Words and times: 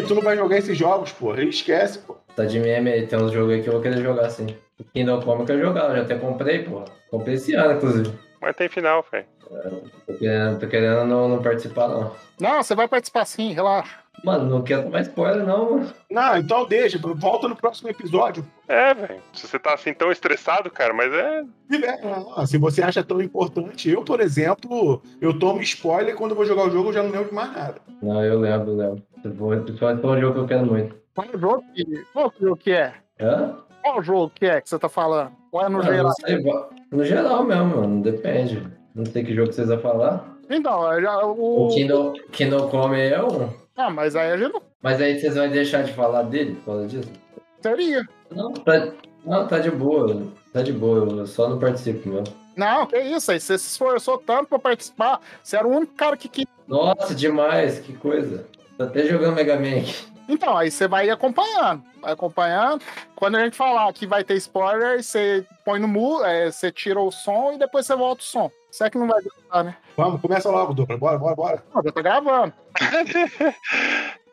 Gui, 0.00 0.06
tu 0.06 0.14
não 0.14 0.22
vai 0.22 0.36
jogar 0.36 0.58
esses 0.58 0.76
jogos, 0.76 1.12
porra. 1.12 1.42
Esquece, 1.42 1.98
pô. 2.00 2.16
Tá 2.34 2.44
de 2.44 2.58
meme 2.60 2.90
aí, 2.90 3.06
tem 3.06 3.18
uns 3.18 3.32
jogos 3.32 3.54
aí 3.54 3.62
que 3.62 3.68
eu 3.68 3.72
vou 3.72 3.82
querer 3.82 4.02
jogar 4.02 4.28
sim. 4.30 4.46
Kingdom 4.92 5.22
Come 5.22 5.40
eu 5.40 5.46
quero 5.46 5.60
jogar, 5.60 5.88
eu 5.88 5.96
já 5.96 6.02
até 6.02 6.16
comprei, 6.16 6.64
pô. 6.64 6.84
Comprei 7.10 7.36
esse 7.36 7.54
ano, 7.54 7.74
inclusive. 7.74 8.12
Mas 8.40 8.56
tem 8.56 8.68
final, 8.68 9.04
velho. 9.10 9.26
Tô 10.06 10.14
querendo, 10.14 10.58
tô 10.58 10.66
querendo 10.66 11.04
não, 11.06 11.28
não 11.28 11.42
participar, 11.42 11.88
não. 11.88 12.12
Não, 12.38 12.62
você 12.62 12.74
vai 12.74 12.88
participar 12.88 13.24
sim, 13.24 13.52
relaxa. 13.52 14.06
Mano, 14.24 14.48
não 14.48 14.62
quero 14.62 14.84
tomar 14.84 15.02
spoiler, 15.02 15.46
não, 15.46 15.72
mano. 15.72 15.92
Não, 16.10 16.36
então 16.36 16.66
deixa. 16.66 16.98
Volta 16.98 17.48
no 17.48 17.56
próximo 17.56 17.90
episódio. 17.90 18.46
É, 18.66 18.94
velho. 18.94 19.20
Se 19.32 19.46
você 19.46 19.58
tá 19.58 19.74
assim 19.74 19.92
tão 19.92 20.10
estressado, 20.10 20.70
cara, 20.70 20.92
mas 20.94 21.12
é. 21.12 21.44
É, 21.72 22.46
se 22.46 22.58
você 22.58 22.82
acha 22.82 23.04
tão 23.04 23.20
importante, 23.20 23.90
eu, 23.90 24.02
por 24.02 24.20
exemplo, 24.20 25.02
eu 25.20 25.38
tomo 25.38 25.60
spoiler 25.62 26.16
quando 26.16 26.30
eu 26.30 26.36
vou 26.36 26.46
jogar 26.46 26.66
o 26.66 26.70
jogo, 26.70 26.88
eu 26.88 26.94
já 26.94 27.02
não 27.02 27.10
lembro 27.10 27.28
de 27.28 27.34
mais 27.34 27.52
nada. 27.52 27.76
Não, 28.02 28.24
eu 28.24 28.40
lembro, 28.40 28.70
eu 28.70 28.76
lembro. 28.76 29.02
Principalmente 29.30 30.00
foi 30.00 30.16
um 30.16 30.20
jogo 30.20 30.34
que 30.34 30.40
eu 30.40 30.46
quero 30.46 30.66
muito. 30.66 30.96
Qual 31.14 31.28
jogo 31.38 31.64
que, 31.74 31.84
qual 32.12 32.32
jogo 32.40 32.56
que 32.56 32.72
é? 32.72 32.94
Hã? 33.20 33.56
Qual 33.82 34.02
jogo 34.02 34.32
que 34.34 34.46
é 34.46 34.60
que 34.60 34.68
você 34.68 34.78
tá 34.78 34.88
falando? 34.88 35.32
Ou 35.52 35.60
é 35.62 35.68
no 35.68 35.78
Não, 35.78 35.84
geral? 35.84 36.12
sei, 36.20 36.42
no 36.90 37.04
geral 37.04 37.44
mesmo, 37.44 37.76
mano. 37.76 38.02
Depende. 38.02 38.66
Não 38.94 39.04
sei 39.06 39.24
que 39.24 39.34
jogo 39.34 39.52
vocês 39.52 39.68
vão 39.68 39.78
falar. 39.78 40.36
Então, 40.50 41.00
já, 41.00 41.24
o. 41.24 41.66
O 41.66 41.68
Kingdom, 41.74 42.12
Kingdom 42.32 42.68
Come 42.68 43.00
é 43.00 43.22
um. 43.22 43.48
Ah, 43.76 43.90
mas 43.90 44.16
aí 44.16 44.32
a 44.32 44.36
gente 44.36 44.52
não 44.52 44.62
Mas 44.82 45.00
aí 45.00 45.18
vocês 45.18 45.34
vão 45.34 45.48
deixar 45.48 45.82
de 45.82 45.92
falar 45.92 46.22
dele 46.22 46.54
por 46.56 46.64
causa 46.74 46.86
disso? 46.88 47.10
seria. 47.62 48.02
Não, 48.30 48.52
tá, 48.52 48.92
não, 49.24 49.46
tá 49.46 49.58
de 49.58 49.70
boa. 49.70 50.22
Tá 50.52 50.62
de 50.62 50.72
boa, 50.72 50.98
eu 51.20 51.26
só 51.26 51.48
não 51.48 51.58
participo 51.58 52.08
mesmo. 52.08 52.34
Não, 52.56 52.86
que 52.86 52.96
isso 52.98 53.30
aí. 53.30 53.38
Você 53.40 53.58
se 53.58 53.68
esforçou 53.68 54.18
tanto 54.18 54.48
pra 54.48 54.58
participar. 54.58 55.20
Você 55.42 55.56
era 55.56 55.66
o 55.66 55.70
único 55.70 55.94
cara 55.94 56.16
que 56.16 56.28
quis. 56.28 56.46
Nossa, 56.66 57.14
demais, 57.14 57.78
que 57.80 57.92
coisa. 57.92 58.46
Tô 58.76 58.84
até 58.84 59.06
jogando 59.06 59.34
Mega 59.34 59.56
Man 59.56 59.78
aqui. 59.78 59.94
Então, 60.28 60.56
aí 60.56 60.70
você 60.70 60.88
vai 60.88 61.08
acompanhando. 61.08 61.82
Vai 62.00 62.12
acompanhando. 62.12 62.82
Quando 63.14 63.36
a 63.36 63.44
gente 63.44 63.56
falar 63.56 63.92
que 63.92 64.06
vai 64.06 64.24
ter 64.24 64.34
spoiler, 64.34 65.02
você 65.02 65.46
põe 65.64 65.78
no 65.78 65.86
mu, 65.86 66.24
é, 66.24 66.50
você 66.50 66.70
tira 66.72 67.00
o 67.00 67.12
som 67.12 67.52
e 67.52 67.58
depois 67.58 67.86
você 67.86 67.94
volta 67.94 68.22
o 68.22 68.24
som. 68.24 68.50
Isso 68.70 68.84
é 68.84 68.90
que 68.90 68.98
não 68.98 69.06
vai 69.06 69.22
gostar, 69.22 69.64
né? 69.64 69.76
Vamos, 69.96 70.20
começa 70.20 70.50
logo, 70.50 70.74
Douglas. 70.74 70.98
Bora, 70.98 71.18
bora, 71.18 71.34
bora. 71.34 71.62
Não, 71.74 71.82
já 71.82 71.92
tá 71.92 72.02
gravando. 72.02 72.52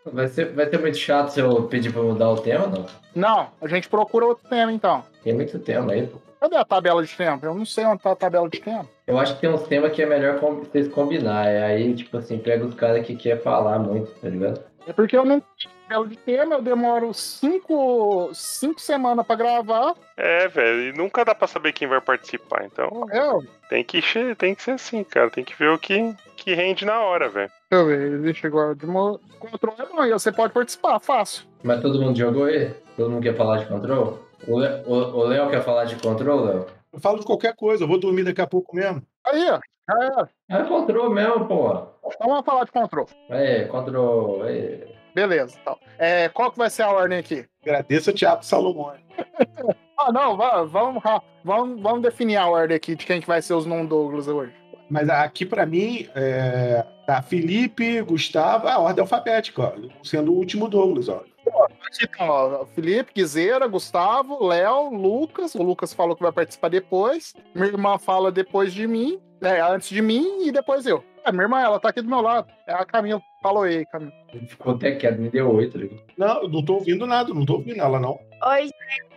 Vai 0.06 0.28
ser, 0.28 0.52
vai 0.52 0.66
ter 0.66 0.78
muito 0.78 0.98
chato 0.98 1.30
se 1.30 1.40
eu 1.40 1.64
pedir 1.64 1.94
pra 1.94 2.02
mudar 2.02 2.30
o 2.30 2.38
tema, 2.38 2.68
não? 2.68 2.86
Não, 3.16 3.48
a 3.62 3.68
gente 3.70 3.88
procura 3.88 4.26
outro 4.26 4.50
tema 4.50 4.70
então. 4.70 5.02
Tem 5.24 5.34
muito 5.34 5.58
tema 5.60 5.94
aí, 5.94 6.06
pô. 6.08 6.18
Cadê 6.44 6.58
a 6.58 6.66
tabela 6.66 7.02
de 7.02 7.16
tempo? 7.16 7.46
Eu 7.46 7.54
não 7.54 7.66
sei 7.66 7.86
onde 7.86 8.04
tá 8.04 8.12
a 8.12 8.16
tabela 8.18 8.50
de 8.50 8.60
tempo. 8.60 8.90
Eu 9.08 9.18
acho 9.18 9.34
que 9.36 9.40
tem 9.40 9.50
uns 9.50 9.64
temas 9.64 9.94
que 9.94 10.02
é 10.02 10.06
melhor 10.06 10.42
vocês 10.42 10.90
combinar. 10.90 11.48
É 11.48 11.64
aí, 11.64 11.96
tipo 11.96 12.18
assim, 12.18 12.38
pega 12.38 12.66
os 12.66 12.76
caras 12.76 13.08
que 13.08 13.16
quer 13.16 13.42
falar 13.42 13.80
muito, 13.80 14.12
tá 14.20 14.28
ligado? 14.28 14.62
É 14.86 14.92
porque 14.92 15.16
eu 15.16 15.24
não 15.24 15.40
tenho 15.40 15.72
tabela 15.88 16.06
de 16.06 16.18
tema, 16.18 16.56
eu 16.56 16.62
demoro 16.62 17.14
cinco, 17.14 18.30
cinco 18.34 18.82
semanas 18.82 19.26
pra 19.26 19.38
gravar. 19.38 19.96
É, 20.18 20.50
velho. 20.50 20.90
E 20.90 20.98
nunca 20.98 21.24
dá 21.24 21.34
pra 21.34 21.48
saber 21.48 21.72
quem 21.72 21.88
vai 21.88 22.02
participar. 22.02 22.66
Então 22.66 23.08
Eu, 23.14 23.42
tem 23.70 23.82
que, 23.82 24.02
tem 24.36 24.54
que 24.54 24.64
ser 24.64 24.72
assim, 24.72 25.02
cara. 25.02 25.30
Tem 25.30 25.46
que 25.46 25.58
ver 25.58 25.70
o 25.70 25.80
que, 25.80 26.14
que 26.36 26.54
rende 26.54 26.84
na 26.84 27.00
hora, 27.00 27.30
velho. 27.30 27.50
deixa 27.72 27.82
eu 27.82 27.86
ver, 27.88 28.18
deixa 28.20 28.48
agora 28.48 28.76
de 28.76 28.86
mo... 28.86 29.18
Controle 29.40 29.78
é 29.80 29.86
bom, 29.86 30.04
e 30.04 30.12
você 30.12 30.30
pode 30.30 30.52
participar, 30.52 31.00
fácil. 31.00 31.46
Mas 31.64 31.82
todo 31.82 32.02
mundo 32.02 32.18
jogou 32.18 32.44
aí? 32.44 32.74
Todo 32.98 33.10
mundo 33.10 33.24
quer 33.24 33.38
falar 33.38 33.60
de 33.60 33.66
control? 33.68 34.20
O 34.48 34.60
Le- 34.60 34.84
o- 34.86 35.18
o 35.18 35.24
Léo 35.24 35.50
quer 35.50 35.64
falar 35.64 35.86
de 35.86 35.96
control, 35.96 36.46
Léo? 36.46 36.66
Eu 36.92 37.00
falo 37.00 37.20
de 37.20 37.26
qualquer 37.26 37.56
coisa, 37.56 37.84
eu 37.84 37.88
vou 37.88 38.00
dormir 38.00 38.24
daqui 38.24 38.42
a 38.42 38.48
pouco 38.48 38.76
mesmo. 38.76 39.02
Aí, 39.26 39.50
ó. 39.50 39.60
já 39.90 40.06
era. 40.06 40.30
É 40.50 40.64
control 40.64 41.10
mesmo, 41.10 41.46
pô. 41.48 41.70
Então 42.06 42.28
vamos 42.28 42.46
falar 42.46 42.66
de 42.66 42.72
controle. 42.72 43.08
Aí, 43.30 43.66
control. 43.66 44.44
Aí. 44.44 44.84
Beleza, 45.16 45.58
então. 45.62 45.78
É, 45.98 46.30
qual 46.30 46.52
que 46.52 46.58
vai 46.58 46.70
ser 46.70 46.84
a 46.84 46.92
ordem 46.92 47.18
aqui? 47.20 47.46
Agradeço 47.62 48.10
ao 48.10 48.16
Thiago 48.16 48.44
Salomão. 48.46 48.94
Ah, 49.96 50.12
não, 50.12 50.36
va- 50.36 50.64
vamos, 50.64 51.02
vamos, 51.46 51.82
vamos 51.82 52.02
definir 52.02 52.36
a 52.36 52.46
ordem 52.50 52.76
aqui 52.76 52.94
de 52.94 53.06
quem 53.06 53.22
que 53.22 53.28
vai 53.28 53.42
ser 53.42 53.54
os 53.54 53.66
non-Douglas 53.66 54.28
hoje. 54.28 54.52
Mas 54.90 55.08
aqui 55.08 55.46
pra 55.46 55.66
mim, 55.66 56.10
é... 56.14 56.84
tá 57.06 57.22
Felipe, 57.22 58.02
Gustavo, 58.02 58.68
a 58.68 58.80
ordem 58.80 59.02
alfabética, 59.02 59.62
ó. 59.62 59.72
Sendo 60.04 60.34
o 60.34 60.36
último 60.36 60.68
Douglas, 60.68 61.08
ó. 61.08 61.24
Então, 61.46 62.28
ó, 62.28 62.66
Felipe, 62.68 63.12
Guizeira, 63.16 63.68
Gustavo, 63.68 64.44
Léo, 64.46 64.90
Lucas. 64.90 65.54
O 65.56 65.62
Lucas 65.64 65.94
falou 65.94 66.16
que 66.16 66.24
vai 66.24 66.32
participar 66.32 66.70
depois. 66.70 67.34
Minha 67.54 67.68
irmã 67.68 67.98
fala 67.98 68.32
depois 68.32 68.74
de 68.74 68.88
mim, 68.88 69.20
é, 69.42 69.62
antes 69.62 69.90
de 69.90 70.02
mim 70.02 70.48
e 70.48 70.52
depois 70.52 70.86
eu. 70.86 71.04
É, 71.26 71.32
minha 71.32 71.44
irmã, 71.44 71.62
ela 71.62 71.80
tá 71.80 71.90
aqui 71.90 72.02
do 72.02 72.10
meu 72.10 72.22
lado. 72.22 72.48
É 72.68 72.74
a 72.74 72.86
Camila. 72.86 73.22
Falou 73.42 73.64
aí, 73.64 73.86
Camila. 73.86 74.12
Ele 74.34 74.48
ficou 74.48 74.74
até 74.76 74.92
quieto, 74.96 75.20
me 75.20 75.30
deu 75.30 75.54
oito. 75.54 75.78
ali. 75.78 76.02
Não, 76.18 76.44
eu 76.44 76.50
não 76.50 76.64
tô 76.64 76.76
ouvindo 76.76 77.06
nada, 77.06 77.34
não 77.34 77.46
tô 77.46 77.54
ouvindo 77.56 77.80
ela, 77.80 78.00
não. 78.00 78.20
Oi, 78.46 78.70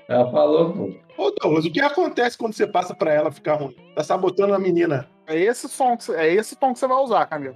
Ela 0.09 0.31
falou, 0.31 0.73
pô. 0.73 0.93
Ô, 1.19 1.31
Douglas, 1.41 1.65
o 1.65 1.73
que 1.73 1.81
acontece 1.81 2.37
quando 2.37 2.53
você 2.53 2.67
passa 2.67 2.95
pra 2.95 3.13
ela 3.13 3.33
ficar 3.33 3.55
ruim? 3.55 3.75
Tá 3.95 4.05
sabotando 4.05 4.55
a 4.55 4.59
menina. 4.59 5.09
É 5.27 5.37
esse 5.37 5.69
som 5.69 5.97
que 5.97 6.05
você, 6.05 6.15
é 6.17 6.33
esse 6.33 6.55
tom 6.55 6.73
que 6.73 6.79
você 6.79 6.87
vai 6.87 6.99
usar, 6.99 7.27
Camila. 7.27 7.55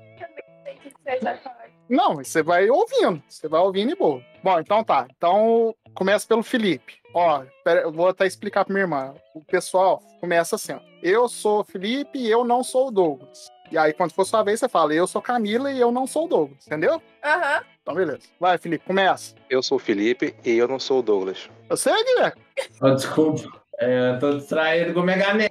tem 0.65 0.77
que 0.79 0.91
ser 1.05 1.21
já 1.23 1.37
corta. 1.37 1.60
Não, 1.91 2.17
você 2.17 2.41
vai 2.41 2.71
ouvindo. 2.71 3.21
Você 3.29 3.49
vai 3.49 3.61
ouvindo 3.61 3.91
e 3.91 3.97
boa. 3.97 4.23
Bom, 4.45 4.61
então 4.61 4.85
tá. 4.85 5.09
Então 5.17 5.75
começa 5.93 6.27
pelo 6.27 6.43
Felipe. 6.43 7.01
Ó, 7.13 7.43
pera, 7.65 7.81
eu 7.81 7.93
vou 7.93 8.07
até 8.07 8.27
explicar 8.27 8.65
pra 8.65 8.73
minha 8.73 8.85
irmã. 8.85 9.13
O 9.35 9.45
pessoal 9.45 10.01
começa 10.21 10.55
assim, 10.55 10.73
ó. 10.73 10.81
Eu 11.03 11.29
sou 11.29 11.61
o 11.61 11.65
Felipe 11.65 12.17
e 12.19 12.31
eu 12.31 12.45
não 12.45 12.63
sou 12.63 12.89
o 12.89 12.91
Douglas. 12.93 13.51
E 13.73 13.79
aí, 13.79 13.93
quando 13.93 14.13
for 14.13 14.25
sua 14.25 14.43
vez, 14.43 14.61
você 14.61 14.69
fala, 14.69 14.95
eu 14.95 15.07
sou 15.07 15.21
Camila 15.21 15.73
e 15.73 15.81
eu 15.81 15.91
não 15.91 16.07
sou 16.07 16.27
o 16.27 16.29
Douglas, 16.29 16.67
entendeu? 16.67 17.03
Aham. 17.25 17.65
Então, 17.83 17.95
beleza. 17.95 18.29
Vai, 18.39 18.59
Felipe, 18.59 18.85
começa. 18.85 19.35
Eu 19.49 19.63
sou 19.63 19.77
o 19.77 19.81
Felipe 19.81 20.35
e 20.45 20.57
eu 20.57 20.69
não 20.69 20.79
sou 20.79 21.01
o 21.01 21.03
Douglas. 21.03 21.49
Eu 21.69 21.77
sei, 21.77 21.93
Guilherme. 22.05 22.41
Oh, 22.81 22.91
desculpa. 22.91 23.43
É, 23.79 24.11
eu 24.11 24.19
tô 24.21 24.39
distraído 24.39 24.93
com 24.93 25.01
o 25.01 25.03
Mega 25.03 25.35
Man. 25.35 25.49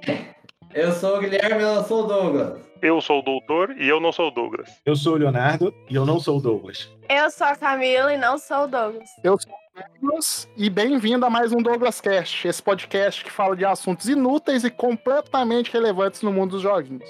Eu 0.72 0.92
sou 0.92 1.16
o 1.16 1.20
Guilherme, 1.20 1.62
eu 1.62 1.74
não 1.74 1.84
sou 1.84 2.04
o 2.04 2.06
Douglas. 2.06 2.69
Eu 2.82 2.98
sou 3.02 3.18
o 3.18 3.22
doutor 3.22 3.76
e 3.76 3.86
eu 3.86 4.00
não 4.00 4.10
sou 4.10 4.28
o 4.28 4.30
Douglas. 4.30 4.80
Eu 4.86 4.96
sou 4.96 5.14
o 5.14 5.16
Leonardo 5.16 5.74
e 5.88 5.94
eu 5.94 6.06
não 6.06 6.18
sou 6.18 6.38
o 6.38 6.40
Douglas. 6.40 6.90
Eu 7.10 7.30
sou 7.30 7.46
a 7.46 7.54
Camila 7.54 8.14
e 8.14 8.16
não 8.16 8.38
sou 8.38 8.64
o 8.64 8.66
Douglas. 8.66 9.10
Eu 9.22 9.38
sou 9.38 9.52
o 9.52 10.00
Douglas 10.00 10.48
e 10.56 10.70
bem-vindo 10.70 11.26
a 11.26 11.30
mais 11.30 11.52
um 11.52 11.58
Douglas 11.58 12.00
Cast, 12.00 12.48
esse 12.48 12.62
podcast 12.62 13.22
que 13.22 13.30
fala 13.30 13.54
de 13.54 13.66
assuntos 13.66 14.08
inúteis 14.08 14.64
e 14.64 14.70
completamente 14.70 15.70
relevantes 15.70 16.22
no 16.22 16.32
mundo 16.32 16.52
dos 16.52 16.62
joguinhos. 16.62 17.04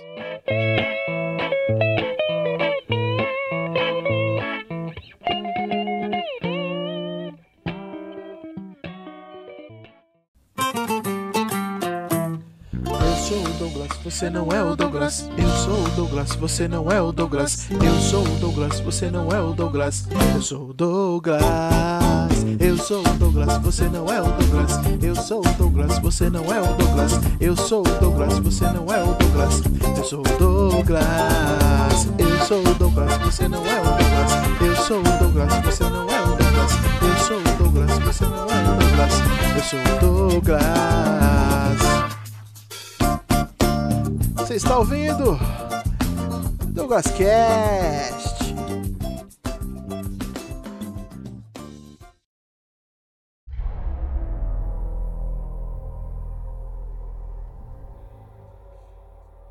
Você 14.10 14.28
não 14.28 14.48
é 14.50 14.60
o 14.62 14.74
Douglas. 14.74 15.30
Eu 15.38 15.48
sou 15.48 15.84
o 15.84 15.88
Douglas, 15.90 16.34
você 16.34 16.66
não 16.66 16.90
é 16.90 17.00
o 17.00 17.12
Douglas. 17.12 17.68
Eu 17.70 17.94
sou 18.00 18.24
o 18.24 18.38
Douglas, 18.40 18.80
você 18.80 19.08
não 19.08 19.30
é 19.30 19.40
o 19.40 19.52
Douglas. 19.52 20.04
Eu 20.34 20.42
sou 20.42 20.70
o 20.70 20.74
Douglas. 20.74 21.40
Eu 22.58 22.76
sou 22.76 23.00
o 23.00 23.18
Douglas, 23.18 23.58
você 23.58 23.84
não 23.88 24.12
é 24.12 24.20
o 24.20 24.24
Douglas. 24.24 24.80
Eu 25.00 25.14
sou 25.14 25.40
o 25.40 25.54
Douglas, 25.56 25.98
você 26.00 26.28
não 26.28 26.42
é 26.52 26.60
o 26.60 26.74
Douglas. 26.74 27.20
Eu 27.40 27.56
sou 27.56 27.82
o 27.82 28.00
Douglas, 28.00 28.38
você 28.40 28.64
não 28.64 28.92
é 28.92 29.00
o 29.00 29.14
Douglas. 29.14 29.62
Eu 29.96 30.04
sou 30.04 30.20
o 30.20 30.38
Douglas. 30.38 32.08
Eu 32.18 32.46
sou 32.46 32.60
o 32.60 32.74
Douglas, 32.74 33.16
você 33.18 33.48
não 33.48 33.64
é 33.64 33.80
o 33.80 33.84
Douglas. 33.84 34.32
Eu 34.60 34.76
sou 34.76 34.98
o 34.98 35.18
Douglas, 35.18 35.54
você 35.64 35.84
não 35.84 36.10
é 36.10 36.20
o 36.20 36.26
Douglas. 36.26 36.72
Eu 37.00 37.16
sou 37.26 37.38
o 37.38 37.56
Douglas, 37.58 37.98
você 38.00 38.24
não 38.24 38.38
é 38.38 38.62
o 38.62 38.76
Douglas. 38.76 39.14
Eu 39.54 39.62
sou 39.62 39.78
o 39.78 40.30
Douglas. 40.30 41.39
Você 44.50 44.56
está 44.56 44.78
ouvindo? 44.78 45.38
Douglas 46.74 47.06
Cast. 47.12 48.52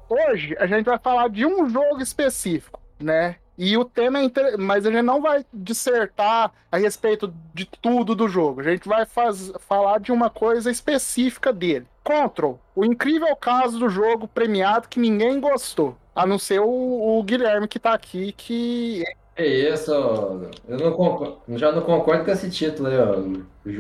Hoje 0.10 0.58
a 0.60 0.68
gente 0.68 0.84
vai 0.84 1.00
falar 1.00 1.30
de 1.30 1.46
um 1.46 1.70
jogo 1.70 2.02
específico, 2.02 2.82
né? 3.00 3.38
E 3.60 3.78
o 3.78 3.84
tema 3.86 4.20
é 4.20 4.24
inter... 4.24 4.58
mas 4.58 4.86
a 4.86 4.92
gente 4.92 5.02
não 5.04 5.22
vai 5.22 5.46
dissertar 5.54 6.52
a 6.72 6.78
respeito 6.78 7.34
de 7.54 7.66
tudo 7.66 8.16
do 8.16 8.28
jogo. 8.28 8.62
A 8.62 8.64
gente 8.64 8.88
vai 8.88 9.06
faz... 9.06 9.52
falar 9.68 10.00
de 10.00 10.12
uma 10.14 10.30
coisa 10.30 10.72
específica 10.72 11.52
dele. 11.54 11.86
Control, 12.04 12.60
o 12.76 12.86
incrível 12.86 13.36
caso 13.36 13.78
do 13.80 13.90
jogo 13.90 14.28
premiado 14.28 14.88
que 14.90 15.00
ninguém 15.00 15.40
gostou. 15.40 15.96
A 16.16 16.26
não 16.26 16.40
ser 16.40 16.60
o, 16.62 17.20
o 17.20 17.24
Guilherme 17.24 17.68
que 17.68 17.80
tá 17.80 17.94
aqui, 17.94 18.32
que 18.34 19.04
É 19.36 19.46
isso, 19.46 19.92
eu 20.68 20.78
não 20.80 20.92
concordo, 20.94 21.42
já 21.58 21.72
não 21.72 21.82
concordo 21.84 22.26
com 22.26 22.32
esse 22.32 22.50
título 22.50 22.88
aí, 22.90 22.98
ó. 23.00 23.20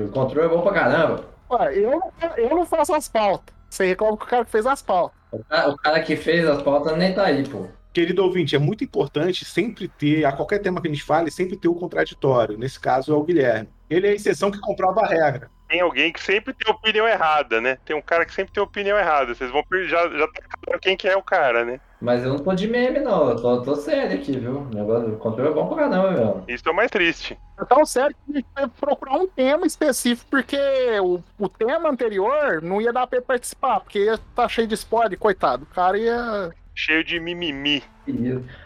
O 0.06 0.12
controle 0.12 0.48
é 0.48 0.50
bom 0.50 0.62
pra 0.62 0.74
caramba. 0.74 1.24
Ué, 1.52 1.78
eu, 1.80 1.92
não- 2.00 2.14
eu 2.38 2.50
não 2.56 2.66
faço 2.66 2.94
as 2.94 3.08
pautas. 3.10 3.54
Você 3.70 3.86
reclama 3.88 4.18
com 4.18 4.24
o 4.24 4.28
cara 4.28 4.46
que 4.46 4.52
fez 4.52 4.66
as 4.66 4.82
pautas. 4.82 5.18
O 5.32 5.44
cara, 5.44 5.70
o 5.70 5.78
cara 5.78 6.04
que 6.04 6.16
fez 6.16 6.48
as 6.48 6.62
pautas 6.62 6.98
nem 6.98 7.14
tá 7.14 7.26
aí, 7.26 7.48
pô. 7.48 7.68
Querido 8.00 8.24
ouvinte, 8.24 8.56
é 8.56 8.60
muito 8.60 8.82
importante 8.82 9.44
sempre 9.44 9.90
ter, 9.90 10.24
a 10.24 10.32
qualquer 10.32 10.60
tema 10.60 10.82
que 10.82 10.88
a 10.88 10.92
gente 10.92 11.04
fale, 11.04 11.30
sempre 11.30 11.58
ter 11.58 11.68
o 11.68 11.76
contraditório. 11.76 12.58
Nesse 12.58 12.80
caso 12.80 13.12
é 13.12 13.16
o 13.16 13.24
Guilherme. 13.24 13.68
Ele 13.90 14.08
é 14.08 14.12
a 14.12 14.14
exceção 14.14 14.50
que 14.50 14.60
comprova 14.60 15.02
a 15.02 15.08
regra. 15.08 15.52
Tem 15.68 15.82
alguém 15.82 16.14
que 16.14 16.24
sempre 16.24 16.54
tem 16.54 16.74
opinião 16.74 17.06
errada, 17.06 17.60
né? 17.60 17.78
Tem 17.84 17.96
um 17.96 18.02
cara 18.02 18.26
que 18.26 18.34
sempre 18.34 18.54
tem 18.54 18.64
opinião 18.64 18.98
errada. 18.98 19.36
Vocês 19.36 19.52
vão 19.52 19.64
já, 19.86 20.10
já 20.10 20.28
tá 20.28 20.42
claro 20.64 20.80
quem 20.80 20.96
que 20.96 21.10
é 21.10 21.16
o 21.18 21.22
cara, 21.22 21.66
né? 21.66 21.82
Mas 22.02 22.24
eu 22.24 22.30
não 22.30 22.40
tô 22.40 22.56
de 22.56 22.70
meme, 22.70 23.00
não. 23.00 23.30
Eu 23.30 23.36
tô, 23.36 23.62
tô 23.62 23.76
sério 23.76 24.18
aqui, 24.18 24.32
viu? 24.32 24.62
O 24.62 24.74
negócio 24.74 25.10
do 25.10 25.18
controle 25.18 25.50
é 25.50 25.54
bom 25.54 25.68
pra 25.68 25.90
caramba, 25.90 26.12
meu. 26.12 26.44
Isso 26.48 26.68
é 26.68 26.72
o 26.72 26.76
mais 26.76 26.90
triste. 26.90 27.38
Então, 27.62 27.86
sério, 27.86 28.16
que 28.16 28.32
a 28.32 28.36
gente 28.38 28.48
que 28.56 28.80
procurar 28.80 29.18
um 29.18 29.28
tema 29.28 29.68
específico, 29.68 30.30
porque 30.32 30.58
o, 31.04 31.22
o 31.38 31.50
tema 31.50 31.90
anterior 31.90 32.62
não 32.62 32.82
ia 32.82 32.94
dar 32.94 33.06
pra 33.06 33.18
ele 33.18 33.26
participar, 33.26 33.82
porque 33.82 34.06
ia 34.06 34.18
tá 34.34 34.48
cheio 34.48 34.68
de 34.68 34.76
spoiler, 34.76 35.20
coitado. 35.20 35.68
O 35.70 35.76
cara 35.76 35.98
ia. 35.98 36.52
Cheio 36.80 37.04
de 37.04 37.20
mimimi. 37.20 37.84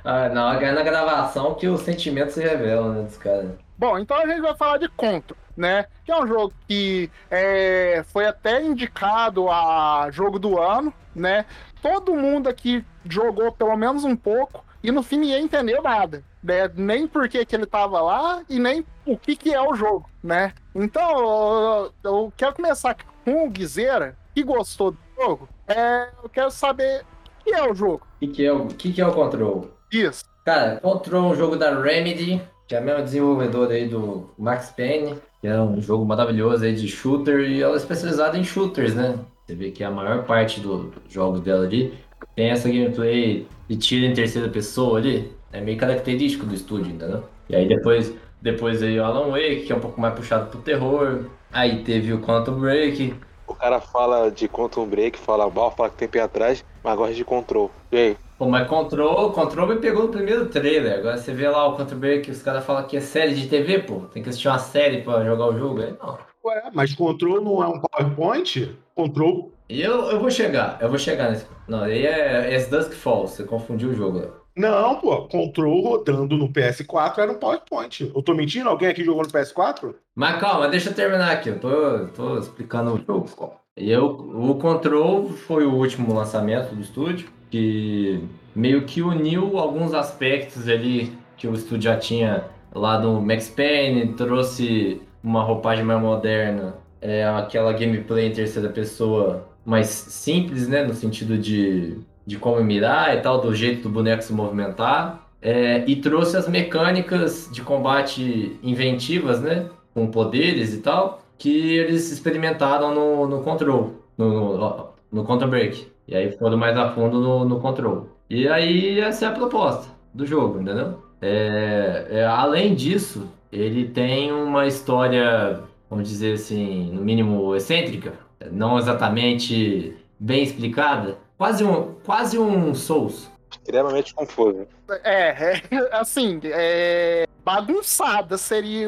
Ah, 0.06 0.30
na, 0.30 0.48
hora- 0.50 0.72
na 0.72 0.84
gravação 0.84 1.56
que 1.56 1.68
os 1.68 1.82
sentimentos 1.82 2.36
se 2.36 2.42
revelam, 2.42 2.94
né, 2.94 3.02
dos 3.02 3.18
caras. 3.18 3.50
Bom, 3.76 3.98
então 3.98 4.16
a 4.16 4.28
gente 4.28 4.40
vai 4.40 4.56
falar 4.56 4.78
de 4.78 4.88
Contra, 4.88 5.36
né? 5.58 5.88
Que 6.06 6.12
é 6.12 6.16
um 6.22 6.28
jogo 6.28 6.54
que 6.68 7.10
é, 7.32 8.04
foi 8.14 8.28
até 8.28 8.64
indicado 8.64 9.50
a 9.50 10.10
jogo 10.12 10.38
do 10.38 10.62
ano, 10.62 10.94
né? 11.16 11.44
Todo 11.82 12.14
mundo 12.14 12.48
aqui 12.48 12.86
jogou 13.10 13.52
pelo 13.52 13.76
menos 13.76 14.04
um 14.04 14.16
pouco 14.16 14.64
e 14.84 14.92
no 14.92 15.02
fim 15.02 15.18
ninguém 15.18 15.46
entendeu 15.46 15.82
nada, 15.82 16.24
né? 16.44 16.70
Nem 16.76 17.08
por 17.08 17.28
que, 17.28 17.44
que 17.44 17.56
ele 17.56 17.66
tava 17.66 18.00
lá 18.00 18.44
e 18.48 18.60
nem 18.60 18.86
o 19.08 19.18
que, 19.18 19.36
que 19.36 19.52
é 19.52 19.60
o 19.60 19.74
jogo, 19.74 20.08
né? 20.24 20.54
Então, 20.76 21.10
eu, 21.12 21.94
eu 22.04 22.34
quero 22.38 22.54
começar 22.54 22.96
com 23.26 23.48
o 23.48 23.50
Guizeira, 23.50 24.16
que 24.36 24.44
gostou 24.44 24.92
do 24.92 24.98
jogo. 25.20 25.50
É, 25.68 26.10
eu 26.24 26.30
quero 26.30 26.52
saber 26.52 27.04
que 27.44 27.54
é 27.54 27.70
o 27.70 27.74
jogo. 27.74 28.02
O 28.16 28.20
que, 28.20 28.28
que, 28.28 28.46
é 28.46 28.54
o, 28.54 28.68
que, 28.68 28.94
que 28.94 29.02
é 29.02 29.08
o 29.08 29.14
Control? 29.14 29.68
Isso. 29.92 30.24
Cara, 30.46 30.80
Control 30.80 31.30
é 31.30 31.34
um 31.34 31.36
jogo 31.36 31.56
da 31.56 31.80
Remedy, 31.80 32.42
que 32.68 32.76
é 32.76 32.78
a 32.78 32.82
mesma 32.82 33.04
desenvolvedora 33.04 33.74
aí 33.74 33.88
do 33.88 34.30
Max 34.38 34.72
Payne, 34.76 35.16
que 35.42 35.48
é 35.48 35.60
um 35.60 35.82
jogo 35.82 36.06
maravilhoso 36.06 36.64
aí 36.66 36.74
de 36.74 36.88
shooter, 36.88 37.42
e 37.42 37.62
ela 37.62 37.74
é 37.74 37.78
especializada 37.78 38.38
em 38.38 38.44
shooters, 38.44 38.94
né? 38.96 39.20
Você 39.46 39.56
vê 39.56 39.72
que 39.72 39.84
a 39.84 39.92
maior 39.92 40.24
parte 40.24 40.60
do- 40.62 40.90
dos 40.90 41.12
jogos 41.14 41.42
dela 41.42 41.66
ali 41.66 41.94
tem 42.36 42.50
essa 42.50 42.70
gameplay 42.70 43.46
de 43.70 43.78
tiro 43.78 44.06
em 44.06 44.14
terceira 44.14 44.48
pessoa 44.50 44.98
ali, 45.00 45.32
é 45.52 45.60
meio 45.62 45.78
característico 45.78 46.46
do 46.46 46.56
estúdio, 46.56 46.92
entendeu? 46.94 47.24
E 47.50 47.56
aí 47.56 47.68
depois, 47.68 48.14
depois 48.42 48.82
aí 48.82 48.98
o 49.00 49.04
Alan 49.04 49.30
Wake, 49.32 49.66
que 49.66 49.74
é 49.74 49.76
um 49.76 49.80
pouco 49.82 50.00
mais 50.00 50.14
puxado 50.16 50.50
pro 50.50 50.60
terror, 50.62 51.26
aí 51.52 51.84
teve 51.84 52.14
o 52.14 52.20
Quantum 52.22 52.60
Break, 52.60 53.14
O 53.46 53.54
cara 53.54 53.80
fala 53.82 54.32
de 54.32 54.48
Quantum 54.48 54.88
Break, 54.88 55.20
fala 55.20 55.50
mal, 55.50 55.70
fala 55.76 55.90
que 55.90 55.98
tem 55.98 56.08
pé 56.08 56.22
atrás, 56.22 56.64
mas 56.84 56.98
gosta 56.98 57.14
de 57.14 57.24
Control. 57.24 57.72
E 57.92 57.98
aí? 57.98 58.18
Pô, 58.38 58.48
mas 58.48 58.68
Control, 58.68 59.32
Control 59.32 59.68
me 59.68 59.76
pegou 59.78 60.04
no 60.04 60.10
primeiro 60.10 60.48
trailer. 60.48 61.00
Agora 61.00 61.18
você 61.18 61.34
vê 61.34 61.48
lá 61.48 61.68
o 61.68 61.78
Counter 61.78 61.98
Break, 61.98 62.30
os 62.30 62.42
caras 62.42 62.66
falam 62.66 62.86
que 62.86 62.98
é 62.98 63.02
série 63.02 63.34
de 63.36 63.48
TV, 63.48 63.80
pô. 63.80 64.02
Tem 64.14 64.22
que 64.22 64.30
assistir 64.30 64.48
uma 64.48 64.60
série 64.60 65.02
pra 65.02 65.24
jogar 65.24 65.48
o 65.48 65.58
jogo. 65.58 65.82
Aí 65.82 65.96
não. 66.02 66.18
Ué, 66.46 66.70
mas 66.74 66.94
Control 66.94 67.42
não 67.42 67.64
é 67.64 67.68
um 67.68 67.80
PowerPoint? 67.80 68.78
Control. 68.94 69.52
E 69.70 69.82
eu, 69.82 70.12
eu 70.12 70.20
vou 70.20 70.30
chegar, 70.30 70.78
eu 70.82 70.90
vou 70.90 71.00
chegar 71.00 71.32
nesse. 71.32 71.46
Não, 71.68 71.84
aí 71.84 72.06
é 72.06 72.54
As 72.54 72.68
Dusk 72.68 72.92
Falls, 72.92 73.36
você 73.36 73.44
confundiu 73.44 73.90
o 73.90 73.94
jogo. 73.94 74.44
Não, 74.56 75.00
pô. 75.00 75.24
Control 75.28 75.82
rodando 75.82 76.38
no 76.38 76.50
PS4 76.50 77.20
era 77.20 77.32
um 77.32 77.40
PowerPoint. 77.40 78.12
Eu 78.14 78.22
tô 78.22 78.34
mentindo? 78.34 78.70
Alguém 78.70 78.90
aqui 78.90 79.04
jogou 79.04 79.24
no 79.24 79.30
PS4? 79.30 79.96
Mas 80.16 80.40
calma, 80.40 80.68
deixa 80.68 80.90
eu 80.90 80.94
terminar 80.94 81.32
aqui. 81.32 81.50
Eu 81.50 81.60
tô, 81.60 82.08
tô 82.08 82.38
explicando 82.38 82.94
o 82.94 82.98
jogo. 82.98 83.26
Eu, 83.76 84.06
o 84.06 84.56
Control 84.56 85.30
foi 85.30 85.66
o 85.66 85.74
último 85.74 86.14
lançamento 86.14 86.74
do 86.76 86.82
estúdio, 86.82 87.28
que 87.50 88.24
meio 88.56 88.84
que 88.86 89.02
uniu 89.02 89.58
alguns 89.58 89.94
aspectos 89.94 90.68
ali 90.68 91.12
que 91.38 91.48
o 91.48 91.54
estúdio 91.54 91.84
já 91.84 91.98
tinha 91.98 92.46
lá 92.74 93.00
no 93.00 93.22
Max 93.22 93.50
Payne, 93.50 94.14
trouxe 94.14 95.02
uma 95.24 95.44
roupagem 95.44 95.84
mais 95.84 96.02
moderna, 96.02 96.76
é, 97.02 97.26
aquela 97.26 97.74
gameplay 97.74 98.28
em 98.28 98.32
terceira 98.32 98.70
pessoa 98.70 99.48
mais 99.66 99.88
simples, 99.88 100.68
né, 100.68 100.84
no 100.84 100.94
sentido 100.94 101.38
de, 101.38 101.98
de 102.26 102.38
como 102.38 102.64
mirar 102.64 103.16
e 103.16 103.22
tal, 103.22 103.40
do 103.42 103.54
jeito 103.56 103.84
do 103.84 103.90
boneco 103.90 104.22
se 104.22 104.34
movimentar, 104.34 105.30
é, 105.42 105.84
e 105.88 105.96
trouxe 105.96 106.38
as 106.38 106.48
mecânicas 106.48 107.50
de 107.52 107.62
combate 107.62 108.58
inventivas, 108.62 109.42
né, 109.42 109.68
com 109.94 110.08
poderes 110.08 110.74
e 110.74 110.80
tal, 110.80 111.23
que 111.44 111.76
eles 111.76 112.10
experimentaram 112.10 112.96
no, 112.96 113.28
no 113.28 113.44
Control, 113.44 113.96
no, 114.18 114.58
no, 114.58 114.90
no 115.12 115.26
Counter 115.26 115.50
Break. 115.50 115.92
E 116.08 116.16
aí 116.16 116.32
foram 116.38 116.58
mais 116.58 116.78
a 116.78 116.94
fundo 116.94 117.20
no, 117.20 117.44
no 117.44 117.60
Control. 117.60 118.08
E 118.30 118.48
aí 118.48 119.02
essa 119.02 119.26
é 119.26 119.28
a 119.28 119.32
proposta 119.34 119.90
do 120.14 120.26
jogo, 120.26 120.62
entendeu? 120.62 121.04
É, 121.22 122.08
é, 122.10 122.26
além 122.26 122.74
disso, 122.74 123.30
ele 123.52 123.90
tem 123.90 124.32
uma 124.32 124.66
história, 124.68 125.60
vamos 125.90 126.08
dizer 126.08 126.36
assim, 126.36 126.90
no 126.94 127.02
mínimo 127.02 127.54
excêntrica, 127.58 128.14
não 128.50 128.78
exatamente 128.78 129.98
bem 130.18 130.44
explicada, 130.44 131.18
quase 131.38 131.62
um, 131.66 131.96
quase 132.06 132.40
um 132.40 132.74
Souls. 132.74 133.30
Extremamente 133.52 134.14
confuso. 134.14 134.66
É, 135.04 135.28
é 135.30 135.62
assim, 135.92 136.40
é, 136.46 137.28
bagunçada 137.44 138.38
seria 138.38 138.88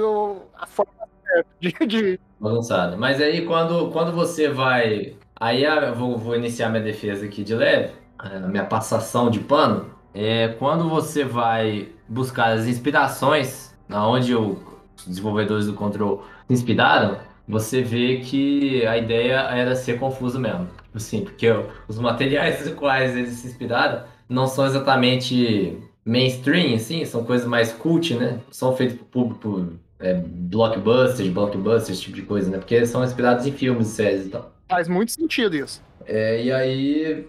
a 0.57 0.65
forma 0.65 0.93
certa 1.25 1.49
de, 1.59 1.85
de- 1.85 2.19
bagunçada. 2.45 2.97
Mas 2.97 3.21
aí 3.21 3.45
quando, 3.45 3.91
quando 3.91 4.11
você 4.13 4.49
vai. 4.49 5.15
Aí 5.39 5.63
eu 5.63 5.95
vou, 5.95 6.17
vou 6.17 6.35
iniciar 6.35 6.69
minha 6.69 6.83
defesa 6.83 7.25
aqui 7.25 7.43
de 7.43 7.53
leve, 7.55 7.93
a 8.17 8.39
minha 8.47 8.65
passação 8.65 9.29
de 9.29 9.39
pano. 9.39 9.93
É 10.13 10.49
quando 10.59 10.89
você 10.89 11.23
vai 11.25 11.89
buscar 12.07 12.53
as 12.53 12.65
inspirações, 12.67 13.75
aonde 13.89 14.33
o- 14.35 14.57
os 14.97 15.05
desenvolvedores 15.07 15.65
do 15.67 15.73
Control 15.73 16.23
se 16.47 16.53
inspiraram, 16.53 17.19
você 17.47 17.81
vê 17.83 18.17
que 18.21 18.85
a 18.87 18.97
ideia 18.97 19.35
era 19.51 19.75
ser 19.75 19.99
confuso 19.99 20.39
mesmo. 20.39 20.69
Assim, 20.93 21.23
porque 21.23 21.47
os 21.87 21.99
materiais 21.99 22.63
dos 22.63 22.73
quais 22.73 23.15
eles 23.15 23.33
se 23.33 23.47
inspiraram 23.47 24.05
não 24.29 24.47
são 24.47 24.65
exatamente 24.65 25.77
mainstream, 26.05 26.75
assim, 26.75 27.03
são 27.05 27.23
coisas 27.25 27.47
mais 27.47 27.73
cult, 27.73 28.15
né? 28.15 28.39
São 28.51 28.75
feitos 28.75 28.97
pro 28.97 29.05
público 29.05 29.79
é, 29.99 30.13
blockbusters, 30.13 31.29
blockbusters, 31.29 31.89
esse 31.89 32.01
tipo 32.01 32.15
de 32.15 32.23
coisa, 32.23 32.49
né? 32.49 32.57
Porque 32.57 32.85
são 32.85 33.03
inspirados 33.03 33.45
em 33.45 33.51
filmes 33.51 33.87
e 33.87 33.91
séries 33.91 34.25
e 34.25 34.29
tal. 34.29 34.53
faz 34.69 34.87
muito 34.87 35.11
sentido 35.11 35.55
isso. 35.55 35.81
É, 36.05 36.43
e 36.43 36.51
aí, 36.51 37.27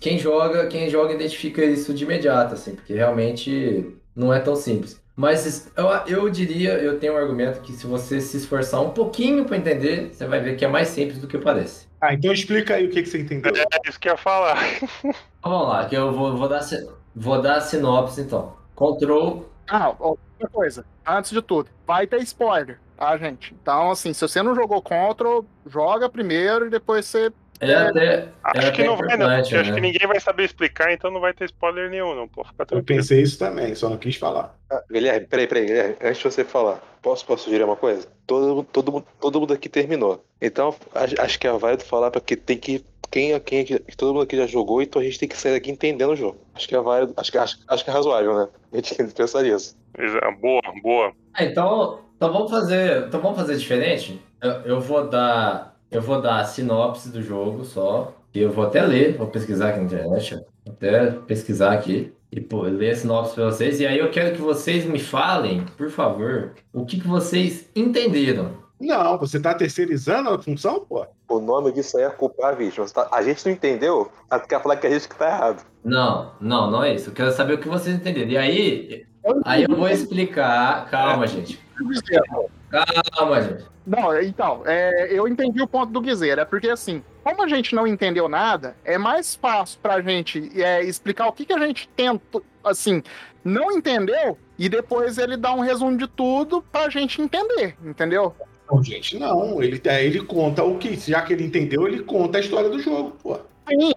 quem 0.00 0.18
joga, 0.18 0.66
quem 0.66 0.88
joga 0.90 1.14
identifica 1.14 1.64
isso 1.64 1.94
de 1.94 2.04
imediato, 2.04 2.54
assim, 2.54 2.74
porque 2.74 2.92
realmente 2.92 3.86
não 4.14 4.32
é 4.32 4.40
tão 4.40 4.54
simples. 4.54 5.00
Mas 5.16 5.68
eu, 5.76 5.86
eu 6.06 6.30
diria, 6.30 6.74
eu 6.74 6.98
tenho 7.00 7.14
um 7.14 7.16
argumento 7.16 7.60
que 7.60 7.72
se 7.72 7.86
você 7.86 8.20
se 8.20 8.36
esforçar 8.36 8.80
um 8.80 8.90
pouquinho 8.90 9.44
para 9.44 9.56
entender, 9.56 10.10
você 10.12 10.26
vai 10.26 10.40
ver 10.40 10.56
que 10.56 10.64
é 10.64 10.68
mais 10.68 10.88
simples 10.88 11.18
do 11.18 11.26
que 11.26 11.36
parece. 11.38 11.88
Ah, 12.00 12.14
então 12.14 12.32
explica 12.32 12.76
aí 12.76 12.86
o 12.86 12.90
que, 12.90 13.02
que 13.02 13.08
você 13.08 13.18
entendeu. 13.18 13.52
É 13.56 13.88
isso 13.88 13.98
que 13.98 14.08
eu 14.08 14.12
ia 14.12 14.16
falar. 14.16 14.56
Vamos 15.42 15.68
lá, 15.68 15.86
que 15.86 15.96
eu 15.96 16.12
vou, 16.12 16.36
vou 16.36 16.48
dar, 16.48 16.60
vou 17.16 17.42
dar 17.42 17.56
a 17.56 17.60
sinopse 17.60 18.20
então. 18.20 18.56
Control 18.76 19.48
Ah, 19.68 19.94
outra 19.98 20.48
coisa, 20.50 20.86
antes 21.06 21.30
de 21.30 21.42
tudo, 21.42 21.70
vai 21.86 22.06
ter 22.06 22.22
spoiler, 22.22 22.80
tá, 22.96 23.16
gente? 23.18 23.54
Então, 23.54 23.90
assim, 23.90 24.12
se 24.14 24.20
você 24.22 24.42
não 24.42 24.54
jogou 24.54 24.80
Control, 24.82 25.44
joga 25.66 26.08
primeiro 26.08 26.66
e 26.66 26.70
depois 26.70 27.06
você. 27.06 27.32
É 27.60 27.74
até. 27.74 28.28
Acho 28.44 28.68
é 28.68 28.70
que 28.72 28.82
até 28.82 28.84
não 28.84 28.96
vai, 28.96 29.16
não. 29.16 29.26
porque 29.42 29.56
Acho 29.56 29.70
né? 29.70 29.74
que 29.74 29.80
ninguém 29.80 30.06
vai 30.06 30.20
saber 30.20 30.44
explicar, 30.44 30.92
então 30.92 31.10
não 31.10 31.20
vai 31.20 31.32
ter 31.34 31.44
spoiler 31.46 31.90
nenhum, 31.90 32.14
não. 32.14 32.28
Pô, 32.28 32.44
fica 32.44 32.66
Eu 32.70 32.82
pensei 32.82 33.22
isso 33.22 33.38
também, 33.38 33.74
só 33.74 33.88
não 33.88 33.96
quis 33.98 34.16
falar. 34.16 34.54
Ah, 34.70 34.82
Guilherme, 34.90 35.26
peraí, 35.26 35.46
peraí, 35.46 35.66
Guilherme. 35.66 35.96
Antes 36.02 36.18
de 36.18 36.24
você 36.24 36.44
falar, 36.44 36.80
posso, 37.02 37.24
posso 37.26 37.44
sugerir 37.44 37.64
uma 37.64 37.76
coisa? 37.76 38.06
Todo, 38.26 38.62
todo, 38.64 38.92
mundo- 38.92 39.06
todo 39.20 39.40
mundo 39.40 39.52
aqui 39.54 39.68
terminou. 39.68 40.24
Então, 40.40 40.74
acho, 40.94 41.38
que 41.38 41.46
é 41.46 41.52
válido 41.52 41.84
falar 41.84 42.10
porque 42.10 42.36
tem 42.36 42.58
que. 42.58 42.84
Quem, 43.10 43.40
quem 43.40 43.64
todo 43.96 44.12
mundo 44.12 44.24
aqui 44.24 44.36
já 44.36 44.46
jogou, 44.46 44.82
então 44.82 45.00
a 45.00 45.04
gente 45.04 45.18
tem 45.18 45.26
que 45.28 45.36
sair 45.36 45.52
daqui 45.54 45.70
entendendo 45.70 46.10
o 46.10 46.16
jogo. 46.16 46.38
Acho 46.54 46.68
que 46.68 46.76
é 46.76 46.80
válido, 46.80 47.14
acho 47.16 47.32
que, 47.32 47.38
acho, 47.38 47.56
acho 47.66 47.82
que 47.82 47.88
é 47.88 47.92
razoável, 47.92 48.34
né? 48.36 48.48
A 48.70 48.76
gente 48.76 48.94
tem 48.96 49.06
que 49.06 49.14
pensar 49.14 49.42
nisso. 49.42 49.74
Exa- 49.98 50.20
Boa, 50.38 50.60
boa. 50.82 51.12
Ah, 51.32 51.42
então, 51.44 52.00
então 52.16 52.30
vamos 52.32 52.50
fazer, 52.50 53.06
então 53.06 53.18
vamos 53.20 53.38
fazer 53.38 53.56
diferente. 53.56 54.20
Eu, 54.42 54.50
eu 54.62 54.80
vou 54.80 55.08
dar, 55.08 55.67
eu 55.90 56.02
vou 56.02 56.20
dar 56.20 56.40
a 56.40 56.44
sinopse 56.44 57.08
do 57.10 57.22
jogo 57.22 57.64
só. 57.64 58.14
E 58.34 58.40
eu 58.40 58.50
vou 58.50 58.64
até 58.64 58.82
ler, 58.82 59.16
vou 59.16 59.26
pesquisar 59.26 59.70
aqui 59.70 59.78
na 59.78 59.84
internet, 59.86 60.38
até 60.68 61.10
pesquisar 61.26 61.72
aqui 61.72 62.12
e 62.30 62.40
pô, 62.40 62.62
ler 62.62 62.90
a 62.90 62.96
sinopse 62.96 63.34
para 63.34 63.46
vocês. 63.46 63.80
E 63.80 63.86
aí 63.86 63.98
eu 63.98 64.10
quero 64.10 64.34
que 64.34 64.40
vocês 64.40 64.84
me 64.84 64.98
falem, 64.98 65.64
por 65.76 65.90
favor, 65.90 66.52
o 66.72 66.84
que, 66.84 67.00
que 67.00 67.08
vocês 67.08 67.68
entenderam. 67.74 68.68
Não, 68.80 69.18
você 69.18 69.40
tá 69.40 69.54
terceirizando 69.54 70.30
a 70.30 70.38
função, 70.38 70.84
pô? 70.86 71.04
O 71.28 71.40
nome 71.40 71.72
disso 71.72 71.98
aí 71.98 72.04
é 72.04 72.10
culpar 72.10 72.52
a 72.52 72.54
vítima. 72.54 72.86
Tá- 72.88 73.08
a 73.10 73.22
gente 73.22 73.44
não 73.44 73.52
entendeu, 73.52 74.10
aí 74.30 74.38
tu 74.40 74.46
quer 74.46 74.62
falar 74.62 74.76
que 74.76 74.86
a 74.86 74.90
gente 74.90 75.08
que 75.08 75.16
tá 75.16 75.26
errado. 75.26 75.64
Não, 75.84 76.32
não, 76.40 76.70
não 76.70 76.84
é 76.84 76.94
isso. 76.94 77.10
Eu 77.10 77.14
quero 77.14 77.32
saber 77.32 77.54
o 77.54 77.58
que 77.58 77.68
vocês 77.68 77.96
entenderam. 77.96 78.30
E 78.30 78.36
aí, 78.36 79.06
aí 79.44 79.64
eu 79.64 79.74
vou 79.74 79.88
explicar. 79.88 80.88
Calma, 80.90 81.26
gente. 81.26 81.58
Calma, 82.70 83.42
gente. 83.42 83.64
Não, 83.86 84.20
então, 84.20 84.62
é, 84.66 85.08
eu 85.10 85.26
entendi 85.26 85.62
o 85.62 85.66
ponto 85.66 85.90
do 85.90 86.00
Guizeira. 86.00 86.42
É 86.42 86.44
porque, 86.44 86.68
assim, 86.68 87.02
como 87.24 87.42
a 87.42 87.48
gente 87.48 87.74
não 87.74 87.86
entendeu 87.86 88.28
nada, 88.28 88.76
é 88.84 88.98
mais 88.98 89.34
fácil 89.34 89.78
pra 89.82 90.00
gente 90.02 90.50
é, 90.60 90.82
explicar 90.82 91.26
o 91.26 91.32
que, 91.32 91.46
que 91.46 91.52
a 91.52 91.58
gente 91.58 91.88
tenta, 91.96 92.42
assim, 92.62 93.02
não 93.42 93.72
entendeu 93.72 94.36
e 94.58 94.68
depois 94.68 95.16
ele 95.16 95.36
dá 95.36 95.54
um 95.54 95.60
resumo 95.60 95.96
de 95.96 96.06
tudo 96.06 96.62
pra 96.70 96.90
gente 96.90 97.22
entender, 97.22 97.76
entendeu? 97.82 98.34
Não, 98.70 98.82
gente, 98.82 99.18
não. 99.18 99.62
Ele, 99.62 99.80
é, 99.86 100.04
ele 100.04 100.20
conta 100.20 100.62
o 100.62 100.76
que, 100.76 100.94
já 100.96 101.22
que 101.22 101.32
ele 101.32 101.44
entendeu, 101.44 101.88
ele 101.88 102.02
conta 102.02 102.38
a 102.38 102.40
história 102.40 102.68
do 102.68 102.78
jogo, 102.78 103.16
pô. 103.22 103.38
Sim, 103.68 103.92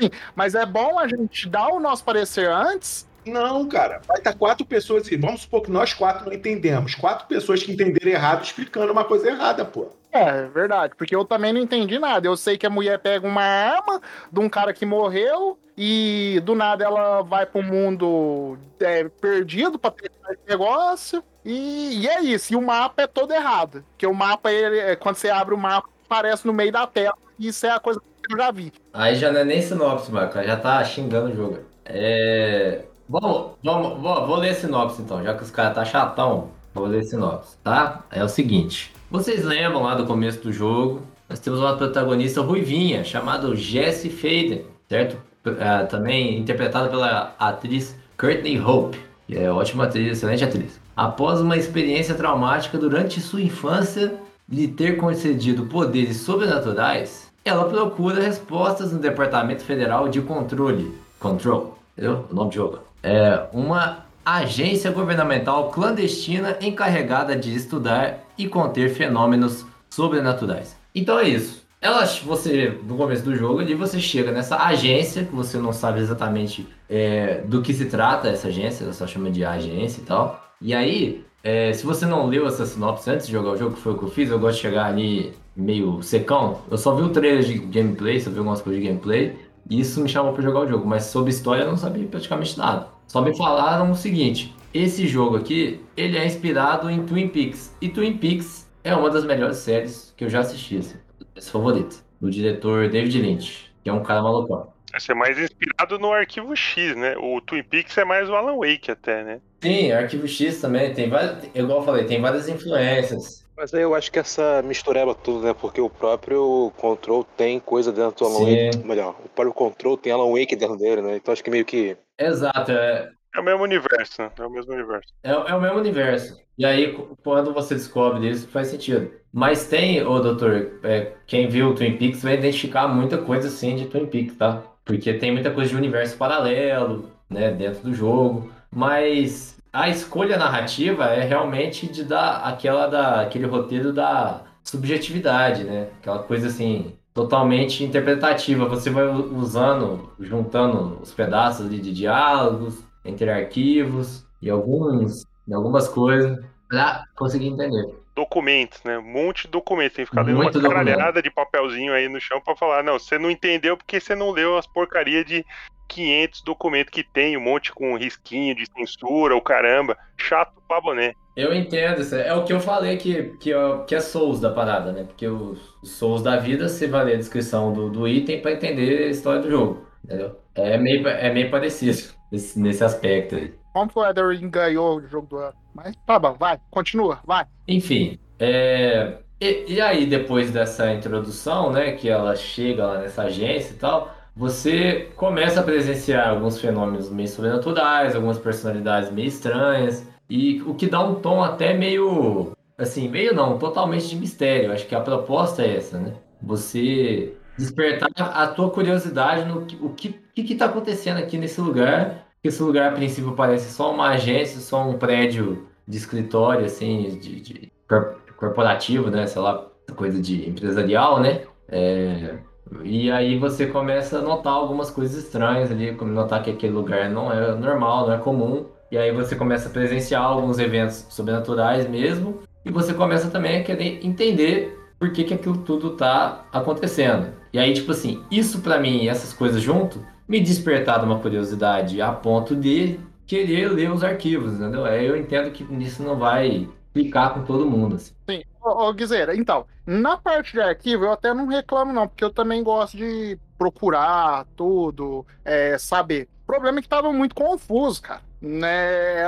sim, 0.00 0.10
mas 0.34 0.54
é 0.54 0.64
bom 0.64 0.98
a 0.98 1.06
gente 1.06 1.48
dar 1.48 1.68
o 1.68 1.80
nosso 1.80 2.04
parecer 2.04 2.48
antes. 2.48 3.06
Não, 3.28 3.66
cara, 3.68 4.00
vai 4.06 4.18
estar 4.18 4.34
quatro 4.34 4.64
pessoas. 4.64 5.08
Vamos 5.18 5.42
supor 5.42 5.62
que 5.62 5.70
nós 5.70 5.94
quatro 5.94 6.26
não 6.26 6.32
entendemos. 6.32 6.94
Quatro 6.94 7.26
pessoas 7.26 7.62
que 7.62 7.72
entenderam 7.72 8.10
errado 8.10 8.44
explicando 8.44 8.92
uma 8.92 9.04
coisa 9.04 9.28
errada, 9.28 9.64
pô. 9.64 9.88
É, 10.10 10.20
é 10.20 10.46
verdade, 10.46 10.94
porque 10.96 11.14
eu 11.14 11.24
também 11.24 11.52
não 11.52 11.60
entendi 11.60 11.98
nada. 11.98 12.26
Eu 12.26 12.36
sei 12.36 12.56
que 12.56 12.66
a 12.66 12.70
mulher 12.70 12.98
pega 12.98 13.26
uma 13.26 13.42
arma 13.42 14.00
de 14.32 14.40
um 14.40 14.48
cara 14.48 14.72
que 14.72 14.86
morreu 14.86 15.58
e 15.76 16.40
do 16.44 16.54
nada 16.54 16.84
ela 16.84 17.22
vai 17.22 17.46
pro 17.46 17.62
mundo 17.62 18.58
é, 18.80 19.04
perdido 19.08 19.78
pra 19.78 19.90
ter 19.90 20.10
esse 20.30 20.40
negócio. 20.48 21.22
E, 21.44 22.00
e 22.00 22.08
é 22.08 22.20
isso. 22.20 22.52
E 22.52 22.56
o 22.56 22.62
mapa 22.62 23.02
é 23.02 23.06
todo 23.06 23.32
errado. 23.32 23.84
Porque 23.90 24.06
o 24.06 24.14
mapa, 24.14 24.50
ele, 24.50 24.78
é, 24.78 24.96
quando 24.96 25.16
você 25.16 25.30
abre 25.30 25.54
o 25.54 25.58
mapa, 25.58 25.88
aparece 26.04 26.46
no 26.46 26.52
meio 26.52 26.72
da 26.72 26.86
tela. 26.86 27.16
E 27.38 27.48
isso 27.48 27.64
é 27.66 27.70
a 27.70 27.78
coisa 27.78 28.00
que 28.00 28.34
eu 28.34 28.38
já 28.38 28.50
vi. 28.50 28.72
Aí 28.92 29.14
já 29.14 29.30
não 29.30 29.40
é 29.40 29.44
nem 29.44 29.62
sinopse, 29.62 30.10
Marco. 30.10 30.42
Já 30.42 30.56
tá 30.56 30.82
xingando 30.84 31.30
o 31.30 31.36
jogo. 31.36 31.58
É. 31.84 32.82
Vamos, 33.08 33.52
vamos, 33.64 34.02
vou, 34.02 34.26
vou 34.26 34.36
ler 34.36 34.54
sinopse 34.54 35.00
então, 35.00 35.22
já 35.24 35.32
que 35.32 35.42
os 35.42 35.50
caras 35.50 35.74
tá 35.74 35.84
chatão. 35.84 36.50
Vou 36.74 36.86
ler 36.86 37.02
sinopse, 37.04 37.56
tá? 37.64 38.04
É 38.10 38.22
o 38.22 38.28
seguinte. 38.28 38.92
Vocês 39.10 39.44
lembram 39.44 39.82
lá 39.82 39.94
do 39.94 40.04
começo 40.04 40.42
do 40.42 40.52
jogo? 40.52 41.00
Nós 41.26 41.38
temos 41.38 41.58
uma 41.58 41.74
protagonista 41.74 42.42
ruivinha, 42.42 43.02
chamada 43.04 43.54
Jessie 43.56 44.10
Faden, 44.10 44.66
certo? 44.88 45.16
Uh, 45.46 45.88
também 45.88 46.38
interpretada 46.38 46.88
pela 46.88 47.34
atriz 47.38 47.96
Courtney 48.18 48.60
Hope, 48.60 48.98
que 49.26 49.38
é 49.38 49.50
ótima 49.50 49.84
atriz, 49.84 50.12
excelente 50.12 50.44
atriz. 50.44 50.78
Após 50.94 51.40
uma 51.40 51.56
experiência 51.56 52.14
traumática 52.14 52.76
durante 52.76 53.20
sua 53.20 53.40
infância, 53.40 54.14
lhe 54.46 54.68
ter 54.68 54.98
concedido 54.98 55.64
poderes 55.64 56.18
sobrenaturais, 56.18 57.30
ela 57.42 57.64
procura 57.64 58.22
respostas 58.22 58.92
no 58.92 58.98
Departamento 58.98 59.62
Federal 59.62 60.08
de 60.08 60.20
Controle, 60.20 60.92
Control, 61.18 61.78
entendeu? 61.96 62.26
O 62.30 62.34
nome 62.34 62.50
do 62.50 62.54
jogo. 62.54 62.87
É 63.02 63.46
uma 63.52 64.06
agência 64.24 64.90
governamental 64.90 65.70
clandestina 65.70 66.56
encarregada 66.60 67.34
de 67.34 67.54
estudar 67.54 68.24
e 68.36 68.46
conter 68.46 68.90
fenômenos 68.90 69.64
sobrenaturais. 69.88 70.76
Então 70.94 71.18
é 71.18 71.28
isso. 71.28 71.66
Ela, 71.80 72.04
você, 72.04 72.76
no 72.84 72.96
começo 72.96 73.22
do 73.24 73.36
jogo, 73.36 73.60
ali 73.60 73.72
você 73.72 74.00
chega 74.00 74.32
nessa 74.32 74.56
agência, 74.56 75.24
que 75.24 75.34
você 75.34 75.58
não 75.58 75.72
sabe 75.72 76.00
exatamente 76.00 76.66
é, 76.90 77.40
do 77.46 77.62
que 77.62 77.72
se 77.72 77.86
trata 77.86 78.28
essa 78.28 78.48
agência, 78.48 78.82
ela 78.82 78.92
só 78.92 79.06
chama 79.06 79.30
de 79.30 79.44
agência 79.44 80.00
e 80.00 80.04
tal. 80.04 80.44
E 80.60 80.74
aí, 80.74 81.24
é, 81.42 81.72
se 81.72 81.86
você 81.86 82.04
não 82.04 82.26
leu 82.26 82.48
essa 82.48 82.66
sinopse 82.66 83.08
antes 83.08 83.26
de 83.26 83.32
jogar 83.32 83.52
o 83.52 83.56
jogo, 83.56 83.76
que 83.76 83.80
foi 83.80 83.92
o 83.92 83.98
que 83.98 84.04
eu 84.04 84.10
fiz, 84.10 84.28
eu 84.28 84.40
gosto 84.40 84.56
de 84.56 84.62
chegar 84.62 84.86
ali 84.86 85.32
meio 85.56 86.02
secão. 86.02 86.58
Eu 86.68 86.76
só 86.76 86.94
vi 86.96 87.02
o 87.02 87.10
trailer 87.10 87.44
de 87.44 87.58
gameplay, 87.58 88.20
só 88.20 88.28
vi 88.28 88.38
algumas 88.38 88.60
coisas 88.60 88.82
de 88.82 88.88
gameplay, 88.88 89.36
isso 89.70 90.00
me 90.00 90.08
chamou 90.08 90.32
para 90.32 90.42
jogar 90.42 90.60
o 90.60 90.68
jogo, 90.68 90.86
mas 90.86 91.04
sobre 91.04 91.30
história 91.30 91.62
eu 91.62 91.68
não 91.68 91.76
sabia 91.76 92.06
praticamente 92.06 92.56
nada. 92.56 92.88
Só 93.06 93.20
me 93.20 93.36
falaram 93.36 93.90
o 93.90 93.94
seguinte: 93.96 94.54
esse 94.72 95.06
jogo 95.06 95.36
aqui, 95.36 95.80
ele 95.96 96.16
é 96.16 96.26
inspirado 96.26 96.90
em 96.90 97.04
Twin 97.04 97.28
Peaks. 97.28 97.74
E 97.80 97.88
Twin 97.88 98.16
Peaks 98.16 98.68
é 98.84 98.94
uma 98.94 99.10
das 99.10 99.24
melhores 99.24 99.58
séries 99.58 100.12
que 100.16 100.24
eu 100.24 100.30
já 100.30 100.40
assisti, 100.40 100.78
assim, 100.78 100.96
minhas 101.34 101.48
favoritas, 101.48 102.04
do 102.20 102.30
diretor 102.30 102.88
David 102.88 103.20
Lynch, 103.20 103.72
que 103.82 103.90
é 103.90 103.92
um 103.92 104.02
cara 104.02 104.22
malucão. 104.22 104.72
Esse 104.94 105.12
é 105.12 105.14
mais 105.14 105.38
inspirado 105.38 105.98
no 105.98 106.12
Arquivo 106.12 106.56
X, 106.56 106.96
né? 106.96 107.14
O 107.18 107.40
Twin 107.40 107.62
Peaks 107.62 107.96
é 107.98 108.04
mais 108.04 108.28
o 108.28 108.34
Alan 108.34 108.56
Wake 108.56 108.90
até, 108.90 109.22
né? 109.22 109.40
Sim, 109.60 109.92
Arquivo 109.92 110.26
X 110.26 110.60
também 110.60 110.94
tem 110.94 111.10
várias, 111.10 111.44
igual 111.54 111.80
eu 111.80 111.84
falei, 111.84 112.04
tem 112.04 112.20
várias 112.20 112.48
influências. 112.48 113.46
Mas 113.58 113.74
aí 113.74 113.82
eu 113.82 113.92
acho 113.92 114.12
que 114.12 114.20
essa 114.20 114.62
mistureba 114.62 115.16
tudo, 115.16 115.44
né? 115.44 115.52
Porque 115.52 115.80
o 115.80 115.90
próprio 115.90 116.72
Control 116.76 117.24
tem 117.24 117.58
coisa 117.58 117.92
dentro 117.92 118.16
do 118.16 118.24
Alan 118.24 118.44
Sim. 118.44 118.70
Wake. 118.70 118.86
Melhor, 118.86 119.16
o 119.24 119.28
próprio 119.28 119.52
Control 119.52 119.96
tem 119.98 120.12
Alan 120.12 120.30
Wake 120.30 120.54
dentro 120.54 120.76
dele, 120.76 121.02
né? 121.02 121.16
Então 121.16 121.32
acho 121.32 121.42
que 121.42 121.50
meio 121.50 121.64
que. 121.64 121.96
Exato, 122.16 122.70
é, 122.70 123.10
É 123.34 123.40
o 123.40 123.44
mesmo 123.44 123.62
universo, 123.64 124.22
né? 124.22 124.30
É 124.38 124.46
o 124.46 124.50
mesmo 124.50 124.72
universo. 124.72 125.12
É, 125.24 125.30
é 125.30 125.54
o 125.54 125.60
mesmo 125.60 125.78
universo. 125.78 126.40
E 126.56 126.64
aí, 126.64 126.92
quando 127.22 127.52
você 127.52 127.74
descobre 127.74 128.28
isso, 128.28 128.48
faz 128.48 128.68
sentido. 128.68 129.12
Mas 129.32 129.66
tem, 129.68 130.02
ô 130.04 130.20
doutor, 130.20 130.80
é, 130.84 131.16
quem 131.26 131.48
viu 131.48 131.68
o 131.70 131.74
Twin 131.74 131.96
Peaks 131.98 132.22
vai 132.22 132.34
identificar 132.34 132.88
muita 132.88 133.18
coisa 133.18 133.48
assim 133.48 133.76
de 133.76 133.86
Twin 133.86 134.06
Peaks, 134.06 134.36
tá? 134.36 134.62
Porque 134.84 135.14
tem 135.14 135.32
muita 135.32 135.50
coisa 135.52 135.70
de 135.70 135.76
universo 135.76 136.16
paralelo, 136.16 137.12
né, 137.28 137.52
dentro 137.52 137.82
do 137.82 137.94
jogo. 137.94 138.50
Mas 138.70 139.57
a 139.72 139.88
escolha 139.88 140.36
narrativa 140.36 141.06
é 141.06 141.24
realmente 141.24 141.86
de 141.86 142.04
dar 142.04 142.38
aquela 142.38 142.86
da, 142.86 143.20
aquele 143.22 143.46
roteiro 143.46 143.92
da 143.92 144.44
subjetividade, 144.62 145.64
né? 145.64 145.90
Aquela 145.98 146.22
coisa 146.22 146.48
assim, 146.48 146.92
totalmente 147.14 147.84
interpretativa. 147.84 148.66
Você 148.66 148.90
vai 148.90 149.06
usando, 149.06 150.12
juntando 150.20 151.00
os 151.02 151.12
pedaços 151.12 151.66
ali 151.66 151.80
de 151.80 151.92
diálogos 151.92 152.82
entre 153.04 153.30
arquivos 153.30 154.26
e 154.40 154.50
alguns, 154.50 155.24
e 155.46 155.54
algumas 155.54 155.88
coisas 155.88 156.38
pra 156.68 157.04
conseguir 157.16 157.48
entender. 157.48 157.97
Documentos, 158.18 158.82
né? 158.82 158.98
Um 158.98 159.02
monte 159.02 159.42
de 159.42 159.48
documentos. 159.48 159.94
Tem 159.94 160.04
que 160.04 160.10
ficar 160.10 160.22
lendo 160.22 160.38
uma 160.38 160.44
Muito 160.44 160.60
caralhada 160.60 161.22
de 161.22 161.30
papelzinho 161.30 161.92
aí 161.92 162.08
no 162.08 162.20
chão 162.20 162.40
pra 162.40 162.56
falar, 162.56 162.82
não, 162.82 162.98
você 162.98 163.16
não 163.16 163.30
entendeu 163.30 163.76
porque 163.76 164.00
você 164.00 164.16
não 164.16 164.32
leu 164.32 164.58
as 164.58 164.66
porcarias 164.66 165.24
de 165.24 165.46
500 165.86 166.42
documentos 166.42 166.90
que 166.90 167.04
tem, 167.04 167.36
um 167.36 167.40
monte 167.40 167.72
com 167.72 167.96
risquinho 167.96 168.56
de 168.56 168.66
censura, 168.66 169.36
o 169.36 169.40
caramba. 169.40 169.96
Chato 170.16 170.60
pra 170.66 170.80
boné. 170.80 171.12
Eu 171.36 171.54
entendo, 171.54 172.00
isso 172.00 172.16
é 172.16 172.34
o 172.34 172.44
que 172.44 172.52
eu 172.52 172.58
falei 172.58 172.96
que, 172.96 173.36
que, 173.38 173.52
é- 173.52 173.84
que 173.86 173.94
é 173.94 174.00
Souls 174.00 174.40
da 174.40 174.50
parada, 174.50 174.90
né? 174.90 175.04
Porque 175.04 175.28
os, 175.28 175.78
Souls 175.84 176.20
da 176.20 176.36
vida, 176.36 176.68
você 176.68 176.88
vai 176.88 177.04
ler 177.04 177.14
a 177.14 177.18
descrição 177.18 177.72
do, 177.72 177.88
do 177.88 178.08
item 178.08 178.42
pra 178.42 178.50
entender 178.50 179.04
a 179.04 179.10
história 179.10 179.40
do 179.40 179.48
jogo, 179.48 179.86
entendeu? 180.04 180.36
É 180.56 180.76
meio, 180.76 181.06
é 181.06 181.32
meio 181.32 181.48
parecido 181.52 181.96
nesse, 182.32 182.58
nesse 182.58 182.82
aspecto 182.82 183.36
aí. 183.36 183.54
Como 183.78 183.88
que 183.92 183.96
o 183.96 184.04
Elden 184.04 184.26
Ring 184.26 184.50
ganhou 184.50 184.96
o 184.96 185.06
jogo 185.06 185.28
do 185.28 185.36
ano? 185.36 185.54
Mas 185.72 185.94
tá 186.04 186.18
bom, 186.18 186.34
vai, 186.34 186.58
continua, 186.68 187.20
vai. 187.24 187.46
Enfim, 187.68 188.18
é, 188.36 189.18
e, 189.40 189.74
e 189.74 189.80
aí 189.80 190.04
depois 190.04 190.50
dessa 190.50 190.92
introdução, 190.92 191.70
né, 191.70 191.92
que 191.92 192.08
ela 192.08 192.34
chega 192.34 192.84
lá 192.84 192.98
nessa 192.98 193.22
agência 193.22 193.74
e 193.74 193.76
tal, 193.76 194.12
você 194.34 195.12
começa 195.14 195.60
a 195.60 195.62
presenciar 195.62 196.28
alguns 196.28 196.60
fenômenos 196.60 197.08
meio 197.08 197.28
sobrenaturais, 197.28 198.16
algumas 198.16 198.36
personalidades 198.36 199.12
meio 199.12 199.28
estranhas, 199.28 200.04
e 200.28 200.60
o 200.62 200.74
que 200.74 200.88
dá 200.88 201.00
um 201.00 201.14
tom 201.14 201.40
até 201.40 201.72
meio, 201.72 202.50
assim, 202.76 203.08
meio 203.08 203.32
não, 203.32 203.58
totalmente 203.58 204.08
de 204.08 204.16
mistério. 204.16 204.72
Acho 204.72 204.88
que 204.88 204.94
a 204.96 205.00
proposta 205.00 205.62
é 205.62 205.76
essa, 205.76 206.00
né? 206.00 206.14
Você 206.42 207.32
despertar 207.56 208.10
a 208.18 208.46
tua 208.48 208.70
curiosidade 208.70 209.46
no 209.46 209.66
que, 209.66 209.76
o 209.76 209.90
que, 209.90 210.08
que 210.34 210.42
que 210.42 210.54
tá 210.56 210.66
acontecendo 210.66 211.18
aqui 211.18 211.38
nesse 211.38 211.60
lugar. 211.60 212.27
Esse 212.42 212.62
lugar, 212.62 212.92
a 212.92 212.94
princípio, 212.94 213.32
parece 213.34 213.72
só 213.72 213.92
uma 213.92 214.08
agência, 214.10 214.60
só 214.60 214.88
um 214.88 214.98
prédio 214.98 215.66
de 215.86 215.96
escritório, 215.96 216.64
assim, 216.66 217.18
de, 217.20 217.40
de 217.40 217.72
cor- 217.88 218.16
corporativo, 218.36 219.10
né? 219.10 219.26
Sei 219.26 219.40
lá, 219.42 219.66
coisa 219.96 220.20
de 220.20 220.48
empresarial, 220.48 221.20
né? 221.20 221.42
É, 221.68 222.38
e 222.84 223.10
aí 223.10 223.38
você 223.38 223.66
começa 223.66 224.18
a 224.18 224.22
notar 224.22 224.52
algumas 224.52 224.90
coisas 224.90 225.24
estranhas 225.24 225.70
ali, 225.70 225.94
como 225.94 226.12
notar 226.12 226.42
que 226.42 226.50
aquele 226.50 226.72
lugar 226.72 227.10
não 227.10 227.32
é 227.32 227.54
normal, 227.54 228.06
não 228.06 228.14
é 228.14 228.18
comum. 228.18 228.66
E 228.90 228.96
aí 228.96 229.12
você 229.12 229.34
começa 229.36 229.68
a 229.68 229.72
presenciar 229.72 230.22
alguns 230.22 230.58
eventos 230.58 231.06
sobrenaturais 231.10 231.88
mesmo. 231.88 232.40
E 232.64 232.70
você 232.70 232.92
começa 232.94 233.30
também 233.30 233.60
a 233.60 233.64
querer 233.64 234.04
entender 234.04 234.78
por 234.98 235.10
que, 235.12 235.24
que 235.24 235.34
aquilo 235.34 235.58
tudo 235.58 235.90
tá 235.90 236.44
acontecendo. 236.52 237.32
E 237.52 237.58
aí, 237.58 237.72
tipo 237.72 237.92
assim, 237.92 238.22
isso 238.30 238.60
pra 238.60 238.78
mim, 238.78 239.08
essas 239.08 239.32
coisas 239.32 239.62
junto, 239.62 240.04
me 240.28 240.40
despertaram 240.40 241.04
uma 241.04 241.18
curiosidade 241.18 242.00
a 242.02 242.12
ponto 242.12 242.54
de 242.54 243.00
querer 243.26 243.68
ler 243.72 243.90
os 243.90 244.04
arquivos, 244.04 244.54
entendeu? 244.54 244.84
Aí 244.84 245.06
eu 245.06 245.16
entendo 245.16 245.50
que 245.50 245.64
isso 245.82 246.02
não 246.02 246.16
vai 246.16 246.68
clicar 246.92 247.34
com 247.34 247.44
todo 247.44 247.68
mundo, 247.68 247.96
assim. 247.96 248.12
Sim. 248.28 248.42
Ô, 248.60 248.90
ô 248.90 248.94
então, 249.34 249.66
na 249.86 250.16
parte 250.16 250.52
de 250.52 250.60
arquivo 250.60 251.04
eu 251.04 251.12
até 251.12 251.32
não 251.32 251.46
reclamo 251.46 251.92
não, 251.92 252.06
porque 252.06 252.24
eu 252.24 252.30
também 252.30 252.62
gosto 252.62 252.96
de 252.96 253.38
procurar 253.56 254.46
tudo, 254.56 255.26
é, 255.44 255.78
saber. 255.78 256.28
O 256.44 256.46
problema 256.46 256.78
é 256.78 256.82
que 256.82 256.88
tava 256.88 257.12
muito 257.12 257.34
confuso, 257.34 258.02
cara. 258.02 258.22
Né? 258.40 259.20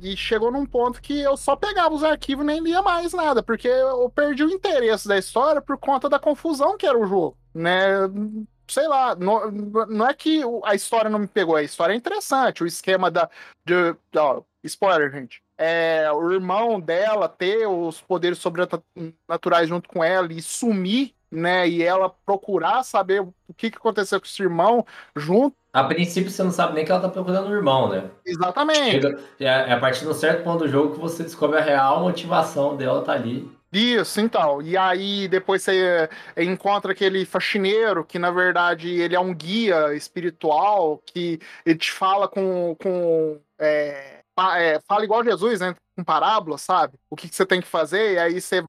E 0.00 0.16
chegou 0.16 0.50
num 0.50 0.64
ponto 0.64 1.00
que 1.00 1.20
eu 1.20 1.36
só 1.36 1.54
pegava 1.54 1.94
os 1.94 2.02
arquivos 2.02 2.42
e 2.42 2.46
nem 2.46 2.60
lia 2.60 2.80
mais 2.80 3.12
nada, 3.12 3.42
porque 3.42 3.68
eu 3.68 4.08
perdi 4.08 4.42
o 4.42 4.50
interesse 4.50 5.06
da 5.06 5.18
história 5.18 5.60
por 5.60 5.76
conta 5.76 6.08
da 6.08 6.18
confusão 6.18 6.78
que 6.78 6.86
era 6.86 6.98
o 6.98 7.06
jogo, 7.06 7.36
né? 7.54 7.84
Sei 8.68 8.86
lá, 8.88 9.14
não, 9.14 9.50
não 9.50 10.06
é 10.08 10.14
que 10.14 10.42
a 10.64 10.74
história 10.74 11.10
não 11.10 11.18
me 11.18 11.26
pegou, 11.26 11.56
a 11.56 11.62
história 11.62 11.92
é 11.92 11.96
interessante, 11.96 12.62
o 12.62 12.66
esquema 12.66 13.10
da. 13.10 13.28
De, 13.64 13.94
ó, 14.16 14.42
spoiler, 14.62 15.10
gente. 15.12 15.42
é, 15.58 16.10
o 16.12 16.32
irmão 16.32 16.80
dela 16.80 17.28
ter 17.28 17.66
os 17.66 18.00
poderes 18.00 18.38
sobrenaturais 18.38 19.68
junto 19.68 19.88
com 19.88 20.02
ela 20.02 20.32
e 20.32 20.40
sumir, 20.42 21.14
né? 21.30 21.68
E 21.68 21.82
ela 21.82 22.08
procurar 22.24 22.82
saber 22.82 23.20
o 23.22 23.34
que, 23.56 23.70
que 23.70 23.76
aconteceu 23.78 24.20
com 24.20 24.26
esse 24.26 24.42
irmão 24.42 24.84
junto. 25.14 25.56
A 25.72 25.84
princípio 25.84 26.30
você 26.30 26.42
não 26.42 26.52
sabe 26.52 26.74
nem 26.74 26.84
que 26.84 26.90
ela 26.92 27.00
tá 27.00 27.08
procurando 27.08 27.48
o 27.48 27.54
irmão, 27.54 27.88
né? 27.88 28.10
Exatamente. 28.24 28.92
Chega- 28.92 29.18
é, 29.40 29.44
é 29.44 29.72
a 29.72 29.78
partir 29.80 30.00
de 30.02 30.08
um 30.08 30.14
certo 30.14 30.44
ponto 30.44 30.60
do 30.64 30.68
jogo 30.68 30.94
que 30.94 31.00
você 31.00 31.22
descobre 31.24 31.58
a 31.58 31.62
real 31.62 32.00
motivação 32.00 32.76
dela 32.76 33.02
tá 33.04 33.12
ali. 33.12 33.50
Isso, 33.74 34.20
então. 34.20 34.62
E 34.62 34.76
aí 34.76 35.26
depois 35.26 35.62
você 35.62 36.08
encontra 36.36 36.92
aquele 36.92 37.26
faxineiro 37.26 38.04
que, 38.04 38.20
na 38.20 38.30
verdade, 38.30 38.88
ele 38.88 39.16
é 39.16 39.20
um 39.20 39.34
guia 39.34 39.92
espiritual 39.94 41.02
que 41.04 41.40
ele 41.66 41.78
te 41.78 41.90
fala 41.90 42.28
com. 42.28 42.76
com 42.76 43.40
é, 43.58 44.20
é, 44.56 44.80
fala 44.86 45.04
igual 45.04 45.24
Jesus, 45.24 45.60
né? 45.60 45.74
Com 45.96 46.04
parábola, 46.04 46.56
sabe? 46.56 46.94
O 47.10 47.16
que, 47.16 47.28
que 47.28 47.34
você 47.34 47.44
tem 47.44 47.60
que 47.60 47.66
fazer, 47.66 48.14
e 48.14 48.18
aí 48.18 48.40
você 48.40 48.64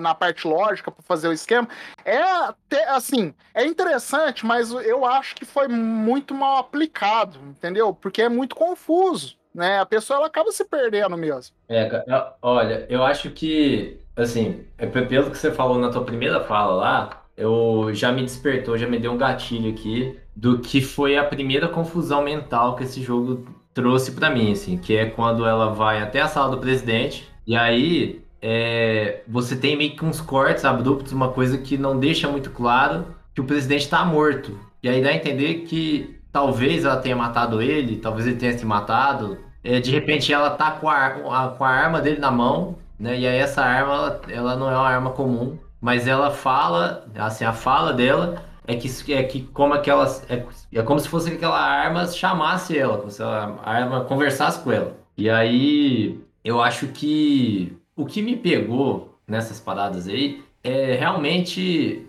na 0.00 0.14
parte 0.14 0.46
lógica 0.46 0.90
para 0.90 1.02
fazer 1.02 1.28
o 1.28 1.32
esquema. 1.32 1.66
É 2.04 2.20
até 2.20 2.86
assim, 2.90 3.34
é 3.54 3.64
interessante, 3.64 4.44
mas 4.44 4.70
eu 4.70 5.06
acho 5.06 5.34
que 5.34 5.46
foi 5.46 5.68
muito 5.68 6.34
mal 6.34 6.58
aplicado, 6.58 7.38
entendeu? 7.40 7.94
Porque 7.94 8.20
é 8.20 8.28
muito 8.28 8.54
confuso. 8.54 9.39
Né? 9.54 9.78
A 9.80 9.86
pessoa 9.86 10.18
ela 10.18 10.26
acaba 10.26 10.52
se 10.52 10.64
perdendo 10.64 11.16
mesmo. 11.16 11.54
É, 11.68 12.04
eu- 12.06 12.22
olha, 12.42 12.86
eu 12.88 13.02
acho 13.02 13.30
que, 13.30 13.98
assim, 14.16 14.64
é 14.78 14.86
pe- 14.86 15.02
pelo 15.06 15.30
que 15.30 15.38
você 15.38 15.50
falou 15.52 15.78
na 15.78 15.90
tua 15.90 16.04
primeira 16.04 16.40
fala 16.44 16.74
lá, 16.74 17.22
eu 17.36 17.90
já 17.92 18.12
me 18.12 18.22
despertou, 18.22 18.76
já 18.78 18.86
me 18.86 18.98
deu 18.98 19.12
um 19.12 19.16
gatilho 19.18 19.70
aqui 19.70 20.18
do 20.36 20.58
que 20.60 20.80
foi 20.80 21.16
a 21.16 21.24
primeira 21.24 21.68
confusão 21.68 22.22
mental 22.22 22.76
que 22.76 22.84
esse 22.84 23.02
jogo 23.02 23.46
trouxe 23.74 24.12
pra 24.12 24.30
mim, 24.30 24.52
assim, 24.52 24.76
que 24.78 24.96
é 24.96 25.06
quando 25.06 25.46
ela 25.46 25.72
vai 25.72 26.02
até 26.02 26.20
a 26.20 26.28
sala 26.28 26.50
do 26.50 26.58
presidente 26.60 27.28
e 27.46 27.56
aí 27.56 28.22
é, 28.42 29.22
você 29.28 29.56
tem 29.56 29.76
meio 29.76 29.96
que 29.96 30.04
uns 30.04 30.20
cortes 30.20 30.64
abruptos, 30.64 31.12
uma 31.12 31.30
coisa 31.32 31.58
que 31.58 31.76
não 31.78 31.98
deixa 31.98 32.28
muito 32.28 32.50
claro 32.50 33.14
que 33.34 33.40
o 33.40 33.44
presidente 33.44 33.88
tá 33.88 34.04
morto. 34.04 34.58
E 34.82 34.88
aí 34.88 35.02
dá 35.02 35.10
a 35.10 35.14
entender 35.14 35.62
que 35.66 36.19
talvez 36.32 36.84
ela 36.84 36.96
tenha 36.96 37.16
matado 37.16 37.60
ele, 37.62 37.96
talvez 37.96 38.26
ele 38.26 38.36
tenha 38.36 38.56
se 38.56 38.64
matado. 38.64 39.38
É, 39.62 39.80
de 39.80 39.90
repente 39.90 40.32
ela 40.32 40.50
tá 40.50 40.70
com 40.72 40.88
a, 40.88 41.10
com 41.56 41.64
a 41.64 41.68
arma 41.68 42.00
dele 42.00 42.18
na 42.18 42.30
mão, 42.30 42.78
né? 42.98 43.18
E 43.18 43.26
aí 43.26 43.38
essa 43.38 43.62
arma, 43.62 43.94
ela, 43.94 44.20
ela 44.28 44.56
não 44.56 44.70
é 44.70 44.76
uma 44.76 44.88
arma 44.88 45.10
comum, 45.10 45.58
mas 45.80 46.06
ela 46.06 46.30
fala, 46.30 47.06
assim, 47.16 47.44
a 47.44 47.52
fala 47.52 47.92
dela 47.92 48.42
é 48.66 48.76
que, 48.76 49.12
é 49.12 49.22
que 49.22 49.42
como 49.42 49.74
aquelas. 49.74 50.24
É, 50.30 50.44
é 50.72 50.82
como 50.82 51.00
se 51.00 51.08
fosse 51.08 51.30
que 51.30 51.36
aquela 51.36 51.60
arma 51.60 52.06
chamasse 52.06 52.78
ela, 52.78 52.98
como 52.98 53.10
se 53.10 53.22
a 53.22 53.56
arma 53.64 54.04
conversasse 54.04 54.60
com 54.62 54.72
ela. 54.72 54.96
E 55.16 55.28
aí 55.28 56.20
eu 56.44 56.60
acho 56.62 56.88
que 56.88 57.76
o 57.96 58.06
que 58.06 58.22
me 58.22 58.36
pegou 58.36 59.18
nessas 59.26 59.60
paradas 59.60 60.08
aí 60.08 60.42
é 60.62 60.94
realmente 60.94 62.06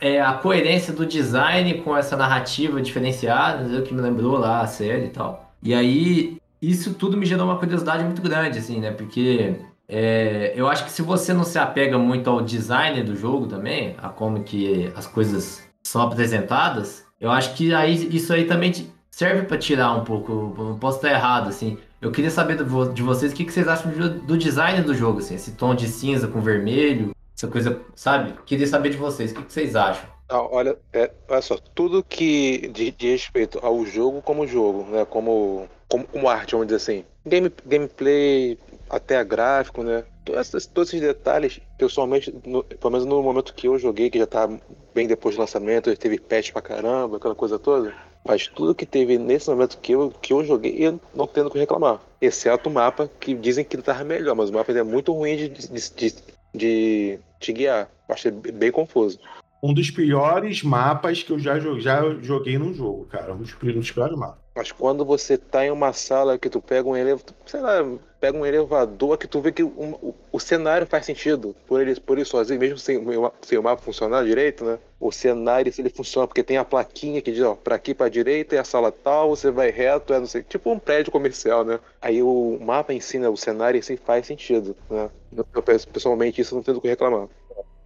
é 0.00 0.20
a 0.20 0.32
coerência 0.34 0.92
do 0.92 1.06
design 1.06 1.74
com 1.82 1.96
essa 1.96 2.16
narrativa 2.16 2.80
diferenciada, 2.80 3.62
entendeu? 3.62 3.82
que 3.82 3.94
me 3.94 4.00
lembrou 4.00 4.36
lá 4.36 4.60
a 4.60 4.66
série 4.66 5.06
e 5.06 5.10
tal. 5.10 5.52
E 5.62 5.72
aí, 5.74 6.36
isso 6.60 6.94
tudo 6.94 7.16
me 7.16 7.26
gerou 7.26 7.46
uma 7.46 7.58
curiosidade 7.58 8.04
muito 8.04 8.20
grande, 8.20 8.58
assim, 8.58 8.80
né? 8.80 8.90
Porque 8.90 9.56
é, 9.88 10.52
eu 10.56 10.68
acho 10.68 10.84
que 10.84 10.90
se 10.90 11.02
você 11.02 11.32
não 11.32 11.44
se 11.44 11.58
apega 11.58 11.98
muito 11.98 12.28
ao 12.30 12.40
design 12.40 13.02
do 13.02 13.16
jogo 13.16 13.46
também, 13.46 13.94
a 13.98 14.08
como 14.08 14.42
que 14.42 14.90
as 14.96 15.06
coisas 15.06 15.62
são 15.82 16.02
apresentadas, 16.02 17.04
eu 17.20 17.30
acho 17.30 17.54
que 17.54 17.74
aí 17.74 18.08
isso 18.14 18.32
aí 18.32 18.44
também 18.44 18.72
serve 19.10 19.42
para 19.42 19.58
tirar 19.58 19.92
um 19.94 20.02
pouco. 20.02 20.54
Não 20.58 20.78
posso 20.78 20.96
estar 20.96 21.10
errado, 21.10 21.48
assim. 21.48 21.78
Eu 22.00 22.10
queria 22.10 22.30
saber 22.30 22.56
de 22.56 23.02
vocês 23.02 23.32
o 23.32 23.34
que, 23.34 23.44
que 23.44 23.52
vocês 23.52 23.68
acham 23.68 23.92
do, 23.92 24.08
do 24.08 24.36
design 24.36 24.82
do 24.82 24.92
jogo, 24.92 25.20
assim, 25.20 25.36
esse 25.36 25.52
tom 25.52 25.72
de 25.72 25.86
cinza 25.86 26.26
com 26.26 26.40
vermelho, 26.40 27.11
essa 27.42 27.48
coisa, 27.48 27.80
sabe? 27.94 28.34
Queria 28.46 28.66
saber 28.66 28.90
de 28.90 28.96
vocês, 28.96 29.32
o 29.32 29.34
que, 29.34 29.52
vocês 29.52 29.74
acham? 29.74 30.08
Ah, 30.28 30.42
olha, 30.42 30.78
é, 30.92 31.10
olha 31.28 31.42
só, 31.42 31.56
tudo 31.74 32.02
que 32.02 32.68
de, 32.68 32.90
de 32.92 33.10
respeito 33.10 33.58
ao 33.62 33.84
jogo 33.84 34.22
como 34.22 34.46
jogo, 34.46 34.84
né? 34.84 35.04
Como, 35.04 35.68
como, 35.88 36.06
como 36.06 36.28
arte, 36.28 36.52
vamos 36.52 36.68
dizer 36.68 36.76
assim. 36.76 37.04
Game, 37.26 37.52
gameplay, 37.66 38.58
até 38.88 39.16
a 39.16 39.24
gráfico, 39.24 39.82
né? 39.82 40.04
Todos 40.24 40.66
todos 40.66 40.88
esses 40.88 41.00
detalhes, 41.00 41.60
pessoalmente, 41.76 42.32
no- 42.46 42.62
pelo 42.62 42.92
menos 42.92 43.06
no 43.06 43.22
momento 43.22 43.52
que 43.54 43.66
eu 43.66 43.78
joguei, 43.78 44.08
que 44.08 44.18
já 44.18 44.26
tá 44.26 44.48
bem 44.94 45.06
depois 45.06 45.34
do 45.34 45.40
lançamento, 45.40 45.94
teve 45.96 46.18
patch 46.18 46.52
pra 46.52 46.62
caramba, 46.62 47.16
aquela 47.16 47.34
coisa 47.34 47.58
toda. 47.58 47.92
Mas 48.24 48.46
tudo 48.46 48.74
que 48.74 48.86
teve 48.86 49.18
nesse 49.18 49.50
momento 49.50 49.78
que 49.78 49.92
eu, 49.92 50.10
que 50.22 50.32
eu 50.32 50.44
joguei, 50.44 50.76
eu 50.78 51.00
não 51.12 51.26
tendo 51.26 51.48
o 51.48 51.50
que 51.50 51.58
reclamar. 51.58 52.00
Exceto 52.20 52.68
o 52.70 52.72
mapa, 52.72 53.10
que 53.18 53.34
dizem 53.34 53.64
que 53.64 53.74
ele 53.74 53.82
tava 53.82 54.04
melhor, 54.04 54.36
mas 54.36 54.48
o 54.48 54.52
mapa 54.52 54.70
ainda 54.70 54.80
é 54.80 54.84
muito 54.84 55.12
ruim 55.12 55.36
de, 55.36 55.48
de, 55.48 55.68
de, 55.68 56.14
de 56.54 57.18
te 57.38 57.52
guiar. 57.52 57.88
Eu 58.08 58.14
achei 58.14 58.30
bem 58.30 58.70
confuso. 58.70 59.18
Um 59.62 59.72
dos 59.72 59.90
piores 59.90 60.62
mapas 60.62 61.22
que 61.22 61.32
eu 61.32 61.38
já, 61.38 61.58
já 61.58 62.02
joguei 62.20 62.58
num 62.58 62.74
jogo, 62.74 63.06
cara. 63.06 63.32
Um 63.32 63.38
dos, 63.38 63.54
um 63.62 63.72
dos 63.72 63.90
piores 63.90 64.18
mapas. 64.18 64.41
Mas 64.54 64.70
quando 64.70 65.04
você 65.04 65.38
tá 65.38 65.64
em 65.64 65.70
uma 65.70 65.92
sala 65.94 66.38
que 66.38 66.50
tu 66.50 66.60
pega 66.60 66.86
um 66.86 66.96
elevador, 66.96 67.34
sei 67.46 67.60
lá, 67.60 67.78
pega 68.20 68.36
um 68.36 68.44
elevador 68.44 69.16
que 69.16 69.26
tu 69.26 69.40
vê 69.40 69.50
que 69.50 69.62
o, 69.62 69.68
o, 69.68 70.14
o 70.30 70.38
cenário 70.38 70.86
faz 70.86 71.06
sentido 71.06 71.56
por 71.66 71.80
ele, 71.80 71.98
por 71.98 72.18
ele 72.18 72.26
sozinho, 72.26 72.60
mesmo 72.60 72.76
sem, 72.78 73.02
sem 73.40 73.58
o 73.58 73.62
mapa 73.62 73.82
funcionar 73.82 74.24
direito, 74.24 74.62
né? 74.64 74.78
O 75.00 75.10
cenário, 75.10 75.72
se 75.72 75.80
ele 75.80 75.88
funciona, 75.88 76.28
porque 76.28 76.42
tem 76.44 76.58
a 76.58 76.64
plaquinha 76.64 77.22
que 77.22 77.32
diz, 77.32 77.42
ó, 77.42 77.54
pra 77.54 77.76
aqui 77.76 77.94
pra 77.94 78.08
direita 78.10 78.54
é 78.54 78.58
a 78.58 78.64
sala 78.64 78.92
tal, 78.92 79.30
você 79.30 79.50
vai 79.50 79.70
reto, 79.70 80.12
é 80.12 80.20
não 80.20 80.26
sei, 80.26 80.42
tipo 80.42 80.70
um 80.70 80.78
prédio 80.78 81.10
comercial, 81.10 81.64
né? 81.64 81.80
Aí 82.00 82.22
o 82.22 82.58
mapa 82.60 82.92
em 82.92 83.00
si, 83.00 83.18
né, 83.18 83.28
o 83.28 83.36
cenário 83.36 83.78
em 83.78 83.82
si 83.82 83.96
faz 83.96 84.26
sentido, 84.26 84.76
né? 84.90 85.10
Eu, 85.54 85.62
pessoalmente, 85.62 86.40
isso 86.42 86.54
não 86.54 86.62
tenho 86.62 86.76
o 86.76 86.80
que 86.80 86.88
reclamar. 86.88 87.26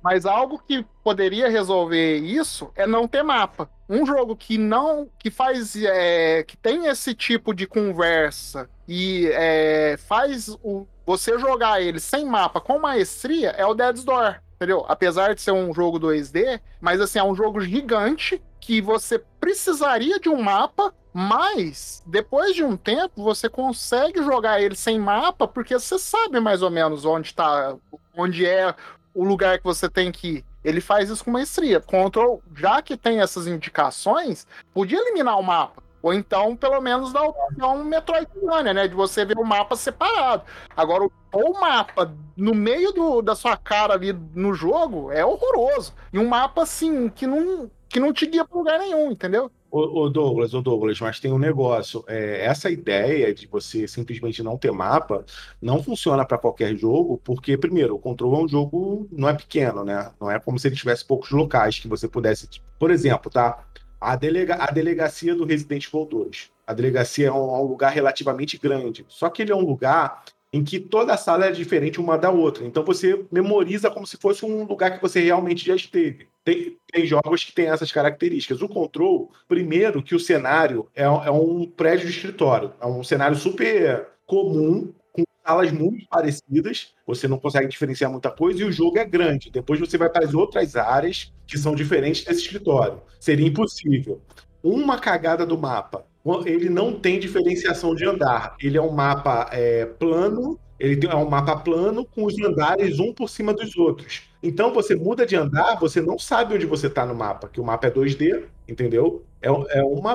Mas 0.07 0.25
algo 0.25 0.62
que 0.64 0.87
poderia 1.03 1.49
resolver 1.49 2.19
isso 2.19 2.71
é 2.77 2.87
não 2.87 3.09
ter 3.09 3.25
mapa. 3.25 3.69
Um 3.88 4.07
jogo 4.07 4.37
que 4.37 4.57
não, 4.57 5.11
que 5.19 5.33
faz, 5.33 5.75
é, 5.75 6.45
que 6.45 6.57
tem 6.57 6.87
esse 6.87 7.12
tipo 7.12 7.53
de 7.53 7.66
conversa 7.66 8.71
e 8.87 9.29
é, 9.33 9.97
faz 9.97 10.49
o, 10.62 10.87
você 11.05 11.37
jogar 11.40 11.83
ele 11.83 11.99
sem 11.99 12.25
mapa 12.25 12.61
com 12.61 12.79
maestria 12.79 13.51
é 13.51 13.66
o 13.66 13.75
Dead's 13.75 14.05
Door, 14.05 14.40
entendeu? 14.55 14.85
Apesar 14.87 15.35
de 15.35 15.40
ser 15.40 15.51
um 15.51 15.75
jogo 15.75 15.99
2D, 15.99 16.61
mas 16.81 17.01
assim 17.01 17.19
é 17.19 17.25
um 17.25 17.35
jogo 17.35 17.61
gigante 17.61 18.40
que 18.61 18.81
você 18.81 19.19
precisaria 19.40 20.21
de 20.21 20.29
um 20.29 20.40
mapa, 20.40 20.95
mas 21.12 22.01
depois 22.07 22.55
de 22.55 22.62
um 22.62 22.77
tempo 22.77 23.25
você 23.25 23.49
consegue 23.49 24.23
jogar 24.23 24.61
ele 24.61 24.77
sem 24.77 25.01
mapa 25.01 25.49
porque 25.49 25.77
você 25.77 25.99
sabe 25.99 26.38
mais 26.38 26.62
ou 26.62 26.71
menos 26.71 27.05
onde 27.05 27.35
tá, 27.35 27.77
onde 28.16 28.47
é 28.47 28.73
o 29.16 29.24
lugar 29.24 29.59
que 29.59 29.64
você 29.64 29.88
tem 29.88 30.12
que 30.12 30.29
ir. 30.29 30.44
Ele 30.62 30.81
faz 30.81 31.09
isso 31.11 31.24
com 31.24 31.31
maestria. 31.31 31.81
Control, 31.81 32.42
já 32.55 32.83
que 32.83 32.96
tem 32.96 33.20
essas 33.20 33.46
indicações, 33.46 34.46
podia 34.74 34.98
eliminar 34.98 35.38
o 35.38 35.42
mapa. 35.42 35.83
Ou 36.02 36.12
então, 36.12 36.55
pelo 36.55 36.81
menos, 36.81 37.12
dar 37.12 37.22
um 37.68 37.83
Metroidvania, 37.85 38.72
né? 38.74 38.87
De 38.87 38.94
você 38.94 39.24
ver 39.24 39.38
o 39.38 39.44
mapa 39.44 39.74
separado. 39.74 40.44
Agora, 40.76 41.05
o- 41.05 41.12
o 41.33 41.61
mapa 41.61 42.14
no 42.37 42.55
meio 42.55 42.92
do- 42.92 43.22
da 43.22 43.35
sua 43.35 43.57
cara 43.57 43.94
ali 43.94 44.12
no 44.35 44.55
jogo 44.55 45.11
é 45.11 45.24
horroroso. 45.24 45.94
E 46.12 46.18
um 46.18 46.29
mapa, 46.29 46.62
assim, 46.62 47.09
que 47.09 47.26
não, 47.26 47.68
que 47.88 47.98
não 47.98 48.12
te 48.12 48.26
guia 48.26 48.44
pra 48.44 48.59
lugar 48.59 48.79
nenhum, 48.79 49.11
entendeu? 49.11 49.50
Ô, 49.78 50.08
Douglas, 50.08 50.54
ô 50.54 50.62
Douglas, 50.62 50.98
mas 51.00 51.20
tem 51.20 51.30
um 51.30 51.38
negócio. 51.38 52.02
É, 52.06 52.46
essa 52.46 52.70
ideia 52.70 53.34
de 53.34 53.46
você 53.46 53.86
simplesmente 53.86 54.42
não 54.42 54.56
ter 54.56 54.72
mapa 54.72 55.22
não 55.60 55.82
funciona 55.82 56.24
para 56.24 56.38
qualquer 56.38 56.74
jogo, 56.76 57.20
porque, 57.22 57.58
primeiro, 57.58 57.94
o 57.94 57.98
Control 57.98 58.40
é 58.40 58.44
um 58.44 58.48
jogo, 58.48 59.06
não 59.12 59.28
é 59.28 59.34
pequeno, 59.34 59.84
né? 59.84 60.10
Não 60.18 60.30
é 60.30 60.40
como 60.40 60.58
se 60.58 60.66
ele 60.68 60.76
tivesse 60.76 61.04
poucos 61.04 61.30
locais 61.30 61.78
que 61.78 61.88
você 61.88 62.08
pudesse. 62.08 62.46
tipo, 62.46 62.64
Por 62.78 62.90
exemplo, 62.90 63.30
tá? 63.30 63.64
A, 64.00 64.16
delega, 64.16 64.54
a 64.54 64.70
delegacia 64.70 65.34
do 65.34 65.44
Resident 65.44 65.86
Evil 65.86 66.06
2. 66.06 66.50
A 66.66 66.72
delegacia 66.72 67.28
é 67.28 67.32
um, 67.32 67.54
é 67.54 67.58
um 67.58 67.66
lugar 67.66 67.92
relativamente 67.92 68.56
grande. 68.58 69.04
Só 69.08 69.28
que 69.28 69.42
ele 69.42 69.52
é 69.52 69.56
um 69.56 69.60
lugar 69.60 70.24
em 70.57 70.64
que 70.64 70.81
toda 70.81 71.12
a 71.12 71.19
sala 71.19 71.45
é 71.47 71.51
diferente 71.51 72.01
uma 72.01 72.16
da 72.16 72.31
outra. 72.31 72.64
Então 72.64 72.83
você 72.83 73.27
memoriza 73.31 73.90
como 73.90 74.07
se 74.07 74.16
fosse 74.16 74.45
um 74.45 74.64
lugar 74.64 74.97
que 74.97 75.03
você 75.03 75.21
realmente 75.21 75.66
já 75.66 75.77
esteve. 75.77 76.29
Tem, 76.42 76.79
tem 76.90 77.05
jogos 77.05 77.45
que 77.45 77.53
têm 77.53 77.66
essas 77.66 77.92
características. 77.92 78.62
O 78.62 78.69
Control, 78.69 79.31
primeiro, 79.47 80.03
que 80.03 80.14
o 80.14 80.21
cenário 80.21 80.88
é, 80.95 81.03
é 81.03 81.31
um 81.31 81.66
prédio 81.66 82.07
de 82.07 82.14
escritório. 82.14 82.73
É 82.81 82.87
um 82.87 83.05
cenário 83.05 83.37
super 83.37 84.09
comum, 84.25 84.95
com 85.12 85.25
salas 85.47 85.71
muito 85.71 86.07
parecidas. 86.09 86.95
Você 87.07 87.29
não 87.29 87.38
consegue 87.38 87.69
diferenciar 87.69 88.11
muita 88.11 88.31
coisa 88.31 88.62
e 88.62 88.64
o 88.64 88.73
jogo 88.73 88.99
é 88.99 89.05
grande. 89.05 89.51
Depois 89.51 89.79
você 89.79 89.99
vai 89.99 90.09
para 90.09 90.25
as 90.25 90.33
outras 90.33 90.75
áreas 90.75 91.35
que 91.47 91.59
são 91.59 91.75
diferentes 91.75 92.25
desse 92.25 92.40
escritório. 92.40 93.03
Seria 93.21 93.47
impossível. 93.47 94.23
Uma 94.62 94.99
cagada 94.99 95.45
do 95.45 95.59
mapa. 95.59 96.07
Ele 96.44 96.68
não 96.68 96.92
tem 96.92 97.18
diferenciação 97.18 97.94
de 97.94 98.04
andar. 98.04 98.56
Ele 98.60 98.76
é 98.76 98.82
um 98.82 98.92
mapa 98.92 99.48
é, 99.52 99.84
plano. 99.86 100.58
Ele 100.78 101.06
é 101.06 101.14
um 101.14 101.28
mapa 101.28 101.56
plano 101.56 102.04
com 102.04 102.24
os 102.24 102.38
andares 102.38 102.98
um 102.98 103.12
por 103.12 103.28
cima 103.28 103.54
dos 103.54 103.76
outros. 103.76 104.22
Então 104.42 104.72
você 104.72 104.94
muda 104.94 105.24
de 105.24 105.34
andar, 105.34 105.78
você 105.78 106.00
não 106.00 106.18
sabe 106.18 106.54
onde 106.54 106.66
você 106.66 106.86
está 106.86 107.06
no 107.06 107.14
mapa, 107.14 107.48
que 107.48 107.60
o 107.60 107.64
mapa 107.64 107.86
é 107.86 107.90
2D, 107.90 108.44
entendeu? 108.68 109.24
É, 109.40 109.48
é 109.78 109.82
uma 109.82 110.14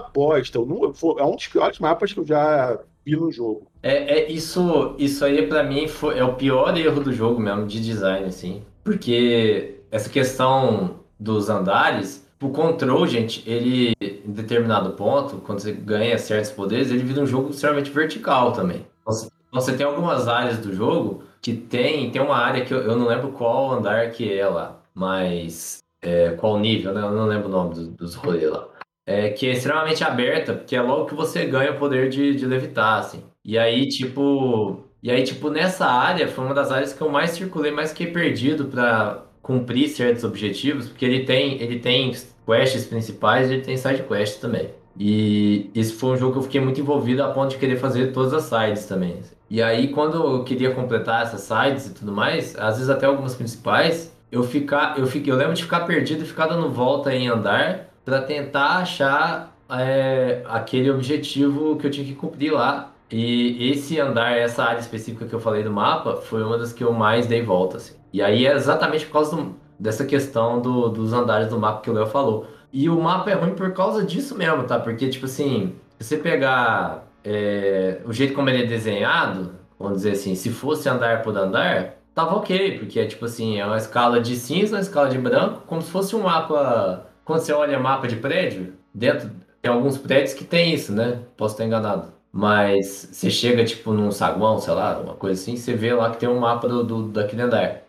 vou- 0.91 1.19
é 1.19 1.24
um 1.26 1.36
dos 1.36 1.47
piores 1.47 1.80
mapas 1.80 2.13
que 2.13 2.19
eu 2.19 2.26
já 2.26 2.80
vi 3.06 3.15
no 3.15 3.32
jogo. 3.32 3.67
É, 3.82 4.19
é 4.19 4.32
isso, 4.32 4.95
isso 4.97 5.26
aí 5.26 5.47
pra 5.47 5.63
mim 5.63 5.88
foi, 5.88 6.17
é 6.17 6.24
o 6.24 6.36
pior 6.36 6.78
erro 6.78 7.02
do 7.02 7.12
jogo 7.12 7.41
mesmo, 7.41 7.65
de 7.65 7.82
design, 7.82 8.28
assim. 8.28 8.62
Porque 8.84 9.80
essa 9.89 10.10
questão 10.10 11.00
dos 11.19 11.50
andares, 11.50 12.26
o 12.41 12.50
control, 12.50 13.06
gente, 13.08 13.43
ele, 13.50 13.93
em 14.26 14.32
determinado 14.32 14.92
ponto, 14.94 15.38
quando 15.38 15.60
você 15.60 15.72
ganha 15.72 16.18
certos 16.18 16.52
poderes, 16.52 16.90
ele 16.92 17.04
vira 17.04 17.22
um 17.22 17.26
jogo 17.28 17.50
extremamente 17.52 17.92
vertical 17.92 18.52
também. 18.54 18.86
Então, 19.02 19.14
Você, 19.14 19.30
você 19.52 19.78
tem 19.78 19.86
algumas 19.86 20.28
áreas 20.28 20.58
do 20.60 20.74
jogo 20.74 21.24
que 21.42 21.54
tem, 21.56 22.10
tem 22.12 22.22
uma 22.22 22.38
área 22.38 22.64
que 22.66 22.74
eu, 22.74 22.80
eu 22.82 22.96
não 22.96 23.08
lembro 23.08 23.32
qual 23.32 23.72
andar 23.72 24.12
que 24.12 24.32
é 24.38 24.48
lá, 24.48 24.80
mas 24.94 25.80
é, 26.02 26.32
qual 26.32 26.60
nível, 26.60 26.94
né? 26.94 27.02
Eu 27.02 27.12
não 27.12 27.26
lembro 27.26 27.48
o 27.48 27.52
nome 27.52 27.74
do- 27.76 27.88
dos 27.92 28.16
rolês 28.16 28.50
lá. 28.50 28.68
É, 29.06 29.30
que 29.30 29.48
é 29.48 29.52
extremamente 29.54 30.04
aberta, 30.04 30.54
porque 30.54 30.76
é 30.76 30.82
logo 30.82 31.06
que 31.08 31.16
você 31.16 31.46
ganha 31.46 31.72
o 31.72 31.80
poder 31.80 32.10
de, 32.10 32.36
de 32.36 32.46
levitar, 32.46 33.00
assim. 33.00 33.24
E 33.44 33.58
aí, 33.58 33.88
tipo. 33.90 34.84
E 35.04 35.10
aí, 35.10 35.24
tipo, 35.24 35.50
nessa 35.50 35.86
área 35.88 36.28
foi 36.28 36.46
uma 36.46 36.54
das 36.54 36.72
áreas 36.72 36.94
que 36.94 37.02
eu 37.02 37.10
mais 37.10 37.32
circulei, 37.32 37.72
mais 37.72 37.90
fiquei 37.92 38.08
perdido 38.12 38.66
pra 38.66 39.24
cumprir 39.52 39.90
certos 39.90 40.24
objetivos, 40.24 40.88
porque 40.88 41.04
ele 41.04 41.26
tem, 41.26 41.62
ele 41.62 41.80
tem 41.80 42.14
quests 42.46 42.86
principais 42.86 43.50
e 43.50 43.56
ele 43.56 43.62
tem 43.62 43.76
side 43.76 44.04
quests 44.04 44.40
também. 44.40 44.70
E 44.98 45.70
esse 45.76 45.94
foi 45.94 46.12
um 46.12 46.18
jogo 46.18 46.34
que 46.34 46.38
eu 46.40 46.44
fiquei 46.44 46.62
muito 46.62 46.80
envolvido 46.80 47.22
a 47.24 47.30
ponto 47.30 47.52
de 47.52 47.58
querer 47.58 47.78
fazer 47.78 48.14
todas 48.14 48.34
as 48.34 48.44
sides 48.44 48.86
também. 48.86 49.18
E 49.50 49.62
aí, 49.62 49.90
quando 49.90 50.16
eu 50.16 50.44
queria 50.44 50.72
completar 50.72 51.24
essas 51.24 51.42
sides 51.42 51.88
e 51.88 51.94
tudo 51.94 52.12
mais, 52.12 52.56
às 52.58 52.76
vezes 52.76 52.90
até 52.90 53.06
algumas 53.06 53.36
principais, 53.36 54.16
eu 54.32 54.44
ficar, 54.44 54.98
eu 54.98 55.06
fiquei, 55.06 55.32
eu 55.32 55.38
lembro 55.38 55.54
de 55.54 55.64
ficar 55.64 55.82
perdido 55.82 56.24
e 56.24 56.26
ficar 56.26 56.48
dando 56.48 56.70
volta 56.70 57.14
em 57.14 57.28
andar 57.28 57.90
para 58.06 58.22
tentar 58.22 58.78
achar 58.78 59.54
é, 59.70 60.42
aquele 60.46 60.90
objetivo 60.90 61.76
que 61.76 61.88
eu 61.88 61.92
tinha 61.92 62.06
que 62.06 62.16
cumprir 62.16 62.54
lá. 62.54 62.91
E 63.12 63.71
esse 63.71 64.00
andar, 64.00 64.38
essa 64.38 64.63
área 64.63 64.80
específica 64.80 65.26
que 65.26 65.34
eu 65.34 65.39
falei 65.39 65.63
do 65.63 65.71
mapa, 65.71 66.15
foi 66.17 66.43
uma 66.43 66.58
das 66.58 66.71
que 66.71 66.84
eu 66.84 66.93
mais 66.93 67.28
dei 67.28 67.41
volta, 67.41 67.78
assim. 67.78 67.95
E 68.13 68.21
aí 68.21 68.45
é 68.45 68.54
exatamente 68.54 69.06
por 69.06 69.13
causa 69.13 69.36
do- 69.36 69.56
dessa 69.80 70.06
questão 70.06 70.62
do- 70.62 70.89
dos 70.89 71.12
andares 71.13 71.47
do 71.50 71.60
mapa 71.60 71.82
que 71.82 71.89
o 71.89 71.93
Léo 71.93 72.06
falou. 72.08 72.47
E 72.71 72.89
o 72.89 73.00
mapa 73.02 73.30
é 73.30 73.34
ruim 73.34 73.54
por 73.54 73.74
causa 73.74 74.04
disso 74.06 74.38
mesmo, 74.38 74.63
tá? 74.63 74.80
Porque, 74.80 75.10
tipo 75.10 75.26
assim, 75.26 75.76
se 76.00 76.08
você 76.08 76.17
pegar 76.17 77.08
é, 77.24 78.02
o 78.06 78.12
jeito 78.12 78.34
como 78.34 78.50
ele 78.50 78.63
é 78.63 78.65
desenhado, 78.65 79.52
vamos 79.78 79.97
dizer 79.97 80.12
assim, 80.13 80.34
se 80.34 80.50
fosse 80.50 80.89
andar 80.89 81.21
por 81.21 81.38
andar, 81.38 81.95
tava 82.15 82.36
ok, 82.36 82.80
porque 82.80 83.00
é 83.00 83.06
tipo 83.06 83.26
assim, 83.26 83.60
é 83.60 83.65
uma 83.65 83.78
escala 83.78 84.19
de 84.19 84.36
cinza, 84.38 84.76
uma 84.76 84.82
escala 84.82 85.08
de 85.10 85.19
branco, 85.19 85.62
como 85.67 85.82
se 85.84 85.91
fosse 85.91 86.15
um 86.15 86.21
mapa. 86.24 87.06
Quando 87.24 87.41
você 87.41 87.54
olha 87.54 87.78
mapa 87.80 88.08
de 88.08 88.15
prédio, 88.15 88.74
dentro 88.93 89.30
tem 89.62 89.71
alguns 89.71 89.97
prédios 90.00 90.34
que 90.34 90.43
tem 90.43 90.74
isso, 90.74 90.91
né? 90.93 91.19
Posso 91.38 91.54
estar 91.54 91.63
enganado. 91.65 92.12
Mas 92.32 93.10
você 93.12 93.30
chega, 93.30 93.65
tipo, 93.65 93.94
num 93.94 94.12
saguão, 94.12 94.60
sei 94.60 94.74
lá, 94.74 94.98
uma 95.00 95.15
coisa 95.15 95.41
assim, 95.41 95.58
você 95.58 95.74
vê 95.76 95.94
lá 95.94 96.12
que 96.12 96.17
tem 96.20 96.30
um 96.30 96.39
mapa 96.39 96.67
do, 96.67 96.84
do- 96.84 97.08
daquele 97.10 97.41
andar. 97.41 97.82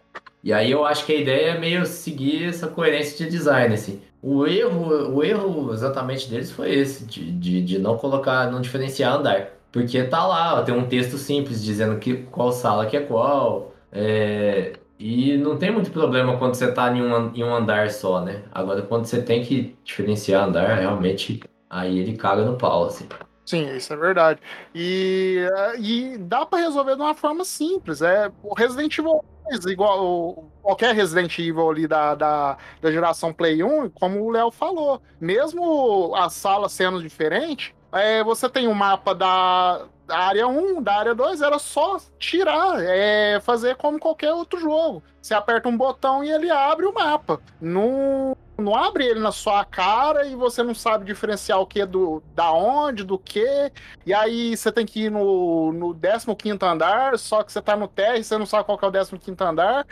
E 0.43 0.53
aí 0.53 0.71
eu 0.71 0.85
acho 0.85 1.07
que 1.07 1.13
a 1.13 1.17
ideia 1.17 1.51
é 1.53 1.59
meio 1.59 1.87
seguir 1.87 2.49
essa 2.49 2.67
coerência 2.67 3.17
de 3.25 3.31
design, 3.31 3.73
assim. 3.75 4.01
O 4.21 4.47
erro, 4.47 5.15
o 5.17 5.23
erro 5.25 5.73
exatamente 5.73 6.29
deles 6.29 6.51
foi 6.51 6.73
esse, 6.75 7.05
de, 7.07 7.31
de, 7.33 7.63
de 7.63 7.79
não 7.79 7.97
colocar, 7.97 8.51
não 8.51 8.61
diferenciar 8.61 9.15
andar. 9.15 9.49
Porque 9.71 10.03
tá 10.05 10.27
lá, 10.27 10.63
tem 10.63 10.75
um 10.75 10.87
texto 10.89 11.17
simples 11.17 11.63
dizendo 11.63 11.99
que, 11.99 12.15
qual 12.25 12.53
sala 12.53 12.87
que 12.87 12.97
é 12.97 13.01
qual. 13.01 13.73
é, 13.93 14.73
e 14.99 15.37
não 15.39 15.57
tem 15.59 15.71
muito 15.73 15.91
problema 15.91 16.37
quando 16.39 16.55
você 16.55 16.71
tá 16.73 16.91
em 16.93 17.03
um, 17.03 17.35
em 17.35 17.43
um 17.45 17.55
andar 17.55 17.91
só, 17.91 18.21
né? 18.21 18.43
Agora, 18.53 18.83
quando 18.83 19.07
você 19.07 19.21
tem 19.23 19.43
que 19.45 19.77
diferenciar 19.85 20.45
andar, 20.49 20.79
realmente, 20.79 21.41
aí 21.71 21.99
ele 21.99 22.17
caga 22.17 22.45
no 22.45 22.57
pau, 22.57 22.85
assim. 22.85 23.07
Sim, 23.45 23.75
isso 23.77 23.93
é 23.93 23.97
verdade. 23.97 24.41
E, 24.75 25.47
eh, 25.75 25.81
e 25.81 26.19
dá 26.19 26.47
pra 26.47 26.61
resolver 26.61 26.95
de 26.95 27.03
uma 27.03 27.15
forma 27.15 27.45
simples. 27.45 28.01
É 28.01 28.31
o 28.43 28.55
Resident 28.55 28.97
Evil 28.99 29.25
2, 29.51 29.65
igual 29.67 30.53
qualquer 30.63 30.95
Resident 30.95 31.37
Evil 31.39 31.69
ali 31.71 31.89
da, 31.89 32.15
da, 32.15 32.57
da 32.81 32.93
geração 32.93 33.33
Play 33.33 33.63
1, 33.63 33.91
como 33.91 34.23
o 34.25 34.31
Léo 34.31 34.51
falou, 34.53 35.03
mesmo 35.21 36.15
a 36.15 36.31
sala 36.31 36.69
sendo 36.69 37.03
diferente, 37.03 37.75
é, 37.91 38.23
você 38.25 38.49
tem 38.49 38.69
o 38.69 38.75
mapa 38.75 39.13
da, 39.15 39.87
da 40.07 40.17
área 40.19 40.47
1, 40.49 40.81
da 40.83 40.95
área 40.95 41.15
2, 41.15 41.43
era 41.43 41.59
só 41.59 41.99
tirar, 42.19 42.81
é, 42.81 43.41
fazer 43.41 43.77
como 43.77 43.99
qualquer 43.99 44.33
outro 44.33 44.59
jogo. 44.61 45.03
Você 45.21 45.35
aperta 45.35 45.69
um 45.69 45.77
botão 45.77 46.23
e 46.25 46.31
ele 46.31 46.49
abre 46.51 46.87
o 46.87 46.95
mapa. 46.95 47.41
Não, 47.61 48.37
não 48.63 48.75
abre 48.75 49.05
ele 49.05 49.21
na 49.21 49.33
sua 49.33 49.65
cara 49.65 50.27
e 50.27 50.35
você 50.35 50.63
não 50.63 50.75
sabe 50.75 51.05
diferenciar 51.05 51.61
o 51.61 51.67
que 51.67 51.85
do 51.85 52.23
da 52.35 52.53
onde, 52.53 53.05
do 53.05 53.19
que. 53.19 53.71
E 54.07 54.15
aí 54.15 54.57
você 54.57 54.71
tem 54.73 54.87
que 54.87 55.05
ir 55.05 55.11
no, 55.11 55.73
no 55.73 55.95
15 55.95 56.59
andar, 56.63 57.19
só 57.19 57.43
que 57.43 57.53
você 57.53 57.61
tá 57.61 57.77
no 57.77 57.89
térreo 57.89 58.21
e 58.21 58.25
você 58.25 58.39
não 58.39 58.47
sabe 58.47 58.65
qual 58.65 58.79
que 58.79 58.85
é 58.85 58.89
o 58.89 58.93
15 58.93 59.37
andar. 59.41 59.87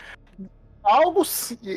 Algo 0.82 1.22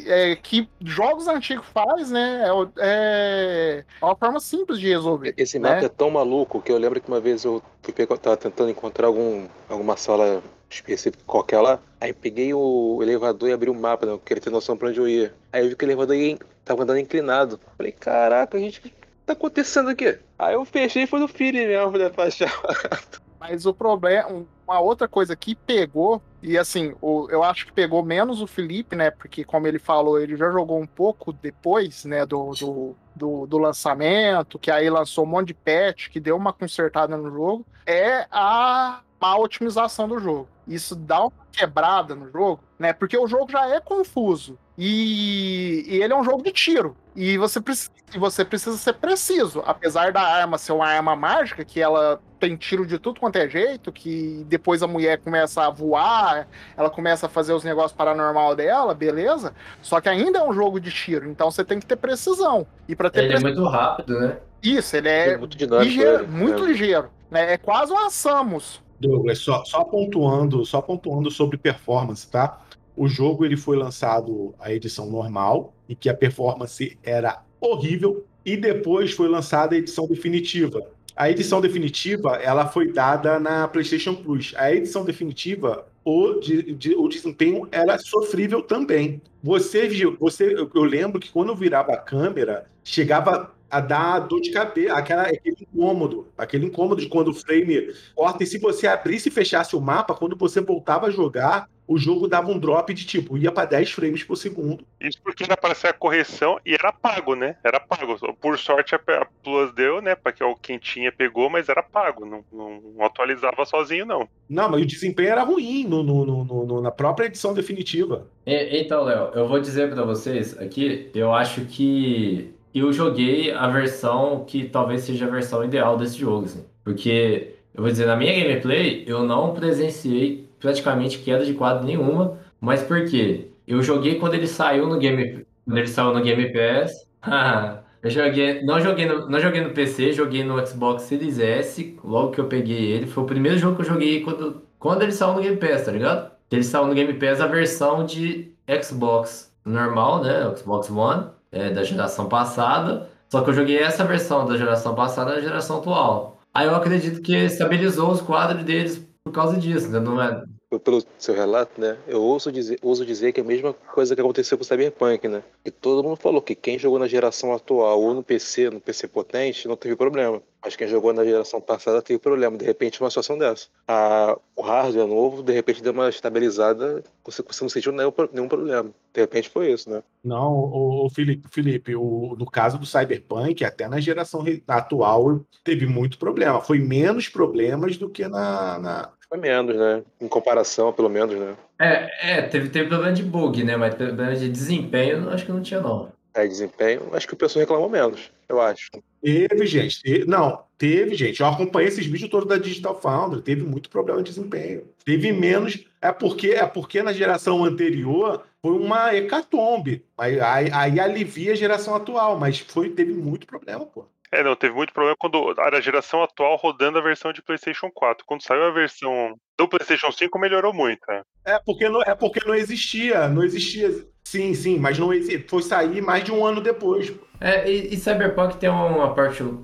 é, 0.07 0.35
que 0.37 0.67
jogos 0.79 1.27
antigos 1.27 1.65
faz, 1.73 2.09
né? 2.09 2.45
É, 2.77 3.83
é 4.01 4.05
uma 4.05 4.15
forma 4.15 4.39
simples 4.39 4.79
de 4.79 4.87
resolver. 4.87 5.33
Esse 5.35 5.59
né? 5.59 5.69
mapa 5.69 5.85
é 5.85 5.89
tão 5.89 6.09
maluco 6.09 6.61
que 6.61 6.71
eu 6.71 6.77
lembro 6.77 7.01
que 7.01 7.09
uma 7.09 7.19
vez 7.19 7.43
eu 7.43 7.61
fui 7.81 7.93
pegar, 7.93 8.17
tava 8.17 8.37
tentando 8.37 8.71
encontrar 8.71 9.07
algum, 9.07 9.45
alguma 9.69 9.97
sala 9.97 10.41
específica 10.69 11.23
qualquer 11.25 11.59
lá. 11.59 11.79
Aí 11.99 12.13
peguei 12.13 12.53
o 12.53 12.99
elevador 13.01 13.49
e 13.49 13.53
abri 13.53 13.69
o 13.69 13.73
mapa, 13.73 14.05
né? 14.05 14.13
Eu 14.13 14.19
queria 14.19 14.41
ter 14.41 14.49
noção 14.49 14.75
pra 14.77 14.89
onde 14.89 14.99
eu 14.99 15.07
ia. 15.07 15.33
Aí 15.51 15.63
eu 15.63 15.69
vi 15.69 15.75
que 15.75 15.83
o 15.83 15.87
elevador 15.87 16.15
ia, 16.15 16.37
tava 16.63 16.83
andando 16.83 16.99
inclinado. 16.99 17.59
Falei, 17.77 17.91
caraca, 17.91 18.59
gente, 18.59 18.79
o 18.79 18.81
que 18.81 18.93
tá 19.25 19.33
acontecendo 19.33 19.89
aqui? 19.89 20.17
Aí 20.37 20.53
eu 20.53 20.65
fechei 20.65 21.03
e 21.03 21.07
foi 21.07 21.19
no 21.19 21.27
feeling 21.27 21.67
mesmo, 21.67 21.97
né? 21.97 22.09
Pra. 22.09 22.25
Mas 23.39 23.65
o 23.65 23.73
problema, 23.73 24.45
uma 24.65 24.79
outra 24.79 25.07
coisa 25.07 25.35
que 25.35 25.53
pegou, 25.53 26.21
e 26.43 26.57
assim, 26.57 26.93
o- 27.01 27.27
eu 27.29 27.43
acho 27.43 27.65
que 27.65 27.71
pegou 27.71 28.03
menos 28.03 28.41
o 28.41 28.47
Felipe, 28.47 28.95
né? 28.95 29.09
Porque, 29.11 29.43
como 29.43 29.67
ele 29.67 29.79
falou, 29.79 30.19
ele 30.19 30.35
já 30.37 30.51
jogou 30.51 30.79
um 30.79 30.87
pouco 30.87 31.31
depois, 31.33 32.05
né, 32.05 32.25
do, 32.25 32.51
do, 32.51 32.95
do, 33.15 33.47
do 33.47 33.57
lançamento, 33.57 34.59
que 34.59 34.69
aí 34.71 34.89
lançou 34.89 35.23
um 35.25 35.27
monte 35.27 35.47
de 35.47 35.53
patch, 35.53 36.09
que 36.09 36.19
deu 36.19 36.35
uma 36.35 36.53
consertada 36.53 37.15
no 37.17 37.31
jogo, 37.31 37.65
é 37.85 38.27
a 38.31 39.01
má 39.21 39.37
otimização 39.37 40.07
do 40.07 40.19
jogo. 40.19 40.49
Isso 40.67 40.95
dá 40.95 41.21
uma 41.21 41.31
quebrada 41.51 42.15
no 42.15 42.29
jogo, 42.31 42.61
né? 42.77 42.93
Porque 42.93 43.17
o 43.17 43.27
jogo 43.27 43.51
já 43.51 43.67
é 43.67 43.79
confuso. 43.79 44.57
E, 44.77 45.85
e 45.87 46.01
ele 46.01 46.13
é 46.13 46.15
um 46.15 46.23
jogo 46.23 46.43
de 46.43 46.51
tiro. 46.51 46.95
E 47.15 47.37
você, 47.37 47.61
precisa, 47.61 47.91
você 48.17 48.43
precisa 48.43 48.77
ser 48.77 48.93
preciso. 48.93 49.61
Apesar 49.65 50.11
da 50.11 50.21
arma 50.21 50.57
ser 50.57 50.71
uma 50.73 50.87
arma 50.87 51.15
mágica, 51.15 51.63
que 51.63 51.79
ela 51.79 52.19
tem 52.43 52.57
tiro 52.57 52.85
de 52.85 52.99
tudo 52.99 53.19
quanto 53.19 53.37
é 53.37 53.47
jeito, 53.49 53.91
que 53.91 54.43
depois 54.47 54.83
a 54.83 54.87
mulher 54.87 55.17
começa 55.19 55.65
a 55.65 55.69
voar, 55.69 56.49
ela 56.75 56.89
começa 56.89 57.25
a 57.27 57.29
fazer 57.29 57.53
os 57.53 57.63
negócios 57.63 57.93
paranormal 57.93 58.55
dela, 58.55 58.93
beleza? 58.93 59.55
Só 59.81 60.01
que 60.01 60.09
ainda 60.09 60.39
é 60.39 60.43
um 60.43 60.53
jogo 60.53 60.79
de 60.79 60.91
tiro, 60.91 61.29
então 61.29 61.49
você 61.49 61.63
tem 61.63 61.79
que 61.79 61.85
ter 61.85 61.95
precisão. 61.95 62.67
E 62.87 62.95
para 62.95 63.09
ter 63.09 63.21
Ele 63.21 63.33
é 63.33 63.39
precisão, 63.39 63.63
muito 63.63 63.63
rápido, 63.65 64.19
né? 64.19 64.41
isso, 64.61 64.95
ele 64.97 65.09
É 65.09 65.33
é 65.33 65.37
muito 65.37 65.57
dinâmico. 65.57 65.83
ligeiro, 65.83 66.23
ele, 66.23 66.27
muito 66.27 66.63
né? 66.63 66.67
ligeiro. 66.67 67.11
Né? 67.29 67.53
É 67.53 67.57
quase 67.57 67.91
uma 67.91 68.09
Samus. 68.09 68.81
Douglas, 68.99 69.39
só, 69.39 69.63
só 69.65 69.83
pontuando, 69.83 70.65
só 70.65 70.81
pontuando 70.81 71.29
sobre 71.31 71.57
performance, 71.57 72.29
tá? 72.29 72.61
O 72.95 73.07
jogo 73.07 73.43
ele 73.45 73.57
foi 73.57 73.75
lançado 73.77 74.53
a 74.59 74.71
edição 74.71 75.09
normal 75.09 75.73
e 75.89 75.95
que 75.95 76.09
a 76.09 76.13
performance 76.13 76.97
era 77.03 77.43
horrível 77.59 78.25
e 78.45 78.55
depois 78.55 79.11
foi 79.13 79.27
lançada 79.27 79.75
a 79.75 79.77
edição 79.77 80.07
definitiva. 80.07 80.92
A 81.15 81.29
edição 81.29 81.61
definitiva 81.61 82.37
ela 82.37 82.67
foi 82.67 82.91
dada 82.91 83.39
na 83.39 83.67
PlayStation 83.67 84.15
Plus. 84.15 84.53
A 84.57 84.71
edição 84.73 85.05
definitiva 85.05 85.87
o, 86.03 86.33
de- 86.39 86.73
de- 86.73 86.95
o 86.95 87.07
desempenho 87.07 87.67
era 87.71 87.97
sofrível 87.99 88.61
também. 88.61 89.21
Você 89.41 89.87
viu, 89.87 90.17
você, 90.19 90.53
eu, 90.53 90.69
eu 90.73 90.83
lembro 90.83 91.19
que 91.19 91.31
quando 91.31 91.49
eu 91.49 91.55
virava 91.55 91.93
a 91.93 91.97
câmera 91.97 92.65
chegava 92.83 93.53
a 93.69 93.79
dar 93.79 94.19
dor 94.19 94.39
de 94.41 94.51
cabeça, 94.51 94.93
aquela, 94.93 95.23
aquele 95.23 95.55
incômodo, 95.61 96.27
aquele 96.37 96.65
incômodo 96.67 97.01
de 97.01 97.07
quando 97.09 97.29
o 97.29 97.33
frame 97.33 97.91
corta. 98.15 98.43
E 98.43 98.47
se 98.47 98.59
você 98.59 98.85
abrisse 98.87 99.29
e 99.29 99.31
fechasse 99.31 99.75
o 99.75 99.81
mapa, 99.81 100.13
quando 100.13 100.35
você 100.35 100.61
voltava 100.61 101.07
a 101.07 101.11
jogar, 101.11 101.67
o 101.87 101.97
jogo 101.97 102.27
dava 102.27 102.49
um 102.49 102.57
drop 102.57 102.93
de 102.93 103.05
tipo, 103.05 103.37
ia 103.37 103.51
para 103.51 103.65
10 103.65 103.91
frames 103.91 104.23
por 104.23 104.35
segundo. 104.37 104.85
Isso 105.01 105.19
porque 105.23 105.43
era 105.43 105.57
para 105.57 105.75
ser 105.75 105.87
a 105.87 105.93
correção 105.93 106.59
e 106.65 106.73
era 106.73 106.91
pago, 106.91 107.35
né? 107.35 107.57
Era 107.63 107.79
pago. 107.79 108.15
Por 108.35 108.57
sorte 108.57 108.95
a 108.95 108.99
Plus 109.43 109.73
deu, 109.73 110.01
né? 110.01 110.15
Para 110.15 110.31
que 110.31 110.43
quem 110.61 110.77
tinha 110.77 111.11
pegou, 111.11 111.49
mas 111.49 111.67
era 111.69 111.83
pago. 111.83 112.25
Não, 112.25 112.43
não- 112.51 113.05
atualizava 113.05 113.65
sozinho, 113.65 114.05
não. 114.05 114.27
Não, 114.49 114.69
mas 114.69 114.81
o 114.81 114.85
desempenho 114.85 115.29
era 115.29 115.43
ruim 115.43 115.85
no, 115.85 116.01
no- 116.03 116.25
no- 116.25 116.45
no- 116.45 116.65
no- 116.65 116.81
na 116.81 116.91
própria 116.91 117.25
edição 117.25 117.53
definitiva. 117.53 118.27
E- 118.45 118.81
Então, 118.81 119.03
Léo, 119.03 119.31
eu 119.35 119.47
vou 119.47 119.59
dizer 119.59 119.89
pra 119.93 120.03
vocês 120.03 120.57
aqui, 120.57 121.09
eu 121.13 121.33
acho 121.33 121.65
que 121.65 122.53
eu 122.73 122.91
joguei 122.93 123.51
a 123.51 123.67
versão 123.67 124.43
que 124.45 124.63
talvez 124.65 125.01
seja 125.01 125.25
a 125.25 125.29
versão 125.29 125.63
ideal 125.63 125.97
desse 125.97 126.17
jogo, 126.17 126.45
assim. 126.45 126.65
Porque, 126.83 127.55
eu 127.73 127.81
vou 127.83 127.91
dizer, 127.91 128.05
na 128.07 128.15
minha 128.15 128.33
gameplay, 128.33 129.03
eu 129.05 129.23
não 129.23 129.53
presenciei 129.53 130.42
praticamente 130.63 131.19
queda 131.19 131.45
de 131.45 131.53
quadro 131.53 131.85
nenhuma, 131.85 132.39
mas 132.59 132.81
por 132.81 133.05
quê? 133.05 133.49
Eu 133.67 133.83
joguei 133.83 134.15
quando 134.15 134.33
ele 134.33 134.47
saiu 134.47 134.87
no 134.87 134.97
Game, 134.97 135.45
quando 135.65 135.77
ele 135.77 135.87
saiu 135.87 136.13
no 136.13 136.23
Game 136.23 136.51
Pass, 136.51 137.05
Eu 138.03 138.09
joguei, 138.09 138.61
não 138.63 138.81
joguei 138.81 139.05
no, 139.05 139.29
não 139.29 139.39
joguei 139.39 139.61
no 139.61 139.69
PC, 139.69 140.11
joguei 140.11 140.43
no 140.43 140.65
Xbox 140.67 141.03
Series 141.03 141.39
S, 141.39 141.97
logo 142.03 142.31
que 142.31 142.41
eu 142.41 142.49
peguei 142.49 142.91
ele. 142.91 143.07
Foi 143.07 143.23
o 143.23 143.25
primeiro 143.25 143.57
jogo 143.57 143.77
que 143.77 143.81
eu 143.83 143.85
joguei 143.85 144.21
quando, 144.21 144.61
quando 144.77 145.03
ele 145.03 145.13
saiu 145.13 145.35
no 145.35 145.41
Game 145.41 145.55
Pass, 145.55 145.85
tá 145.85 145.91
ligado? 145.93 146.29
Ele 146.51 146.63
saiu 146.63 146.85
no 146.85 146.93
Game 146.93 147.13
Pass 147.13 147.39
a 147.39 147.47
versão 147.47 148.05
de 148.05 148.51
Xbox 148.83 149.55
normal, 149.63 150.21
né? 150.21 150.53
Xbox 150.53 150.89
One, 150.89 151.27
é, 151.49 151.69
da 151.69 151.81
geração 151.85 152.27
passada. 152.27 153.09
Só 153.29 153.41
que 153.41 153.51
eu 153.51 153.53
joguei 153.53 153.77
essa 153.77 154.03
versão 154.03 154.45
da 154.45 154.57
geração 154.57 154.93
passada 154.95 155.35
na 155.35 155.39
geração 155.39 155.77
atual. 155.77 156.41
Aí 156.53 156.67
eu 156.67 156.75
acredito 156.75 157.21
que 157.21 157.33
estabilizou 157.33 158.11
os 158.11 158.21
quadros 158.21 158.65
deles 158.65 159.01
por 159.23 159.31
causa 159.31 159.59
disso, 159.59 159.89
né? 159.89 159.99
Não 159.99 160.21
é, 160.21 160.43
pelo 160.79 161.03
seu 161.17 161.33
relato, 161.33 161.79
né? 161.79 161.97
Eu 162.07 162.21
ouso 162.21 162.51
dizer, 162.51 162.79
ouso 162.81 163.05
dizer 163.05 163.31
que 163.31 163.39
é 163.39 163.43
a 163.43 163.45
mesma 163.45 163.73
coisa 163.73 164.15
que 164.15 164.21
aconteceu 164.21 164.57
com 164.57 164.63
o 164.63 164.67
Cyberpunk, 164.67 165.27
né? 165.27 165.43
Que 165.63 165.71
todo 165.71 166.03
mundo 166.03 166.17
falou 166.17 166.41
que 166.41 166.55
quem 166.55 166.77
jogou 166.79 166.99
na 166.99 167.07
geração 167.07 167.53
atual 167.53 168.01
ou 168.01 168.13
no 168.13 168.23
PC, 168.23 168.69
no 168.69 168.79
PC 168.79 169.07
potente, 169.07 169.67
não 169.67 169.75
teve 169.75 169.95
problema. 169.95 170.41
Mas 170.63 170.77
quem 170.77 170.87
jogou 170.87 171.11
na 171.11 171.25
geração 171.25 171.59
passada 171.59 172.01
teve 172.01 172.19
problema. 172.19 172.57
De 172.57 172.63
repente, 172.63 173.01
uma 173.01 173.09
situação 173.09 173.37
dessa. 173.37 173.67
A, 173.85 174.37
o 174.55 174.61
hardware 174.61 175.07
novo, 175.07 175.43
de 175.43 175.51
repente, 175.51 175.83
deu 175.83 175.91
uma 175.91 176.07
estabilizada, 176.07 177.03
você, 177.23 177.43
você 177.43 177.63
não 177.63 177.69
sentiu 177.69 177.91
nenhum, 177.91 178.13
nenhum 178.31 178.47
problema. 178.47 178.89
De 179.13 179.21
repente 179.21 179.49
foi 179.49 179.73
isso, 179.73 179.89
né? 179.89 180.01
Não, 180.23 180.53
o, 180.53 181.05
o 181.05 181.09
Felipe, 181.09 181.49
Felipe 181.51 181.95
o, 181.95 182.35
no 182.39 182.45
caso 182.45 182.77
do 182.77 182.85
Cyberpunk, 182.85 183.65
até 183.65 183.89
na 183.89 183.99
geração 183.99 184.45
atual 184.65 185.41
teve 185.65 185.85
muito 185.85 186.17
problema. 186.17 186.61
Foi 186.61 186.79
menos 186.79 187.27
problemas 187.27 187.97
do 187.97 188.09
que 188.09 188.25
na, 188.27 188.79
na 188.79 189.11
foi 189.33 189.39
menos, 189.39 189.75
né? 189.75 190.03
Em 190.21 190.27
comparação, 190.27 190.93
pelo 190.93 191.09
menos, 191.09 191.35
né? 191.35 191.55
É, 191.79 192.37
é 192.37 192.41
teve, 192.43 192.69
teve 192.69 192.87
problema 192.87 193.11
de 193.11 193.23
bug, 193.23 193.63
né? 193.63 193.75
Mas 193.75 193.95
problema 193.95 194.35
de 194.35 194.47
desempenho, 194.47 195.27
acho 195.29 195.43
que 195.43 195.51
não 195.51 195.61
tinha, 195.61 195.81
não. 195.81 196.11
É, 196.35 196.47
desempenho, 196.47 197.09
acho 197.13 197.27
que 197.27 197.33
o 197.33 197.37
pessoal 197.37 197.61
reclamou 197.61 197.89
menos, 197.89 198.31
eu 198.47 198.61
acho. 198.61 198.89
Teve, 199.21 199.65
gente. 199.65 200.01
Teve, 200.01 200.25
não, 200.25 200.63
teve, 200.77 201.15
gente. 201.15 201.41
Eu 201.41 201.47
acompanhei 201.47 201.87
esses 201.87 202.05
vídeos 202.05 202.29
todos 202.29 202.47
da 202.47 202.57
Digital 202.57 202.99
Foundry. 202.99 203.41
Teve 203.41 203.63
muito 203.63 203.89
problema 203.89 204.21
de 204.21 204.29
desempenho. 204.29 204.83
Teve 205.05 205.31
menos. 205.31 205.83
É 206.01 206.11
porque, 206.11 206.49
é 206.49 206.65
porque 206.65 207.01
na 207.01 207.13
geração 207.13 207.63
anterior 207.63 208.43
foi 208.61 208.73
uma 208.73 209.15
hecatombe. 209.15 210.03
Aí, 210.17 210.39
aí, 210.39 210.69
aí 210.71 210.99
alivia 210.99 211.53
a 211.53 211.55
geração 211.55 211.95
atual, 211.95 212.37
mas 212.37 212.59
foi, 212.59 212.89
teve 212.89 213.13
muito 213.13 213.47
problema, 213.47 213.85
pô. 213.85 214.05
É, 214.33 214.43
não, 214.43 214.55
teve 214.55 214.73
muito 214.73 214.91
problema 214.91 215.15
quando 215.15 215.53
era 215.59 215.77
a 215.77 215.81
geração 215.81 216.23
atual 216.23 216.55
rodando 216.55 216.97
a 216.97 217.01
versão 217.01 217.31
de 217.31 217.43
PlayStation 217.43 217.91
4. 217.93 218.25
Quando 218.25 218.41
saiu 218.41 218.63
a 218.63 218.71
versão 218.71 219.35
do 219.55 219.67
PlayStation 219.67 220.11
5, 220.11 220.39
melhorou 220.39 220.73
muito, 220.73 221.01
né? 221.07 221.21
É 221.45 221.59
porque 221.63 221.87
não, 221.87 222.01
é 222.01 222.15
porque 222.15 222.39
não 222.43 222.55
existia, 222.55 223.27
não 223.27 223.43
existia. 223.43 223.91
Sim, 224.23 224.55
sim, 224.55 224.79
mas 224.79 224.97
não 224.97 225.13
existia. 225.13 225.45
Foi 225.47 225.61
sair 225.61 226.01
mais 226.01 226.23
de 226.23 226.31
um 226.31 226.43
ano 226.43 226.61
depois. 226.61 227.13
É, 227.39 227.69
e, 227.69 227.93
e 227.93 227.97
Cyberpunk 227.97 228.57
tem 228.57 228.69
uma 228.69 229.13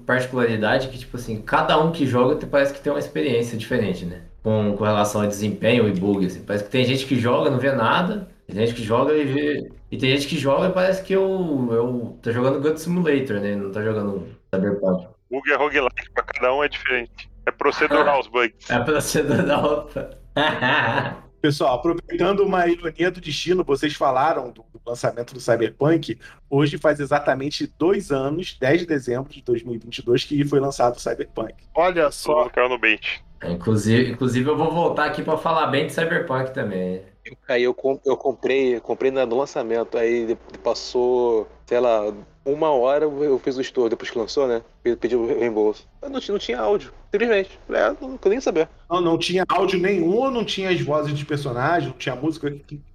particularidade 0.06 0.90
que, 0.90 1.00
tipo 1.00 1.18
assim, 1.18 1.42
cada 1.42 1.80
um 1.80 1.92
que 1.92 2.06
joga 2.06 2.46
parece 2.46 2.72
que 2.72 2.80
tem 2.80 2.94
uma 2.94 3.00
experiência 3.00 3.58
diferente, 3.58 4.06
né? 4.06 4.22
Com, 4.44 4.76
com 4.78 4.84
relação 4.84 5.22
a 5.22 5.26
desempenho 5.26 5.88
e 5.88 5.94
bug, 5.94 6.28
assim. 6.28 6.44
Parece 6.44 6.66
que 6.66 6.70
tem 6.70 6.86
gente 6.86 7.08
que 7.08 7.16
joga, 7.16 7.50
não 7.50 7.58
vê 7.58 7.72
nada, 7.72 8.30
tem 8.46 8.56
gente 8.56 8.76
que 8.76 8.84
joga 8.84 9.14
e 9.14 9.26
vê. 9.26 9.72
E 9.92 9.98
tem 9.98 10.12
gente 10.12 10.28
que 10.28 10.38
joga 10.38 10.68
e 10.68 10.72
parece 10.72 11.02
que 11.02 11.14
eu, 11.14 11.70
eu 11.72 12.20
tô 12.22 12.32
jogando 12.32 12.62
God 12.62 12.78
Simulator, 12.78 13.40
né? 13.40 13.56
Não 13.56 13.72
tá 13.72 13.82
jogando 13.82 14.38
Cyberpunk. 14.54 15.08
Bug 15.30 15.52
é 15.52 15.56
roguelike, 15.56 16.12
pra 16.14 16.24
cada 16.24 16.54
um 16.54 16.64
é 16.64 16.68
diferente. 16.68 17.30
É 17.46 17.52
procedural 17.52 18.20
os 18.20 18.28
bugs. 18.28 18.70
É 18.70 18.80
procedural. 18.80 19.90
Pessoal, 21.42 21.76
aproveitando 21.76 22.42
uma 22.42 22.68
ironia 22.68 23.10
do 23.10 23.22
destino, 23.22 23.64
vocês 23.64 23.94
falaram 23.94 24.52
do, 24.52 24.66
do, 24.74 24.82
lançamento 24.86 25.34
do 25.34 25.40
Cyberpunk. 25.40 26.20
Hoje 26.50 26.78
faz 26.78 27.00
exatamente 27.00 27.72
dois 27.78 28.12
anos, 28.12 28.58
10 28.60 28.82
de 28.82 28.86
dezembro 28.86 29.32
de 29.32 29.42
2022, 29.44 30.26
que 30.26 30.44
foi 30.44 30.60
lançado 30.60 30.98
o 30.98 31.00
Cyberpunk. 31.00 31.54
Olha 31.74 32.12
só. 32.12 32.50
Caiu 32.50 32.68
no 32.68 32.78
bait. 32.78 33.24
Inclusive, 33.46 34.12
inclusive, 34.12 34.50
eu 34.50 34.58
vou 34.58 34.70
voltar 34.70 35.06
aqui 35.06 35.24
para 35.24 35.38
falar 35.38 35.68
bem 35.68 35.88
de 35.88 35.94
Cyberpunk 35.94 36.54
também. 36.54 37.04
Aí 37.48 37.64
eu, 37.64 37.76
eu 38.06 38.18
comprei, 38.18 38.80
comprei 38.82 39.12
no 39.12 39.38
lançamento, 39.38 39.98
aí 39.98 40.38
passou, 40.62 41.48
sei 41.66 41.80
lá, 41.80 42.14
uma 42.54 42.70
hora 42.70 43.06
eu 43.06 43.40
fiz 43.40 43.58
o 43.58 43.62
store 43.62 43.90
depois 43.90 44.10
que 44.10 44.18
lançou, 44.18 44.48
né? 44.48 44.62
Pedi 45.00 45.16
o 45.16 45.28
reembolso. 45.28 45.88
Eu 46.02 46.10
não, 46.10 46.20
não 46.30 46.40
tinha 46.40 46.60
áudio, 46.60 46.94
simplesmente. 47.12 47.60
É, 47.70 47.90
não 48.02 48.18
queria 48.18 48.32
nem 48.32 48.42
saber. 48.42 48.70
Não, 48.90 49.02
não 49.02 49.18
tinha 49.18 49.46
áudio 49.48 49.80
nenhum, 49.80 50.30
não 50.32 50.44
tinha 50.44 50.70
as 50.70 50.82
vozes 50.82 51.14
de 51.14 51.26
personagens, 51.26 51.92
não 51.92 51.98
tinha 51.98 52.16
música. 52.16 52.50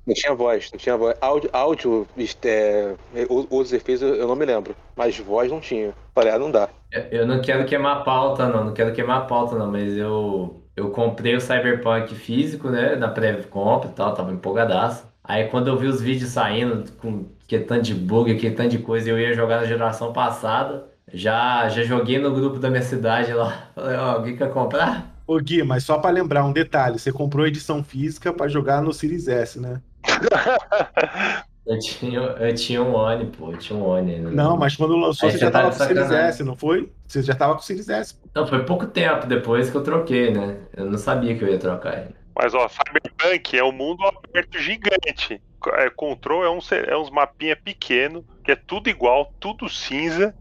Não 0.06 0.14
tinha 0.14 0.34
voz, 0.34 0.70
não 0.72 0.78
tinha 0.78 0.96
voz. 0.96 1.16
Áudio, 1.20 1.50
áudio 1.52 2.08
é, 2.44 2.94
os 3.50 3.72
efeitos 3.72 4.02
eu 4.02 4.26
não 4.26 4.36
me 4.36 4.44
lembro, 4.44 4.74
mas 4.96 5.18
voz 5.18 5.50
não 5.50 5.60
tinha. 5.60 5.94
Falei, 6.14 6.32
ah, 6.32 6.38
não 6.38 6.50
dá. 6.50 6.68
Eu 7.10 7.26
não 7.26 7.40
quero 7.40 7.64
queimar 7.66 7.98
a 7.98 8.00
pauta, 8.00 8.48
não, 8.48 8.64
não 8.64 8.74
quero 8.74 8.92
queimar 8.94 9.22
a 9.22 9.24
pauta, 9.24 9.56
não, 9.56 9.70
mas 9.70 9.96
eu 9.96 10.60
eu 10.76 10.90
comprei 10.90 11.36
o 11.36 11.40
Cyberpunk 11.40 12.14
físico, 12.14 12.68
né? 12.68 12.96
Na 12.96 13.08
pré-compra 13.08 13.90
e 13.90 13.92
tal, 13.92 14.14
tava 14.14 14.32
empolgadaço. 14.32 15.06
Aí 15.22 15.48
quando 15.48 15.68
eu 15.68 15.76
vi 15.76 15.86
os 15.86 16.00
vídeos 16.00 16.30
saindo 16.30 16.90
com 16.92 17.26
que 17.58 17.64
tanto 17.64 17.82
de 17.82 17.94
bug, 17.94 18.34
que 18.34 18.50
tanto 18.50 18.70
de 18.70 18.78
coisa, 18.78 19.08
eu 19.08 19.18
ia 19.18 19.34
jogar 19.34 19.60
na 19.60 19.66
geração 19.66 20.12
passada. 20.12 20.86
Já, 21.12 21.68
já 21.68 21.82
joguei 21.84 22.18
no 22.18 22.32
grupo 22.32 22.58
da 22.58 22.68
minha 22.70 22.82
cidade 22.82 23.32
lá. 23.32 23.68
Falei, 23.74 23.96
ó, 23.96 24.12
alguém 24.12 24.36
quer 24.36 24.50
comprar? 24.50 25.14
Ô 25.26 25.38
Gui, 25.38 25.62
mas 25.62 25.84
só 25.84 25.98
para 25.98 26.10
lembrar 26.10 26.44
um 26.44 26.52
detalhe, 26.52 26.98
você 26.98 27.12
comprou 27.12 27.44
a 27.44 27.48
edição 27.48 27.82
física 27.84 28.32
para 28.32 28.48
jogar 28.48 28.82
no 28.82 28.92
Series 28.92 29.28
S, 29.28 29.60
né? 29.60 29.80
Eu 31.66 31.78
tinha, 31.78 32.20
eu 32.20 32.54
tinha 32.54 32.82
um 32.82 32.94
One, 32.94 33.24
pô, 33.24 33.50
eu 33.50 33.56
tinha 33.56 33.78
um 33.78 33.88
One 33.88 34.16
ainda. 34.16 34.30
Não, 34.30 34.54
mas 34.54 34.76
quando 34.76 34.94
lançou, 34.98 35.30
Aí 35.30 35.32
você 35.32 35.38
já 35.38 35.50
tava 35.50 35.70
com 35.70 35.76
o 35.76 35.78
Series 35.78 36.10
S, 36.10 36.44
não 36.44 36.54
foi? 36.54 36.92
Você 37.06 37.22
já 37.22 37.34
tava 37.34 37.54
com 37.54 37.60
o 37.60 37.62
Series 37.62 37.88
S. 37.88 38.14
Não, 38.34 38.46
foi 38.46 38.62
pouco 38.66 38.86
tempo 38.86 39.26
depois 39.26 39.70
que 39.70 39.74
eu 39.74 39.82
troquei, 39.82 40.30
né? 40.30 40.58
Eu 40.76 40.90
não 40.90 40.98
sabia 40.98 41.34
que 41.34 41.42
eu 41.42 41.48
ia 41.48 41.58
trocar 41.58 41.94
ainda. 41.94 42.14
Mas, 42.36 42.52
ó, 42.52 42.68
Cyberpunk 42.68 43.56
é 43.56 43.64
um 43.64 43.72
mundo 43.72 44.04
aberto 44.04 44.58
gigante. 44.58 45.40
É, 45.72 45.90
Control 45.90 46.44
é 46.44 46.50
uns, 46.50 46.70
é 46.72 46.96
uns 46.96 47.10
mapinha 47.10 47.56
pequeno, 47.56 48.24
que 48.44 48.52
é 48.52 48.56
tudo 48.56 48.88
igual, 48.88 49.32
tudo 49.40 49.68
cinza 49.68 50.34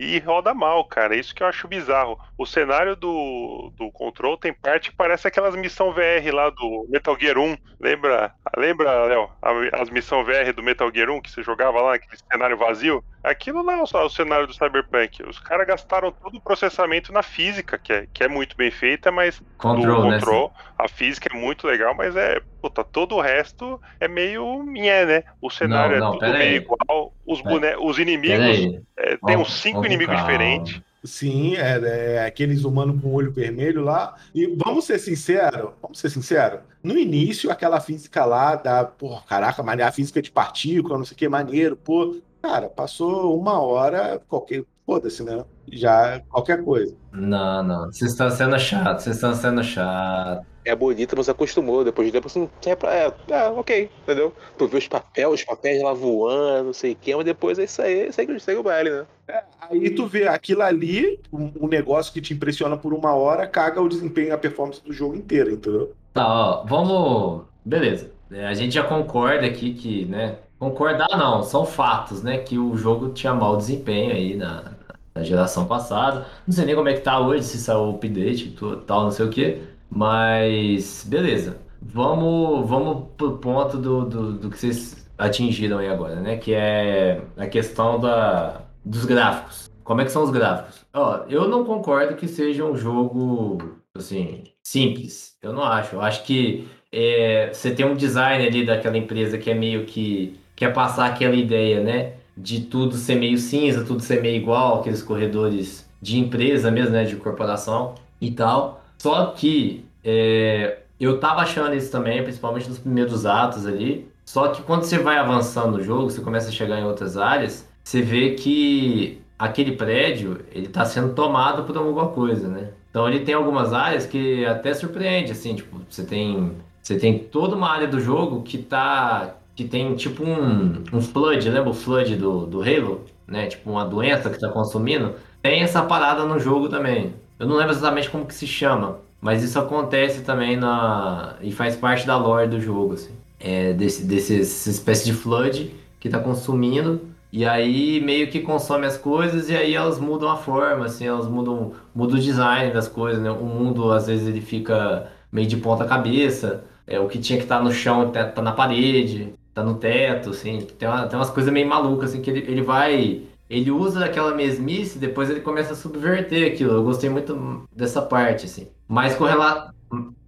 e 0.00 0.18
roda 0.18 0.54
mal, 0.54 0.82
cara. 0.86 1.14
Isso 1.14 1.34
que 1.34 1.42
eu 1.42 1.46
acho 1.46 1.68
bizarro. 1.68 2.18
O 2.38 2.46
cenário 2.46 2.96
do, 2.96 3.70
do 3.76 3.92
Control 3.92 4.38
tem 4.38 4.52
parte 4.52 4.90
que 4.90 4.96
parece 4.96 5.28
aquelas 5.28 5.54
missão 5.54 5.92
VR 5.92 6.32
lá 6.32 6.48
do 6.48 6.86
Metal 6.88 7.14
Gear 7.20 7.36
1. 7.36 7.56
Lembra, 7.78 8.34
lembra 8.56 9.04
Léo, 9.04 9.30
as 9.72 9.90
missão 9.90 10.24
VR 10.24 10.54
do 10.54 10.62
Metal 10.62 10.90
Gear 10.92 11.10
1 11.10 11.20
que 11.20 11.30
você 11.30 11.42
jogava 11.42 11.82
lá, 11.82 11.94
aquele 11.96 12.16
cenário 12.32 12.56
vazio? 12.56 13.04
Aquilo 13.22 13.62
não 13.62 13.82
é 13.82 13.86
só 13.86 14.06
o 14.06 14.10
cenário 14.10 14.46
do 14.46 14.54
Cyberpunk. 14.54 15.22
Os 15.22 15.38
caras 15.38 15.66
gastaram 15.66 16.10
todo 16.10 16.38
o 16.38 16.40
processamento 16.40 17.12
na 17.12 17.22
física, 17.22 17.76
que 17.78 17.92
é, 17.92 18.06
que 18.12 18.24
é 18.24 18.28
muito 18.28 18.56
bem 18.56 18.70
feita, 18.70 19.12
mas 19.12 19.42
control, 19.58 20.02
do 20.02 20.08
né, 20.08 20.18
Control, 20.18 20.52
a 20.78 20.88
física 20.88 21.28
é 21.32 21.38
muito 21.38 21.66
legal, 21.66 21.94
mas 21.94 22.16
é, 22.16 22.40
puta, 22.62 22.82
todo 22.82 23.16
o 23.16 23.20
resto 23.20 23.80
é 24.00 24.08
meio 24.08 24.62
minha, 24.62 25.04
né? 25.04 25.24
O 25.40 25.50
cenário 25.50 25.98
não, 25.98 26.12
não, 26.12 26.14
é 26.14 26.18
tudo 26.18 26.32
meio 26.32 26.42
aí. 26.42 26.56
igual, 26.56 27.12
os, 27.26 27.42
bone... 27.42 27.76
os 27.78 27.98
inimigos, 27.98 28.80
é, 28.96 29.16
tem 29.26 29.36
uns 29.36 29.52
cinco 29.60 29.84
inimigos 29.84 30.14
calma. 30.14 30.30
diferentes. 30.30 30.80
Sim, 31.02 31.56
é, 31.56 32.16
é, 32.16 32.26
aqueles 32.26 32.64
humanos 32.64 33.00
com 33.00 33.12
olho 33.14 33.32
vermelho 33.32 33.82
lá. 33.82 34.16
E 34.34 34.46
vamos 34.46 34.84
ser 34.84 34.98
sinceros, 34.98 35.70
vamos 35.80 35.98
ser 35.98 36.10
sinceros. 36.10 36.60
No 36.82 36.98
início, 36.98 37.50
aquela 37.50 37.80
física 37.80 38.24
lá 38.24 38.54
da, 38.54 38.84
pô, 38.84 39.18
caraca, 39.22 39.62
mas 39.62 39.80
a 39.80 39.92
física 39.92 40.20
de 40.20 40.30
partícula, 40.30 40.98
não 40.98 41.04
sei 41.04 41.14
o 41.14 41.18
que, 41.18 41.28
maneiro, 41.28 41.76
pô. 41.76 42.16
Cara, 42.42 42.68
passou 42.68 43.38
uma 43.38 43.60
hora, 43.60 44.20
qualquer. 44.28 44.64
Foda-se, 44.86 45.22
né? 45.22 45.44
Já 45.70 46.20
qualquer 46.28 46.64
coisa. 46.64 46.96
Não, 47.12 47.62
não. 47.62 47.86
Vocês 47.92 48.10
estão 48.10 48.28
sendo 48.28 48.58
chato, 48.58 48.98
vocês 48.98 49.14
estão 49.14 49.34
sendo 49.34 49.62
chato. 49.62 50.44
É 50.64 50.74
bonita, 50.74 51.14
mas 51.16 51.28
acostumou. 51.28 51.84
Depois 51.84 52.06
de 52.06 52.12
tempo 52.12 52.28
você 52.28 52.38
não 52.40 52.50
quer 52.60 52.76
pra. 52.76 52.92
É, 52.92 53.14
é, 53.28 53.48
ok, 53.48 53.88
entendeu? 54.02 54.34
Tu 54.58 54.66
vê 54.66 54.78
os 54.78 54.88
papéis, 54.88 55.28
os 55.28 55.44
papéis 55.44 55.82
lá 55.82 55.92
voando, 55.92 56.66
não 56.66 56.72
sei 56.72 56.92
o 56.92 56.96
que, 56.96 57.14
mas 57.14 57.24
depois 57.24 57.58
é 57.58 57.64
isso 57.64 57.80
aí, 57.80 58.12
segue, 58.12 58.38
segue 58.40 58.58
o 58.58 58.62
baile, 58.62 58.90
né? 58.90 59.06
É, 59.28 59.44
aí 59.60 59.90
tu 59.90 60.06
vê 60.06 60.26
aquilo 60.26 60.62
ali, 60.62 61.20
um, 61.32 61.52
um, 61.60 61.68
negócio 61.68 62.12
que 62.12 62.20
te 62.20 62.34
impressiona 62.34 62.76
por 62.76 62.92
uma 62.92 63.14
hora, 63.14 63.46
caga 63.46 63.80
o 63.80 63.88
desempenho 63.88 64.28
e 64.28 64.32
a 64.32 64.38
performance 64.38 64.82
do 64.82 64.92
jogo 64.92 65.14
inteiro, 65.14 65.52
entendeu? 65.52 65.94
Tá, 66.12 66.26
ó, 66.26 66.64
vamos. 66.66 67.44
Beleza. 67.64 68.10
É, 68.30 68.46
a 68.46 68.54
gente 68.54 68.74
já 68.74 68.84
concorda 68.84 69.46
aqui 69.46 69.72
que, 69.72 70.04
né? 70.04 70.36
Concordar 70.60 71.08
não, 71.16 71.42
são 71.42 71.64
fatos, 71.64 72.22
né? 72.22 72.36
Que 72.36 72.58
o 72.58 72.76
jogo 72.76 73.08
tinha 73.14 73.32
mau 73.32 73.56
desempenho 73.56 74.12
aí 74.12 74.36
na, 74.36 74.72
na 75.14 75.22
geração 75.22 75.64
passada. 75.64 76.26
Não 76.46 76.54
sei 76.54 76.66
nem 76.66 76.74
como 76.74 76.86
é 76.86 76.92
que 76.92 77.00
tá 77.00 77.18
hoje, 77.18 77.44
se 77.44 77.56
saiu 77.56 77.78
o 77.80 77.90
update 77.94 78.48
e 78.48 78.76
tal, 78.86 79.04
não 79.04 79.10
sei 79.10 79.24
o 79.24 79.30
que. 79.30 79.62
Mas, 79.88 81.06
beleza. 81.08 81.56
Vamos, 81.80 82.68
vamos 82.68 83.06
pro 83.16 83.38
ponto 83.38 83.78
do, 83.78 84.04
do, 84.04 84.32
do, 84.34 84.50
que 84.50 84.58
vocês 84.58 85.08
atingiram 85.16 85.78
aí 85.78 85.88
agora, 85.88 86.16
né? 86.16 86.36
Que 86.36 86.52
é 86.52 87.22
a 87.38 87.46
questão 87.46 87.98
da, 87.98 88.60
dos 88.84 89.06
gráficos. 89.06 89.70
Como 89.82 90.02
é 90.02 90.04
que 90.04 90.12
são 90.12 90.22
os 90.22 90.30
gráficos? 90.30 90.84
Ó, 90.92 91.24
eu 91.30 91.48
não 91.48 91.64
concordo 91.64 92.16
que 92.16 92.28
seja 92.28 92.66
um 92.66 92.76
jogo, 92.76 93.56
assim, 93.94 94.44
simples. 94.62 95.38
Eu 95.42 95.54
não 95.54 95.62
acho. 95.64 95.96
Eu 95.96 96.02
acho 96.02 96.22
que 96.24 96.68
é, 96.92 97.50
você 97.50 97.74
tem 97.74 97.86
um 97.86 97.96
design 97.96 98.46
ali 98.46 98.66
daquela 98.66 98.98
empresa 98.98 99.38
que 99.38 99.50
é 99.50 99.54
meio 99.54 99.86
que 99.86 100.38
quer 100.60 100.72
passar 100.72 101.06
aquela 101.06 101.34
ideia, 101.34 101.82
né? 101.82 102.12
de 102.36 102.62
tudo 102.62 102.96
ser 102.96 103.16
meio 103.16 103.38
cinza, 103.38 103.84
tudo 103.84 104.02
ser 104.02 104.22
meio 104.22 104.36
igual, 104.36 104.80
aqueles 104.80 105.02
corredores 105.02 105.88
de 106.00 106.18
empresa 106.18 106.70
mesmo, 106.70 106.92
né? 106.92 107.04
De 107.04 107.16
corporação 107.16 107.94
e 108.20 108.30
tal. 108.30 108.82
Só 108.98 109.26
que 109.26 109.84
é, 110.02 110.78
eu 110.98 111.18
tava 111.20 111.42
achando 111.42 111.74
isso 111.74 111.90
também, 111.90 112.22
principalmente 112.22 112.68
nos 112.68 112.78
primeiros 112.78 113.26
atos 113.26 113.66
ali. 113.66 114.08
Só 114.24 114.48
que 114.48 114.62
quando 114.62 114.84
você 114.84 114.98
vai 114.98 115.18
avançando 115.18 115.78
no 115.78 115.82
jogo, 115.82 116.10
você 116.10 116.20
começa 116.20 116.48
a 116.48 116.52
chegar 116.52 116.78
em 116.78 116.84
outras 116.84 117.16
áreas, 117.16 117.68
você 117.82 118.00
vê 118.00 118.30
que 118.30 119.20
aquele 119.38 119.72
prédio, 119.72 120.40
ele 120.52 120.68
tá 120.68 120.84
sendo 120.84 121.14
tomado 121.14 121.64
por 121.64 121.76
alguma 121.76 122.08
coisa, 122.08 122.48
né? 122.48 122.70
Então 122.90 123.08
ele 123.08 123.20
tem 123.20 123.34
algumas 123.34 123.72
áreas 123.72 124.06
que 124.06 124.44
até 124.46 124.72
surpreende, 124.74 125.32
assim, 125.32 125.54
tipo, 125.54 125.80
você 125.88 126.04
tem, 126.04 126.52
você 126.82 126.98
tem 126.98 127.18
toda 127.18 127.56
uma 127.56 127.70
área 127.70 127.88
do 127.88 128.00
jogo 128.00 128.42
que 128.42 128.58
tá, 128.58 129.36
que 129.60 129.68
tem 129.68 129.94
tipo 129.94 130.24
um, 130.24 130.82
um 130.90 131.02
flood, 131.02 131.50
lembra 131.50 131.68
o 131.68 131.74
flood 131.74 132.16
do, 132.16 132.46
do 132.46 132.62
Halo? 132.62 133.04
Né? 133.28 133.46
Tipo 133.46 133.70
uma 133.70 133.84
doença 133.84 134.30
que 134.30 134.40
tá 134.40 134.48
consumindo. 134.48 135.14
Tem 135.42 135.60
essa 135.60 135.82
parada 135.82 136.24
no 136.24 136.38
jogo 136.38 136.70
também. 136.70 137.12
Eu 137.38 137.46
não 137.46 137.56
lembro 137.56 137.72
exatamente 137.72 138.08
como 138.08 138.24
que 138.24 138.34
se 138.34 138.46
chama, 138.46 138.98
mas 139.20 139.42
isso 139.42 139.58
acontece 139.58 140.22
também 140.22 140.56
na 140.56 141.36
e 141.42 141.52
faz 141.52 141.76
parte 141.76 142.06
da 142.06 142.16
lore 142.16 142.48
do 142.48 142.58
jogo, 142.58 142.94
assim. 142.94 143.12
É 143.38 143.74
desse, 143.74 144.06
desse 144.06 144.40
essa 144.40 144.70
espécie 144.70 145.04
de 145.04 145.12
flood 145.12 145.74
que 145.98 146.08
tá 146.08 146.18
consumindo 146.18 147.02
e 147.30 147.44
aí 147.44 148.00
meio 148.00 148.30
que 148.30 148.40
consome 148.40 148.86
as 148.86 148.96
coisas 148.96 149.50
e 149.50 149.56
aí 149.56 149.74
elas 149.74 149.98
mudam 149.98 150.30
a 150.30 150.36
forma, 150.36 150.86
assim, 150.86 151.06
elas 151.06 151.28
mudam, 151.28 151.72
mudam 151.94 152.16
o 152.16 152.20
design 152.20 152.72
das 152.72 152.88
coisas, 152.88 153.22
né? 153.22 153.30
O 153.30 153.44
mundo 153.44 153.92
às 153.92 154.06
vezes 154.06 154.26
ele 154.26 154.40
fica 154.40 155.06
meio 155.30 155.46
de 155.46 155.58
ponta 155.58 155.84
cabeça, 155.84 156.64
é 156.86 156.98
o 156.98 157.08
que 157.08 157.18
tinha 157.18 157.38
que 157.38 157.44
estar 157.44 157.58
tá 157.58 157.64
no 157.64 157.72
chão 157.72 158.10
tá, 158.10 158.24
tá 158.24 158.42
na 158.42 158.52
parede, 158.52 159.34
tá 159.54 159.62
no 159.62 159.74
teto, 159.74 160.30
assim, 160.30 160.60
tem, 160.78 160.88
uma, 160.88 161.06
tem 161.06 161.18
umas 161.18 161.30
coisas 161.30 161.52
meio 161.52 161.66
malucas 161.66 162.10
assim 162.10 162.22
que 162.22 162.30
ele, 162.30 162.40
ele 162.40 162.62
vai 162.62 163.22
ele 163.50 163.72
usa 163.72 164.04
aquela 164.04 164.32
mesmice 164.32 164.96
depois 164.96 165.28
ele 165.28 165.40
começa 165.40 165.72
a 165.72 165.76
subverter 165.76 166.52
aquilo. 166.52 166.72
Eu 166.72 166.84
gostei 166.84 167.10
muito 167.10 167.66
dessa 167.72 168.00
parte, 168.00 168.46
assim. 168.46 168.68
Mas 168.86 169.16
com 169.16 169.24
relação. 169.24 169.74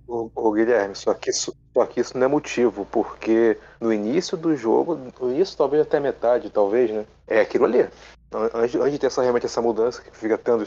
Ô, 0.08 0.28
ô, 0.34 0.52
Guilherme, 0.52 0.94
só 0.96 1.14
que, 1.14 1.30
isso, 1.30 1.54
só 1.72 1.86
que 1.86 2.00
isso 2.00 2.18
não 2.18 2.26
é 2.26 2.28
motivo, 2.28 2.84
porque 2.90 3.56
no 3.80 3.92
início 3.92 4.36
do 4.36 4.56
jogo, 4.56 4.98
no 5.20 5.30
início 5.30 5.56
talvez 5.56 5.82
até 5.82 6.00
metade, 6.00 6.50
talvez, 6.50 6.90
né? 6.90 7.06
É 7.28 7.40
aquilo 7.40 7.64
ali. 7.64 7.88
Antes, 8.32 8.74
antes 8.74 8.92
de 8.92 8.98
ter 8.98 9.06
essa, 9.06 9.22
realmente 9.22 9.46
essa 9.46 9.62
mudança 9.62 10.02
que 10.02 10.14
fica 10.16 10.36
tendo 10.36 10.64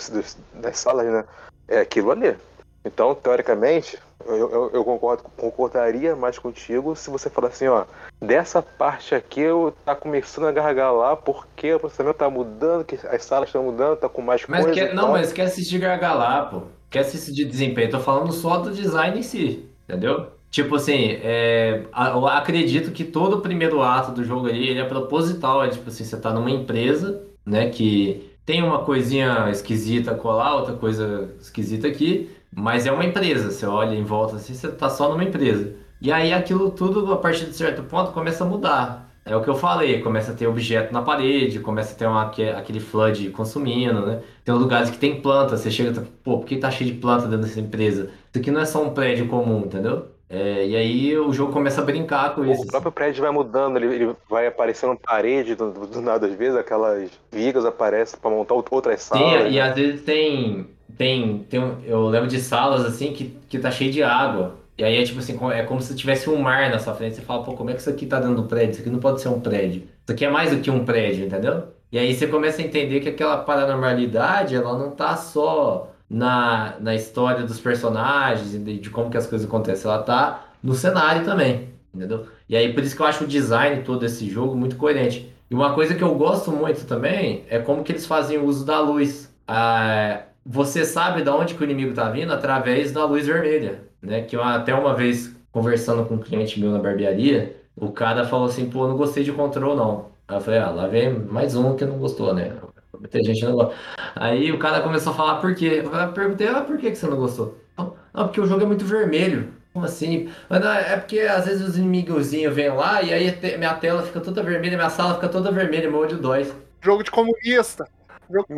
das 0.54 0.80
salas, 0.80 1.06
né? 1.06 1.26
É 1.68 1.80
aquilo 1.80 2.12
ali. 2.12 2.38
Então, 2.86 3.14
teoricamente, 3.14 4.00
eu, 4.26 4.52
eu, 4.52 4.72
eu, 4.74 4.84
concordo, 4.84 5.24
concordaria 5.38 6.16
mais 6.16 6.40
contigo 6.40 6.96
se 6.96 7.10
você 7.10 7.30
falar 7.30 7.50
assim, 7.50 7.68
ó, 7.68 7.86
dessa 8.22 8.62
parte 8.62 9.14
aqui 9.14 9.42
eu 9.42 9.74
tá 9.86 9.96
começando 9.96 10.46
a 10.46 10.52
gargalar 10.52 11.18
porque 11.18 11.74
o 11.74 11.80
processamento 11.80 12.18
tá 12.18 12.30
mudando, 12.30 12.84
que 12.84 12.96
as 13.08 13.24
salas 13.24 13.50
estão 13.50 13.64
mudando, 13.64 13.98
tá 13.98 14.10
com 14.10 14.22
mais 14.22 14.46
mas 14.48 14.66
coisa. 14.66 14.80
Quer, 14.80 14.94
não, 14.94 15.12
mas 15.12 15.32
quer 15.32 15.44
assistir 15.44 15.80
gargalar, 15.80 16.50
pô. 16.50 16.64
Quer 16.90 17.00
assistir 17.00 17.34
de 17.34 17.46
desempenho. 17.46 17.92
Tô 17.92 18.00
falando 18.00 18.32
só 18.32 18.58
do 18.58 18.72
design 18.72 19.20
em 19.20 19.24
si, 19.24 19.70
entendeu? 19.88 20.28
Tipo 20.50 20.76
assim, 20.76 21.20
é, 21.22 21.84
eu 22.14 22.28
acredito 22.28 22.92
que 22.92 23.04
todo 23.04 23.38
o 23.38 23.42
primeiro 23.42 23.82
ato 23.82 24.12
do 24.12 24.24
jogo 24.24 24.48
ali, 24.48 24.70
ele 24.70 24.80
é 24.80 24.86
proposital, 24.86 25.64
é 25.64 25.70
tipo 25.70 25.90
assim, 25.90 26.06
você 26.06 26.18
tá 26.18 26.32
numa 26.32 26.50
empresa, 26.50 27.22
né, 27.46 27.70
que 27.70 28.32
tem 28.46 28.64
uma 28.64 28.86
coisinha 28.86 29.50
esquisita 29.50 30.16
colar, 30.16 30.56
outra 30.56 30.76
coisa 30.76 31.36
esquisita 31.42 31.88
aqui, 31.88 32.30
mas 32.56 32.86
é 32.86 32.92
uma 32.92 33.06
empresa, 33.06 33.52
você 33.52 33.66
olha 33.66 33.96
em 33.96 34.04
volta 34.04 34.38
assim, 34.38 34.54
você 34.54 34.72
tá 34.72 34.90
só 34.90 35.10
numa 35.10 35.24
empresa. 35.24 35.76
E 36.00 36.12
aí 36.12 36.34
aquilo 36.34 36.72
tudo, 36.72 37.12
a 37.14 37.18
partir 37.18 37.46
de 37.46 37.54
certo 37.56 37.84
ponto, 37.84 38.12
começa 38.12 38.44
a 38.44 38.48
mudar. 38.48 39.12
É 39.26 39.36
o 39.36 39.42
que 39.44 39.50
eu 39.50 39.56
falei, 39.56 40.02
começa 40.02 40.32
a 40.32 40.36
ter 40.36 40.48
objeto 40.48 40.94
na 40.94 41.02
parede, 41.02 41.60
começa 41.60 41.94
a 41.94 41.98
ter 41.98 42.06
uma, 42.06 42.24
aquele 42.58 42.80
flood 42.80 43.32
consumindo, 43.32 44.06
né? 44.06 44.22
Tem 44.44 44.54
lugares 44.54 44.90
que 44.92 45.00
tem 45.00 45.20
planta, 45.22 45.58
você 45.58 45.72
chega 45.72 46.00
e 46.00 46.06
pô, 46.24 46.38
por 46.40 46.46
que 46.46 46.58
tá 46.58 46.70
cheio 46.72 46.92
de 46.94 47.00
planta 47.00 47.28
dentro 47.28 47.46
dessa 47.48 47.60
empresa? 47.60 48.04
Isso 48.30 48.40
aqui 48.40 48.52
não 48.52 48.62
é 48.62 48.66
só 48.66 48.84
um 48.84 48.94
prédio 48.94 49.28
comum, 49.28 49.66
entendeu? 49.66 50.15
É, 50.30 50.66
e 50.66 50.76
aí 50.76 51.18
o 51.18 51.32
jogo 51.32 51.54
começa 51.54 51.82
a 51.82 51.86
brincar 51.86 52.34
com 52.34 52.44
isso. 52.46 52.64
O 52.64 52.68
próprio 52.68 52.92
prédio 52.92 53.22
vai 53.22 53.32
mudando, 53.32 53.78
ele, 53.78 53.94
ele 53.94 54.16
vai 54.30 54.48
aparecendo 54.48 54.98
parede 54.98 55.54
do, 55.54 55.72
do, 55.72 56.02
nada, 56.02 56.26
às 56.26 56.34
vezes 56.34 56.58
aquelas 56.58 57.12
vigas 57.32 57.64
aparecem 57.64 58.20
para 58.20 58.32
montar 58.32 58.56
outras 58.56 59.04
salas. 59.04 59.44
Né? 59.44 59.52
e 59.52 59.60
às 59.60 59.76
vezes 59.76 60.02
tem 60.02 60.68
tem, 60.98 61.40
tem 61.50 61.62
eu 61.86 62.08
lembro 62.08 62.28
de 62.28 62.40
salas 62.40 62.86
assim 62.86 63.14
que, 63.14 63.38
que 63.48 63.60
tá 63.60 63.70
cheio 63.70 63.92
de 63.92 64.02
água. 64.02 64.56
E 64.78 64.84
aí 64.84 64.98
é 64.98 65.04
tipo 65.04 65.20
assim, 65.20 65.38
é 65.52 65.64
como 65.64 65.82
se 65.82 65.96
tivesse 65.96 66.30
um 66.30 66.38
mar 66.38 66.70
na 66.70 66.80
sua 66.80 66.94
frente. 66.94 67.16
Você 67.16 67.22
fala, 67.22 67.44
pô, 67.44 67.54
como 67.54 67.70
é 67.70 67.74
que 67.74 67.80
isso 67.80 67.90
aqui 67.90 68.06
tá 68.06 68.20
dentro 68.20 68.36
do 68.36 68.44
prédio? 68.44 68.72
Isso 68.72 68.82
aqui 68.82 68.90
não 68.90 69.00
pode 69.00 69.22
ser 69.22 69.30
um 69.30 69.40
prédio. 69.40 69.84
Isso 70.04 70.12
aqui 70.12 70.26
é 70.26 70.30
mais 70.30 70.52
do 70.52 70.62
que 70.62 70.70
um 70.70 70.84
prédio, 70.84 71.26
entendeu? 71.26 71.64
E 71.92 71.98
aí 71.98 72.14
você 72.14 72.28
começa 72.28 72.62
a 72.62 72.66
entender 72.66 73.00
que 73.00 73.10
aquela 73.10 73.38
paranormalidade, 73.38 74.56
ela 74.56 74.78
não 74.78 74.92
tá 74.92 75.16
só 75.16 75.95
na, 76.10 76.76
na 76.80 76.96
história 76.96 77.44
dos 77.44 77.60
personagens 77.60 78.54
e 78.54 78.60
de, 78.60 78.80
de 78.80 78.90
como 78.90 79.10
que 79.10 79.18
as 79.18 79.28
coisas 79.28 79.48
acontecem. 79.48 79.90
Ela 79.90 80.04
tá 80.04 80.46
no 80.62 80.74
cenário 80.74 81.26
também, 81.26 81.70
entendeu? 81.94 82.28
E 82.48 82.56
aí 82.56 82.74
por 82.74 82.84
isso 82.84 82.96
que 82.96 83.02
eu 83.02 83.06
acho 83.06 83.24
o 83.24 83.28
design 83.28 83.84
todo 83.84 84.00
desse 84.00 84.30
jogo 84.30 84.56
muito 84.56 84.76
coerente. 84.78 85.34
E 85.50 85.56
uma 85.56 85.74
coisa 85.74 85.94
que 85.96 86.04
eu 86.04 86.16
gosto 86.16 86.52
muito 86.52 86.86
também 86.86 87.46
é 87.50 87.60
como 87.60 87.84
que 87.84 87.92
eles 87.92 88.06
fazem 88.06 88.38
o 88.38 88.46
uso 88.46 88.66
da 88.66 88.80
luz. 88.80 89.34
Ah, 89.48 90.24
você 90.46 90.86
sabe 90.86 91.24
de 91.24 91.30
onde 91.30 91.56
que 91.56 91.62
o 91.62 91.64
inimigo 91.64 91.92
está 91.92 92.10
vindo 92.10 92.32
através 92.34 92.92
da 92.92 93.06
luz 93.06 93.26
vermelha, 93.28 93.84
né? 94.02 94.22
Que 94.24 94.36
eu, 94.36 94.44
até 94.44 94.74
uma 94.74 94.94
vez 94.96 95.36
conversando 95.52 96.06
com 96.06 96.16
um 96.16 96.20
cliente 96.20 96.60
meu 96.60 96.72
na 96.72 96.80
barbearia, 96.80 97.56
o 97.76 97.92
cara 97.92 98.26
falou 98.26 98.48
assim, 98.48 98.70
pô, 98.70 98.88
não 98.88 98.98
gostei 98.98 99.24
de 99.24 99.32
control 99.32 99.76
não. 99.76 100.12
Aí 100.28 100.38
eu 100.38 100.42
falei, 100.42 100.60
ah, 100.60 100.70
lá 100.70 100.88
vem 100.88 101.14
mais 101.14 101.56
um 101.56 101.76
que 101.76 101.86
não 101.86 101.98
gostou, 101.98 102.34
né? 102.34 102.54
Muita 103.00 103.24
gente 103.24 103.44
não 103.44 103.54
gosta. 103.54 103.76
Aí 104.16 104.52
o 104.52 104.60
cara 104.60 104.82
começou 104.82 105.14
a 105.14 105.16
falar 105.16 105.36
por 105.36 105.56
quê. 105.56 105.84
Eu 105.84 106.14
perguntei, 106.14 106.48
ah, 106.48 106.62
por 106.62 106.78
que, 106.78 106.92
que 106.92 106.98
você 106.98 107.08
não 107.08 107.18
gostou? 107.18 107.58
Não, 107.78 107.96
porque 108.14 108.42
o 108.42 108.46
jogo 108.46 108.64
é 108.64 108.66
muito 108.66 108.86
vermelho. 108.86 109.54
Como 109.74 109.86
assim? 109.86 110.30
Mas 110.50 110.62
não, 110.62 110.72
é 110.72 110.96
porque 110.96 111.20
às 111.20 111.46
vezes 111.46 111.68
os 111.68 111.78
inimigozinhos 111.78 112.56
vêm 112.56 112.70
lá 112.70 113.02
e 113.02 113.14
aí 113.14 113.38
minha 113.58 113.74
tela 113.74 114.04
fica 114.04 114.22
toda 114.22 114.42
vermelha, 114.42 114.78
minha 114.78 114.90
sala 114.90 115.16
fica 115.16 115.28
toda 115.28 115.52
vermelha, 115.52 115.90
meu 115.90 116.00
olho 116.00 116.18
dói. 116.18 116.50
Jogo 116.82 117.04
de 117.04 117.12
comunista. 117.12 117.86
Jogo... 118.32 118.48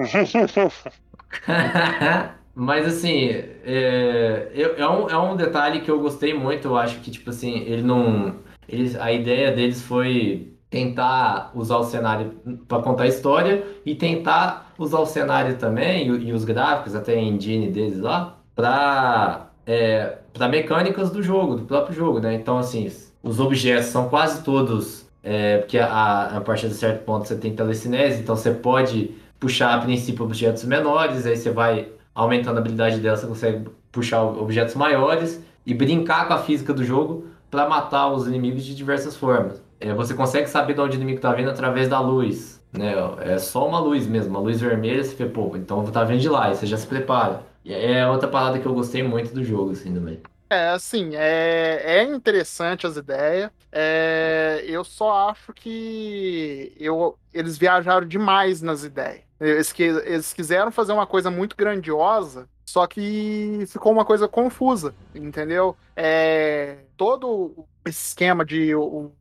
Mas 2.53 2.87
assim, 2.87 3.29
é, 3.29 4.51
é, 4.77 4.87
um, 4.87 5.09
é 5.09 5.17
um 5.17 5.35
detalhe 5.35 5.81
que 5.81 5.91
eu 5.91 5.99
gostei 5.99 6.33
muito. 6.33 6.67
Eu 6.67 6.77
acho 6.77 6.99
que, 6.99 7.11
tipo 7.11 7.29
assim, 7.29 7.59
ele 7.65 7.83
não. 7.83 8.37
Eles, 8.67 8.95
a 8.95 9.11
ideia 9.11 9.51
deles 9.51 9.81
foi 9.81 10.56
tentar 10.69 11.51
usar 11.55 11.77
o 11.77 11.83
cenário 11.83 12.33
para 12.67 12.81
contar 12.81 13.03
a 13.03 13.07
história 13.07 13.65
e 13.85 13.95
tentar 13.95 14.73
usar 14.77 14.99
o 14.99 15.05
cenário 15.05 15.57
também 15.57 16.07
e, 16.07 16.27
e 16.27 16.33
os 16.33 16.43
gráficos, 16.43 16.95
até 16.95 17.13
a 17.13 17.21
engine 17.21 17.69
deles 17.69 17.99
lá, 17.99 18.37
para 18.55 19.47
é, 19.65 20.17
para 20.33 20.47
mecânicas 20.47 21.09
do 21.09 21.21
jogo, 21.21 21.55
do 21.55 21.65
próprio 21.65 21.95
jogo, 21.95 22.19
né? 22.19 22.33
Então, 22.35 22.57
assim, 22.57 22.89
os 23.21 23.39
objetos 23.39 23.87
são 23.87 24.07
quase 24.09 24.43
todos. 24.43 25.05
É, 25.23 25.57
porque 25.57 25.77
a, 25.77 26.37
a 26.37 26.41
partir 26.41 26.69
de 26.69 26.75
certo 26.75 27.03
ponto 27.03 27.27
você 27.27 27.35
tem 27.35 27.53
telecinese, 27.53 28.21
então 28.21 28.35
você 28.35 28.51
pode 28.51 29.11
puxar 29.37 29.73
a 29.73 29.79
princípio 29.79 30.23
objetos 30.23 30.63
menores, 30.63 31.25
aí 31.25 31.35
você 31.35 31.51
vai 31.51 31.89
aumentando 32.15 32.57
a 32.57 32.59
habilidade 32.59 32.99
dela, 32.99 33.17
você 33.17 33.27
consegue 33.27 33.69
puxar 33.91 34.23
objetos 34.23 34.75
maiores 34.75 35.43
e 35.65 35.73
brincar 35.73 36.27
com 36.27 36.33
a 36.33 36.37
física 36.37 36.73
do 36.73 36.83
jogo 36.83 37.27
para 37.51 37.67
matar 37.67 38.07
os 38.09 38.25
inimigos 38.25 38.63
de 38.63 38.73
diversas 38.73 39.17
formas. 39.17 39.61
É, 39.79 39.93
você 39.93 40.13
consegue 40.13 40.47
saber 40.47 40.73
de 40.73 40.81
onde 40.81 40.95
o 40.95 40.97
inimigo 40.97 41.17
está 41.17 41.31
vindo 41.33 41.49
através 41.49 41.87
da 41.87 41.99
luz, 41.99 42.63
né? 42.71 42.93
É 43.21 43.37
só 43.37 43.67
uma 43.67 43.79
luz 43.79 44.07
mesmo, 44.07 44.31
uma 44.31 44.39
luz 44.39 44.59
vermelha, 44.59 45.03
você 45.03 45.15
vê, 45.15 45.25
pô, 45.29 45.55
então 45.55 45.83
tá 45.91 46.03
vindo 46.03 46.19
de 46.19 46.29
lá, 46.29 46.51
e 46.51 46.55
você 46.55 46.65
já 46.65 46.77
se 46.77 46.87
prepara. 46.87 47.43
E 47.63 47.73
é 47.73 48.07
outra 48.07 48.27
parada 48.27 48.59
que 48.59 48.65
eu 48.65 48.73
gostei 48.73 49.03
muito 49.03 49.33
do 49.33 49.43
jogo, 49.43 49.71
assim, 49.71 49.93
também. 49.93 50.21
É, 50.49 50.69
assim, 50.69 51.15
é, 51.15 51.99
é 51.99 52.03
interessante 52.03 52.87
as 52.87 52.95
ideias. 52.95 53.51
É, 53.71 54.63
eu 54.65 54.83
só 54.83 55.29
acho 55.29 55.53
que 55.53 56.73
eu, 56.79 57.19
eles 57.33 57.57
viajaram 57.57 58.07
demais 58.07 58.61
nas 58.61 58.83
ideias. 58.83 59.23
Eles, 59.39 59.73
eles 59.77 60.33
quiseram 60.33 60.71
fazer 60.71 60.93
uma 60.93 61.05
coisa 61.05 61.29
muito 61.29 61.55
grandiosa, 61.55 62.47
só 62.67 62.85
que 62.85 63.63
ficou 63.67 63.93
uma 63.93 64.03
coisa 64.03 64.27
confusa, 64.27 64.93
entendeu? 65.15 65.75
É, 65.95 66.79
todo 66.97 67.27
o 67.55 67.65
esquema 67.87 68.43
de 68.43 68.73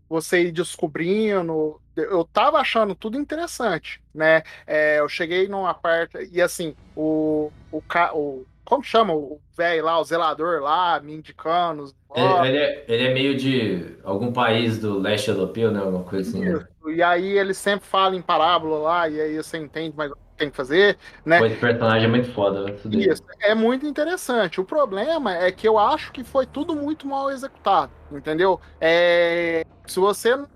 você 0.08 0.48
ir 0.48 0.52
descobrindo, 0.52 1.80
eu 1.96 2.24
tava 2.24 2.58
achando 2.58 2.92
tudo 2.92 3.16
interessante, 3.16 4.02
né? 4.12 4.42
É, 4.66 4.98
eu 4.98 5.08
cheguei 5.08 5.46
numa 5.46 5.72
parte, 5.72 6.28
e 6.32 6.42
assim, 6.42 6.74
o, 6.96 7.52
o, 7.70 7.80
o 8.14 8.46
como 8.64 8.82
chama 8.82 9.14
o 9.14 9.40
velho 9.56 9.84
lá, 9.84 10.00
o 10.00 10.04
zelador 10.04 10.60
lá, 10.60 10.98
me 10.98 11.14
indicando. 11.14 11.94
Ele, 12.16 12.48
ele, 12.48 12.58
é, 12.58 12.84
ele, 12.88 13.04
é, 13.04 13.14
meio 13.14 13.36
de 13.36 13.96
algum 14.02 14.32
país 14.32 14.76
do 14.80 14.98
leste 14.98 15.30
europeu, 15.30 15.70
né? 15.70 15.78
Alguma 15.78 16.02
coisa 16.02 16.28
assim. 16.28 16.44
Né? 16.44 16.66
E 16.88 17.00
aí 17.00 17.38
ele 17.38 17.54
sempre 17.54 17.86
fala 17.86 18.16
em 18.16 18.22
parábola 18.22 18.78
lá, 18.78 19.08
e 19.08 19.20
aí 19.20 19.36
você 19.36 19.56
entende 19.56 19.96
mais 19.96 20.10
o 20.10 20.16
que 20.16 20.25
tem 20.36 20.50
que 20.50 20.56
fazer, 20.56 20.98
né? 21.24 21.44
Esse 21.46 21.56
personagem 21.56 22.04
é 22.04 22.10
muito 22.10 22.32
foda, 22.32 22.64
né? 22.64 22.76
Isso, 22.92 23.22
é 23.40 23.54
muito 23.54 23.86
interessante. 23.86 24.60
O 24.60 24.64
problema 24.64 25.34
é 25.34 25.50
que 25.50 25.66
eu 25.66 25.78
acho 25.78 26.12
que 26.12 26.22
foi 26.22 26.46
tudo 26.46 26.74
muito 26.74 27.06
mal 27.06 27.30
executado, 27.30 27.90
entendeu? 28.12 28.60
É, 28.80 29.64
se 29.86 29.98
você 29.98 30.36
não 30.36 30.46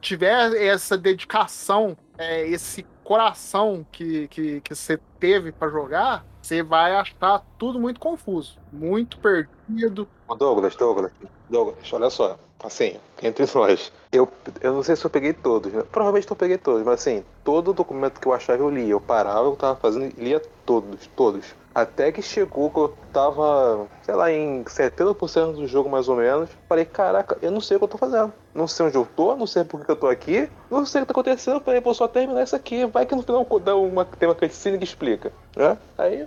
tiver 0.00 0.54
essa 0.54 0.96
dedicação 0.96 1.96
é, 2.20 2.46
esse 2.46 2.84
coração 3.02 3.84
que, 3.90 4.28
que, 4.28 4.60
que 4.60 4.74
você 4.74 5.00
teve 5.18 5.50
para 5.50 5.70
jogar, 5.70 6.24
você 6.40 6.62
vai 6.62 6.94
achar 6.94 7.42
tudo 7.58 7.80
muito 7.80 7.98
confuso, 7.98 8.58
muito 8.70 9.18
perdido. 9.18 10.06
Douglas, 10.38 10.76
Douglas, 10.76 11.10
Douglas, 11.48 11.92
olha 11.92 12.10
só. 12.10 12.38
Assim, 12.62 13.00
entre 13.22 13.46
nós. 13.54 13.90
Eu, 14.12 14.28
eu 14.60 14.72
não 14.72 14.82
sei 14.82 14.96
se 14.96 15.04
eu 15.04 15.10
peguei 15.10 15.32
todos, 15.32 15.72
né? 15.72 15.84
Provavelmente 15.90 16.28
eu 16.28 16.36
peguei 16.36 16.58
todos, 16.58 16.82
mas 16.82 17.00
assim, 17.00 17.24
todo 17.44 17.72
documento 17.72 18.18
que 18.18 18.26
eu 18.26 18.32
achava 18.32 18.60
eu 18.60 18.68
lia. 18.68 18.88
Eu 18.88 19.00
parava, 19.00 19.46
eu 19.46 19.54
tava 19.54 19.76
fazendo 19.76 20.12
lia 20.18 20.42
todos, 20.66 21.06
todos. 21.14 21.54
Até 21.72 22.10
que 22.10 22.20
chegou 22.20 22.70
que 22.70 22.78
eu 22.80 22.88
tava, 23.12 23.86
sei 24.02 24.14
lá, 24.16 24.32
em 24.32 24.64
70% 24.64 25.52
do 25.52 25.66
jogo 25.68 25.88
mais 25.88 26.08
ou 26.08 26.16
menos. 26.16 26.50
Falei, 26.68 26.84
caraca, 26.84 27.38
eu 27.40 27.52
não 27.52 27.60
sei 27.60 27.76
o 27.76 27.78
que 27.80 27.84
eu 27.84 27.88
tô 27.88 27.98
fazendo. 27.98 28.32
Não 28.52 28.66
sei 28.66 28.86
onde 28.86 28.96
eu 28.96 29.06
tô, 29.14 29.36
não 29.36 29.46
sei 29.46 29.62
por 29.62 29.84
que 29.84 29.90
eu 29.92 29.94
tô 29.94 30.08
aqui, 30.08 30.50
não 30.68 30.84
sei 30.84 31.02
o 31.02 31.06
que 31.06 31.12
tá 31.12 31.20
acontecendo. 31.20 31.60
Falei, 31.60 31.80
vou 31.80 31.94
só 31.94 32.08
terminar 32.08 32.42
isso 32.42 32.56
aqui. 32.56 32.84
Vai 32.86 33.06
que 33.06 33.14
no 33.14 33.22
final 33.22 33.46
dá 33.60 33.76
uma, 33.76 34.04
tem 34.04 34.28
uma 34.28 34.34
cutscene 34.34 34.76
que 34.76 34.84
explica, 34.84 35.32
né? 35.56 35.78
Aí 35.96 36.26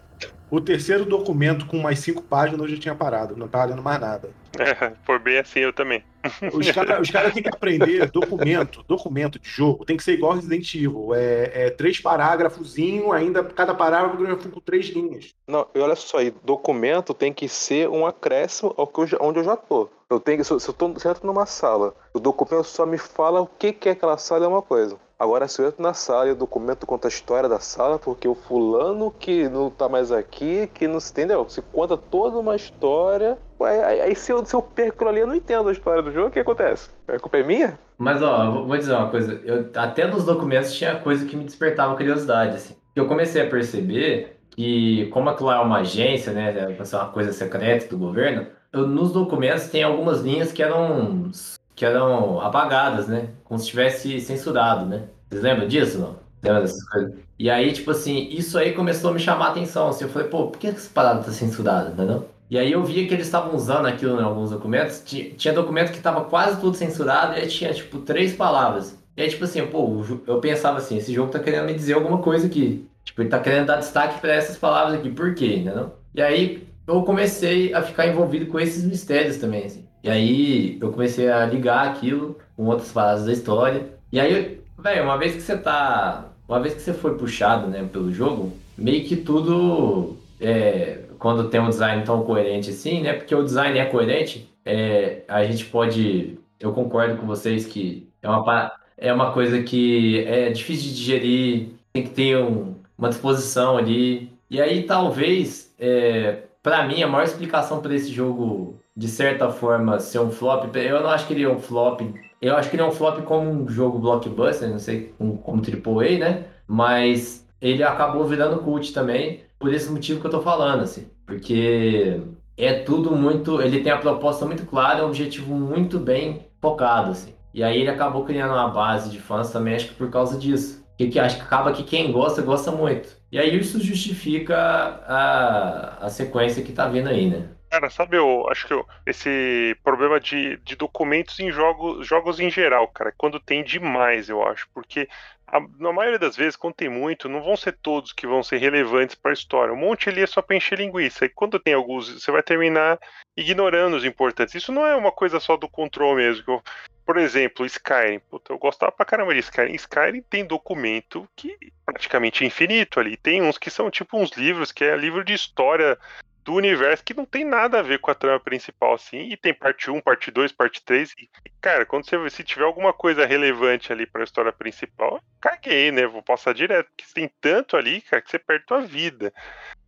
O 0.50 0.62
terceiro 0.62 1.04
documento 1.04 1.66
com 1.66 1.80
mais 1.80 2.00
cinco 2.00 2.22
páginas 2.22 2.62
eu 2.62 2.76
já 2.76 2.82
tinha 2.82 2.96
parado, 2.96 3.36
não 3.36 3.50
tava 3.50 3.66
lendo 3.66 3.84
mais 3.84 4.00
nada. 4.00 4.30
É, 4.60 4.94
foi 5.04 5.18
bem 5.18 5.40
assim 5.40 5.60
eu 5.62 5.74
também. 5.74 6.04
Os 6.54 6.72
caras 6.72 7.10
cara 7.10 7.32
têm 7.32 7.42
que 7.44 7.50
aprender 7.50 8.10
documento, 8.12 8.84
documento 8.88 9.40
de 9.40 9.50
jogo, 9.50 9.84
tem 9.84 9.98
que 9.98 10.04
ser 10.04 10.14
igual 10.14 10.34
Resident 10.34 10.74
Evil. 10.76 11.14
É, 11.16 11.66
é 11.66 11.70
três 11.72 12.00
parágrafozinho, 12.00 13.12
ainda 13.12 13.44
cada 13.44 13.74
parágrafo 13.74 14.50
com 14.50 14.60
três 14.60 14.86
linhas. 14.88 15.34
Não, 15.48 15.68
e 15.74 15.80
olha 15.80 15.96
só 15.96 16.20
aí, 16.20 16.32
documento 16.44 17.14
tem 17.14 17.34
que 17.34 17.48
ser 17.50 17.90
um 17.90 18.06
acréscimo 18.06 18.74
ao 18.78 18.88
que 18.88 19.00
eu 19.00 19.08
já- 19.08 19.18
onde 19.20 19.40
eu 19.40 19.44
já 19.44 19.56
tô. 19.58 19.90
Eu 20.10 20.20
tenho 20.20 20.38
que, 20.38 20.44
se 20.44 20.52
eu, 20.52 20.60
tô 20.74 21.00
se 21.00 21.08
eu 21.08 21.12
entro 21.12 21.26
numa 21.26 21.46
sala, 21.46 21.96
o 22.14 22.20
documento 22.20 22.64
só 22.66 22.86
me 22.86 22.98
fala 23.00 23.42
o 23.42 23.48
que, 23.48 23.74
que 23.74 23.90
é 23.90 23.94
aquela 23.94 24.18
sala 24.18 24.46
é 24.46 24.48
uma 24.48 24.62
coisa. 24.62 24.98
Agora, 25.18 25.48
se 25.48 25.62
eu 25.62 25.68
entro 25.68 25.82
na 25.82 25.94
sala 25.94 26.28
e 26.28 26.32
o 26.32 26.36
documento 26.36 26.86
conta 26.86 27.08
a 27.08 27.10
história 27.10 27.48
da 27.48 27.60
sala, 27.60 27.98
porque 27.98 28.28
o 28.28 28.36
fulano 28.36 29.10
que 29.10 29.48
não 29.48 29.70
tá 29.70 29.88
mais 29.88 30.12
aqui, 30.12 30.68
que 30.74 30.86
não 30.88 31.00
se 31.00 31.12
entendeu, 31.12 31.48
se 31.50 31.62
conta 31.62 31.96
toda 31.96 32.38
uma 32.38 32.56
história, 32.56 33.38
aí, 33.66 34.16
se, 34.16 34.32
eu, 34.32 34.46
se 34.46 34.56
eu 34.56 34.62
perco 34.62 35.08
ali, 35.08 35.20
eu 35.20 35.28
não 35.28 35.36
entendo 35.36 35.70
a 35.70 35.72
história 35.72 36.02
do 36.02 36.12
jogo, 36.12 36.28
o 36.28 36.32
que 36.32 36.40
acontece? 36.40 36.90
A 37.08 37.20
culpa 37.20 37.38
é 37.38 37.44
minha? 37.44 37.80
Mas 37.98 38.22
ó, 38.22 38.52
vou- 38.66 38.78
dizer 38.78 38.94
uma 38.94 39.10
coisa, 39.10 39.40
eu, 39.44 39.70
até 39.76 40.06
nos 40.08 40.26
documentos 40.26 40.74
tinha 40.74 40.96
coisa 40.96 41.26
que 41.26 41.36
me 41.36 41.44
despertava 41.44 41.96
curiosidade, 41.96 42.56
assim. 42.56 42.76
Eu 42.96 43.08
comecei 43.08 43.42
a 43.42 43.50
perceber 43.50 44.38
que, 44.52 45.08
como 45.08 45.30
aquilo 45.30 45.52
é 45.52 45.60
uma 45.60 45.80
agência, 45.80 46.32
né, 46.34 46.54
é 46.58 46.96
uma 46.96 47.06
coisa 47.10 47.32
secreta 47.34 47.88
do 47.90 47.98
governo, 47.98 48.48
eu- 48.72 48.88
nos 48.88 49.12
documentos 49.12 49.68
tem 49.70 49.84
algumas 49.84 50.22
linhas 50.22 50.52
que 50.52 50.62
eram, 50.62 51.32
que 51.76 51.86
eram 51.86 52.40
apagadas, 52.42 53.08
né, 53.08 53.30
como 53.44 53.60
se 53.60 53.68
tivesse 53.68 54.20
censurado, 54.22 54.86
né. 54.86 55.04
Vocês 55.30 55.42
lembram 55.44 55.68
disso, 55.68 56.00
não? 56.00 56.16
Lembra 56.44 56.62
dessas 56.62 56.84
coisas? 56.90 57.14
E 57.40 57.50
aí, 57.50 57.72
tipo 57.74 57.90
assim, 57.92 58.28
isso 58.32 58.58
aí 58.58 58.74
começou 58.74 59.10
a 59.10 59.14
me 59.14 59.20
chamar 59.20 59.48
a 59.48 59.50
atenção, 59.52 59.88
assim, 59.88 60.04
eu 60.04 60.10
falei, 60.10 60.28
pô, 60.28 60.48
por 60.48 60.60
que 60.60 60.68
essa 60.68 60.90
parada 60.94 61.24
tá 61.24 61.32
censurada, 61.32 61.90
entendeu? 61.92 62.28
E 62.54 62.58
aí 62.60 62.72
eu 62.72 62.84
via 62.84 63.08
que 63.08 63.14
eles 63.16 63.26
estavam 63.26 63.56
usando 63.56 63.88
aquilo 63.88 64.22
em 64.22 64.24
alguns 64.24 64.52
documentos. 64.52 65.02
Ti- 65.04 65.34
Tinha 65.36 65.52
documento 65.56 65.92
que 65.92 66.00
tava 66.00 66.26
quase 66.26 66.62
tudo 66.62 66.78
censurado 66.78 67.36
e 67.36 67.48
tinha, 67.48 67.74
tipo, 67.74 67.98
três 67.98 68.34
palavras. 68.36 68.96
E 69.18 69.24
aí, 69.24 69.28
tipo 69.28 69.44
assim, 69.44 69.66
pô, 69.66 70.04
eu 70.28 70.40
pensava 70.40 70.78
assim, 70.78 70.98
esse 70.98 71.12
jogo 71.12 71.32
tá 71.32 71.40
querendo 71.40 71.66
me 71.66 71.74
dizer 71.74 71.94
alguma 71.94 72.20
coisa 72.20 72.46
aqui. 72.46 72.86
Tipo, 73.04 73.24
ele 73.24 73.30
tá 73.30 73.40
querendo 73.40 73.66
dar 73.66 73.78
destaque 73.78 74.22
pra 74.22 74.34
essas 74.34 74.56
palavras 74.56 75.00
aqui. 75.00 75.10
Por 75.10 75.34
quê, 75.34 75.56
entendeu? 75.56 75.94
E 76.14 76.22
aí 76.22 76.68
eu 76.86 77.02
comecei 77.02 77.74
a 77.74 77.82
ficar 77.82 78.06
envolvido 78.06 78.46
com 78.46 78.60
esses 78.60 78.84
mistérios 78.84 79.38
também, 79.38 79.66
assim. 79.66 79.86
E 80.04 80.10
aí 80.12 80.78
eu 80.80 80.92
comecei 80.92 81.32
a 81.32 81.44
ligar 81.48 81.88
aquilo 81.88 82.38
com 82.56 82.66
outras 82.66 82.92
paradas 82.92 83.26
da 83.26 83.34
história. 83.34 83.88
E 84.12 84.20
aí, 84.20 84.60
velho, 84.78 85.04
uma 85.04 85.18
vez 85.18 85.34
que 85.34 85.42
você 85.42 85.58
tá... 85.58 86.26
Uma 86.48 86.60
vez 86.60 86.76
que 86.76 86.82
você 86.82 86.94
foi 86.94 87.18
puxado, 87.18 87.66
né, 87.66 87.84
pelo 87.92 88.12
jogo, 88.14 88.54
meio 88.78 89.04
que 89.06 89.16
tudo... 89.16 90.18
É, 90.40 91.00
quando 91.24 91.50
tem 91.50 91.62
um 91.62 91.70
design 91.70 92.04
tão 92.04 92.24
coerente 92.26 92.70
assim, 92.72 93.02
né? 93.02 93.14
Porque 93.14 93.34
o 93.34 93.44
design 93.44 93.80
é 93.80 93.86
coerente, 93.86 94.54
é, 94.66 95.24
a 95.30 95.44
gente 95.46 95.66
pode. 95.66 96.38
Eu 96.60 96.74
concordo 96.74 97.18
com 97.18 97.26
vocês 97.26 97.66
que 97.66 98.10
é 98.22 98.30
uma, 98.30 98.74
é 98.98 99.14
uma 99.14 99.32
coisa 99.34 99.64
que 99.64 100.20
é 100.26 100.50
difícil 100.52 100.90
de 100.90 100.96
digerir, 100.96 101.70
tem 101.94 102.04
que 102.04 102.10
ter 102.10 102.38
um- 102.38 102.76
uma 102.98 103.10
disposição 103.10 103.78
ali. 103.78 104.32
E 104.50 104.62
aí, 104.62 104.84
talvez, 104.86 105.74
é, 105.80 106.44
para 106.62 106.86
mim, 106.88 107.02
a 107.04 107.08
maior 107.08 107.24
explicação 107.24 107.82
para 107.82 107.96
esse 107.96 108.12
jogo, 108.12 108.80
de 108.96 109.08
certa 109.08 109.50
forma, 109.50 110.00
ser 110.00 110.20
um 110.20 110.30
flop, 110.32 110.76
eu 110.76 111.02
não 111.02 111.10
acho 111.10 111.26
que 111.28 111.34
ele 111.34 111.44
é 111.44 111.50
um 111.50 111.60
flop. 111.60 112.02
Eu 112.42 112.56
acho 112.58 112.70
que 112.70 112.76
ele 112.76 112.84
é 112.84 112.86
um 112.86 112.92
flop 112.92 113.22
como 113.24 113.50
um 113.50 113.68
jogo 113.70 113.98
blockbuster, 114.00 114.70
não 114.70 114.80
sei, 114.80 115.14
como, 115.18 115.38
como 115.40 115.62
AAA, 115.62 116.20
né? 116.20 116.46
Mas 116.68 117.48
ele 117.62 117.82
acabou 117.84 118.26
virando 118.26 118.60
cult 118.62 118.94
também, 118.94 119.42
por 119.60 119.74
esse 119.74 119.90
motivo 119.90 120.20
que 120.20 120.28
eu 120.28 120.32
tô 120.32 120.42
falando, 120.42 120.82
assim. 120.84 121.08
Porque 121.26 122.22
é 122.58 122.74
tudo 122.84 123.16
muito. 123.16 123.62
Ele 123.62 123.82
tem 123.82 123.92
a 123.92 123.98
proposta 123.98 124.46
muito 124.46 124.66
clara, 124.66 125.04
um 125.04 125.08
objetivo 125.08 125.56
muito 125.56 126.00
bem 126.00 126.48
focado, 126.62 127.12
assim. 127.12 127.34
E 127.54 127.64
aí 127.64 127.80
ele 127.80 127.90
acabou 127.90 128.26
criando 128.26 128.52
uma 128.54 128.70
base 128.70 129.10
de 129.12 129.20
fãs 129.20 129.52
também, 129.52 129.76
acho 129.76 129.90
que 129.90 129.96
por 129.96 130.10
causa 130.10 130.38
disso. 130.40 130.84
Que, 130.98 131.08
que 131.10 131.20
acho 131.20 131.38
que 131.38 131.42
acaba 131.44 131.72
que 131.74 131.84
quem 131.84 132.12
gosta, 132.12 132.42
gosta 132.42 132.72
muito. 132.72 133.18
E 133.32 133.40
aí 133.40 133.58
isso 133.58 133.80
justifica 133.82 134.56
a, 134.58 136.06
a 136.06 136.10
sequência 136.10 136.64
que 136.64 136.72
tá 136.72 136.88
vindo 136.88 137.10
aí, 137.10 137.30
né? 137.30 137.50
Cara, 137.70 137.90
sabe, 137.90 138.18
eu 138.18 138.48
acho 138.50 138.68
que 138.68 138.74
eu- 138.74 138.88
esse 139.06 139.76
problema 139.84 140.20
de, 140.20 140.58
de 140.58 140.76
documentos 140.76 141.40
em 141.40 141.52
jogos, 141.52 142.06
jogos 142.08 142.40
em 142.40 142.50
geral, 142.50 142.88
cara, 142.90 143.12
quando 143.18 143.40
tem 143.40 143.64
demais, 143.64 144.30
eu 144.30 144.44
acho, 144.48 144.68
porque 144.74 145.10
a- 145.54 145.68
na 145.80 145.94
maioria 145.94 146.18
das 146.20 146.36
vezes, 146.36 146.56
quando 146.56 146.74
tem 146.74 146.90
muito, 146.90 147.30
não 147.30 147.42
vão 147.42 147.56
ser 147.56 147.74
todos 147.74 148.12
que 148.12 148.26
vão 148.26 148.42
ser 148.42 148.58
relevantes 148.58 149.16
para 149.16 149.32
a 149.32 149.34
história. 149.34 149.74
Um 149.74 149.78
monte 149.78 150.10
ali 150.10 150.22
é 150.22 150.28
só 150.28 150.42
pra 150.42 150.56
encher 150.56 150.80
linguiça. 150.80 151.26
E 151.26 151.30
quando 151.30 151.60
tem 151.60 151.74
alguns, 151.74 152.10
você 152.10 152.32
vai 152.32 152.42
terminar 152.42 153.00
ignorando 153.38 153.96
os 153.96 154.04
importantes. 154.04 154.56
Isso 154.56 154.72
não 154.72 154.86
é 154.86 154.96
uma 154.96 155.12
coisa 155.12 155.40
só 155.40 155.56
do 155.56 155.70
control 155.70 156.16
mesmo. 156.16 156.62
por 157.06 157.18
exemplo, 157.18 157.66
Skyrim. 157.66 158.20
Puta, 158.30 158.54
eu 158.54 158.58
gostava 158.58 158.90
pra 158.90 159.06
caramba 159.06 159.34
de 159.34 159.42
Skyrim. 159.42 159.74
Skyrim 159.76 160.22
tem 160.22 160.46
documento 160.46 161.28
que 161.36 161.52
é 161.52 161.68
praticamente 161.86 162.46
infinito 162.46 162.98
ali. 162.98 163.18
Tem 163.18 163.42
uns 163.42 163.58
que 163.58 163.70
são 163.70 163.92
tipo 163.92 164.18
uns 164.18 164.32
livros, 164.32 164.72
que 164.72 164.86
é 164.86 164.96
livro 164.96 165.22
de 165.22 165.34
história 165.34 166.00
do 166.44 166.54
universo 166.54 167.04
que 167.04 167.14
não 167.14 167.26
tem 167.26 167.44
nada 167.46 167.80
a 167.80 167.82
ver 167.82 168.00
com 168.00 168.12
a 168.12 168.16
trama 168.16 168.40
principal, 168.40 168.94
assim, 168.94 169.30
e 169.32 169.38
tem 169.38 169.54
parte 169.54 169.90
1, 169.90 170.02
parte 170.02 170.30
2, 170.32 170.52
parte 170.52 170.84
3, 170.84 171.14
e, 171.18 171.30
cara, 171.62 171.86
quando 171.86 172.06
você 172.06 172.30
se 172.30 172.44
tiver 172.44 172.66
alguma 172.66 172.94
coisa 172.94 173.26
relevante 173.26 173.92
ali 173.92 174.06
pra 174.06 174.24
história 174.24 174.52
principal, 174.52 175.22
caguei, 175.40 175.92
né, 175.92 176.06
vou 176.06 176.22
passar 176.22 176.54
direto, 176.54 176.88
porque 176.88 177.14
tem 177.14 177.32
tanto 177.40 177.78
ali, 177.78 178.02
cara, 178.02 178.22
que 178.22 178.30
você 178.30 178.40
perde 178.40 178.66
tua 178.66 178.82
vida. 178.82 179.34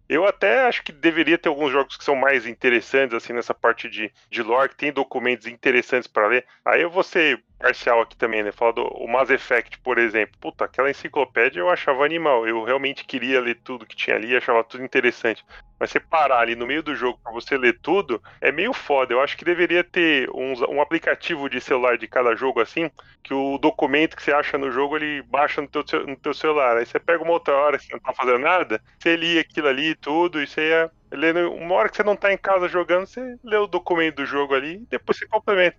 Eu 0.08 0.26
até 0.26 0.66
acho 0.68 0.84
que 0.84 0.92
deveria 0.92 1.38
ter 1.38 1.50
alguns 1.50 1.72
jogos 1.72 1.98
que 1.98 2.04
são 2.04 2.16
mais 2.16 2.46
interessantes, 2.46 3.16
assim, 3.16 3.34
nessa 3.34 3.56
parte 3.56 3.90
de, 3.90 4.12
de 4.30 4.44
lore, 4.44 4.70
que 4.70 4.76
tem 4.76 4.94
documentos 4.94 5.48
interessantes 5.48 6.08
pra 6.08 6.28
ler. 6.28 6.46
Aí 6.64 6.82
eu 6.82 6.92
vou 6.92 7.02
ser 7.02 7.44
parcial 7.58 8.02
aqui 8.02 8.16
também, 8.18 8.44
né? 8.44 8.52
Falar 8.52 8.72
do 8.74 8.84
o 8.84 9.08
Mass 9.08 9.30
Effect, 9.30 9.80
por 9.80 9.98
exemplo. 9.98 10.38
Puta, 10.40 10.66
aquela 10.66 10.90
enciclopédia 10.90 11.60
eu 11.60 11.70
achava 11.70 12.06
animal. 12.06 12.48
Eu 12.48 12.64
realmente 12.64 13.04
queria 13.06 13.42
ler 13.42 13.60
tudo 13.64 13.86
que 13.86 13.96
tinha 13.96 14.16
ali, 14.16 14.36
achava 14.36 14.64
tudo 14.64 14.84
interessante. 14.84 15.44
Mas 15.80 15.92
você 15.92 16.00
parar 16.00 16.40
ali 16.40 16.56
no 16.56 16.66
meio 16.66 16.82
do 16.82 16.96
jogo 16.96 17.20
pra 17.22 17.32
você 17.34 17.58
ler 17.58 17.78
tudo, 17.82 18.22
é 18.42 18.52
meio 18.52 18.74
foda. 18.74 19.14
Eu 19.14 19.22
acho 19.22 19.36
que 19.38 19.44
deveria 19.46 19.84
ter 19.84 20.30
uns- 20.34 20.62
um 20.62 20.82
aplicativo 20.82 21.50
de 21.50 21.60
celular 21.60 21.98
de 21.98 22.08
cada 22.08 22.36
jogo, 22.36 22.62
assim, 22.62 22.90
que 23.24 23.34
o 23.34 23.58
documento 23.58 24.16
que 24.16 24.24
você 24.24 24.32
acha 24.34 24.58
no 24.58 24.72
jogo, 24.72 24.96
ele 24.98 25.22
baixa 25.24 25.62
no 25.62 25.68
teu, 25.68 25.84
no 26.08 26.18
teu 26.18 26.34
celular. 26.34 26.78
Aí 26.78 26.86
você 26.86 27.00
pega 27.00 27.24
uma 27.24 27.34
outra 27.34 27.56
hora 27.56 27.78
que 27.80 27.92
não 27.92 28.00
tá 28.00 28.14
fazendo 28.14 28.40
nada, 28.40 28.82
você 29.00 29.16
lia 29.16 29.42
aquilo 29.42 29.68
ali 29.68 29.90
e 29.92 29.96
tudo, 29.96 30.42
e 30.42 30.48
você 30.48 30.70
ia 30.70 30.92
lendo. 31.12 31.52
Uma 31.54 31.76
hora 31.76 31.90
que 31.90 31.96
você 31.98 32.04
não 32.04 32.16
tá 32.16 32.32
em 32.32 32.38
casa 32.38 32.68
jogando, 32.68 33.06
você 33.08 33.36
lê 33.44 33.58
o 33.58 33.68
documento 33.68 34.18
do 34.18 34.26
jogo 34.26 34.54
ali 34.56 34.76
e 34.84 34.88
depois 34.90 35.18
você 35.18 35.28
complementa. 35.28 35.78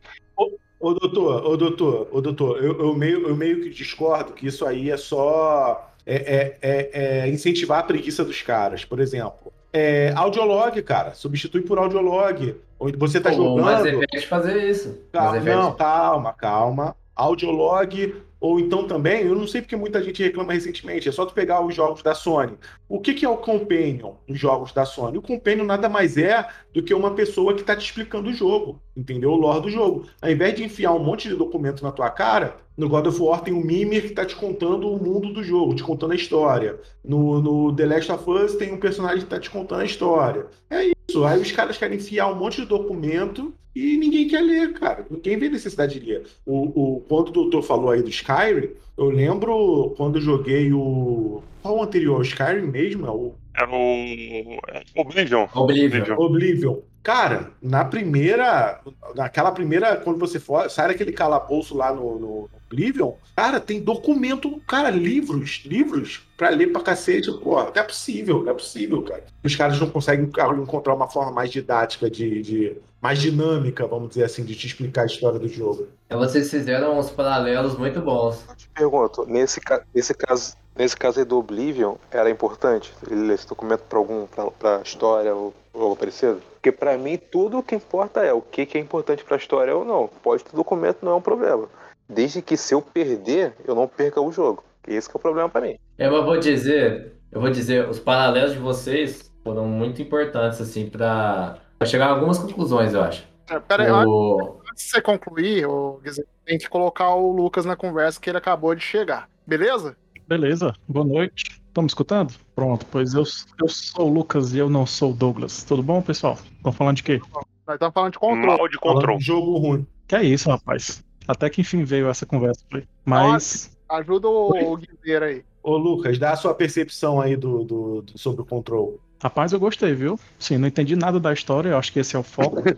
Ô 0.79 0.93
doutor, 0.93 1.45
ô 1.47 1.57
doutor, 1.57 2.09
ô 2.13 2.21
doutor, 2.21 2.63
eu, 2.63 2.79
eu 2.79 2.95
meio, 2.95 3.27
eu 3.29 3.35
meio 3.35 3.63
que 3.63 3.71
discordo 3.71 4.33
que 4.33 4.47
isso 4.47 4.65
aí 4.67 4.91
é 4.91 4.97
só 4.97 5.91
é, 6.05 6.15
é- 6.15 6.59
é- 6.63 7.21
é 7.25 7.29
incentivar 7.29 7.81
a 7.81 7.83
preguiça 7.83 8.25
dos 8.25 8.43
caras. 8.43 8.85
Por 8.85 9.01
exemplo, 9.01 9.53
é, 9.73 10.13
audiolog, 10.15 10.81
cara, 10.83 11.15
substitui 11.15 11.63
por 11.63 11.79
audiolog. 11.79 12.55
Você 12.99 13.21
tá 13.21 13.31
Pô, 13.31 13.37
jogando. 13.37 13.87
Effect 13.87 14.27
fazer 14.29 14.71
isso. 14.71 14.99
Calma, 15.11 15.39
Effect- 15.39 15.57
não, 15.57 15.75
calma, 15.75 16.33
calma. 16.35 16.97
Audiolog, 17.15 18.15
ou 18.39 18.61
então 18.61 18.87
também, 18.87 19.23
eu 19.23 19.35
não 19.35 19.47
sei 19.47 19.63
porque 19.63 19.77
muita 19.77 20.03
gente 20.03 20.23
reclama 20.23 20.53
recentemente, 20.53 21.09
é 21.09 21.13
só 21.13 21.25
tu 21.25 21.33
pegar 21.33 21.65
os 21.65 21.75
jogos 21.75 22.03
da 22.03 22.15
Sony. 22.15 22.55
O 22.89 23.01
que, 23.01 23.15
que 23.15 23.25
é 23.25 23.29
o 23.29 23.37
Companion 23.37 24.15
nos 24.29 24.39
jogos 24.39 24.73
da 24.73 24.85
Sony? 24.85 25.19
O 25.19 25.23
Companion 25.23 25.65
nada 25.65 25.89
mais 25.89 26.17
é 26.19 26.47
do 26.73 26.83
que 26.83 26.93
uma 26.93 27.13
pessoa 27.13 27.55
que 27.55 27.65
tá 27.65 27.75
te 27.75 27.85
explicando 27.85 28.29
o 28.29 28.35
jogo, 28.35 28.81
entendeu? 28.97 29.31
O 29.31 29.37
lore 29.37 29.63
do 29.63 29.71
jogo. 29.71 30.07
Ao 30.21 30.31
invés 30.31 30.55
de 30.55 30.65
enfiar 30.65 30.93
um 30.93 31.03
monte 31.03 31.29
de 31.29 31.35
documento 31.35 31.83
na 31.83 31.91
tua 31.91 32.11
cara, 32.11 32.59
no 32.77 32.89
God 32.89 33.07
of 33.07 33.21
War 33.21 33.41
tem 33.41 33.55
um 33.55 33.65
Mimir 33.65 34.03
que 34.03 34.11
tá 34.11 34.25
te 34.27 34.37
contando 34.37 34.91
o 34.93 35.03
mundo 35.03 35.33
do 35.33 35.43
jogo, 35.43 35.75
te 35.75 35.83
contando 35.83 36.13
a 36.13 36.17
história. 36.17 36.79
No, 37.03 37.41
no 37.41 37.75
The 37.75 37.87
Last 37.87 38.13
of 38.13 38.31
Us 38.31 38.55
tem 38.57 38.73
um 38.73 38.79
personagem 38.79 39.21
que 39.21 39.31
tá 39.31 39.41
te 39.41 39.49
contando 39.49 39.81
a 39.81 39.87
história. 39.87 40.47
É 40.69 40.93
isso. 41.09 41.25
Aí 41.25 41.41
os 41.41 41.53
caras 41.53 41.79
querem 41.79 41.97
enfiar 41.97 42.31
um 42.31 42.35
monte 42.35 42.61
de 42.61 42.67
documento 42.67 43.55
e 43.77 43.99
ninguém 43.99 44.27
quer 44.27 44.41
ler, 44.41 44.73
cara. 44.73 45.05
Ninguém 45.11 45.37
vê 45.37 45.51
necessidade 45.51 46.01
de 46.01 46.07
ler. 46.07 46.27
O, 46.47 46.97
o, 46.97 47.01
quando 47.03 47.29
o 47.29 47.33
doutor 47.33 47.63
falou 47.63 47.91
aí 47.91 48.03
do 48.03 48.09
Skyrim, 48.09 48.71
eu 48.97 49.11
lembro 49.11 49.93
quando 49.99 50.17
eu 50.17 50.23
joguei 50.23 50.73
o. 50.73 51.43
Qual 51.61 51.77
o 51.77 51.83
anterior? 51.83 52.19
O 52.19 52.23
Skyrim 52.23 52.69
mesmo? 52.69 53.07
É 53.07 53.11
o 53.11 53.35
Era 53.55 53.71
o. 53.71 54.59
é, 54.69 54.83
Oblivion. 54.97 55.47
Oblivion. 55.55 56.17
Oblivion. 56.17 56.77
Cara, 57.07 57.53
na 57.63 57.85
primeira. 57.85 58.81
Naquela 59.15 59.53
primeira. 59.53 59.95
Quando 59.95 60.19
você 60.19 60.41
for, 60.41 60.69
sai 60.69 60.89
daquele 60.89 61.13
calabouço 61.13 61.77
lá 61.77 61.95
no, 61.95 62.19
no 62.19 62.51
Oblivion, 62.67 63.13
cara, 63.37 63.61
tem 63.61 63.81
documento, 63.81 64.61
cara, 64.67 64.91
livros, 64.91 65.63
livros 65.65 66.27
pra 66.37 66.49
ler 66.49 66.73
pra 66.73 66.83
cacete. 66.83 67.31
Pô, 67.31 67.63
não 67.63 67.71
é 67.73 67.83
possível, 67.85 68.43
não 68.43 68.51
é 68.51 68.55
possível, 68.55 69.03
cara. 69.03 69.23
Os 69.45 69.55
caras 69.55 69.79
não 69.79 69.89
conseguem 69.89 70.29
encontrar 70.61 70.95
uma 70.95 71.07
forma 71.07 71.31
mais 71.31 71.53
didática, 71.53 72.11
de, 72.11 72.43
de 72.43 72.77
mais 73.01 73.21
dinâmica, 73.21 73.87
vamos 73.87 74.09
dizer 74.09 74.25
assim, 74.25 74.45
de 74.45 74.57
te 74.57 74.67
explicar 74.67 75.03
a 75.03 75.07
história 75.07 75.39
do 75.39 75.47
jogo. 75.47 75.87
Então 76.07 76.19
vocês 76.19 76.51
fizeram 76.51 76.99
uns 76.99 77.09
paralelos 77.09 77.79
muito 77.79 78.01
bons. 78.01 78.45
Eu 78.49 78.57
te 78.57 78.69
pergunto, 78.71 79.25
nesse, 79.27 79.61
nesse 79.95 80.13
caso, 80.13 80.57
nesse 80.75 80.97
caso 80.97 81.21
aí 81.21 81.25
do 81.25 81.39
Oblivion, 81.39 81.95
era 82.11 82.29
importante 82.29 82.93
ele 83.09 83.29
ler 83.29 83.35
esse 83.35 83.47
documento 83.47 83.83
pra 83.83 83.97
algum, 83.97 84.27
pra, 84.27 84.51
pra 84.51 84.81
história 84.83 85.33
ou 85.33 85.55
algo 85.73 85.95
parecido? 85.95 86.41
Porque 86.67 86.73
pra 86.73 86.99
mim 86.99 87.17
tudo 87.17 87.59
o 87.59 87.63
que 87.63 87.77
importa 87.77 88.25
é 88.25 88.33
o 88.33 88.43
que, 88.43 88.67
que 88.67 88.77
é 88.77 88.81
importante 88.81 89.23
pra 89.23 89.37
história 89.37 89.73
ou 89.77 89.85
não. 89.85 90.11
Pode 90.21 90.43
ter 90.43 90.57
documento, 90.57 90.99
não 91.01 91.13
é 91.13 91.15
um 91.15 91.21
problema. 91.21 91.69
Desde 92.09 92.43
que 92.43 92.57
se 92.57 92.75
eu 92.75 92.83
perder, 92.83 93.55
eu 93.65 93.73
não 93.73 93.87
perca 93.87 94.21
o 94.21 94.33
jogo. 94.33 94.65
Esse 94.85 95.09
que 95.09 95.17
é 95.17 95.19
o 95.19 95.23
problema 95.23 95.49
pra 95.49 95.61
mim. 95.61 95.77
Eu 95.97 96.25
vou 96.25 96.41
dizer, 96.41 97.13
eu 97.31 97.41
vou 97.41 97.51
dizer, 97.51 97.89
os 97.89 98.01
paralelos 98.01 98.55
de 98.55 98.59
vocês 98.59 99.33
foram 99.45 99.65
muito 99.67 100.03
importantes, 100.03 100.61
assim, 100.61 100.91
pra, 100.91 101.59
pra 101.79 101.87
chegar 101.87 102.07
a 102.07 102.11
algumas 102.11 102.37
conclusões, 102.37 102.93
eu 102.95 103.03
acho. 103.03 103.25
Pera 103.69 103.85
aí, 103.85 103.89
antes 103.89 104.09
O... 104.09 104.61
de 104.75 104.83
você 104.83 105.01
concluir, 105.01 105.69
Guizê, 106.03 106.27
tem 106.45 106.59
que 106.59 106.69
colocar 106.69 107.15
o 107.15 107.31
Lucas 107.31 107.65
na 107.65 107.77
conversa 107.77 108.21
que 108.21 108.29
ele 108.29 108.39
acabou 108.39 108.75
de 108.75 108.83
chegar. 108.83 109.29
Beleza? 109.47 109.97
Beleza, 110.27 110.75
boa 110.89 111.07
noite. 111.07 111.63
Estão 111.77 111.83
me 111.85 111.89
escutando? 111.89 112.33
Pronto, 112.55 112.87
pois 112.91 113.13
eu, 113.13 113.23
eu 113.61 113.69
sou 113.69 114.09
o 114.09 114.11
Lucas 114.15 114.55
e 114.55 114.59
eu 114.59 114.71
não 114.71 114.87
sou 114.87 115.11
o 115.11 115.15
Douglas. 115.15 115.63
Tudo 115.63 115.83
bom, 115.83 116.01
pessoal? 116.01 116.39
Estão 116.57 116.73
falando 116.73 116.97
de 116.97 117.03
quê? 117.03 117.21
Nós 117.67 117.75
estamos 117.75 117.93
falando 117.93 118.13
de 118.15 118.19
controle. 118.19 118.47
Mal 118.47 118.69
de 118.69 118.79
Falando 118.79 118.95
control. 118.95 119.19
de 119.19 119.25
jogo 119.27 119.59
ruim. 119.59 119.87
Que 120.09 120.17
é 120.17 120.23
isso, 120.23 120.49
rapaz. 120.49 121.05
Até 121.29 121.51
que 121.51 121.61
enfim 121.61 121.85
veio 121.85 122.09
essa 122.09 122.25
conversa. 122.25 122.65
Mas, 123.05 123.77
Ajuda 123.91 124.27
o, 124.27 124.73
o 124.73 124.77
Guizeiro 124.79 125.25
aí. 125.27 125.45
Ô, 125.63 125.77
Lucas, 125.77 126.19
dá 126.19 126.31
a 126.31 126.37
sua 126.37 126.55
percepção 126.55 127.21
aí 127.21 127.37
do, 127.37 127.63
do- 127.63 128.01
do- 128.01 128.19
sobre 128.19 128.41
o 128.41 128.47
control. 128.47 128.99
rapaz, 129.23 129.53
eu 129.53 129.61
gostei, 129.61 129.95
viu? 129.95 130.19
Sim, 130.39 130.57
não 130.57 130.69
entendi 130.69 130.97
nada 130.97 131.21
da 131.21 131.31
história, 131.35 131.69
eu 131.69 131.77
acho 131.77 131.93
que 131.93 131.99
esse 131.99 132.17
é 132.17 132.19
o 132.19 132.23
foco. 132.23 132.57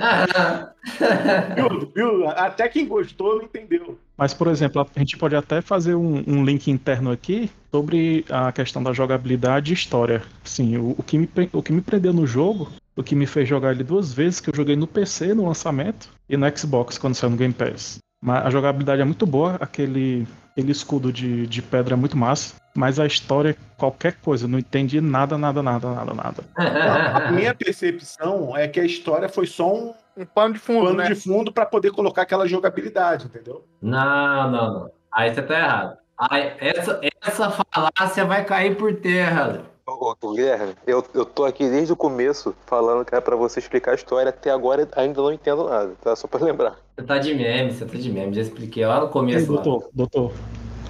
Ah, 0.00 0.72
Viu? 1.54 1.92
Viu? 1.94 2.28
Até 2.28 2.68
quem 2.68 2.88
gostou 2.88 3.36
não 3.36 3.44
entendeu. 3.44 3.98
Mas, 4.16 4.32
por 4.32 4.48
exemplo, 4.48 4.86
a 4.94 4.98
gente 4.98 5.16
pode 5.16 5.36
até 5.36 5.60
fazer 5.60 5.94
um, 5.94 6.24
um 6.26 6.44
link 6.44 6.70
interno 6.70 7.10
aqui 7.10 7.50
sobre 7.70 8.24
a 8.30 8.50
questão 8.50 8.82
da 8.82 8.92
jogabilidade 8.92 9.72
e 9.72 9.74
história. 9.74 10.22
Sim, 10.42 10.78
o, 10.78 10.94
o 10.96 11.02
que 11.02 11.18
me, 11.18 11.28
o 11.52 11.62
que 11.62 11.72
me 11.72 11.82
prendeu 11.82 12.12
no 12.12 12.26
jogo, 12.26 12.72
o 12.96 13.02
que 13.02 13.14
me 13.14 13.26
fez 13.26 13.46
jogar 13.48 13.72
ele 13.72 13.84
duas 13.84 14.12
vezes, 14.12 14.40
que 14.40 14.48
eu 14.48 14.56
joguei 14.56 14.74
no 14.74 14.86
PC 14.86 15.34
no 15.34 15.46
lançamento 15.46 16.08
e 16.28 16.36
no 16.36 16.56
Xbox 16.56 16.96
quando 16.96 17.14
saiu 17.14 17.30
no 17.30 17.36
Game 17.36 17.52
Pass. 17.52 17.98
Mas 18.22 18.46
a 18.46 18.50
jogabilidade 18.50 19.02
é 19.02 19.04
muito 19.04 19.26
boa, 19.26 19.56
aquele, 19.60 20.26
aquele 20.50 20.72
escudo 20.72 21.12
de, 21.12 21.46
de 21.46 21.60
pedra 21.60 21.94
é 21.94 21.96
muito 21.96 22.16
massa. 22.16 22.54
Mas 22.74 22.98
a 22.98 23.06
história, 23.06 23.56
qualquer 23.76 24.14
coisa, 24.14 24.48
não 24.48 24.58
entendi 24.58 25.00
nada, 25.00 25.38
nada, 25.38 25.62
nada, 25.62 25.90
nada, 25.90 26.14
nada. 26.14 26.44
A 26.56 27.32
minha 27.32 27.54
percepção 27.54 28.56
é 28.56 28.66
que 28.68 28.80
a 28.80 28.84
história 28.84 29.28
foi 29.28 29.46
só 29.46 29.74
um 29.74 29.94
Um 30.16 30.24
pano 30.24 30.54
de 30.54 30.60
fundo, 30.60 30.84
pano 30.86 30.96
né? 30.98 31.08
de 31.08 31.14
fundo 31.14 31.52
para 31.52 31.66
poder 31.66 31.90
colocar 31.92 32.22
aquela 32.22 32.46
jogabilidade, 32.46 33.26
entendeu? 33.26 33.64
Não, 33.82 34.50
não, 34.50 34.72
não. 34.74 34.90
Aí 35.12 35.34
você 35.34 35.42
tá 35.42 35.58
errado. 35.58 35.96
Aí, 36.18 36.52
essa, 36.58 37.00
essa 37.22 37.50
falácia 37.50 38.24
vai 38.24 38.44
cair 38.44 38.76
por 38.76 38.94
terra. 38.96 39.62
Ô, 39.86 40.14
ô, 40.20 40.32
Guilherme, 40.32 40.74
eu, 40.86 41.04
eu 41.14 41.24
tô 41.24 41.44
aqui 41.44 41.68
desde 41.68 41.92
o 41.92 41.96
começo 41.96 42.54
falando 42.66 43.04
que 43.04 43.14
era 43.14 43.22
pra 43.22 43.36
você 43.36 43.60
explicar 43.60 43.92
a 43.92 43.94
história. 43.94 44.30
Até 44.30 44.50
agora 44.50 44.88
ainda 44.96 45.20
não 45.20 45.32
entendo 45.32 45.68
nada, 45.68 45.92
tá? 46.02 46.16
Só 46.16 46.26
pra 46.26 46.42
lembrar. 46.44 46.76
Você 46.96 47.04
tá 47.06 47.18
de 47.18 47.34
meme, 47.34 47.72
você 47.72 47.84
tá 47.84 47.96
de 47.98 48.10
meme. 48.10 48.34
Já 48.34 48.40
expliquei 48.40 48.84
lá 48.86 48.98
no 49.00 49.06
Ei, 49.06 49.12
começo. 49.12 49.52
lá. 49.52 49.62
doutor, 49.62 49.90
doutor, 49.92 50.32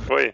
Oi. 0.08 0.32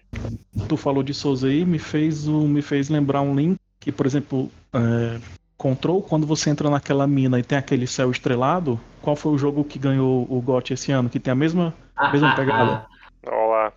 tu 0.68 0.76
falou 0.76 1.02
de 1.02 1.14
Souza 1.14 1.48
aí, 1.48 1.64
me 1.64 1.78
fez, 1.78 2.28
o- 2.28 2.46
me 2.46 2.60
fez 2.62 2.88
lembrar 2.90 3.22
um 3.22 3.34
link 3.34 3.56
que, 3.80 3.90
por 3.90 4.06
exemplo, 4.06 4.48
é, 4.74 5.18
Control, 5.62 6.02
quando 6.02 6.26
você 6.26 6.50
entra 6.50 6.68
naquela 6.68 7.06
mina 7.06 7.38
e 7.38 7.42
tem 7.44 7.56
aquele 7.56 7.86
céu 7.86 8.10
estrelado, 8.10 8.80
qual 9.00 9.14
foi 9.14 9.30
o 9.32 9.38
jogo 9.38 9.62
que 9.62 9.78
ganhou 9.78 10.26
o 10.28 10.40
GOT 10.42 10.72
esse 10.74 10.90
ano? 10.90 11.08
Que 11.08 11.20
tem 11.20 11.30
a 11.30 11.36
mesma, 11.36 11.72
mesma 12.12 12.34
pegada? 12.34 12.84
Olha 13.24 13.46
lá. 13.46 13.72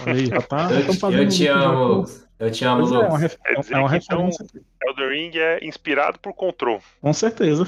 Olha 0.00 0.14
aí, 0.14 0.26
já 0.26 0.42
tá. 0.42 0.68
Eu, 0.72 0.84
tão 0.86 0.94
te- 0.96 1.00
fazendo 1.00 1.22
eu 1.22 1.28
te 1.28 1.48
um 1.48 1.54
amo, 1.54 1.84
Lucas. 1.94 2.26
Eu 2.40 2.50
te 2.50 2.64
amo, 2.64 2.80
Pois 2.80 2.90
é, 2.90 2.94
é 2.94 2.98
uma, 2.98 3.06
Lucas. 3.06 3.20
ref- 3.22 3.38
dizer 3.60 3.74
é 3.74 3.78
uma 3.78 3.88
que, 3.88 3.96
então, 3.96 4.18
referência. 4.26 4.46
Elden 4.84 5.08
Ring 5.10 5.30
é 5.38 5.64
inspirado 5.64 6.18
por 6.18 6.32
Control. 6.32 6.80
Com 7.00 7.12
certeza. 7.12 7.66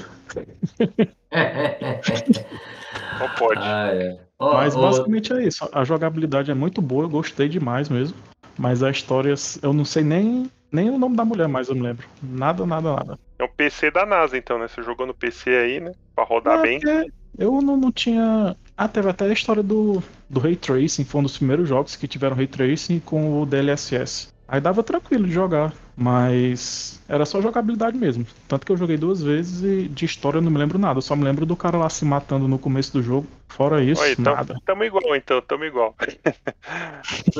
Não 3.19 3.29
pode. 3.37 3.61
Ah, 3.61 3.89
é. 3.93 4.19
Ó, 4.37 4.53
Mas 4.55 4.75
basicamente 4.75 5.31
é 5.31 5.43
isso. 5.45 5.69
A 5.71 5.83
jogabilidade 5.85 6.51
é 6.51 6.53
muito 6.53 6.81
boa, 6.81 7.05
eu 7.05 7.09
gostei 7.09 7.47
demais 7.47 7.87
mesmo. 7.87 8.17
Mas 8.57 8.83
a 8.83 8.89
história, 8.91 9.33
eu 9.61 9.71
não 9.71 9.85
sei 9.85 10.03
nem, 10.03 10.51
nem 10.71 10.89
o 10.89 10.97
nome 10.99 11.15
da 11.15 11.23
mulher 11.23 11.47
mais, 11.47 11.69
eu 11.69 11.75
me 11.75 11.81
lembro. 11.81 12.05
Nada, 12.21 12.65
nada, 12.65 12.95
nada. 12.95 13.19
É 13.41 13.43
um 13.43 13.49
PC 13.49 13.89
da 13.89 14.05
NASA, 14.05 14.37
então, 14.37 14.59
né? 14.59 14.67
Você 14.67 14.83
jogou 14.83 15.07
no 15.07 15.15
PC 15.15 15.49
aí, 15.49 15.79
né? 15.79 15.93
Pra 16.15 16.23
rodar 16.23 16.59
É, 16.59 16.61
bem. 16.61 16.79
Eu 17.39 17.59
não, 17.59 17.75
não 17.75 17.91
tinha. 17.91 18.55
Ah, 18.77 18.87
teve 18.87 19.09
até 19.09 19.25
a 19.25 19.33
história 19.33 19.63
do, 19.63 20.01
do 20.29 20.39
Ray 20.39 20.55
Tracing, 20.55 21.03
foi 21.03 21.21
um 21.21 21.23
dos 21.23 21.37
primeiros 21.37 21.67
jogos 21.67 21.95
que 21.95 22.07
tiveram 22.07 22.35
Ray 22.35 22.45
Tracing 22.45 22.99
com 22.99 23.41
o 23.41 23.45
DLSS. 23.47 24.29
Aí 24.47 24.61
dava 24.61 24.83
tranquilo 24.83 25.25
de 25.25 25.31
jogar, 25.31 25.73
mas 26.01 26.99
era 27.07 27.25
só 27.25 27.39
jogabilidade 27.41 27.97
mesmo. 27.97 28.25
Tanto 28.47 28.65
que 28.65 28.71
eu 28.71 28.77
joguei 28.77 28.97
duas 28.97 29.21
vezes 29.21 29.61
e 29.61 29.87
de 29.87 30.05
história 30.05 30.39
eu 30.39 30.41
não 30.41 30.49
me 30.51 30.57
lembro 30.57 30.79
nada. 30.79 30.97
Eu 30.97 31.01
só 31.01 31.15
me 31.15 31.23
lembro 31.23 31.45
do 31.45 31.55
cara 31.55 31.77
lá 31.77 31.89
se 31.89 32.03
matando 32.03 32.47
no 32.47 32.57
começo 32.57 32.91
do 32.91 33.03
jogo. 33.03 33.27
Fora 33.47 33.83
isso, 33.83 34.01
Oi, 34.01 34.13
então, 34.17 34.35
nada. 34.35 34.55
tamo 34.65 34.83
igual, 34.83 35.15
então, 35.15 35.41
tamo 35.41 35.63
igual. 35.63 35.95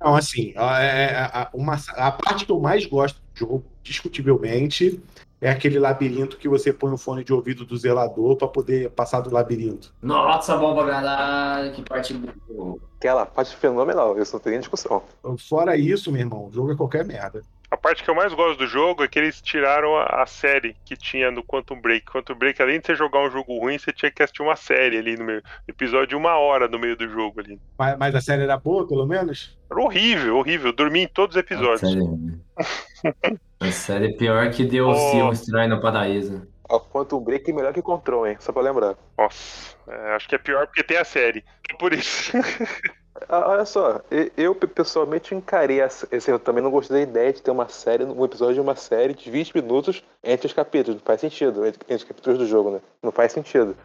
Não, 0.00 0.14
assim, 0.14 0.52
a, 0.56 0.80
é- 0.82 1.16
a- 1.16 1.50
uma, 1.52 1.76
a 1.96 2.12
parte 2.12 2.44
que 2.44 2.52
eu 2.52 2.60
mais 2.60 2.86
gosto 2.86 3.16
do 3.16 3.38
jogo, 3.38 3.64
discutivelmente, 3.82 5.00
é 5.40 5.50
aquele 5.50 5.78
labirinto 5.78 6.36
que 6.36 6.48
você 6.48 6.72
põe 6.72 6.92
o 6.92 6.98
fone 6.98 7.24
de 7.24 7.32
ouvido 7.32 7.64
do 7.64 7.76
zelador 7.76 8.36
para 8.36 8.48
poder 8.48 8.90
passar 8.90 9.20
do 9.20 9.32
labirinto. 9.32 9.92
Nossa, 10.02 10.56
bom 10.56 10.74
pra 10.74 10.86
caralho, 10.86 11.72
que 11.72 11.82
parte 11.82 12.14
boa. 12.14 12.78
Aquela 12.98 13.24
parte 13.24 13.54
fenomenal, 13.56 14.14
não 14.16 14.40
tem 14.40 14.52
nem 14.52 14.60
discussão. 14.60 15.02
Fora 15.48 15.76
isso, 15.76 16.10
meu 16.12 16.20
irmão, 16.20 16.46
o 16.48 16.52
jogo 16.52 16.72
é 16.72 16.76
qualquer 16.76 17.04
merda. 17.04 17.42
A 17.78 17.80
parte 17.80 18.02
que 18.02 18.10
eu 18.10 18.14
mais 18.14 18.34
gosto 18.34 18.58
do 18.58 18.66
jogo 18.66 19.04
é 19.04 19.08
que 19.08 19.16
eles 19.20 19.40
tiraram 19.40 19.96
a, 19.96 20.22
a 20.22 20.26
série 20.26 20.74
que 20.84 20.96
tinha 20.96 21.30
no 21.30 21.44
Quantum 21.44 21.80
Break. 21.80 22.06
Quantum 22.06 22.34
Break, 22.34 22.60
além 22.60 22.80
de 22.80 22.86
você 22.86 22.96
jogar 22.96 23.20
um 23.20 23.30
jogo 23.30 23.56
ruim, 23.56 23.78
você 23.78 23.92
tinha 23.92 24.10
que 24.10 24.20
assistir 24.20 24.42
uma 24.42 24.56
série 24.56 24.98
ali 24.98 25.16
no 25.16 25.24
meio. 25.24 25.40
Episódio 25.68 26.08
de 26.08 26.16
uma 26.16 26.36
hora 26.36 26.66
no 26.66 26.76
meio 26.76 26.96
do 26.96 27.08
jogo 27.08 27.38
ali. 27.38 27.56
Mas, 27.78 27.96
mas 27.96 28.14
a 28.16 28.20
série 28.20 28.42
era 28.42 28.56
boa, 28.56 28.84
pelo 28.84 29.06
menos? 29.06 29.56
Era 29.70 29.80
horrível, 29.80 30.38
horrível. 30.38 30.70
Eu 30.70 30.72
dormi 30.72 31.02
em 31.04 31.06
todos 31.06 31.36
os 31.36 31.40
episódios. 31.40 31.80
Sério. 31.80 32.40
A 33.60 33.70
série 33.70 34.06
é 34.08 34.12
pior 34.16 34.50
que 34.50 34.64
DLC, 34.64 35.22
Oh. 35.22 35.28
um 35.28 35.32
estranho 35.32 35.70
no 35.70 35.80
paraíso. 35.80 36.48
A 36.68 36.80
Quantum 36.80 37.20
Break 37.20 37.48
é 37.48 37.54
melhor 37.54 37.72
que 37.72 37.80
Control, 37.80 38.26
hein? 38.26 38.36
Só 38.40 38.52
pra 38.52 38.62
lembrar. 38.62 38.96
Nossa, 39.16 39.76
é, 39.86 40.16
acho 40.16 40.28
que 40.28 40.34
é 40.34 40.38
pior 40.38 40.66
porque 40.66 40.82
tem 40.82 40.96
a 40.96 41.04
série. 41.04 41.44
É 41.70 41.74
por 41.74 41.92
isso. 41.92 42.32
Ah, 43.26 43.48
olha 43.48 43.64
só, 43.64 44.00
eu 44.36 44.54
pe- 44.54 44.66
pessoalmente 44.66 45.34
encarei 45.34 45.80
esse, 45.80 46.06
eu 46.30 46.38
também 46.38 46.62
não 46.62 46.70
gostei 46.70 47.04
da 47.06 47.10
ideia 47.10 47.32
de 47.32 47.42
ter 47.42 47.50
uma 47.50 47.68
série, 47.68 48.04
um 48.04 48.24
episódio 48.24 48.54
de 48.54 48.60
uma 48.60 48.76
série 48.76 49.14
de 49.14 49.30
20 49.30 49.54
minutos 49.54 50.04
entre 50.22 50.46
os 50.46 50.52
capítulos. 50.52 51.00
Não 51.00 51.06
faz 51.06 51.20
sentido, 51.20 51.66
entre, 51.66 51.94
os 51.94 52.04
capítulos 52.04 52.38
do 52.38 52.46
jogo, 52.46 52.70
né? 52.70 52.80
Não 53.02 53.10
faz 53.10 53.32
sentido. 53.32 53.76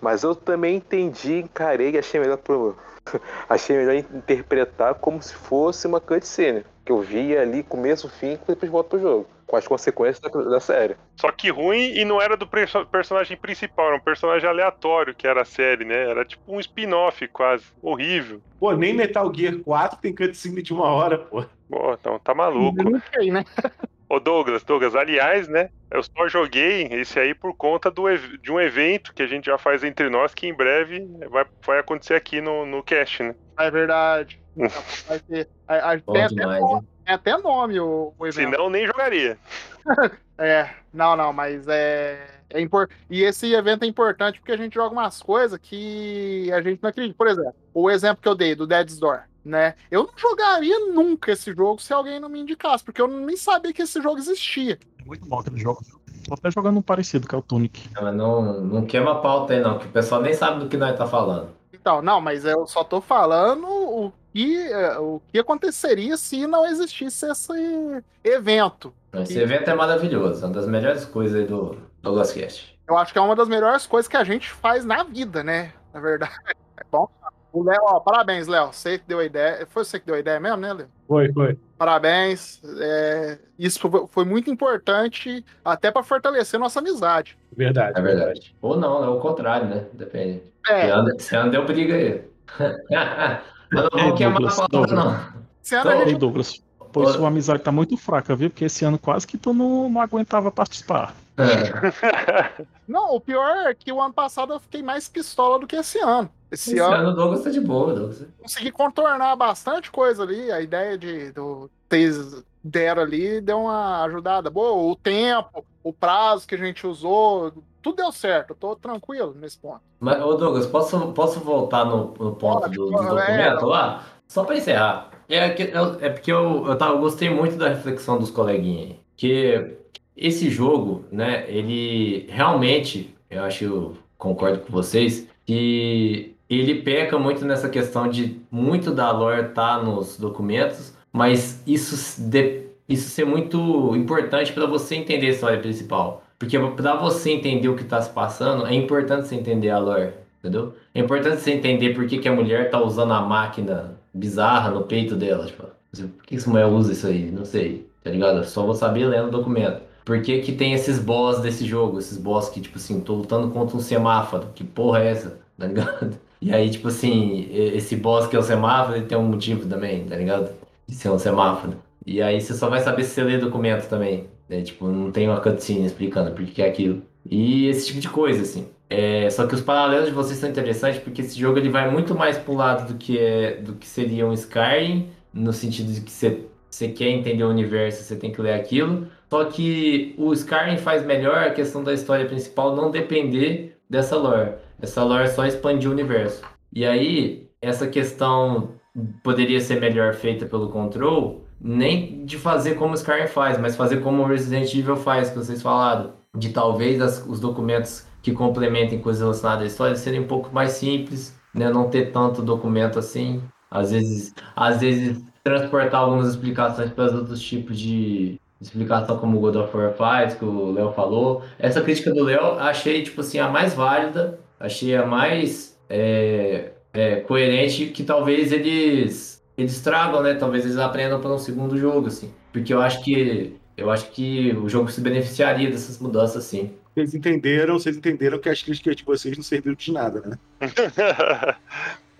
Mas 0.00 0.22
eu 0.22 0.34
também 0.34 0.76
entendi, 0.76 1.38
encarei 1.40 1.92
e 1.92 1.98
achei 1.98 2.20
melhor 2.20 2.38
pro. 2.38 2.76
achei 3.48 3.76
melhor 3.76 3.94
interpretar 4.14 4.94
como 4.96 5.22
se 5.22 5.34
fosse 5.34 5.86
uma 5.86 6.00
cutscene. 6.00 6.64
Que 6.84 6.92
eu 6.92 7.00
via 7.00 7.42
ali 7.42 7.62
começo, 7.62 8.08
fim 8.08 8.34
e 8.34 8.38
depois 8.48 8.70
volto 8.70 8.88
pro 8.90 9.00
jogo. 9.00 9.26
Com 9.46 9.56
as 9.56 9.66
consequências 9.68 10.20
da, 10.20 10.28
da 10.42 10.58
série. 10.60 10.96
Só 11.20 11.30
que 11.30 11.50
ruim 11.50 11.92
e 11.96 12.04
não 12.04 12.20
era 12.20 12.36
do 12.36 12.46
perso- 12.46 12.84
personagem 12.86 13.36
principal, 13.36 13.86
era 13.88 13.96
um 13.96 14.00
personagem 14.00 14.48
aleatório 14.48 15.14
que 15.14 15.26
era 15.26 15.42
a 15.42 15.44
série, 15.44 15.84
né? 15.84 16.10
Era 16.10 16.24
tipo 16.24 16.42
um 16.48 16.58
spin-off 16.58 17.28
quase. 17.28 17.64
Horrível. 17.80 18.42
Pô, 18.58 18.72
nem 18.72 18.92
Metal 18.92 19.32
Gear 19.32 19.56
4 19.60 19.98
tem 20.00 20.12
cutscene 20.14 20.62
de 20.62 20.72
uma 20.72 20.86
hora, 20.88 21.18
pô. 21.18 21.44
Pô, 21.68 21.92
então 21.94 22.18
tá 22.18 22.34
maluco. 22.34 22.82
Não 22.82 23.00
sei, 23.14 23.30
né? 23.30 23.44
Ô 24.08 24.20
Douglas, 24.20 24.62
Douglas, 24.62 24.94
aliás, 24.94 25.48
né? 25.48 25.68
Eu 25.90 26.00
só 26.02 26.28
joguei 26.28 26.84
esse 26.92 27.18
aí 27.18 27.34
por 27.34 27.52
conta 27.56 27.90
do, 27.90 28.04
de 28.38 28.52
um 28.52 28.60
evento 28.60 29.12
que 29.12 29.22
a 29.22 29.26
gente 29.26 29.46
já 29.46 29.58
faz 29.58 29.82
entre 29.82 30.08
nós, 30.08 30.32
que 30.32 30.46
em 30.46 30.54
breve 30.54 31.04
vai, 31.28 31.44
vai 31.64 31.78
acontecer 31.80 32.14
aqui 32.14 32.40
no, 32.40 32.64
no 32.66 32.82
cast, 32.84 33.22
né? 33.24 33.34
É 33.58 33.70
verdade. 33.70 34.40
Vai 35.08 35.18
ter- 35.20 35.48
a- 35.66 35.92
a- 35.92 35.98
tem, 36.00 36.22
até 36.24 36.34
demais, 36.34 36.64
tem 37.06 37.14
até 37.14 37.38
nome 37.38 37.78
o, 37.78 38.12
o 38.18 38.26
evento. 38.26 38.50
Senão 38.50 38.68
nem 38.68 38.86
jogaria. 38.86 39.38
É, 40.38 40.68
não, 40.92 41.16
não, 41.16 41.32
mas 41.32 41.66
é. 41.66 42.42
é 42.50 42.60
impor... 42.60 42.90
E 43.08 43.22
esse 43.22 43.54
evento 43.54 43.84
é 43.84 43.86
importante 43.86 44.38
porque 44.38 44.52
a 44.52 44.56
gente 44.56 44.74
joga 44.74 44.92
umas 44.92 45.22
coisas 45.22 45.58
que 45.58 46.52
a 46.52 46.60
gente 46.60 46.78
não 46.82 46.90
acredita. 46.90 47.16
Por 47.16 47.26
exemplo, 47.26 47.54
o 47.72 47.90
exemplo 47.90 48.18
que 48.20 48.28
eu 48.28 48.34
dei 48.34 48.54
do 48.54 48.66
Dead's 48.66 48.98
Door, 48.98 49.22
né? 49.42 49.74
Eu 49.90 50.02
não 50.02 50.12
jogaria 50.14 50.78
nunca 50.92 51.32
esse 51.32 51.54
jogo 51.54 51.80
se 51.80 51.90
alguém 51.90 52.20
não 52.20 52.28
me 52.28 52.38
indicasse, 52.38 52.84
porque 52.84 53.00
eu 53.00 53.08
nem 53.08 53.34
sabia 53.34 53.72
que 53.72 53.80
esse 53.80 53.98
jogo 54.02 54.18
existia. 54.18 54.78
Muito 55.06 55.24
bom 55.24 55.40
aquele 55.40 55.56
jogo. 55.56 55.80
Tô 56.28 56.34
até 56.34 56.50
jogando 56.50 56.80
um 56.80 56.82
parecido, 56.82 57.26
que 57.26 57.34
é 57.34 57.38
o 57.38 57.42
Tunic. 57.42 57.88
Não, 57.94 58.12
não, 58.12 58.60
não 58.60 58.84
queima 58.84 59.12
a 59.12 59.20
pauta 59.20 59.54
aí, 59.54 59.60
não, 59.60 59.78
que 59.78 59.86
o 59.86 59.90
pessoal 59.90 60.20
nem 60.20 60.34
sabe 60.34 60.60
do 60.60 60.68
que 60.68 60.76
nós 60.76 60.98
tá 60.98 61.06
falando. 61.06 61.48
Então, 61.72 62.02
não, 62.02 62.20
mas 62.20 62.44
eu 62.44 62.66
só 62.66 62.84
tô 62.84 63.00
falando 63.00 63.66
o 63.66 64.12
que, 64.36 64.58
é, 64.70 64.98
o 64.98 65.20
que 65.32 65.38
aconteceria 65.38 66.14
se 66.18 66.46
não 66.46 66.66
existisse 66.66 67.24
esse 67.26 68.04
evento. 68.22 68.92
Esse 69.14 69.38
evento 69.38 69.70
é 69.70 69.74
maravilhoso, 69.74 70.42
é 70.44 70.46
uma 70.46 70.54
das 70.54 70.66
melhores 70.66 71.06
coisas 71.06 71.40
aí 71.40 71.46
do 71.46 71.78
Douglas 72.02 72.32
Cast. 72.32 72.78
Eu 72.86 72.98
acho 72.98 73.14
que 73.14 73.18
é 73.18 73.22
uma 73.22 73.34
das 73.34 73.48
melhores 73.48 73.86
coisas 73.86 74.06
que 74.06 74.16
a 74.16 74.24
gente 74.24 74.50
faz 74.50 74.84
na 74.84 75.02
vida, 75.04 75.42
né? 75.42 75.72
Na 75.92 76.00
verdade. 76.00 76.32
É 76.78 76.82
bom. 76.92 77.08
O 77.54 77.62
Léo, 77.64 77.78
ó, 77.84 78.00
parabéns, 78.00 78.46
Léo. 78.46 78.66
Você 78.70 78.98
que 78.98 79.04
deu 79.08 79.18
a 79.18 79.24
ideia. 79.24 79.66
Foi 79.70 79.82
você 79.82 79.98
que 79.98 80.04
deu 80.04 80.14
a 80.14 80.18
ideia 80.18 80.38
mesmo, 80.38 80.58
né, 80.58 80.74
Léo? 80.74 80.88
Foi, 81.08 81.32
foi. 81.32 81.58
Parabéns. 81.78 82.60
É, 82.78 83.38
isso 83.58 83.80
foi- 84.10 84.24
muito 84.26 84.50
importante 84.50 85.42
até 85.64 85.90
para 85.90 86.02
fortalecer 86.02 86.60
nossa 86.60 86.80
amizade. 86.80 87.38
Verdade. 87.56 87.98
É 87.98 88.02
verdade. 88.02 88.54
Ou 88.60 88.76
não, 88.76 89.02
é 89.02 89.08
o 89.08 89.18
contrário, 89.20 89.68
né? 89.68 89.86
Depende. 89.94 90.42
Você 90.66 90.70
É, 90.70 90.90
anda, 90.90 91.14
você 91.18 91.34
anda 91.34 91.48
deu 91.48 91.64
briga 91.64 91.94
aí. 91.94 92.24
Mas 93.72 93.88
não 93.92 94.00
vou 94.00 94.12
Ei, 94.12 94.12
queimar 94.14 94.36
a 94.36 94.38
Douglas, 94.38 94.56
pauta, 94.56 94.76
Douglas. 94.76 95.04
não. 95.04 95.32
esse 95.62 95.74
ano 95.74 95.90
a 95.90 95.94
Então, 96.02 96.18
Douglas, 96.18 96.62
pois 96.92 97.10
sua 97.10 97.28
amizade 97.28 97.62
tá 97.62 97.72
muito 97.72 97.96
fraca, 97.96 98.34
viu? 98.36 98.50
Porque 98.50 98.64
esse 98.64 98.84
ano 98.84 98.98
quase 98.98 99.26
que 99.26 99.36
tu 99.38 99.52
não, 99.52 99.88
não 99.88 100.00
aguentava 100.00 100.50
participar. 100.50 101.14
É. 101.38 102.64
Não, 102.88 103.14
o 103.14 103.20
pior 103.20 103.66
é 103.68 103.74
que 103.74 103.92
o 103.92 104.00
ano 104.00 104.14
passado 104.14 104.52
eu 104.52 104.60
fiquei 104.60 104.82
mais 104.82 105.08
pistola 105.08 105.58
do 105.58 105.66
que 105.66 105.76
esse 105.76 105.98
ano. 105.98 106.30
Esse, 106.50 106.70
Esse 106.70 106.78
ano 106.80 106.94
ano 106.94 107.10
o 107.10 107.14
Douglas 107.14 107.42
tá 107.42 107.50
de 107.50 107.60
boa, 107.60 107.92
Douglas. 107.92 108.20
eu 108.22 108.28
consegui 108.40 108.70
contornar 108.70 109.34
bastante 109.36 109.90
coisa 109.90 110.22
ali. 110.22 110.50
A 110.50 110.60
ideia 110.60 110.96
de 110.96 111.32
do 111.32 111.68
vocês 111.90 112.42
deram 112.64 113.02
ali 113.02 113.40
deu 113.40 113.60
uma 113.62 114.04
ajudada 114.04 114.48
boa. 114.50 114.90
O 114.90 114.96
tempo, 114.96 115.64
o 115.82 115.92
prazo 115.92 116.46
que 116.46 116.54
a 116.54 116.58
gente 116.58 116.86
usou, 116.86 117.52
tudo 117.86 117.96
deu 117.96 118.10
certo. 118.10 118.50
Eu 118.50 118.56
tô 118.56 118.74
tranquilo 118.74 119.34
nesse 119.38 119.56
ponto. 119.58 119.80
Mas, 120.00 120.20
ô 120.20 120.34
Douglas, 120.34 120.66
posso, 120.66 120.98
posso 121.12 121.38
voltar 121.38 121.84
no, 121.84 122.12
no 122.18 122.34
ponto 122.34 122.68
do, 122.68 122.86
do 122.86 122.90
documento 122.90 123.64
é. 123.64 123.64
lá? 123.64 124.04
Só 124.26 124.42
pra 124.42 124.56
encerrar. 124.56 125.10
É, 125.28 125.50
que, 125.50 125.62
é 125.62 126.08
porque 126.08 126.32
eu, 126.32 126.66
eu, 126.66 126.76
tava, 126.76 126.94
eu 126.94 126.98
gostei 126.98 127.30
muito 127.30 127.56
da 127.56 127.68
reflexão 127.68 128.18
dos 128.18 128.30
coleguinhas. 128.30 128.90
aí. 128.90 129.00
Que 129.16 129.76
esse 130.16 130.50
jogo, 130.50 131.04
né, 131.12 131.44
ele 131.48 132.26
realmente, 132.28 133.14
eu 133.30 133.44
acho, 133.44 133.64
eu 133.64 133.96
concordo 134.18 134.60
com 134.60 134.72
vocês, 134.72 135.28
que 135.44 136.34
ele 136.50 136.82
peca 136.82 137.18
muito 137.18 137.44
nessa 137.44 137.68
questão 137.68 138.08
de 138.08 138.40
muito 138.50 138.90
da 138.90 139.12
lore 139.12 139.50
tá 139.50 139.80
nos 139.80 140.16
documentos, 140.16 140.92
mas 141.12 141.62
isso, 141.66 142.20
de- 142.20 142.66
isso 142.88 143.10
ser 143.10 143.24
muito 143.24 143.94
importante 143.94 144.52
para 144.52 144.66
você 144.66 144.96
entender 144.96 145.28
a 145.28 145.30
história 145.30 145.58
principal. 145.60 146.25
Porque 146.38 146.58
para 146.58 146.94
você 146.96 147.30
entender 147.32 147.68
o 147.68 147.76
que 147.76 147.84
tá 147.84 148.00
se 148.00 148.10
passando, 148.10 148.66
é 148.66 148.74
importante 148.74 149.26
você 149.26 149.34
entender 149.34 149.70
a 149.70 149.78
lore, 149.78 150.12
entendeu? 150.40 150.74
É 150.94 151.00
importante 151.00 151.40
você 151.40 151.52
entender 151.52 151.94
por 151.94 152.06
que, 152.06 152.18
que 152.18 152.28
a 152.28 152.32
mulher 152.32 152.70
tá 152.70 152.82
usando 152.82 153.12
a 153.12 153.20
máquina 153.22 153.98
bizarra 154.12 154.70
no 154.70 154.82
peito 154.84 155.16
dela, 155.16 155.46
tipo, 155.46 155.64
por 155.64 156.24
que 156.24 156.36
essa 156.36 156.50
mulher 156.50 156.66
usa 156.66 156.92
isso 156.92 157.06
aí? 157.06 157.30
Não 157.30 157.44
sei, 157.44 157.88
tá 158.02 158.10
ligado? 158.10 158.44
Só 158.44 158.64
vou 158.64 158.74
saber 158.74 159.06
lendo 159.06 159.28
o 159.28 159.30
documento. 159.30 159.80
Por 160.04 160.22
que, 160.22 160.40
que 160.40 160.52
tem 160.52 160.72
esses 160.72 160.98
boss 160.98 161.40
desse 161.40 161.64
jogo? 161.66 161.98
Esses 161.98 162.18
boss 162.18 162.48
que, 162.48 162.60
tipo 162.60 162.76
assim, 162.76 163.00
tô 163.00 163.14
lutando 163.14 163.50
contra 163.50 163.76
um 163.76 163.80
semáforo. 163.80 164.48
Que 164.54 164.62
porra 164.62 165.00
é 165.02 165.10
essa? 165.10 165.44
Tá 165.58 165.66
ligado? 165.66 166.18
E 166.38 166.52
aí, 166.52 166.68
tipo 166.68 166.88
assim, 166.88 167.48
esse 167.50 167.96
boss 167.96 168.26
que 168.26 168.36
é 168.36 168.38
o 168.38 168.42
semáforo, 168.42 168.98
ele 168.98 169.06
tem 169.06 169.16
um 169.16 169.22
motivo 169.22 169.66
também, 169.66 170.04
tá 170.04 170.14
ligado? 170.14 170.50
De 170.86 170.94
ser 170.94 171.08
um 171.08 171.18
semáforo. 171.18 171.78
E 172.04 172.20
aí 172.20 172.38
você 172.40 172.52
só 172.52 172.68
vai 172.68 172.80
saber 172.80 173.04
se 173.04 173.12
você 173.12 173.24
lê 173.24 173.38
documento 173.38 173.88
também. 173.88 174.28
Né? 174.48 174.62
Tipo, 174.62 174.88
não 174.88 175.10
tem 175.10 175.28
uma 175.28 175.40
cutscene 175.40 175.86
explicando 175.86 176.30
por 176.32 176.44
que 176.44 176.62
é 176.62 176.68
aquilo. 176.68 177.02
E 177.28 177.66
esse 177.68 177.86
tipo 177.86 178.00
de 178.00 178.08
coisa, 178.08 178.42
assim. 178.42 178.68
É, 178.88 179.28
só 179.30 179.46
que 179.46 179.54
os 179.54 179.60
paralelos 179.60 180.06
de 180.06 180.14
vocês 180.14 180.38
são 180.38 180.48
interessantes 180.48 181.00
porque 181.00 181.20
esse 181.20 181.38
jogo 181.38 181.58
ele 181.58 181.68
vai 181.68 181.90
muito 181.90 182.14
mais 182.14 182.38
pro 182.38 182.54
lado 182.54 182.92
do 182.92 182.98
que, 182.98 183.18
é, 183.18 183.56
do 183.56 183.74
que 183.74 183.86
seria 183.86 184.24
um 184.26 184.32
Skyrim, 184.32 185.08
no 185.34 185.52
sentido 185.52 185.92
de 185.92 186.00
que 186.00 186.10
você, 186.10 186.88
quer 186.88 187.08
entender 187.08 187.42
o 187.42 187.50
universo, 187.50 188.04
você 188.04 188.16
tem 188.16 188.30
que 188.32 188.40
ler 188.40 188.54
aquilo. 188.54 189.08
Só 189.28 189.44
que 189.44 190.14
o 190.16 190.32
Skyrim 190.32 190.76
faz 190.78 191.04
melhor 191.04 191.38
a 191.38 191.50
questão 191.50 191.82
da 191.82 191.92
história 191.92 192.26
principal 192.26 192.76
não 192.76 192.90
depender 192.90 193.76
dessa 193.90 194.16
lore. 194.16 194.52
Essa 194.80 195.02
lore 195.02 195.28
só 195.28 195.44
expandir 195.46 195.88
o 195.88 195.92
universo. 195.92 196.42
E 196.72 196.84
aí, 196.84 197.48
essa 197.60 197.86
questão 197.88 198.76
poderia 199.22 199.60
ser 199.60 199.80
melhor 199.80 200.14
feita 200.14 200.46
pelo 200.46 200.68
Control, 200.68 201.45
nem 201.60 202.24
de 202.24 202.36
fazer 202.38 202.74
como 202.74 202.92
o 202.92 202.94
Skyrim 202.94 203.26
faz, 203.28 203.58
mas 203.58 203.76
fazer 203.76 203.98
como 204.02 204.22
o 204.22 204.26
Resident 204.26 204.72
Evil 204.74 204.96
faz, 204.96 205.30
que 205.30 205.36
vocês 205.36 205.62
falaram. 205.62 206.12
De 206.36 206.50
talvez 206.50 207.00
as- 207.00 207.24
os 207.26 207.40
documentos 207.40 208.04
que 208.22 208.32
complementem 208.32 208.98
coisas 209.00 209.22
relacionadas 209.22 209.64
à 209.64 209.66
história 209.66 209.96
serem 209.96 210.20
um 210.20 210.26
pouco 210.26 210.52
mais 210.52 210.72
simples, 210.72 211.34
né? 211.54 211.70
Não 211.70 211.88
ter 211.88 212.12
tanto 212.12 212.42
documento 212.42 212.98
assim. 212.98 213.42
Às 213.70 213.90
vezes, 213.92 214.34
às 214.54 214.80
vezes 214.80 215.24
transportar 215.42 216.00
algumas 216.02 216.28
explicações 216.28 216.90
para 216.90 217.04
os 217.06 217.14
outros 217.14 217.40
tipos 217.40 217.78
de 217.78 218.38
explicação, 218.60 219.16
como 219.18 219.36
o 219.38 219.40
God 219.40 219.56
of 219.56 219.76
War 219.76 219.92
faz, 219.94 220.34
que 220.34 220.44
o 220.44 220.72
Léo 220.72 220.92
falou. 220.92 221.42
Essa 221.58 221.80
crítica 221.80 222.12
do 222.12 222.24
Léo, 222.24 222.58
achei, 222.58 223.02
tipo 223.02 223.20
assim, 223.20 223.38
a 223.38 223.48
mais 223.48 223.74
válida, 223.74 224.38
achei 224.58 224.94
a 224.96 225.06
mais 225.06 225.78
é, 225.88 226.72
é, 226.92 227.16
coerente, 227.20 227.86
que 227.86 228.02
talvez 228.02 228.50
eles, 228.52 229.35
eles 229.56 229.80
tragam, 229.80 230.22
né? 230.22 230.34
Talvez 230.34 230.64
eles 230.64 230.78
aprendam 230.78 231.20
para 231.20 231.32
um 231.32 231.38
segundo 231.38 231.76
jogo, 231.78 232.08
assim. 232.08 232.32
Porque 232.52 232.72
eu 232.72 232.80
acho 232.80 233.02
que 233.02 233.56
eu 233.76 233.90
acho 233.90 234.10
que 234.10 234.52
o 234.52 234.68
jogo 234.68 234.90
se 234.90 235.00
beneficiaria 235.00 235.70
dessas 235.70 235.98
mudanças, 235.98 236.44
sim. 236.44 236.74
Vocês 236.94 237.14
entenderam, 237.14 237.78
vocês 237.78 237.96
entenderam 237.96 238.38
que 238.38 238.48
as 238.48 238.62
críticas 238.62 238.96
de 238.96 239.04
vocês 239.04 239.36
não 239.36 239.44
serviram 239.44 239.76
de 239.76 239.92
nada, 239.92 240.22
né? 240.22 240.38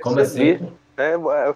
Como 0.03 0.21
assim? 0.21 0.71
É, 0.99 1.15
é, 1.15 1.55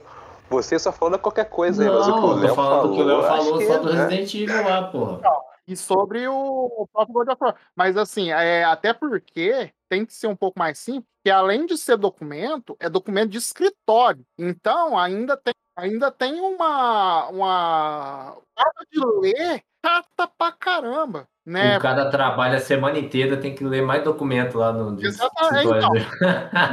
você 0.48 0.78
só 0.78 0.90
falando 0.90 1.18
qualquer 1.18 1.48
coisa 1.48 1.82
aí, 1.82 1.88
mas 1.90 2.08
o 2.08 2.12
que 2.14 2.18
o 2.18 2.22
Não, 2.22 2.28
eu 2.28 2.34
tô 2.34 2.40
Léo 2.40 2.54
falando 2.54 2.80
falou. 2.80 2.88
do 2.88 2.94
que 2.96 3.02
o 3.02 3.04
Léo 3.04 3.22
falou 3.22 3.60
só 3.60 3.74
é, 3.74 3.78
do 3.78 3.92
né? 3.92 4.02
Resident 4.02 4.34
Evil 4.34 4.64
lá, 4.64 4.82
porra. 4.84 5.20
E 5.66 5.76
sobre 5.76 6.26
o, 6.26 6.34
o 6.34 6.88
próprio 6.92 7.14
God 7.14 7.28
of 7.28 7.36
War. 7.40 7.54
Mas 7.76 7.96
assim, 7.96 8.30
é, 8.32 8.64
até 8.64 8.92
porque 8.92 9.70
tem 9.88 10.06
que 10.06 10.14
ser 10.14 10.26
um 10.26 10.34
pouco 10.34 10.58
mais 10.58 10.78
simples, 10.78 11.04
que 11.22 11.30
além 11.30 11.66
de 11.66 11.76
ser 11.76 11.96
documento, 11.96 12.76
é 12.80 12.88
documento 12.88 13.30
de 13.30 13.38
escritório. 13.38 14.24
Então, 14.38 14.98
ainda 14.98 15.36
tem, 15.36 15.54
ainda 15.80 16.10
tem 16.10 16.40
uma, 16.40 17.28
uma 17.28 18.36
forma 18.54 18.86
de 18.92 19.20
ler 19.20 19.62
chata 19.84 20.28
pra 20.38 20.52
caramba, 20.52 21.26
né? 21.44 21.78
O 21.78 21.80
cara 21.80 22.10
trabalha 22.10 22.58
a 22.58 22.60
semana 22.60 22.98
inteira, 22.98 23.36
tem 23.36 23.54
que 23.54 23.64
ler 23.64 23.82
mais 23.82 24.04
documento 24.04 24.58
lá 24.58 24.72
no 24.72 25.00
Exatamente, 25.02 25.66
então. 25.66 25.90
dele. 25.92 26.06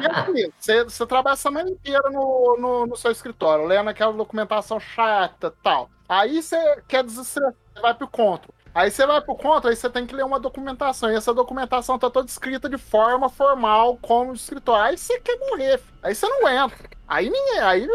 E 0.01 0.11
assim, 0.11 0.51
Você, 0.59 0.83
você 0.83 1.05
trabalha 1.05 1.33
a 1.33 1.37
semana 1.37 1.69
inteira 1.69 2.09
no, 2.11 2.57
no, 2.59 2.85
no 2.85 2.95
seu 2.95 3.11
escritório, 3.11 3.65
lendo 3.65 3.89
aquela 3.89 4.13
documentação 4.13 4.79
chata 4.79 5.53
tal. 5.63 5.89
Aí 6.07 6.41
você 6.41 6.57
quer 6.87 7.03
desestressar, 7.03 7.53
você 7.73 7.81
vai 7.81 7.93
pro 7.93 8.07
contra. 8.07 8.49
Aí 8.73 8.91
você 8.91 9.07
vai 9.07 9.19
pro 9.21 9.35
contra, 9.35 9.71
aí 9.71 9.75
você 9.75 9.89
tem 9.89 10.05
que 10.05 10.13
ler 10.13 10.23
uma 10.23 10.39
documentação. 10.39 11.09
E 11.09 11.15
essa 11.15 11.33
documentação 11.33 11.97
tá 11.97 12.09
toda 12.09 12.27
escrita 12.27 12.69
de 12.69 12.77
forma 12.77 13.27
formal, 13.27 13.97
como 14.01 14.33
escritório. 14.33 14.83
Aí 14.85 14.97
você 14.97 15.19
quer 15.19 15.37
morrer, 15.49 15.79
filho. 15.79 15.97
aí 16.03 16.13
você 16.13 16.27
não 16.27 16.47
entra. 16.47 16.77
Aí 17.07 17.29
ninguém, 17.29 17.59
aí 17.59 17.87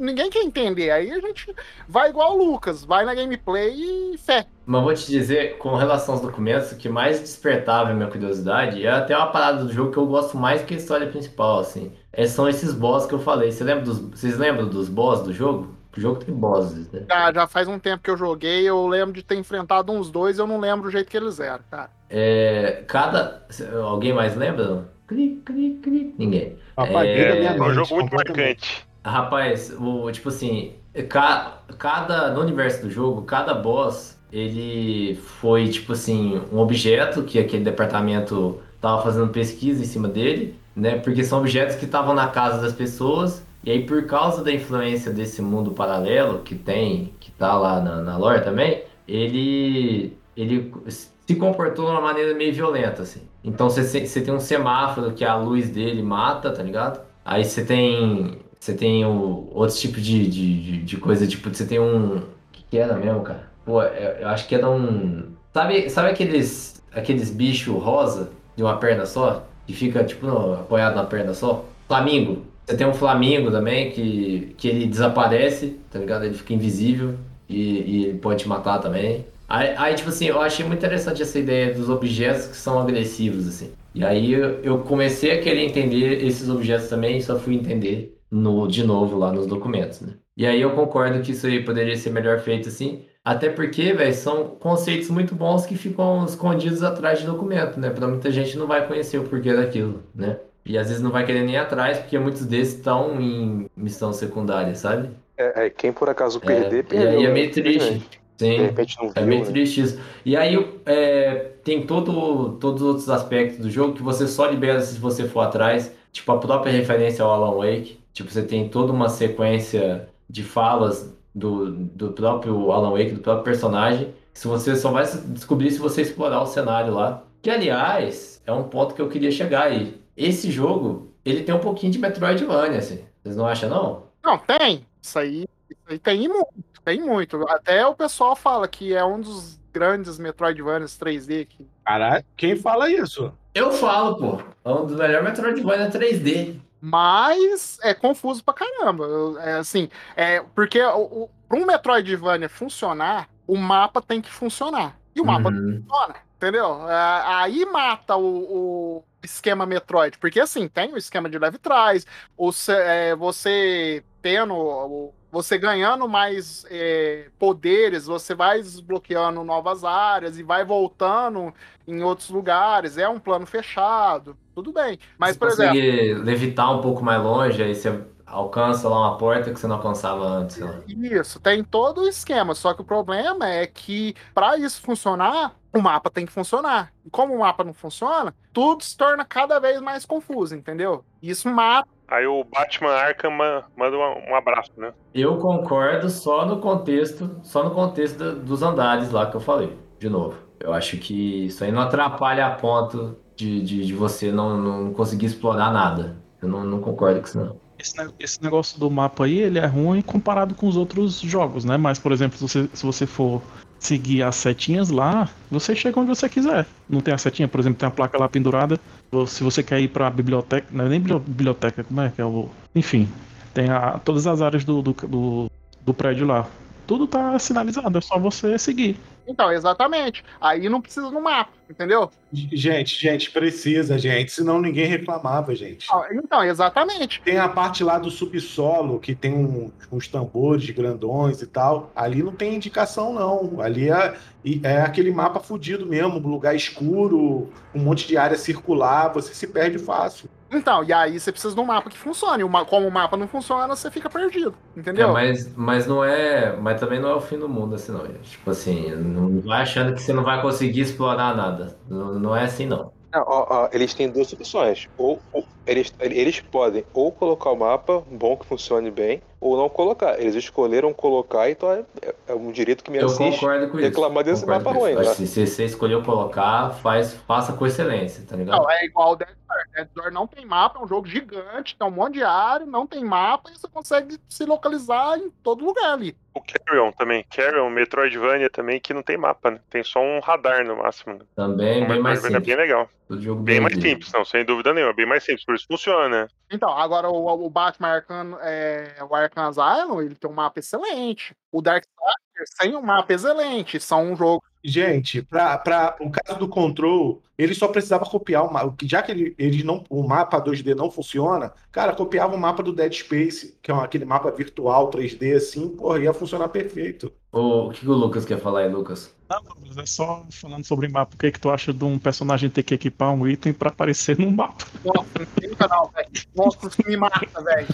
ninguém 0.00 0.30
quer 0.30 0.40
entender. 0.42 0.90
Aí 0.90 1.10
a 1.12 1.20
gente 1.20 1.54
vai 1.88 2.10
igual 2.10 2.36
o 2.38 2.44
Lucas, 2.44 2.84
vai 2.84 3.04
na 3.04 3.14
gameplay 3.14 3.74
e 4.14 4.18
fé. 4.18 4.46
Mas 4.66 4.82
vou 4.82 4.94
te 4.94 5.06
dizer, 5.06 5.58
com 5.58 5.74
relação 5.76 6.14
aos 6.14 6.22
documentos, 6.22 6.72
o 6.72 6.76
que 6.76 6.88
mais 6.88 7.20
despertava 7.20 7.90
a 7.90 7.94
minha 7.94 8.08
curiosidade 8.08 8.84
é 8.84 8.90
até 8.90 9.16
uma 9.16 9.26
parada 9.28 9.64
do 9.64 9.72
jogo 9.72 9.90
que 9.92 9.98
eu 9.98 10.06
gosto 10.06 10.36
mais 10.36 10.62
que 10.62 10.74
a 10.74 10.76
história 10.76 11.06
principal, 11.08 11.60
assim. 11.60 11.92
É, 12.12 12.26
são 12.26 12.48
esses 12.48 12.72
boss 12.72 13.06
que 13.06 13.14
eu 13.14 13.18
falei. 13.20 13.52
Você 13.52 13.62
lembra 13.64 13.84
dos, 13.84 13.98
vocês 13.98 14.36
lembram 14.38 14.68
dos 14.68 14.88
boss 14.88 15.22
do 15.22 15.32
jogo? 15.32 15.74
O 15.96 16.00
jogo 16.00 16.24
tem 16.24 16.32
bosses, 16.32 16.88
né? 16.92 17.02
Já, 17.08 17.32
já 17.32 17.46
faz 17.48 17.66
um 17.66 17.76
tempo 17.78 18.02
que 18.04 18.10
eu 18.10 18.16
joguei, 18.16 18.62
eu 18.62 18.86
lembro 18.86 19.12
de 19.12 19.24
ter 19.24 19.34
enfrentado 19.36 19.90
uns 19.92 20.08
dois, 20.08 20.38
eu 20.38 20.46
não 20.46 20.60
lembro 20.60 20.86
o 20.86 20.90
jeito 20.90 21.10
que 21.10 21.16
eles 21.16 21.40
eram, 21.40 21.64
cara. 21.68 21.90
É, 22.08 22.84
cada. 22.86 23.42
Alguém 23.84 24.12
mais 24.12 24.36
lembra? 24.36 24.88
Cri, 25.08 25.42
cri, 25.44 25.80
cri. 25.82 26.14
Ninguém. 26.16 26.56
Apaguei 26.76 27.10
É, 27.24 27.28
da 27.28 27.34
minha 27.34 27.50
É 27.50 27.60
um 27.60 27.64
mente. 27.66 27.74
jogo 27.74 27.94
muito 27.96 28.14
marcante. 28.14 28.86
Rapaz, 29.04 29.70
o, 29.78 30.10
tipo 30.12 30.28
assim, 30.28 30.74
ca- 31.08 31.62
cada, 31.78 32.32
no 32.34 32.40
universo 32.40 32.82
do 32.82 32.90
jogo, 32.90 33.22
cada 33.22 33.54
boss, 33.54 34.18
ele 34.30 35.14
foi, 35.16 35.68
tipo 35.70 35.92
assim, 35.92 36.40
um 36.52 36.58
objeto 36.58 37.22
que 37.24 37.38
aquele 37.38 37.64
departamento 37.64 38.60
tava 38.80 39.02
fazendo 39.02 39.28
pesquisa 39.32 39.82
em 39.82 39.86
cima 39.86 40.06
dele, 40.08 40.54
né? 40.76 40.98
Porque 40.98 41.24
são 41.24 41.38
objetos 41.40 41.76
que 41.76 41.86
estavam 41.86 42.14
na 42.14 42.28
casa 42.28 42.60
das 42.60 42.74
pessoas, 42.74 43.42
e 43.64 43.70
aí 43.70 43.84
por 43.86 44.06
causa 44.06 44.44
da 44.44 44.52
influência 44.52 45.10
desse 45.12 45.40
mundo 45.42 45.72
paralelo 45.72 46.40
que 46.40 46.54
tem, 46.54 47.14
que 47.20 47.30
tá 47.32 47.54
lá 47.58 47.80
na, 47.80 48.02
na 48.02 48.16
lore 48.18 48.42
também, 48.44 48.84
ele, 49.08 50.16
ele 50.36 50.72
se 50.88 51.10
comportou 51.36 51.86
de 51.86 51.90
uma 51.92 52.00
maneira 52.00 52.34
meio 52.34 52.52
violenta, 52.52 53.02
assim. 53.02 53.22
Então 53.42 53.68
você 53.70 54.20
tem 54.20 54.32
um 54.34 54.40
semáforo 54.40 55.12
que 55.12 55.24
a 55.24 55.36
luz 55.36 55.70
dele 55.70 56.02
mata, 56.02 56.50
tá 56.52 56.62
ligado? 56.62 57.00
Aí 57.24 57.44
você 57.44 57.64
tem. 57.64 58.38
Você 58.60 58.74
tem 58.74 59.06
o, 59.06 59.48
outros 59.54 59.80
tipos 59.80 60.04
de, 60.04 60.28
de, 60.28 60.82
de, 60.82 60.96
coisa, 60.98 61.26
tipo, 61.26 61.48
você 61.52 61.66
tem 61.66 61.80
um. 61.80 62.18
O 62.18 62.22
que, 62.52 62.78
era 62.78 62.94
mesmo, 62.96 63.22
cara? 63.22 63.50
Pô, 63.64 63.82
eu, 63.82 64.10
eu 64.20 64.28
acho 64.28 64.46
que 64.46 64.54
era 64.54 64.68
um. 64.70 65.32
Sabe, 65.54 65.88
sabe 65.90 66.10
aqueles, 66.10 66.82
aqueles 66.92 67.30
bichos 67.30 67.82
rosa 67.82 68.30
de 68.56 68.62
uma 68.62 68.76
perna 68.78 69.06
só? 69.06 69.46
Que 69.66 69.72
fica, 69.72 70.04
tipo, 70.04 70.26
no- 70.26 70.54
apoiado 70.54 70.94
na 70.96 71.04
perna 71.04 71.32
só? 71.34 71.64
Flamingo. 71.88 72.44
Você 72.66 72.76
tem 72.76 72.86
um 72.86 72.94
Flamingo 72.94 73.50
também, 73.50 73.90
que, 73.92 74.54
que 74.58 74.68
ele 74.68 74.86
desaparece, 74.86 75.78
tá 75.90 75.98
ligado? 75.98 76.24
Ele 76.26 76.34
fica 76.34 76.52
invisível 76.54 77.14
e, 77.48 78.10
e 78.10 78.14
pode 78.18 78.42
te 78.42 78.48
matar 78.48 78.78
também. 78.78 79.26
Aí, 79.48 79.74
aí, 79.76 79.94
tipo 79.94 80.10
assim, 80.10 80.26
eu 80.26 80.40
achei 80.40 80.64
muito 80.64 80.78
interessante 80.78 81.22
essa 81.22 81.38
ideia 81.38 81.74
dos 81.74 81.88
objetos 81.88 82.46
que 82.46 82.56
são 82.56 82.78
agressivos, 82.78 83.48
assim. 83.48 83.72
E 83.94 84.04
aí 84.04 84.32
eu 84.32 84.80
comecei 84.84 85.32
a 85.32 85.42
querer 85.42 85.64
entender 85.64 86.24
esses 86.24 86.48
objetos 86.48 86.88
também 86.88 87.18
e 87.18 87.22
só 87.22 87.36
fui 87.38 87.54
entender 87.56 88.19
no, 88.30 88.66
de 88.68 88.84
novo 88.84 89.16
lá 89.18 89.32
nos 89.32 89.46
documentos, 89.46 90.00
né? 90.00 90.14
E 90.36 90.46
aí 90.46 90.60
eu 90.60 90.74
concordo 90.74 91.22
que 91.22 91.32
isso 91.32 91.46
aí 91.46 91.64
poderia 91.64 91.96
ser 91.96 92.10
melhor 92.10 92.38
feito 92.40 92.68
assim. 92.68 93.04
Até 93.24 93.50
porque, 93.50 93.92
velho, 93.92 94.14
são 94.14 94.56
conceitos 94.56 95.10
muito 95.10 95.34
bons 95.34 95.66
que 95.66 95.76
ficam 95.76 96.24
escondidos 96.24 96.82
atrás 96.82 97.18
de 97.20 97.26
documento, 97.26 97.78
né? 97.78 97.90
Pra 97.90 98.08
muita 98.08 98.30
gente 98.30 98.56
não 98.56 98.66
vai 98.66 98.86
conhecer 98.86 99.18
o 99.18 99.28
porquê 99.28 99.52
daquilo, 99.54 100.02
né? 100.14 100.40
E 100.64 100.78
às 100.78 100.88
vezes 100.88 101.02
não 101.02 101.10
vai 101.10 101.24
querer 101.26 101.42
nem 101.44 101.54
ir 101.54 101.58
atrás, 101.58 101.98
porque 101.98 102.18
muitos 102.18 102.46
desses 102.46 102.74
estão 102.76 103.20
em 103.20 103.68
missão 103.76 104.12
secundária, 104.12 104.74
sabe? 104.74 105.10
É, 105.36 105.66
é, 105.66 105.70
quem 105.70 105.92
por 105.92 106.08
acaso 106.08 106.40
É, 106.42 106.44
perder, 106.44 106.84
e 106.84 106.84
perdeu. 106.84 107.08
aí 107.08 107.24
é 107.24 107.28
né? 107.28 107.30
meio 107.30 107.52
triste. 107.52 107.94
Infelizmente. 107.94 108.20
De 108.56 108.56
Sim. 108.56 108.66
repente 108.66 108.96
não 108.98 109.10
É 109.14 109.24
viu, 109.24 109.26
meio 109.26 109.44
né? 109.44 109.44
triste 109.44 109.80
isso. 109.82 110.00
E 110.24 110.36
aí 110.36 110.56
é, 110.86 111.54
tem 111.64 111.86
todo, 111.86 112.58
todos 112.58 112.82
os 112.82 112.88
outros 112.88 113.10
aspectos 113.10 113.58
do 113.58 113.70
jogo 113.70 113.94
que 113.94 114.02
você 114.02 114.26
só 114.28 114.46
libera 114.46 114.80
se 114.80 114.98
você 114.98 115.28
for 115.28 115.40
atrás. 115.40 115.92
Tipo, 116.12 116.32
a 116.32 116.38
própria 116.38 116.72
referência 116.72 117.24
ao 117.24 117.32
Alan 117.32 117.56
Wake. 117.56 118.00
Tipo, 118.12 118.30
você 118.30 118.42
tem 118.42 118.68
toda 118.68 118.92
uma 118.92 119.08
sequência 119.08 120.08
de 120.28 120.42
falas 120.42 121.14
do, 121.34 121.70
do 121.72 122.12
próprio 122.12 122.72
Alan 122.72 122.90
Wake, 122.90 123.12
do 123.12 123.20
próprio 123.20 123.44
personagem. 123.44 124.14
Se 124.32 124.48
você 124.48 124.74
só 124.76 124.90
vai 124.90 125.04
descobrir 125.28 125.70
se 125.70 125.78
você 125.78 126.02
explorar 126.02 126.42
o 126.42 126.46
cenário 126.46 126.94
lá. 126.94 127.22
Que, 127.42 127.50
aliás, 127.50 128.42
é 128.46 128.52
um 128.52 128.64
ponto 128.64 128.94
que 128.94 129.00
eu 129.00 129.08
queria 129.08 129.30
chegar 129.30 129.64
aí. 129.64 130.00
Esse 130.16 130.50
jogo, 130.50 131.12
ele 131.24 131.42
tem 131.42 131.54
um 131.54 131.60
pouquinho 131.60 131.92
de 131.92 131.98
Metroidvania, 131.98 132.78
assim. 132.78 133.04
Vocês 133.22 133.36
não 133.36 133.46
acham, 133.46 133.70
não? 133.70 134.02
Não, 134.22 134.38
tem. 134.38 134.86
Isso 135.00 135.18
aí, 135.18 135.46
isso 135.68 135.80
aí 135.88 135.98
tem 135.98 136.28
muito, 136.28 136.82
tem 136.84 137.00
muito. 137.00 137.42
Até 137.48 137.86
o 137.86 137.94
pessoal 137.94 138.36
fala 138.36 138.68
que 138.68 138.94
é 138.94 139.04
um 139.04 139.20
dos 139.20 139.58
grandes 139.72 140.18
Metroidvanias 140.18 140.98
3D 140.98 141.46
que 141.46 141.66
Caralho, 141.84 142.24
quem 142.36 142.56
fala 142.56 142.90
isso? 142.90 143.32
Eu 143.54 143.72
falo, 143.72 144.16
pô. 144.16 144.42
É 144.64 144.68
um 144.72 144.86
dos 144.86 144.96
melhores 144.96 145.24
Metroidvania 145.28 145.90
3D. 145.90 146.60
Mas 146.80 147.78
é 147.82 147.92
confuso 147.94 148.42
pra 148.44 148.54
caramba. 148.54 149.06
É 149.42 149.54
assim, 149.54 149.88
é 150.16 150.40
porque 150.54 150.80
o, 150.82 151.24
o, 151.24 151.30
para 151.48 151.58
um 151.58 151.66
Metroidvania 151.66 152.48
funcionar, 152.48 153.28
o 153.46 153.56
mapa 153.56 154.00
tem 154.00 154.22
que 154.22 154.30
funcionar. 154.30 154.98
E 155.14 155.20
o 155.20 155.24
mapa 155.26 155.50
não 155.50 155.58
Uhum. 155.62 155.82
funciona, 155.86 156.16
entendeu? 156.36 156.88
É, 156.88 157.22
Aí 157.26 157.66
mata 157.66 158.16
o, 158.16 158.98
o 159.00 159.04
esquema 159.22 159.66
Metroid. 159.66 160.18
Porque 160.18 160.40
assim, 160.40 160.68
tem 160.68 160.92
o 160.92 160.96
esquema 160.98 161.28
de 161.28 161.38
leve 161.38 161.58
trás, 161.58 162.06
se- 162.52 162.72
é, 162.72 163.14
você 163.16 164.04
tendo. 164.22 164.54
o- 164.54 165.14
Você 165.30 165.56
ganhando 165.58 166.08
mais 166.08 166.64
é, 166.68 167.28
poderes, 167.38 168.06
você 168.06 168.34
vai 168.34 168.60
desbloqueando 168.60 169.44
novas 169.44 169.84
áreas 169.84 170.38
e 170.38 170.42
vai 170.42 170.64
voltando 170.64 171.54
em 171.86 172.02
outros 172.02 172.30
lugares. 172.30 172.98
É 172.98 173.08
um 173.08 173.18
plano 173.18 173.46
fechado, 173.46 174.36
tudo 174.54 174.72
bem. 174.72 174.98
Mas, 175.18 175.34
você 175.34 175.38
por 175.38 175.48
exemplo. 175.48 175.74
consegue 175.74 176.14
levitar 176.14 176.76
um 176.76 176.80
pouco 176.80 177.04
mais 177.04 177.22
longe, 177.22 177.62
aí 177.62 177.74
você 177.74 178.00
alcança 178.26 178.88
lá 178.88 179.08
uma 179.08 179.18
porta 179.18 179.52
que 179.52 179.58
você 179.58 179.66
não 179.66 179.76
alcançava 179.76 180.24
antes. 180.24 180.58
lá. 180.58 180.80
Isso, 180.86 181.40
tem 181.40 181.64
todo 181.64 182.02
o 182.02 182.08
esquema, 182.08 182.54
só 182.54 182.72
que 182.72 182.80
o 182.80 182.84
problema 182.84 183.48
é 183.48 183.66
que 183.66 184.14
para 184.32 184.56
isso 184.56 184.80
funcionar, 184.80 185.54
o 185.72 185.80
mapa 185.80 186.10
tem 186.10 186.26
que 186.26 186.32
funcionar. 186.32 186.92
E 187.04 187.10
como 187.10 187.34
o 187.34 187.40
mapa 187.40 187.64
não 187.64 187.74
funciona, 187.74 188.34
tudo 188.52 188.82
se 188.82 188.96
torna 188.96 189.24
cada 189.24 189.58
vez 189.58 189.80
mais 189.80 190.04
confuso, 190.04 190.54
entendeu? 190.54 191.04
Isso 191.22 191.48
mata. 191.48 191.88
Aí 192.10 192.26
o 192.26 192.42
Batman 192.42 192.90
Arkham 192.90 193.30
ma- 193.30 193.62
manda 193.76 193.96
um, 193.96 194.34
abraço, 194.34 194.72
né? 194.76 194.92
Eu 195.14 195.36
concordo 195.36 196.10
só 196.10 196.44
no 196.44 196.58
contexto, 196.58 197.30
só 197.44 197.62
no 197.62 197.70
contexto 197.70 198.34
dos 198.34 198.62
andares 198.64 199.12
lá 199.12 199.30
que 199.30 199.36
eu 199.36 199.40
falei, 199.40 199.78
de 199.98 200.08
novo. 200.08 200.36
Eu 200.58 200.72
acho 200.72 200.98
que 200.98 201.46
isso 201.46 201.62
aí 201.62 201.70
não 201.70 201.80
atrapalha 201.82 202.46
a 202.46 202.50
ponto 202.50 203.16
de, 203.36 203.62
de, 203.62 203.86
de 203.86 203.94
você 203.94 204.32
não, 204.32 204.58
não 204.58 204.92
conseguir 204.92 205.26
explorar 205.26 205.72
nada. 205.72 206.16
Eu 206.42 206.48
não, 206.48 206.64
não 206.64 206.80
concordo 206.80 207.20
com 207.20 207.26
isso, 207.26 207.38
não. 207.38 207.56
Esse, 207.78 207.94
esse 208.18 208.42
negócio 208.42 208.78
do 208.78 208.90
mapa 208.90 209.24
aí, 209.24 209.38
ele 209.38 209.58
é 209.58 209.64
ruim 209.66 210.02
comparado 210.02 210.54
com 210.54 210.66
os 210.68 210.76
outros 210.76 211.20
jogos, 211.20 211.64
né? 211.64 211.76
Mas, 211.76 211.98
por 211.98 212.12
exemplo, 212.12 212.36
se 212.36 212.42
você, 212.42 212.68
se 212.74 212.84
você 212.84 213.06
for 213.06 213.40
seguir 213.80 214.22
as 214.22 214.36
setinhas 214.36 214.90
lá, 214.90 215.28
você 215.50 215.74
chega 215.74 215.98
onde 215.98 216.08
você 216.10 216.28
quiser. 216.28 216.66
Não 216.88 217.00
tem 217.00 217.12
a 217.14 217.18
setinha, 217.18 217.48
por 217.48 217.58
exemplo, 217.58 217.78
tem 217.78 217.88
a 217.88 217.90
placa 217.90 218.18
lá 218.18 218.28
pendurada. 218.28 218.78
Se 219.26 219.42
você 219.42 219.62
quer 219.62 219.80
ir 219.80 219.88
pra 219.88 220.08
biblioteca, 220.10 220.68
não 220.70 220.84
é 220.84 220.88
nem 220.88 221.00
bibli- 221.00 221.18
biblioteca, 221.26 221.82
como 221.82 222.00
é 222.00 222.10
que 222.10 222.20
é 222.20 222.24
o. 222.24 222.48
Enfim, 222.74 223.08
tem 223.52 223.68
a, 223.70 223.98
todas 223.98 224.26
as 224.26 224.40
áreas 224.40 224.64
do, 224.64 224.80
do, 224.82 224.92
do, 224.92 225.50
do 225.84 225.94
prédio 225.94 226.26
lá. 226.26 226.46
Tudo 226.86 227.06
tá 227.06 227.38
sinalizado, 227.38 227.98
é 227.98 228.00
só 228.00 228.18
você 228.18 228.58
seguir. 228.58 228.96
Então, 229.30 229.52
exatamente. 229.52 230.24
Aí 230.40 230.68
não 230.68 230.80
precisa 230.80 231.08
no 231.08 231.20
mapa, 231.20 231.52
entendeu? 231.70 232.10
Gente, 232.32 233.00
gente, 233.00 233.30
precisa, 233.30 233.96
gente. 233.96 234.32
Senão 234.32 234.60
ninguém 234.60 234.86
reclamava, 234.86 235.54
gente. 235.54 235.86
Ah, 235.92 236.08
Então, 236.12 236.42
exatamente. 236.42 237.22
Tem 237.22 237.38
a 237.38 237.48
parte 237.48 237.84
lá 237.84 237.96
do 237.98 238.10
subsolo, 238.10 238.98
que 238.98 239.14
tem 239.14 239.32
um- 239.32 239.70
uns 239.92 240.08
tambores 240.08 240.68
grandões 240.70 241.40
e 241.42 241.46
tal. 241.46 241.92
Ali 241.94 242.22
não 242.24 242.32
tem 242.32 242.56
indicação, 242.56 243.12
não. 243.12 243.60
Ali 243.60 243.88
é, 243.88 244.16
é 244.64 244.80
aquele 244.80 245.12
mapa 245.12 245.38
fudido 245.38 245.86
mesmo, 245.86 246.18
lugar 246.18 246.56
escuro, 246.56 247.48
um 247.72 247.80
monte 247.80 248.08
de 248.08 248.16
área 248.16 248.36
circular, 248.36 249.12
você 249.12 249.32
se 249.32 249.46
perde 249.46 249.78
fácil. 249.78 250.28
Então, 250.52 250.82
e 250.84 250.92
aí 250.92 251.18
você 251.18 251.30
precisa 251.32 251.54
de 251.54 251.60
um 251.60 251.64
mapa 251.64 251.88
que 251.90 251.96
funcione. 251.98 252.42
Como 252.68 252.86
o 252.88 252.90
mapa 252.90 253.16
não 253.16 253.28
funciona, 253.28 253.74
você 253.76 253.90
fica 253.90 254.10
perdido, 254.10 254.56
É, 254.94 255.06
entendeu? 255.06 255.06
mas, 255.06 255.54
mas 255.56 255.86
não 255.86 256.04
é. 256.04 256.56
Mas 256.56 256.80
também 256.80 257.00
não 257.00 257.10
é 257.10 257.14
o 257.14 257.20
fim 257.20 257.38
do 257.38 257.48
mundo 257.48 257.74
assim, 257.76 257.92
não. 257.92 258.06
gente. 258.06 258.30
Tipo 258.32 258.50
assim, 258.50 258.90
não 258.96 259.40
vai 259.40 259.62
achando 259.62 259.94
que 259.94 260.02
você 260.02 260.12
não 260.12 260.24
vai 260.24 260.42
conseguir 260.42 260.80
explorar 260.80 261.34
nada. 261.36 261.80
Não, 261.88 262.18
não 262.18 262.36
é 262.36 262.44
assim, 262.44 262.66
não. 262.66 262.92
Não, 263.12 263.22
ó, 263.26 263.46
ó, 263.66 263.68
eles 263.72 263.92
têm 263.94 264.10
duas 264.10 264.32
opções. 264.32 264.88
Ou, 264.96 265.20
ou- 265.32 265.48
eles, 265.66 265.92
eles 266.00 266.40
podem 266.40 266.84
ou 266.92 267.12
colocar 267.12 267.50
o 267.50 267.56
mapa 267.56 268.00
bom 268.10 268.36
que 268.36 268.46
funcione 268.46 268.90
bem, 268.90 269.22
ou 269.40 269.56
não 269.56 269.68
colocar. 269.68 270.20
Eles 270.20 270.34
escolheram 270.34 270.92
colocar, 270.92 271.50
então 271.50 271.70
é, 271.72 271.84
é 272.28 272.34
um 272.34 272.52
direito 272.52 272.84
que 272.84 272.90
me 272.90 272.98
Eu 272.98 273.06
assiste. 273.06 273.40
concordo 273.40 273.68
com 273.68 273.78
isso. 273.78 273.86
reclamar 273.88 274.22
desse 274.22 274.42
Concordo 274.44 274.64
mapa 274.64 274.78
com 274.78 274.86
isso. 274.88 274.96
ruim, 274.98 275.06
né? 275.08 275.14
Se 275.14 275.46
você 275.46 275.64
escolheu 275.64 276.02
colocar, 276.02 276.70
faz, 276.82 277.14
faça 277.26 277.52
com 277.54 277.66
excelência, 277.66 278.22
tá 278.28 278.36
ligado? 278.36 278.58
Não, 278.60 278.70
é 278.70 278.84
igual 278.84 279.12
o 279.12 279.16
Dead 279.16 279.28
Door. 279.48 279.58
Dead 279.74 279.88
Door 279.94 280.12
não 280.12 280.26
tem 280.26 280.44
mapa, 280.44 280.78
é 280.78 280.82
um 280.82 280.86
jogo 280.86 281.06
gigante, 281.06 281.74
tem 281.76 281.88
um 281.88 281.90
monte 281.90 282.14
de 282.14 282.22
área, 282.22 282.66
não 282.66 282.86
tem 282.86 283.02
mapa 283.02 283.50
e 283.50 283.58
você 283.58 283.66
consegue 283.68 284.18
se 284.28 284.44
localizar 284.44 285.16
em 285.18 285.30
todo 285.42 285.64
lugar 285.64 285.94
ali. 285.94 286.14
O 286.34 286.40
Carrion 286.40 286.92
também. 286.92 287.24
Carrion, 287.28 287.68
Metroidvania 287.70 288.48
também, 288.48 288.80
que 288.80 288.94
não 288.94 289.02
tem 289.02 289.16
mapa, 289.16 289.50
né? 289.50 289.60
Tem 289.68 289.82
só 289.82 290.00
um 290.00 290.20
radar 290.20 290.64
no 290.64 290.76
máximo. 290.76 291.14
Né? 291.14 291.24
Também 291.34 291.84
O 291.84 291.88
bem 291.88 292.00
mais 292.00 292.22
Metroidvania 292.22 292.54
é 292.54 292.56
bem 292.66 292.66
simples. 293.10 293.24
legal. 293.26 293.36
Bem 293.42 293.60
mais 293.60 293.76
2D. 293.76 293.82
simples, 293.82 294.12
não, 294.12 294.24
sem 294.24 294.44
dúvida 294.44 294.72
nenhuma. 294.72 294.92
Bem 294.92 295.06
mais 295.06 295.24
simples, 295.24 295.44
por 295.44 295.54
isso 295.56 295.66
funciona. 295.66 296.28
Então, 296.50 296.70
agora 296.70 297.08
o, 297.08 297.44
o 297.44 297.50
Batman 297.50 297.88
Arkham, 297.88 298.38
é, 298.40 298.94
o 299.02 299.14
Arkham 299.14 299.48
Asylum, 299.48 300.00
ele 300.00 300.14
tem 300.14 300.30
um 300.30 300.34
mapa 300.34 300.60
excelente. 300.60 301.34
O 301.50 301.60
Darksiders 301.60 302.50
tem 302.58 302.76
um 302.76 302.82
mapa 302.82 303.12
excelente. 303.12 303.80
São 303.80 304.12
um 304.12 304.16
jogo. 304.16 304.42
Gente, 304.62 305.22
para 305.22 305.96
o 306.00 306.10
caso 306.10 306.38
do 306.38 306.48
Control, 306.48 307.22
ele 307.38 307.54
só 307.54 307.66
precisava 307.68 308.04
copiar 308.04 308.44
o 308.44 308.52
mapa. 308.52 308.74
Já 308.82 309.02
que 309.02 309.10
ele, 309.10 309.34
ele 309.38 309.62
não, 309.64 309.84
o 309.88 310.06
mapa 310.06 310.40
2D 310.40 310.74
não 310.74 310.90
funciona, 310.90 311.52
cara, 311.72 311.94
copiava 311.94 312.34
o 312.34 312.38
mapa 312.38 312.62
do 312.62 312.72
Dead 312.72 312.92
Space, 312.92 313.56
que 313.62 313.70
é 313.70 313.74
aquele 313.74 314.04
mapa 314.04 314.30
virtual 314.30 314.90
3D, 314.90 315.36
assim, 315.36 315.68
porra, 315.68 316.00
ia 316.00 316.12
funcionar 316.12 316.48
perfeito. 316.48 317.10
O, 317.32 317.70
que 317.70 317.88
o 317.88 317.92
Lucas 317.92 318.24
quer 318.24 318.38
falar 318.38 318.60
aí, 318.60 318.68
Lucas? 318.68 319.14
Não, 319.30 319.40
mas 319.64 319.76
é 319.76 319.86
só 319.86 320.24
falando 320.30 320.64
sobre 320.64 320.88
mapa. 320.88 321.14
O 321.14 321.18
que, 321.18 321.26
é 321.28 321.30
que 321.30 321.38
tu 321.38 321.50
acha 321.50 321.72
de 321.72 321.84
um 321.84 321.98
personagem 321.98 322.50
ter 322.50 322.64
que 322.64 322.74
equipar 322.74 323.12
um 323.12 323.28
item 323.28 323.52
pra 323.52 323.70
aparecer 323.70 324.18
no 324.18 324.30
mapa? 324.30 324.64
Nossa, 324.84 325.06
não 325.18 325.26
tem 325.26 325.50
no 325.50 325.56
canal, 325.56 325.90
velho. 325.94 326.08
Nossa, 326.34 326.66
isso 326.66 326.82
me 326.84 326.96
mata, 326.96 327.20
velho. 327.42 327.66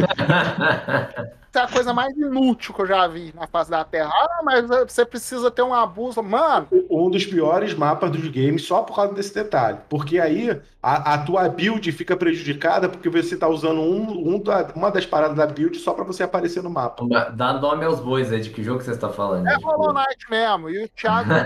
Isso 1.49 1.59
é 1.59 1.61
a 1.63 1.69
coisa 1.69 1.95
mais 1.95 2.15
inútil 2.15 2.75
que 2.75 2.83
eu 2.83 2.87
já 2.87 3.07
vi 3.09 3.33
na 3.35 3.47
face 3.47 3.71
da 3.71 3.83
Terra. 3.83 4.11
Ah, 4.13 4.43
mas 4.45 4.67
você 4.69 5.07
precisa 5.07 5.51
ter 5.51 5.63
uma 5.63 5.87
bússola. 5.87 6.29
Mano, 6.29 6.69
Um 6.91 7.09
dos 7.11 7.25
piores 7.25 7.73
mapas 7.73 8.11
dos 8.11 8.29
games 8.29 8.67
só 8.67 8.83
por 8.83 8.95
causa 8.97 9.15
desse 9.15 9.33
detalhe. 9.35 9.79
Porque 9.89 10.19
aí 10.21 10.61
a, 10.83 11.15
a 11.15 11.19
tua 11.19 11.49
build 11.49 11.91
fica 11.93 12.15
prejudicada 12.17 12.89
porque 12.91 13.09
você 13.09 13.37
tá 13.39 13.49
usando 13.49 13.81
um, 13.81 14.35
um 14.35 14.39
da- 14.43 14.71
uma 14.75 14.91
das 14.91 15.07
paradas 15.07 15.37
da 15.37 15.47
build 15.47 15.79
só 15.79 15.95
pra 15.95 16.05
você 16.05 16.23
aparecer 16.25 16.63
no 16.63 16.69
mapa. 16.69 17.03
Dá 17.35 17.55
nome 17.55 17.85
aos 17.87 18.01
bois 18.01 18.31
aí, 18.31 18.41
de 18.43 18.51
que 18.51 18.63
jogo 18.63 18.81
que 18.81 18.85
você 18.85 18.91
está 18.91 19.09
falando? 19.09 19.47
é? 19.49 19.55
Hollow 19.57 19.95
Knight 19.95 20.31
mesmo. 20.31 20.69
E 20.69 20.85
o 20.85 20.89
Thiago. 20.91 21.31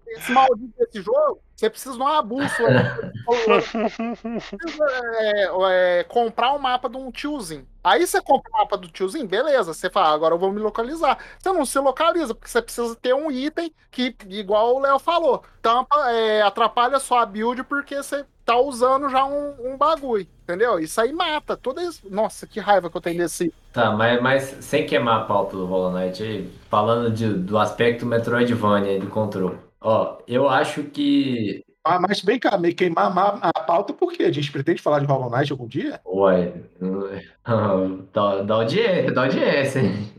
esse 0.17 0.31
maldito 0.31 0.73
desse 0.77 1.01
jogo, 1.01 1.41
você 1.61 1.69
precisa 1.69 1.95
de 1.95 2.01
uma 2.01 2.21
bússola. 2.23 2.71
Você 3.27 4.57
precisa, 4.57 4.85
é, 5.19 5.99
é, 5.99 6.03
comprar 6.05 6.53
um 6.53 6.59
mapa 6.59 6.89
de 6.89 6.97
um 6.97 7.11
tiozinho. 7.11 7.67
Aí 7.83 8.05
você 8.05 8.19
compra 8.19 8.51
o 8.51 8.57
mapa 8.57 8.75
do 8.77 8.87
tiozinho, 8.87 9.27
beleza. 9.27 9.73
Você 9.73 9.89
fala, 9.89 10.13
agora 10.13 10.33
eu 10.33 10.39
vou 10.39 10.51
me 10.51 10.59
localizar. 10.59 11.19
Você 11.37 11.49
não 11.53 11.63
se 11.63 11.77
localiza, 11.79 12.33
porque 12.33 12.49
você 12.49 12.61
precisa 12.61 12.95
ter 12.95 13.13
um 13.13 13.29
item 13.31 13.71
que, 13.91 14.15
igual 14.27 14.75
o 14.75 14.79
Léo 14.79 14.97
falou, 14.97 15.43
tampa, 15.61 16.11
é, 16.11 16.41
atrapalha 16.41 16.97
a 16.97 16.99
sua 16.99 17.25
build 17.25 17.63
porque 17.63 17.95
você 17.95 18.25
tá 18.43 18.57
usando 18.59 19.07
já 19.09 19.23
um, 19.23 19.73
um 19.73 19.77
bagulho, 19.77 20.27
entendeu? 20.43 20.79
Isso 20.79 20.99
aí 20.99 21.13
mata. 21.13 21.55
Toda 21.55 21.83
isso... 21.83 22.01
Nossa, 22.09 22.47
que 22.47 22.59
raiva 22.59 22.89
que 22.89 22.97
eu 22.97 23.01
tenho 23.01 23.19
desse. 23.19 23.53
Tá, 23.71 23.91
mas, 23.91 24.21
mas 24.21 24.43
sem 24.61 24.85
queimar 24.85 25.21
a 25.21 25.25
pauta 25.25 25.55
do 25.55 25.65
Hollow 25.65 25.91
Knight 25.91 26.23
aí, 26.23 26.51
falando 26.69 27.11
de, 27.11 27.31
do 27.31 27.57
aspecto 27.57 28.05
Metroidvania 28.05 28.99
de 28.99 29.07
controle. 29.07 29.57
Ó, 29.81 30.19
eu 30.27 30.47
acho 30.47 30.83
que. 30.83 31.63
Ah, 31.83 31.99
mas 31.99 32.21
bem 32.21 32.39
cá, 32.39 32.57
meio 32.57 32.75
queimar 32.75 33.11
a, 33.17 33.53
pauta 33.63 33.91
por 33.91 34.13
quê? 34.13 34.23
A 34.23 34.31
gente 34.31 34.51
pretende 34.51 34.81
falar 34.81 34.99
de 34.99 35.07
Hollow 35.07 35.31
Knight 35.31 35.51
algum 35.51 35.67
dia? 35.67 35.99
Ué, 36.05 36.53
da, 38.13 38.43
da 38.43 38.53
audiência, 38.53 39.11
da 39.11 39.23
audiência, 39.23 39.79
hein? 39.79 40.13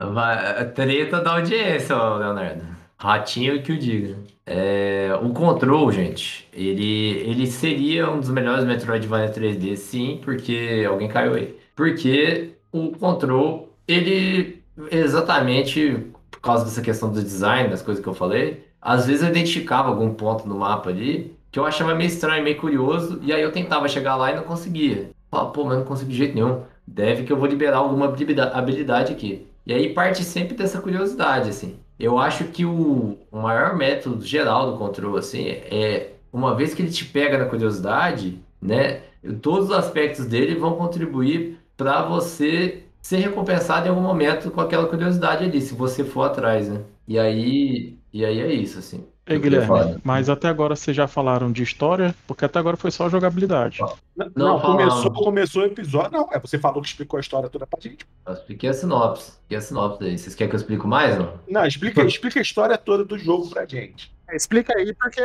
Vai, 0.00 0.70
treta 0.72 1.20
da 1.20 1.34
audiência, 1.34 1.94
Leonardo. 1.94 2.64
Ratinho 2.98 3.62
que 3.62 3.72
o 3.72 3.78
diga. 3.78 4.16
É, 4.46 5.10
o 5.22 5.30
Control, 5.34 5.92
gente, 5.92 6.48
ele, 6.52 7.18
ele 7.28 7.46
seria 7.46 8.10
um 8.10 8.20
dos 8.20 8.30
melhores 8.30 8.64
Metroidvania 8.64 9.30
3D, 9.30 9.76
sim, 9.76 10.20
porque 10.24 10.86
alguém 10.88 11.08
caiu 11.08 11.34
aí. 11.34 11.58
Porque 11.74 12.52
o 12.72 12.92
Control, 12.92 13.68
ele 13.86 14.62
exatamente 14.90 16.10
causa 16.46 16.64
dessa 16.64 16.80
questão 16.80 17.10
do 17.10 17.22
design, 17.22 17.68
das 17.68 17.82
coisas 17.82 18.02
que 18.02 18.08
eu 18.08 18.14
falei, 18.14 18.66
às 18.80 19.06
vezes 19.06 19.22
eu 19.22 19.28
identificava 19.28 19.88
algum 19.88 20.14
ponto 20.14 20.48
no 20.48 20.58
mapa 20.58 20.90
ali 20.90 21.36
que 21.50 21.58
eu 21.58 21.64
achava 21.64 21.94
meio 21.94 22.08
estranho, 22.08 22.44
meio 22.44 22.58
curioso, 22.58 23.18
e 23.22 23.32
aí 23.32 23.40
eu 23.40 23.50
tentava 23.50 23.88
chegar 23.88 24.14
lá 24.16 24.30
e 24.30 24.36
não 24.36 24.42
conseguia. 24.42 25.10
Falava, 25.30 25.50
pô, 25.50 25.64
mas 25.64 25.78
não 25.78 25.84
consigo 25.84 26.10
de 26.10 26.16
jeito 26.16 26.34
nenhum. 26.34 26.62
Deve 26.86 27.24
que 27.24 27.32
eu 27.32 27.36
vou 27.36 27.48
liberar 27.48 27.78
alguma 27.78 28.06
habilidade 28.06 29.12
aqui. 29.12 29.46
E 29.64 29.72
aí 29.72 29.92
parte 29.92 30.22
sempre 30.22 30.54
dessa 30.54 30.80
curiosidade, 30.80 31.48
assim. 31.48 31.78
Eu 31.98 32.18
acho 32.18 32.44
que 32.44 32.64
o, 32.64 33.18
o 33.32 33.38
maior 33.40 33.74
método 33.74 34.24
geral 34.24 34.70
do 34.70 34.78
controle, 34.78 35.18
assim, 35.18 35.48
é 35.48 36.12
uma 36.32 36.54
vez 36.54 36.74
que 36.74 36.82
ele 36.82 36.90
te 36.90 37.06
pega 37.06 37.38
na 37.38 37.46
curiosidade, 37.46 38.38
né? 38.60 39.00
Todos 39.40 39.70
os 39.70 39.74
aspectos 39.74 40.26
dele 40.26 40.54
vão 40.54 40.76
contribuir 40.76 41.58
para 41.76 42.02
você 42.02 42.84
ser 43.06 43.18
recompensado 43.18 43.86
em 43.86 43.88
algum 43.88 44.02
momento 44.02 44.50
com 44.50 44.60
aquela 44.60 44.88
curiosidade 44.88 45.44
ali, 45.44 45.60
se 45.60 45.74
você 45.74 46.02
for 46.02 46.22
atrás, 46.22 46.68
né? 46.68 46.80
E 47.06 47.16
aí, 47.16 47.96
e 48.12 48.24
aí 48.24 48.40
é 48.40 48.52
isso, 48.52 48.80
assim. 48.80 49.06
Ei, 49.24 49.38
Guilherme, 49.38 50.00
mas 50.02 50.28
até 50.28 50.48
agora 50.48 50.74
vocês 50.74 50.96
já 50.96 51.06
falaram 51.06 51.52
de 51.52 51.62
história, 51.62 52.14
porque 52.26 52.44
até 52.44 52.58
agora 52.58 52.76
foi 52.76 52.90
só 52.90 53.08
jogabilidade. 53.08 53.78
Não, 54.16 54.30
não 54.34 54.60
começou, 54.60 55.12
começou 55.12 55.62
o 55.62 55.66
episódio. 55.66 56.10
Não, 56.12 56.28
é 56.32 56.40
você 56.40 56.58
falou 56.58 56.82
que 56.82 56.88
explicou 56.88 57.16
a 57.16 57.20
história 57.20 57.48
toda 57.48 57.64
pra 57.64 57.78
gente. 57.80 58.04
Eu 58.26 58.32
expliquei 58.32 58.70
a 58.70 58.72
sinopse. 58.72 59.30
Expliquei 59.30 59.58
a 59.58 59.60
sinopse 59.60 60.04
aí. 60.04 60.18
Vocês 60.18 60.34
querem 60.34 60.50
que 60.50 60.56
eu 60.56 60.60
explique 60.60 60.86
mais, 60.86 61.16
não? 61.16 61.34
Não, 61.48 61.64
explica, 61.64 62.02
explica 62.02 62.40
a 62.40 62.42
história 62.42 62.76
toda 62.76 63.04
do 63.04 63.16
jogo 63.16 63.48
pra 63.50 63.66
gente. 63.66 64.15
Explica 64.32 64.76
aí, 64.76 64.92
porque. 64.94 65.22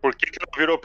Por 0.00 0.14
que, 0.16 0.26
que 0.26 0.38
ela 0.40 0.50
virou 0.56 0.80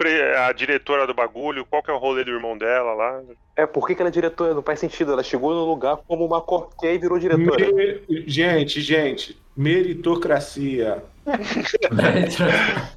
a 0.45 0.51
diretora 0.51 1.07
do 1.07 1.13
bagulho? 1.13 1.65
Qual 1.65 1.81
que 1.81 1.89
é 1.89 1.93
o 1.93 1.97
rolê 1.97 2.23
do 2.23 2.29
irmão 2.29 2.55
dela 2.55 2.93
lá? 2.93 3.19
É, 3.55 3.65
por 3.65 3.87
que, 3.87 3.95
que 3.95 4.01
ela 4.01 4.09
é 4.09 4.11
diretora? 4.11 4.53
Não 4.53 4.61
faz 4.61 4.79
sentido. 4.79 5.11
Ela 5.11 5.23
chegou 5.23 5.55
no 5.55 5.65
lugar 5.65 5.97
como 6.07 6.23
uma 6.23 6.39
corqueia 6.39 6.93
e 6.93 6.99
virou 6.99 7.17
diretora. 7.17 7.73
Me... 7.73 8.23
Gente, 8.27 8.79
gente, 8.79 9.35
meritocracia. 9.55 11.03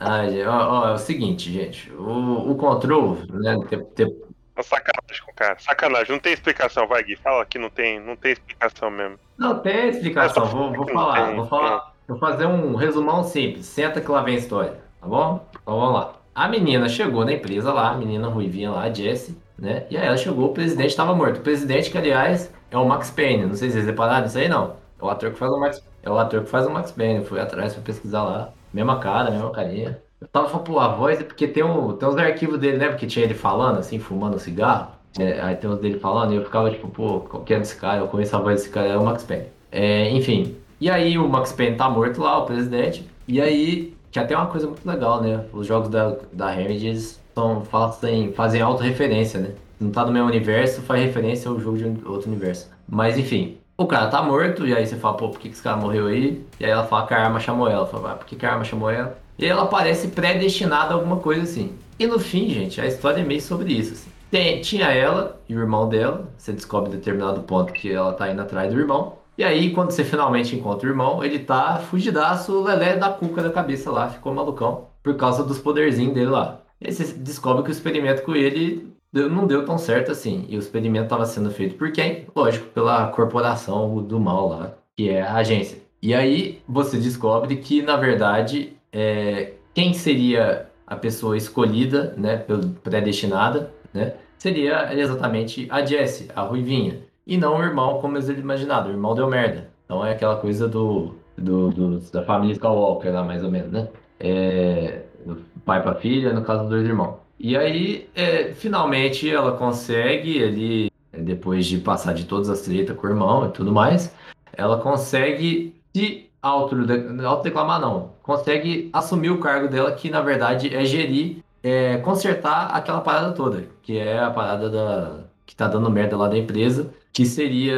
Ai, 0.00 0.44
ó, 0.44 0.82
ó, 0.82 0.88
é 0.88 0.94
o 0.94 0.98
seguinte, 0.98 1.52
gente. 1.52 1.92
O, 1.92 2.50
o 2.50 2.56
control, 2.56 3.18
né? 3.30 3.56
Ter, 3.68 3.84
ter... 3.84 4.12
Sacanagem 4.60 5.24
com 5.24 5.30
o 5.30 5.34
cara. 5.34 5.56
Sacanagem. 5.60 6.12
Não 6.12 6.18
tem 6.18 6.32
explicação, 6.32 6.88
vai, 6.88 7.04
Gui. 7.04 7.14
Fala 7.16 7.46
que 7.46 7.58
não 7.58 7.70
tem, 7.70 8.00
não 8.00 8.16
tem 8.16 8.32
explicação 8.32 8.90
mesmo. 8.90 9.16
Não 9.38 9.60
tem 9.60 9.90
explicação. 9.90 10.44
Vou, 10.46 10.72
vou 10.72 10.88
falar. 10.88 11.26
Tem, 11.26 11.36
vou 11.36 11.46
falar. 11.46 11.91
Vou 12.12 12.18
fazer 12.18 12.44
um 12.44 12.74
resumão 12.74 13.24
simples. 13.24 13.64
Senta 13.64 13.98
que 13.98 14.10
lá 14.10 14.20
vem 14.20 14.34
a 14.34 14.38
história, 14.38 14.74
tá 15.00 15.06
bom? 15.06 15.46
Então 15.50 15.80
vamos 15.80 15.94
lá. 15.94 16.12
A 16.34 16.46
menina 16.46 16.86
chegou 16.86 17.24
na 17.24 17.32
empresa 17.32 17.72
lá, 17.72 17.90
a 17.90 17.96
menina 17.96 18.28
ruivinha 18.28 18.70
lá, 18.70 18.82
a 18.82 18.92
Jessie, 18.92 19.34
né? 19.58 19.86
E 19.88 19.96
aí 19.96 20.06
ela 20.06 20.16
chegou, 20.18 20.50
o 20.50 20.52
presidente 20.52 20.90
estava 20.90 21.14
morto. 21.14 21.38
O 21.38 21.40
presidente, 21.40 21.90
que 21.90 21.96
aliás 21.96 22.52
é 22.70 22.76
o 22.76 22.86
Max 22.86 23.10
Payne. 23.10 23.46
Não 23.46 23.54
sei 23.54 23.68
se 23.68 23.76
vocês 23.76 23.86
repararam 23.86 24.26
isso 24.26 24.36
aí, 24.36 24.46
não. 24.46 24.76
É 25.00 25.04
o 25.04 25.08
ator 25.08 25.30
que 25.30 25.38
faz 25.38 25.50
o 25.52 25.58
Max, 25.58 25.82
é 26.02 26.10
o 26.10 26.18
ator 26.18 26.42
que 26.42 26.50
faz 26.50 26.66
o 26.66 26.70
Max 26.70 26.90
Payne. 26.92 27.20
Eu 27.20 27.24
fui 27.24 27.40
atrás 27.40 27.72
pra 27.72 27.82
pesquisar 27.82 28.24
lá. 28.24 28.52
Mesma 28.74 28.98
cara, 28.98 29.30
mesma 29.30 29.50
carinha. 29.50 29.98
Eu 30.20 30.28
tava 30.28 30.50
falando, 30.50 30.66
pô, 30.66 30.80
a 30.80 30.88
voz 30.88 31.18
é 31.18 31.24
porque 31.24 31.48
tem, 31.48 31.62
um, 31.62 31.96
tem 31.96 32.06
uns 32.06 32.18
arquivos 32.18 32.58
dele, 32.58 32.76
né? 32.76 32.88
Porque 32.88 33.06
tinha 33.06 33.24
ele 33.24 33.34
falando, 33.34 33.78
assim, 33.78 33.98
fumando 33.98 34.38
cigarro. 34.38 34.88
É, 35.18 35.40
aí 35.40 35.56
tem 35.56 35.70
uns 35.70 35.78
dele 35.78 35.98
falando, 35.98 36.34
e 36.34 36.36
eu 36.36 36.44
ficava 36.44 36.70
tipo, 36.70 36.88
pô, 36.88 37.20
qual 37.20 37.42
que 37.42 37.54
é 37.54 37.58
desse 37.58 37.76
cara? 37.76 38.00
Eu 38.00 38.08
conheço 38.08 38.36
a 38.36 38.40
voz 38.40 38.56
desse 38.60 38.70
cara, 38.70 38.88
é 38.88 38.98
o 38.98 39.04
Max 39.04 39.24
Payne. 39.24 39.46
É, 39.70 40.10
enfim. 40.10 40.56
E 40.82 40.90
aí 40.90 41.16
o 41.16 41.28
Max 41.28 41.52
Payne 41.52 41.76
tá 41.76 41.88
morto 41.88 42.20
lá, 42.20 42.38
o 42.38 42.44
presidente. 42.44 43.08
E 43.28 43.40
aí, 43.40 43.94
que 44.10 44.18
até 44.18 44.34
é 44.34 44.36
uma 44.36 44.48
coisa 44.48 44.66
muito 44.66 44.84
legal, 44.84 45.22
né? 45.22 45.44
Os 45.52 45.64
jogos 45.64 45.88
da, 45.88 46.16
da 46.32 46.50
Remedy, 46.50 46.88
eles 46.88 47.22
são, 47.32 47.64
fazem, 47.64 48.32
fazem 48.32 48.60
autorreferência, 48.60 49.38
né? 49.38 49.50
Não 49.78 49.92
tá 49.92 50.04
no 50.04 50.10
mesmo 50.10 50.26
universo, 50.26 50.82
faz 50.82 51.00
referência 51.00 51.48
ao 51.48 51.60
jogo 51.60 51.78
de 51.78 51.84
outro 52.04 52.28
universo. 52.28 52.68
Mas 52.88 53.16
enfim, 53.16 53.58
o 53.78 53.86
cara 53.86 54.08
tá 54.08 54.20
morto, 54.22 54.66
e 54.66 54.74
aí 54.74 54.84
você 54.84 54.96
fala, 54.96 55.16
pô, 55.16 55.28
por 55.28 55.38
que, 55.38 55.48
que 55.48 55.54
esse 55.54 55.62
cara 55.62 55.76
morreu 55.76 56.08
aí? 56.08 56.44
E 56.58 56.64
aí 56.64 56.72
ela 56.72 56.82
fala 56.82 57.06
que 57.06 57.14
a 57.14 57.26
arma 57.26 57.38
chamou 57.38 57.68
ela. 57.68 57.86
Fala, 57.86 58.10
ah, 58.10 58.16
por 58.16 58.26
que, 58.26 58.34
que 58.34 58.44
a 58.44 58.50
arma 58.50 58.64
chamou 58.64 58.90
ela? 58.90 59.16
E 59.38 59.46
ela 59.46 59.66
parece 59.66 60.08
predestinada 60.08 60.94
a 60.94 60.96
alguma 60.96 61.18
coisa 61.18 61.42
assim. 61.42 61.76
E 61.96 62.08
no 62.08 62.18
fim, 62.18 62.48
gente, 62.48 62.80
a 62.80 62.86
história 62.86 63.20
é 63.20 63.24
meio 63.24 63.40
sobre 63.40 63.72
isso. 63.72 63.92
Assim. 63.92 64.10
Tem, 64.32 64.60
tinha 64.60 64.86
ela 64.86 65.40
e 65.48 65.54
o 65.54 65.60
irmão 65.60 65.88
dela. 65.88 66.28
Você 66.36 66.52
descobre 66.52 66.90
em 66.90 66.96
determinado 66.96 67.40
ponto 67.42 67.72
que 67.72 67.92
ela 67.92 68.12
tá 68.14 68.28
indo 68.28 68.42
atrás 68.42 68.72
do 68.74 68.80
irmão. 68.80 69.21
E 69.36 69.42
aí, 69.44 69.72
quando 69.72 69.90
você 69.90 70.04
finalmente 70.04 70.54
encontra 70.54 70.86
o 70.86 70.90
irmão, 70.90 71.24
ele 71.24 71.38
tá 71.38 71.78
fugidaço, 71.78 72.62
lelé 72.62 72.96
da 72.96 73.10
cuca 73.10 73.42
da 73.42 73.50
cabeça 73.50 73.90
lá, 73.90 74.08
ficou 74.08 74.34
malucão, 74.34 74.88
por 75.02 75.16
causa 75.16 75.42
dos 75.42 75.58
poderzinhos 75.58 76.14
dele 76.14 76.30
lá. 76.30 76.60
E 76.80 76.88
aí 76.88 76.92
você 76.92 77.14
descobre 77.14 77.62
que 77.62 77.70
o 77.70 77.72
experimento 77.72 78.22
com 78.22 78.34
ele 78.34 78.92
não 79.12 79.46
deu 79.46 79.64
tão 79.64 79.78
certo 79.78 80.12
assim. 80.12 80.46
E 80.48 80.56
o 80.56 80.58
experimento 80.58 81.04
estava 81.04 81.24
sendo 81.26 81.50
feito 81.50 81.76
por 81.76 81.92
quem? 81.92 82.26
Lógico, 82.34 82.66
pela 82.68 83.08
corporação 83.08 84.02
do 84.02 84.20
mal 84.20 84.48
lá, 84.48 84.74
que 84.96 85.08
é 85.08 85.22
a 85.22 85.36
agência. 85.36 85.78
E 86.02 86.14
aí 86.14 86.60
você 86.68 86.98
descobre 86.98 87.56
que, 87.56 87.80
na 87.80 87.96
verdade, 87.96 88.76
é, 88.92 89.52
quem 89.72 89.94
seria 89.94 90.68
a 90.86 90.96
pessoa 90.96 91.36
escolhida, 91.36 92.14
né, 92.16 92.44
predestinada, 92.82 93.72
né, 93.94 94.14
seria 94.36 94.92
exatamente 94.92 95.66
a 95.70 95.84
Jessie, 95.84 96.28
a 96.34 96.42
Ruivinha, 96.42 97.00
e 97.26 97.36
não 97.36 97.58
o 97.58 97.62
irmão 97.62 98.00
como 98.00 98.16
eles 98.16 98.28
imaginaram. 98.28 98.88
O 98.88 98.92
irmão 98.92 99.14
deu 99.14 99.28
merda. 99.28 99.70
Então 99.84 100.04
é 100.04 100.12
aquela 100.12 100.36
coisa 100.36 100.68
do, 100.68 101.14
do, 101.36 101.70
do 101.70 101.98
da 102.10 102.22
família 102.22 102.52
Skywalker 102.52 103.12
lá, 103.12 103.22
mais 103.22 103.44
ou 103.44 103.50
menos, 103.50 103.70
né? 103.70 103.88
É, 104.18 105.02
do 105.24 105.36
pai 105.64 105.82
para 105.82 105.94
filha, 105.94 106.32
no 106.32 106.42
caso 106.42 106.62
dos 106.62 106.70
dois 106.70 106.86
irmãos. 106.86 107.16
E 107.38 107.56
aí, 107.56 108.08
é, 108.14 108.52
finalmente, 108.52 109.28
ela 109.28 109.56
consegue, 109.56 110.38
ele, 110.38 110.90
depois 111.12 111.66
de 111.66 111.78
passar 111.78 112.14
de 112.14 112.24
todas 112.24 112.48
as 112.48 112.62
tretas 112.62 112.96
com 112.96 113.06
o 113.06 113.10
irmão 113.10 113.46
e 113.46 113.50
tudo 113.50 113.72
mais, 113.72 114.14
ela 114.52 114.78
consegue 114.78 115.74
se 115.94 116.30
autodeclamar, 116.40 117.80
não, 117.80 118.12
consegue 118.22 118.90
assumir 118.92 119.30
o 119.30 119.38
cargo 119.38 119.68
dela, 119.68 119.92
que 119.92 120.10
na 120.10 120.20
verdade 120.20 120.74
é 120.74 120.84
gerir, 120.84 121.42
é, 121.62 121.98
consertar 121.98 122.66
aquela 122.74 123.00
parada 123.00 123.32
toda, 123.32 123.64
que 123.82 123.98
é 123.98 124.18
a 124.18 124.30
parada 124.30 124.68
da 124.68 125.24
que 125.52 125.56
tá 125.56 125.68
dando 125.68 125.90
merda 125.90 126.16
lá 126.16 126.28
da 126.28 126.38
empresa, 126.38 126.90
que 127.12 127.26
seria 127.26 127.76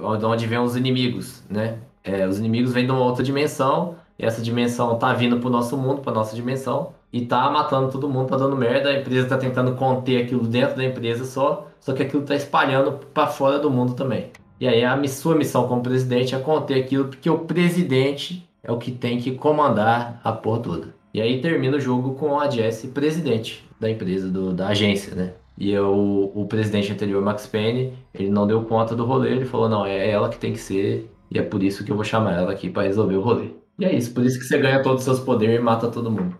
onde 0.00 0.46
vem 0.46 0.60
os 0.60 0.76
inimigos, 0.76 1.42
né? 1.50 1.78
É, 2.04 2.24
os 2.24 2.38
inimigos 2.38 2.72
vêm 2.72 2.86
de 2.86 2.92
uma 2.92 3.00
outra 3.00 3.24
dimensão, 3.24 3.96
e 4.16 4.24
essa 4.24 4.40
dimensão 4.40 4.96
tá 4.96 5.12
vindo 5.12 5.40
pro 5.40 5.50
nosso 5.50 5.76
mundo, 5.76 6.02
pra 6.02 6.12
nossa 6.12 6.36
dimensão, 6.36 6.92
e 7.12 7.26
tá 7.26 7.50
matando 7.50 7.90
todo 7.90 8.08
mundo, 8.08 8.28
tá 8.28 8.36
dando 8.36 8.56
merda, 8.56 8.90
a 8.90 9.00
empresa 9.00 9.26
tá 9.26 9.36
tentando 9.36 9.74
conter 9.74 10.22
aquilo 10.22 10.46
dentro 10.46 10.76
da 10.76 10.84
empresa 10.84 11.24
só, 11.24 11.66
só 11.80 11.92
que 11.92 12.04
aquilo 12.04 12.22
tá 12.22 12.36
espalhando 12.36 13.00
para 13.12 13.26
fora 13.26 13.58
do 13.58 13.68
mundo 13.68 13.94
também. 13.94 14.30
E 14.60 14.68
aí 14.68 14.84
a 14.84 15.08
sua 15.08 15.34
missão 15.34 15.66
como 15.66 15.82
presidente 15.82 16.32
é 16.32 16.38
conter 16.38 16.80
aquilo, 16.80 17.08
porque 17.08 17.28
o 17.28 17.40
presidente 17.40 18.48
é 18.62 18.70
o 18.70 18.78
que 18.78 18.92
tem 18.92 19.18
que 19.18 19.32
comandar 19.32 20.20
a 20.22 20.30
porra 20.30 20.60
toda. 20.60 20.94
E 21.12 21.20
aí 21.20 21.40
termina 21.40 21.76
o 21.76 21.80
jogo 21.80 22.14
com 22.14 22.38
a 22.38 22.48
Jesse 22.48 22.86
presidente 22.86 23.68
da 23.80 23.90
empresa, 23.90 24.28
do, 24.28 24.52
da 24.52 24.68
agência, 24.68 25.16
né? 25.16 25.32
E 25.60 25.70
eu, 25.70 26.32
o 26.34 26.46
presidente 26.48 26.90
anterior, 26.90 27.22
Max 27.22 27.46
Payne, 27.46 27.92
ele 28.14 28.30
não 28.30 28.46
deu 28.46 28.64
conta 28.64 28.96
do 28.96 29.04
rolê, 29.04 29.30
ele 29.30 29.44
falou, 29.44 29.68
não, 29.68 29.84
é 29.84 30.08
ela 30.08 30.30
que 30.30 30.38
tem 30.38 30.54
que 30.54 30.58
ser, 30.58 31.08
e 31.30 31.38
é 31.38 31.42
por 31.42 31.62
isso 31.62 31.84
que 31.84 31.92
eu 31.92 31.96
vou 31.96 32.04
chamar 32.04 32.32
ela 32.32 32.50
aqui 32.50 32.70
para 32.70 32.84
resolver 32.84 33.16
o 33.16 33.20
rolê. 33.20 33.50
E 33.78 33.84
é 33.84 33.94
isso, 33.94 34.14
por 34.14 34.24
isso 34.24 34.38
que 34.38 34.46
você 34.46 34.56
ganha 34.56 34.82
todos 34.82 35.00
os 35.00 35.04
seus 35.04 35.20
poderes 35.20 35.56
e 35.56 35.62
mata 35.62 35.90
todo 35.90 36.10
mundo. 36.10 36.34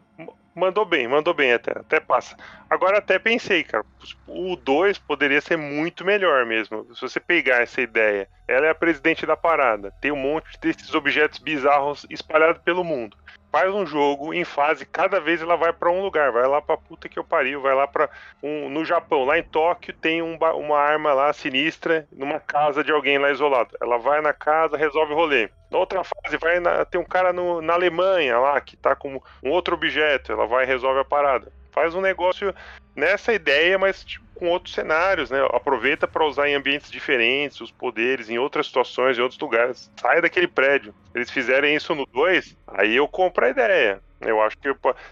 Mandou 0.57 0.87
bem, 0.87 1.07
mandou 1.07 1.35
bem 1.35 1.53
até, 1.53 1.71
até 1.71 2.01
passa. 2.01 2.35
Agora 2.69 2.99
até 2.99 3.19
pensei, 3.19 3.63
cara, 3.63 3.85
o 4.27 4.57
2 4.57 4.99
poderia 4.99 5.41
ser 5.41 5.57
muito 5.57 6.05
melhor 6.05 6.45
mesmo. 6.47 6.87
Se 6.95 7.03
você 7.03 7.21
pegar 7.21 7.63
essa 7.63 7.81
ideia, 7.81 8.27
ela 8.49 8.67
é 8.67 8.71
a 8.71 8.75
presidente 8.75 9.27
da 9.27 9.37
parada, 9.37 9.93
tem 10.01 10.11
um 10.11 10.17
monte 10.17 10.59
desses 10.61 10.95
objetos 10.95 11.39
bizarros 11.39 12.07
espalhados 12.11 12.63
pelo 12.63 12.83
mundo. 12.83 13.17
Faz 13.51 13.75
um 13.75 13.85
jogo 13.85 14.33
em 14.33 14.45
fase, 14.45 14.87
cada 14.87 15.19
vez 15.19 15.43
ela 15.43 15.57
vai 15.57 15.73
para 15.73 15.91
um 15.91 16.01
lugar, 16.01 16.31
vai 16.31 16.47
lá 16.47 16.63
pra 16.63 16.77
puta 16.77 17.09
que 17.09 17.19
eu 17.19 17.25
pariu, 17.25 17.61
vai 17.61 17.75
lá 17.75 17.87
para 17.87 18.09
um 18.41 18.69
no 18.69 18.85
Japão, 18.85 19.25
lá 19.25 19.39
em 19.39 19.43
Tóquio 19.43 19.93
tem 19.93 20.23
um, 20.23 20.37
uma 20.37 20.79
arma 20.79 21.13
lá 21.13 21.33
sinistra 21.33 22.07
numa 22.13 22.39
casa 22.39 22.85
de 22.85 22.93
alguém 22.93 23.19
lá 23.19 23.31
isolado. 23.31 23.77
Ela 23.81 23.99
vai 23.99 24.21
na 24.21 24.33
casa, 24.33 24.77
resolve 24.77 25.13
o 25.13 25.17
rolê. 25.17 25.51
Na 25.69 25.79
outra 25.79 26.05
fase, 26.05 26.37
vai 26.37 26.61
na, 26.61 26.85
tem 26.85 27.01
um 27.01 27.05
cara 27.05 27.33
no, 27.33 27.61
na 27.61 27.73
Alemanha 27.73 28.39
lá 28.39 28.61
que 28.61 28.77
tá 28.77 28.95
com 28.95 29.21
um 29.43 29.51
outro 29.51 29.75
objeto, 29.75 30.31
ela 30.31 30.47
vai 30.47 30.63
e 30.65 30.69
resolve 30.69 31.01
a 31.01 31.05
parada. 31.05 31.53
Faz 31.73 31.95
um 31.95 32.01
negócio 32.01 32.55
nessa 32.95 33.33
ideia, 33.33 33.79
mas 33.79 34.05
tipo, 34.05 34.30
com 34.41 34.49
outros 34.49 34.75
cenários, 34.75 35.31
né? 35.31 35.39
Aproveita 35.53 36.09
para 36.09 36.27
usar 36.27 36.49
em 36.49 36.55
ambientes 36.55 36.91
diferentes, 36.91 37.61
os 37.61 37.71
poderes, 37.71 38.31
em 38.31 38.39
outras 38.39 38.67
situações, 38.67 39.19
em 39.19 39.21
outros 39.21 39.39
lugares. 39.39 39.93
Sai 40.01 40.23
daquele 40.23 40.49
prédio. 40.49 40.95
Eles 41.15 41.31
fizerem 41.31 41.77
isso 41.77 41.95
no 41.95 42.07
2, 42.07 42.57
aí 42.67 42.97
eu 42.97 43.07
compro 43.07 43.45
a 43.45 43.51
ideia. 43.51 44.01
Eu 44.21 44.41
acho 44.41 44.57
que 44.59 44.69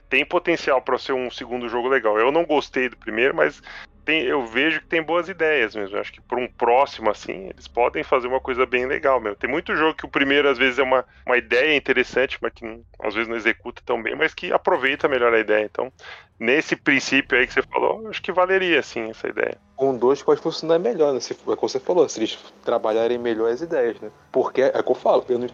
tem 0.09 0.25
potencial 0.25 0.81
para 0.81 0.99
ser 0.99 1.13
um 1.13 1.31
segundo 1.31 1.69
jogo 1.69 1.89
legal. 1.89 2.19
Eu 2.19 2.33
não 2.33 2.45
gostei 2.45 2.89
do 2.89 2.97
primeiro, 2.97 3.35
mas 3.35 3.63
tem, 4.09 4.23
eu 4.23 4.43
vejo 4.47 4.81
que 4.81 4.87
tem 4.87 5.03
boas 5.03 5.29
ideias 5.29 5.77
mesmo. 5.77 5.95
Eu 5.95 6.01
acho 6.01 6.11
que 6.11 6.21
para 6.23 6.41
um 6.41 6.49
próximo, 6.49 7.11
assim, 7.11 7.51
eles 7.51 7.69
podem 7.69 8.03
fazer 8.03 8.27
uma 8.27 8.41
coisa 8.41 8.65
bem 8.65 8.87
legal 8.87 9.21
mesmo. 9.21 9.37
Tem 9.37 9.51
muito 9.51 9.77
jogo 9.77 9.95
que 9.95 10.07
o 10.07 10.09
primeiro, 10.09 10.49
às 10.49 10.57
vezes, 10.57 10.79
é 10.79 10.83
uma, 10.83 11.05
uma 11.27 11.37
ideia 11.37 11.77
interessante, 11.77 12.39
mas 12.41 12.51
que 12.55 12.65
às 13.03 13.13
vezes 13.13 13.29
não 13.29 13.37
executa 13.37 13.83
tão 13.85 14.03
bem, 14.03 14.17
mas 14.17 14.33
que 14.33 14.51
aproveita 14.51 15.09
melhor 15.09 15.35
a 15.35 15.39
ideia. 15.39 15.63
Então, 15.63 15.93
nesse 16.41 16.75
princípio 16.75 17.37
aí 17.37 17.47
que 17.47 17.53
você 17.53 17.61
falou, 17.61 18.09
acho 18.09 18.23
que 18.23 18.33
valeria, 18.33 18.83
sim, 18.83 19.11
essa 19.11 19.29
ideia. 19.29 19.59
Com 19.77 19.95
dois 19.95 20.23
pode 20.23 20.41
funcionar 20.41 20.79
melhor, 20.79 21.13
né? 21.13 21.21
Se, 21.21 21.35
como 21.35 21.69
você 21.69 21.79
falou, 21.79 22.09
se 22.09 22.19
eles 22.19 22.39
trabalharem 22.65 23.19
melhor 23.19 23.53
as 23.53 23.61
ideias, 23.61 24.01
né? 24.01 24.11
Porque 24.33 24.63
é 24.63 24.83
que 24.83 24.91
eu 24.91 24.95
falo, 24.95 25.23
eu 25.29 25.39
não, 25.39 25.49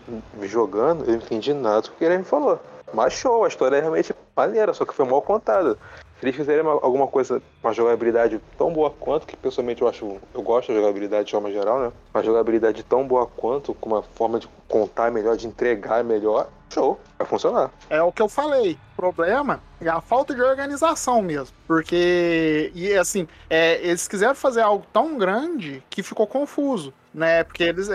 jogando, 0.46 1.02
eu 1.06 1.08
não 1.08 1.16
entendi 1.16 1.52
nada 1.52 1.82
do 1.82 1.90
que 1.90 2.04
ele 2.04 2.18
me 2.18 2.24
falou. 2.24 2.60
Mas 2.92 3.14
show, 3.14 3.44
a 3.44 3.48
história 3.48 3.78
é 3.78 3.80
realmente 3.80 4.14
maneira, 4.36 4.72
só 4.72 4.84
que 4.84 4.94
foi 4.94 5.04
mal 5.04 5.20
contada. 5.22 5.76
Se 6.24 6.28
eles 6.28 6.36
fizerem 6.36 6.66
alguma 6.66 7.06
coisa, 7.06 7.42
uma 7.62 7.74
jogabilidade 7.74 8.40
tão 8.56 8.72
boa 8.72 8.88
quanto, 8.88 9.26
que 9.26 9.36
pessoalmente 9.36 9.82
eu 9.82 9.88
acho, 9.88 10.16
eu 10.32 10.40
gosto 10.40 10.72
da 10.72 10.80
jogabilidade 10.80 11.26
de 11.26 11.32
forma 11.32 11.52
geral, 11.52 11.78
né? 11.78 11.92
Uma 12.14 12.24
jogabilidade 12.24 12.82
tão 12.82 13.06
boa 13.06 13.26
quanto, 13.26 13.74
com 13.74 13.90
uma 13.90 14.02
forma 14.02 14.40
de 14.40 14.48
contar 14.66 15.10
melhor, 15.10 15.36
de 15.36 15.46
entregar 15.46 16.02
melhor, 16.02 16.48
show, 16.72 16.98
vai 17.18 17.28
funcionar. 17.28 17.70
É 17.90 18.02
o 18.02 18.10
que 18.10 18.22
eu 18.22 18.28
falei. 18.30 18.78
O 18.94 18.96
problema 18.96 19.60
é 19.78 19.90
a 19.90 20.00
falta 20.00 20.34
de 20.34 20.40
organização 20.40 21.20
mesmo. 21.20 21.54
Porque, 21.66 22.72
e 22.74 22.94
assim, 22.94 23.28
é, 23.50 23.86
eles 23.86 24.08
quiseram 24.08 24.34
fazer 24.34 24.62
algo 24.62 24.86
tão 24.94 25.18
grande 25.18 25.82
que 25.90 26.02
ficou 26.02 26.26
confuso 26.26 26.94
né? 27.14 27.44
Porque 27.44 27.62
eles. 27.62 27.88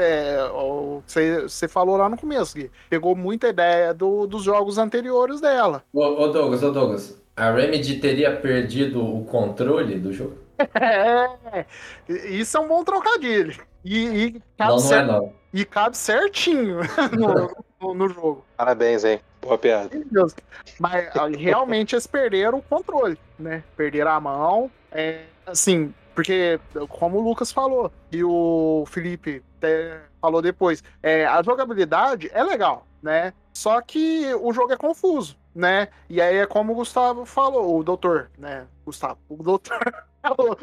Você 1.04 1.66
é, 1.66 1.68
falou 1.68 1.98
lá 1.98 2.08
no 2.08 2.18
começo, 2.18 2.56
Gui, 2.56 2.72
pegou 2.90 3.16
muita 3.16 3.50
ideia 3.50 3.94
do, 3.94 4.26
dos 4.26 4.44
jogos 4.44 4.78
anteriores 4.78 5.42
dela. 5.42 5.84
Ô, 5.94 6.02
ô, 6.02 6.28
Douglas, 6.30 6.64
ô 6.64 6.72
Douglas, 6.72 7.19
a 7.40 7.52
Remedy 7.52 8.00
teria 8.00 8.36
perdido 8.36 9.02
o 9.02 9.24
controle 9.24 9.98
do 9.98 10.12
jogo? 10.12 10.38
É, 10.76 11.66
isso 12.28 12.58
é 12.58 12.60
um 12.60 12.68
bom 12.68 12.84
trocadilho. 12.84 13.64
E, 13.84 14.08
e 14.08 14.32
cabe, 14.58 14.74
não, 14.74 14.78
não 14.78 14.94
é, 14.94 15.06
não. 15.06 15.34
E 15.54 15.64
cabe 15.64 15.96
certinho 15.96 16.80
no, 17.18 17.56
no, 17.80 17.94
no, 17.94 18.10
jogo. 18.10 18.46
Parabéns, 18.58 19.06
hein? 19.06 19.22
Boa 19.42 19.58
piada. 19.58 19.90
Mas 20.78 21.10
realmente 21.38 21.96
eles 21.96 22.06
perderam 22.06 22.58
o 22.58 22.62
controle, 22.62 23.18
né? 23.40 23.64
Perderam 23.78 24.12
a 24.12 24.20
mão. 24.20 24.72
É, 24.92 25.22
assim, 25.46 25.94
porque, 26.14 26.60
como 26.90 27.20
o 27.20 27.22
Lucas 27.22 27.54
falou, 27.54 27.90
e 28.12 28.22
o 28.22 28.84
Felipe 28.86 29.42
falou 30.20 30.42
depois, 30.42 30.84
é, 31.02 31.26
a 31.26 31.42
jogabilidade 31.42 32.30
é 32.34 32.44
legal, 32.44 32.86
né? 33.02 33.34
Só 33.54 33.80
que 33.80 34.34
o 34.42 34.52
jogo 34.52 34.74
é 34.74 34.78
confuso 34.78 35.39
né? 35.54 35.90
E 36.10 36.22
aí 36.22 36.38
é 36.38 36.46
como 36.46 36.74
o 36.74 36.76
Gustavo 36.76 37.26
falou, 37.26 37.80
o 37.80 37.84
doutor, 37.84 38.30
né? 38.38 38.66
Gustavo, 38.86 39.20
o 39.30 39.42
doutor 39.44 39.80
falou. 40.22 40.58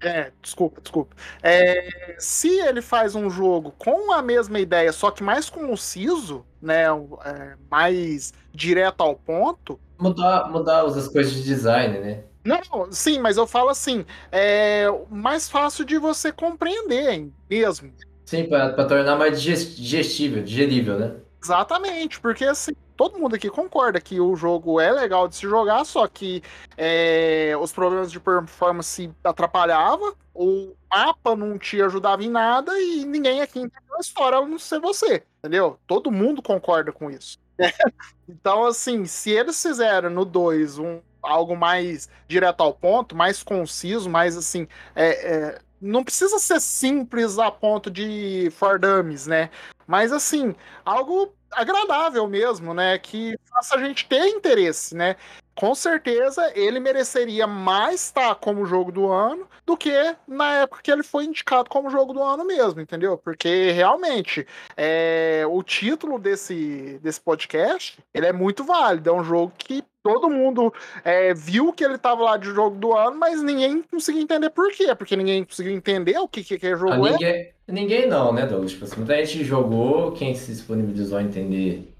É, 0.00 0.30
desculpa, 0.42 0.80
desculpa. 0.80 1.16
É, 1.42 2.16
se 2.18 2.48
ele 2.60 2.82
faz 2.82 3.14
um 3.14 3.30
jogo 3.30 3.74
com 3.78 4.12
a 4.12 4.20
mesma 4.22 4.60
ideia, 4.60 4.92
só 4.92 5.10
que 5.10 5.22
mais 5.22 5.48
conciso, 5.48 6.44
né? 6.60 6.84
É, 6.84 7.56
mais 7.70 8.32
direto 8.52 9.00
ao 9.00 9.16
ponto. 9.16 9.80
Mudar, 9.98 10.50
mudar 10.50 10.84
as 10.84 11.08
coisas 11.08 11.32
de 11.32 11.42
design, 11.42 11.98
né? 11.98 12.24
Não, 12.44 12.92
sim, 12.92 13.18
mas 13.18 13.36
eu 13.36 13.46
falo 13.46 13.70
assim, 13.70 14.06
é 14.30 14.86
mais 15.10 15.48
fácil 15.48 15.84
de 15.84 15.98
você 15.98 16.30
compreender 16.30 17.28
mesmo. 17.50 17.92
Sim, 18.24 18.44
para 18.44 18.84
tornar 18.84 19.16
mais 19.16 19.42
digestível, 19.42 20.44
digerível, 20.44 20.98
né? 20.98 21.16
Exatamente, 21.42 22.20
porque 22.20 22.44
assim, 22.44 22.72
todo 22.96 23.18
mundo 23.18 23.34
aqui 23.34 23.50
concorda 23.50 24.00
que 24.00 24.20
o 24.20 24.34
jogo 24.34 24.80
é 24.80 24.90
legal 24.90 25.28
de 25.28 25.36
se 25.36 25.42
jogar, 25.42 25.84
só 25.84 26.06
que 26.06 26.42
é, 26.76 27.54
os 27.60 27.72
problemas 27.72 28.10
de 28.10 28.18
performance 28.18 29.10
atrapalhavam, 29.22 30.14
o 30.34 30.74
mapa 30.90 31.36
não 31.36 31.58
te 31.58 31.80
ajudava 31.82 32.24
em 32.24 32.30
nada 32.30 32.78
e 32.80 33.04
ninguém 33.04 33.40
aqui 33.40 33.58
entendeu 33.58 33.96
a 33.96 34.00
história, 34.00 34.38
a 34.38 34.46
não 34.46 34.58
ser 34.58 34.80
você, 34.80 35.22
entendeu? 35.38 35.78
Todo 35.86 36.10
mundo 36.10 36.42
concorda 36.42 36.92
com 36.92 37.10
isso. 37.10 37.38
então, 38.28 38.64
assim, 38.66 39.06
se 39.06 39.30
eles 39.30 39.60
fizeram 39.60 40.10
no 40.10 40.24
2 40.24 40.78
um, 40.78 41.00
algo 41.22 41.56
mais 41.56 42.08
direto 42.28 42.62
ao 42.62 42.72
ponto, 42.72 43.16
mais 43.16 43.42
conciso, 43.42 44.08
mais 44.08 44.36
assim, 44.36 44.68
é, 44.94 45.34
é, 45.34 45.58
não 45.80 46.04
precisa 46.04 46.38
ser 46.38 46.60
simples 46.60 47.38
a 47.38 47.50
ponto 47.50 47.90
de 47.90 48.50
for 48.52 48.78
dummies, 48.78 49.26
né? 49.26 49.50
Mas 49.86 50.12
assim, 50.12 50.54
algo 50.84 51.32
agradável 51.52 52.26
mesmo, 52.26 52.74
né? 52.74 52.98
Que 52.98 53.38
faça 53.48 53.76
a 53.76 53.84
gente 53.84 54.06
ter 54.06 54.26
interesse, 54.28 54.94
né? 54.94 55.16
Com 55.54 55.74
certeza 55.74 56.52
ele 56.54 56.78
mereceria 56.78 57.46
mais 57.46 58.02
estar 58.02 58.34
como 58.34 58.66
jogo 58.66 58.92
do 58.92 59.10
ano 59.10 59.48
do 59.64 59.74
que 59.74 60.14
na 60.28 60.56
época 60.56 60.82
que 60.82 60.90
ele 60.90 61.02
foi 61.02 61.24
indicado 61.24 61.70
como 61.70 61.88
jogo 61.88 62.12
do 62.12 62.22
ano 62.22 62.44
mesmo, 62.44 62.80
entendeu? 62.80 63.16
Porque 63.16 63.70
realmente 63.70 64.46
é, 64.76 65.44
o 65.48 65.62
título 65.62 66.18
desse, 66.18 66.98
desse 67.02 67.20
podcast 67.20 67.98
ele 68.12 68.26
é 68.26 68.32
muito 68.32 68.64
válido. 68.64 69.08
É 69.08 69.12
um 69.12 69.24
jogo 69.24 69.52
que 69.56 69.82
todo 70.06 70.30
mundo 70.30 70.72
é, 71.04 71.34
viu 71.34 71.72
que 71.72 71.84
ele 71.84 71.96
estava 71.96 72.22
lá 72.22 72.36
de 72.36 72.46
jogo 72.46 72.76
do 72.76 72.94
ano, 72.94 73.16
mas 73.18 73.42
ninguém 73.42 73.82
conseguiu 73.82 74.22
entender 74.22 74.50
por 74.50 74.70
quê. 74.70 74.94
Porque 74.94 75.16
ninguém 75.16 75.44
conseguiu 75.44 75.72
entender 75.72 76.16
o 76.18 76.28
que, 76.28 76.44
que, 76.44 76.58
que 76.58 76.76
jogo 76.76 76.92
ah, 76.92 76.98
ninguém, 77.10 77.28
é. 77.28 77.52
Ninguém 77.66 78.08
não, 78.08 78.32
né, 78.32 78.46
Douglas? 78.46 78.70
Tipo 78.70 78.84
assim, 78.84 78.96
muita 78.98 79.16
gente 79.24 79.44
jogou, 79.44 80.12
quem 80.12 80.34
se 80.34 80.52
disponibilizou 80.52 81.18
a 81.18 81.22
entender, 81.22 81.92